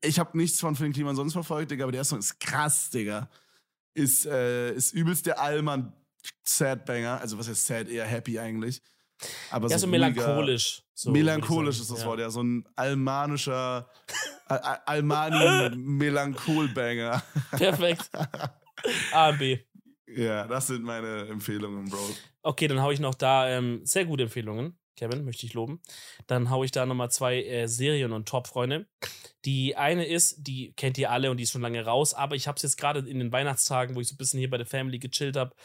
ich 0.04 0.18
habe 0.18 0.38
nichts 0.38 0.60
von 0.60 0.76
Finn 0.76 0.94
Kliman 0.94 1.16
sonst 1.16 1.34
verfolgt, 1.34 1.72
Digga, 1.72 1.84
aber 1.84 1.92
der 1.92 2.04
Song 2.04 2.20
ist 2.20 2.40
krass, 2.40 2.90
Digga. 2.90 3.30
Ist, 3.94 4.26
äh, 4.26 4.74
ist 4.74 4.94
übelst 4.94 5.26
der 5.26 5.42
Allmann 5.42 5.94
Sad-Banger. 6.44 7.20
Also, 7.20 7.38
was 7.38 7.50
heißt 7.50 7.66
sad? 7.66 7.90
Eher 7.90 8.06
happy 8.06 8.40
eigentlich. 8.40 8.82
Aber 9.50 9.70
ja, 9.70 9.78
so, 9.78 9.86
so 9.86 9.92
melancholisch. 9.92 10.84
So, 10.94 11.12
melancholisch 11.12 11.80
ist 11.80 11.90
das 11.92 12.02
ja. 12.02 12.08
Wort, 12.08 12.20
ja. 12.20 12.30
So 12.30 12.44
ein 12.44 12.68
almanischer, 12.76 13.90
Almani-Melancholbanger. 14.48 17.24
Perfekt. 17.52 18.10
A 19.14 19.30
und 19.30 19.40
B. 19.40 19.60
Ja, 20.08 20.46
das 20.48 20.68
sind 20.68 20.84
meine 20.84 21.28
Empfehlungen, 21.28 21.90
Bro. 21.90 22.10
Okay, 22.42 22.68
dann 22.68 22.82
hau 22.82 22.92
ich 22.92 23.00
noch 23.00 23.16
da 23.16 23.48
ähm, 23.50 23.80
sehr 23.86 24.04
gute 24.06 24.24
Empfehlungen. 24.24 24.78
Kevin, 24.96 25.26
möchte 25.26 25.46
ich 25.46 25.54
loben. 25.54 25.82
Dann 26.28 26.50
hau 26.50 26.64
ich 26.64 26.72
da 26.72 26.86
nochmal 26.86 27.12
zwei 27.12 27.44
äh, 27.44 27.68
Serien 27.68 28.12
und 28.12 28.28
Top-Freunde. 28.28 28.88
Die 29.46 29.76
eine 29.76 30.06
ist, 30.06 30.36
die 30.40 30.74
kennt 30.74 30.98
ihr 30.98 31.12
alle 31.12 31.32
und 31.32 31.38
die 31.38 31.44
ist 31.44 31.52
schon 31.52 31.62
lange 31.62 31.84
raus, 31.84 32.14
aber 32.14 32.36
ich 32.36 32.48
habe 32.48 32.58
es 32.58 32.62
jetzt 32.64 32.78
gerade 32.78 33.00
in 33.00 33.20
den 33.20 33.32
Weihnachtstagen, 33.32 33.96
wo 33.96 34.02
ich 34.02 34.08
so 34.08 34.14
ein 34.14 34.18
bisschen 34.18 34.40
hier 34.40 34.50
bei 34.50 34.58
der 34.58 34.68
Family 34.68 35.00
gechillt 35.00 35.36
habe, 35.36 35.56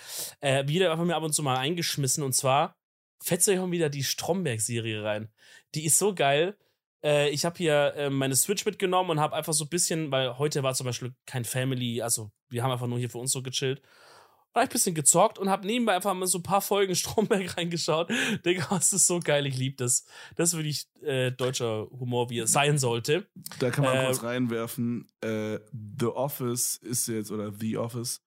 äh, 0.41 0.67
wieder 0.67 0.91
einfach 0.91 1.05
mir 1.05 1.17
ab 1.17 1.23
und 1.23 1.35
zu 1.35 1.43
mal 1.43 1.59
eingeschmissen 1.59 2.25
und 2.25 2.33
zwar 2.33 2.77
fetzt 3.23 3.49
euch 3.49 3.59
auch 3.59 3.71
wieder 3.71 3.91
die 3.91 4.05
Stromberg-Serie 4.05 5.03
rein. 5.03 5.33
Die 5.75 5.85
ist 5.85 5.99
so 5.99 6.15
geil. 6.15 6.57
Äh, 7.05 7.31
ich 7.31 7.45
habe 7.45 7.57
hier 7.59 7.95
äh, 7.97 8.11
meine 8.11 8.37
Switch 8.37 8.65
mitgenommen 8.65 9.11
und 9.11 9.21
habe 9.21 9.37
einfach 9.37 9.53
so 9.53 9.65
ein 9.65 9.71
bisschen, 9.71 10.11
weil 10.11 10.39
heute 10.39 10.63
war 10.63 10.75
zum 10.75 10.87
Beispiel 10.87 11.15
kein 11.27 11.45
Family, 11.45 12.03
also 12.03 12.31
wir 12.49 12.63
haben 12.63 12.71
einfach 12.71 12.87
nur 12.87 12.99
hier 12.99 13.11
für 13.11 13.19
uns 13.19 13.33
so 13.33 13.43
gechillt. 13.43 13.83
War 14.57 14.63
ich 14.63 14.71
ein 14.71 14.73
bisschen 14.73 14.95
gezockt 14.95 15.39
und 15.39 15.51
habe 15.51 15.67
nebenbei 15.67 15.95
einfach 15.95 16.15
mal 16.15 16.27
so 16.27 16.39
ein 16.39 16.43
paar 16.43 16.63
Folgen 16.63 16.95
Stromberg 16.97 17.59
reingeschaut. 17.59 18.09
Digga, 18.47 18.69
das 18.71 18.95
ist 18.95 19.07
so 19.07 19.21
geil, 19.21 19.45
ich 19.45 19.59
liebe 19.59 19.77
das. 19.77 20.07
Das 20.35 20.49
ist 20.49 20.57
wirklich 20.57 20.87
äh, 21.03 21.31
deutscher 21.31 21.91
Humor, 21.91 22.31
wie 22.31 22.39
er 22.39 22.47
sein 22.47 22.79
sollte. 22.79 23.27
Da 23.59 23.69
kann 23.69 23.85
man 23.85 23.95
äh, 23.95 24.05
kurz 24.07 24.23
reinwerfen. 24.23 25.09
Äh, 25.21 25.59
The 26.01 26.07
Office 26.07 26.77
ist 26.77 27.07
jetzt, 27.07 27.31
oder 27.31 27.53
The 27.53 27.77
Office 27.77 28.23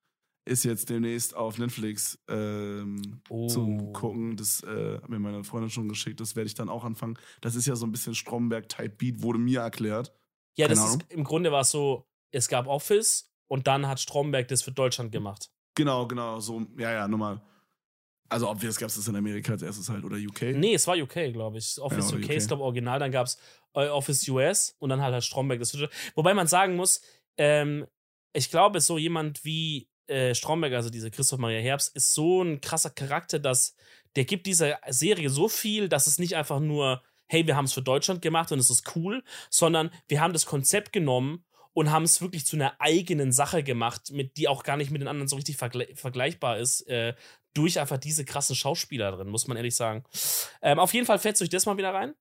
ist 0.45 0.65
jetzt 0.65 0.91
demnächst 0.91 1.35
auf 1.35 1.57
Netflix 1.57 2.19
ähm, 2.27 3.23
oh. 3.29 3.47
zum 3.47 3.91
Gucken. 3.91 4.37
Das 4.37 4.61
äh, 4.61 4.97
hat 4.97 5.09
mir 5.09 5.17
meine 5.17 5.43
Freundin 5.43 5.71
schon 5.71 5.89
geschickt. 5.89 6.19
Das 6.19 6.35
werde 6.35 6.45
ich 6.45 6.53
dann 6.53 6.69
auch 6.69 6.83
anfangen. 6.83 7.17
Das 7.41 7.55
ist 7.55 7.65
ja 7.65 7.75
so 7.75 7.87
ein 7.87 7.91
bisschen 7.91 8.13
Stromberg-Type-Beat, 8.13 9.23
wurde 9.23 9.39
mir 9.39 9.61
erklärt. 9.61 10.13
Ja, 10.59 10.67
Keine 10.67 10.79
das 10.79 10.91
ist, 10.91 11.11
im 11.11 11.23
Grunde 11.23 11.51
war 11.51 11.61
es 11.61 11.71
so, 11.71 12.07
es 12.29 12.49
gab 12.49 12.67
Office 12.67 13.31
und 13.47 13.65
dann 13.65 13.87
hat 13.87 13.99
Stromberg 13.99 14.47
das 14.47 14.61
für 14.61 14.71
Deutschland 14.71 15.11
gemacht. 15.11 15.49
Genau, 15.79 16.05
genau. 16.05 16.41
So, 16.41 16.65
ja, 16.77 16.91
ja, 16.91 17.07
nochmal. 17.07 17.41
Also, 18.27 18.49
obvious 18.49 18.77
gab 18.77 18.89
es 18.89 18.95
das 18.95 19.07
in 19.07 19.15
Amerika 19.15 19.53
als 19.53 19.61
erstes 19.61 19.87
halt 19.87 20.03
oder 20.03 20.17
UK? 20.17 20.53
Nee, 20.53 20.73
es 20.73 20.85
war 20.85 20.97
UK, 20.97 21.31
glaube 21.31 21.57
ich. 21.57 21.79
Office 21.79 22.11
ja, 22.11 22.17
UK, 22.17 22.23
UK 22.25 22.29
ist, 22.31 22.47
glaube 22.49 22.63
original. 22.63 22.99
Dann 22.99 23.11
gab 23.11 23.27
es 23.27 23.37
äh, 23.75 23.87
Office 23.87 24.27
US 24.27 24.75
und 24.79 24.89
dann 24.89 25.01
halt, 25.01 25.13
halt 25.13 25.23
Stromberg 25.23 25.59
das. 25.59 25.73
Wobei 26.15 26.33
man 26.33 26.47
sagen 26.47 26.75
muss, 26.75 26.99
ähm, 27.37 27.87
ich 28.33 28.51
glaube, 28.51 28.81
so 28.81 28.97
jemand 28.97 29.45
wie 29.45 29.87
äh, 30.07 30.35
Stromberg, 30.35 30.73
also 30.73 30.89
dieser 30.89 31.11
Christoph 31.11 31.39
Maria 31.39 31.61
Herbst, 31.61 31.95
ist 31.95 32.13
so 32.13 32.43
ein 32.43 32.59
krasser 32.59 32.89
Charakter, 32.89 33.39
dass 33.39 33.73
der 34.17 34.25
gibt 34.25 34.47
dieser 34.47 34.79
Serie 34.89 35.29
so 35.29 35.47
viel, 35.47 35.87
dass 35.87 36.07
es 36.07 36.19
nicht 36.19 36.35
einfach 36.35 36.59
nur, 36.59 37.01
hey, 37.27 37.47
wir 37.47 37.55
haben 37.55 37.65
es 37.65 37.73
für 37.73 37.81
Deutschland 37.81 38.21
gemacht 38.21 38.51
und 38.51 38.59
es 38.59 38.69
ist 38.69 38.97
cool, 38.97 39.23
sondern 39.49 39.91
wir 40.09 40.19
haben 40.19 40.33
das 40.33 40.45
Konzept 40.45 40.91
genommen 40.91 41.45
und 41.79 41.91
haben 41.91 42.03
es 42.03 42.19
wirklich 42.19 42.45
zu 42.45 42.57
einer 42.57 42.73
eigenen 42.79 43.31
Sache 43.31 43.63
gemacht, 43.63 44.11
mit 44.11 44.35
die 44.35 44.49
auch 44.49 44.63
gar 44.63 44.75
nicht 44.75 44.91
mit 44.91 44.99
den 44.99 45.07
anderen 45.07 45.29
so 45.29 45.37
richtig 45.37 45.55
vergle 45.55 45.87
vergleichbar 45.95 46.57
ist, 46.57 46.81
äh, 46.89 47.13
durch 47.53 47.79
einfach 47.79 47.97
diese 47.97 48.25
krassen 48.25 48.53
Schauspieler 48.53 49.13
drin, 49.13 49.29
muss 49.29 49.47
man 49.47 49.55
ehrlich 49.55 49.77
sagen. 49.77 50.03
Ähm, 50.61 50.77
auf 50.77 50.93
jeden 50.93 51.05
Fall 51.05 51.19
fetzt 51.19 51.41
euch 51.41 51.47
das 51.47 51.65
mal 51.65 51.77
wieder 51.77 51.93
rein. 51.93 52.15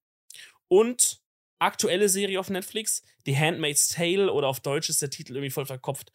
Und 0.69 1.21
aktuelle 1.59 2.09
Serie 2.09 2.41
auf 2.41 2.51
Netflix, 2.51 3.03
The 3.27 3.37
Handmaid's 3.37 3.89
Tale 3.89 4.33
oder 4.33 4.49
auf 4.49 4.61
Deutsch 4.61 4.89
ist 4.89 5.03
der 5.03 5.11
Titel 5.11 5.35
irgendwie 5.35 5.51
voll 5.51 5.67
verkopft. 5.67 6.13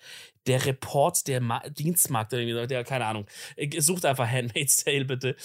Der 0.48 0.66
Report 0.66 1.28
der 1.28 1.42
Ma 1.42 1.62
Dienstmarkt 1.70 2.34
oder 2.34 2.42
irgendwie, 2.42 2.68
der, 2.68 2.84
keine 2.84 3.06
Ahnung. 3.06 3.28
Äh, 3.56 3.80
sucht 3.82 4.06
einfach 4.06 4.28
Handmaid's 4.28 4.84
Tale 4.84 5.06
bitte. 5.06 5.36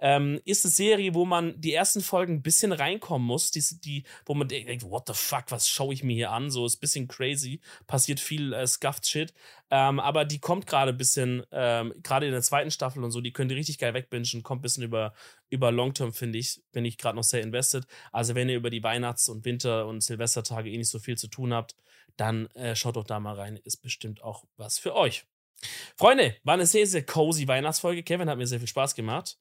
Ähm, 0.00 0.40
ist 0.44 0.64
eine 0.64 0.72
Serie, 0.72 1.14
wo 1.14 1.24
man 1.24 1.58
die 1.60 1.72
ersten 1.72 2.02
Folgen 2.02 2.34
ein 2.34 2.42
bisschen 2.42 2.72
reinkommen 2.72 3.26
muss, 3.26 3.50
die, 3.50 3.64
die, 3.80 4.04
wo 4.26 4.34
man 4.34 4.48
denkt, 4.48 4.82
what 4.84 5.04
the 5.06 5.14
fuck, 5.14 5.44
was 5.48 5.68
schaue 5.68 5.94
ich 5.94 6.04
mir 6.04 6.14
hier 6.14 6.30
an? 6.30 6.50
So 6.50 6.66
ist 6.66 6.76
ein 6.76 6.80
bisschen 6.80 7.08
crazy, 7.08 7.60
passiert 7.86 8.20
viel 8.20 8.52
äh, 8.52 8.66
scuffed 8.66 9.06
Shit. 9.06 9.32
Ähm, 9.70 9.98
aber 9.98 10.24
die 10.24 10.38
kommt 10.38 10.66
gerade 10.66 10.92
ein 10.92 10.96
bisschen, 10.96 11.42
ähm, 11.50 11.94
gerade 12.02 12.26
in 12.26 12.32
der 12.32 12.42
zweiten 12.42 12.70
Staffel 12.70 13.02
und 13.02 13.10
so, 13.10 13.20
die 13.20 13.32
könnt 13.32 13.50
ihr 13.50 13.56
richtig 13.56 13.78
geil 13.78 13.94
wegbingen, 13.94 14.42
kommt 14.42 14.60
ein 14.60 14.62
bisschen 14.62 14.84
über, 14.84 15.14
über 15.54 15.72
Long-Term, 15.72 16.12
finde 16.12 16.38
ich, 16.38 16.62
bin 16.72 16.84
ich 16.84 16.98
gerade 16.98 17.16
noch 17.16 17.24
sehr 17.24 17.42
invested. 17.42 17.86
Also 18.12 18.34
wenn 18.34 18.48
ihr 18.48 18.56
über 18.56 18.70
die 18.70 18.82
Weihnachts- 18.82 19.28
und 19.28 19.44
Winter- 19.44 19.86
und 19.86 20.02
Silvestertage 20.02 20.70
eh 20.70 20.76
nicht 20.76 20.90
so 20.90 20.98
viel 20.98 21.16
zu 21.16 21.28
tun 21.28 21.54
habt, 21.54 21.74
dann 22.16 22.46
äh, 22.48 22.76
schaut 22.76 22.96
doch 22.96 23.04
da 23.04 23.20
mal 23.20 23.34
rein, 23.34 23.56
ist 23.64 23.78
bestimmt 23.78 24.22
auch 24.22 24.44
was 24.56 24.78
für 24.78 24.94
euch. 24.94 25.24
Freunde, 25.96 26.36
war 26.42 26.54
eine 26.54 26.66
sehr, 26.66 26.86
sehr 26.86 27.04
cozy 27.06 27.48
Weihnachtsfolge. 27.48 28.02
Kevin 28.02 28.28
hat 28.28 28.38
mir 28.38 28.46
sehr 28.46 28.58
viel 28.58 28.68
Spaß 28.68 28.94
gemacht. 28.94 29.38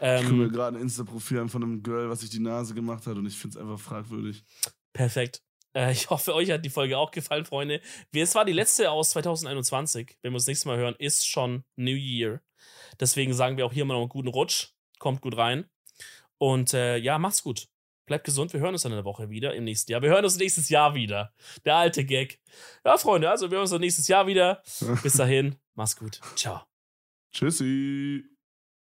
Ähm, 0.00 0.16
ich 0.16 0.28
gucke 0.28 0.36
mir 0.36 0.50
gerade 0.50 0.76
ein 0.76 0.82
Insta-Profil 0.82 1.38
an 1.38 1.48
von 1.48 1.62
einem 1.62 1.82
Girl, 1.82 2.10
was 2.10 2.20
sich 2.20 2.30
die 2.30 2.40
Nase 2.40 2.74
gemacht 2.74 3.06
hat 3.06 3.16
und 3.16 3.26
ich 3.26 3.36
finde 3.36 3.58
es 3.58 3.62
einfach 3.62 3.78
fragwürdig. 3.78 4.44
Perfekt. 4.92 5.42
Äh, 5.74 5.92
ich 5.92 6.10
hoffe, 6.10 6.34
euch 6.34 6.50
hat 6.50 6.64
die 6.64 6.70
Folge 6.70 6.98
auch 6.98 7.10
gefallen, 7.10 7.44
Freunde. 7.44 7.80
Es 8.12 8.34
war 8.34 8.44
die 8.44 8.52
letzte 8.52 8.90
aus 8.90 9.10
2021. 9.10 10.18
Wenn 10.22 10.32
wir 10.32 10.36
uns 10.36 10.46
nächstes 10.46 10.66
Mal 10.66 10.78
hören, 10.78 10.94
ist 10.98 11.26
schon 11.26 11.64
New 11.76 11.96
Year. 11.96 12.40
Deswegen 13.00 13.34
sagen 13.34 13.56
wir 13.56 13.66
auch 13.66 13.72
hier 13.72 13.84
mal 13.84 13.94
noch 13.94 14.02
einen 14.02 14.08
guten 14.08 14.28
Rutsch. 14.28 14.73
Kommt 14.98 15.20
gut 15.20 15.36
rein. 15.36 15.66
Und 16.38 16.74
äh, 16.74 16.96
ja, 16.96 17.18
macht's 17.18 17.42
gut. 17.42 17.68
Bleibt 18.06 18.24
gesund. 18.24 18.52
Wir 18.52 18.60
hören 18.60 18.74
uns 18.74 18.82
dann 18.82 18.92
in 18.92 18.96
der 18.98 19.04
Woche 19.04 19.30
wieder 19.30 19.54
im 19.54 19.64
nächsten 19.64 19.90
Jahr. 19.92 20.02
Wir 20.02 20.10
hören 20.10 20.24
uns 20.24 20.36
nächstes 20.36 20.68
Jahr 20.68 20.94
wieder. 20.94 21.32
Der 21.64 21.76
alte 21.76 22.04
Gag. 22.04 22.38
Ja, 22.84 22.98
Freunde, 22.98 23.30
also 23.30 23.50
wir 23.50 23.56
hören 23.56 23.70
uns 23.70 23.80
nächstes 23.80 24.08
Jahr 24.08 24.26
wieder. 24.26 24.62
Bis 25.02 25.14
dahin, 25.14 25.56
mach's 25.74 25.96
gut. 25.96 26.20
Ciao. 26.36 26.62
Tschüssi. 27.32 28.33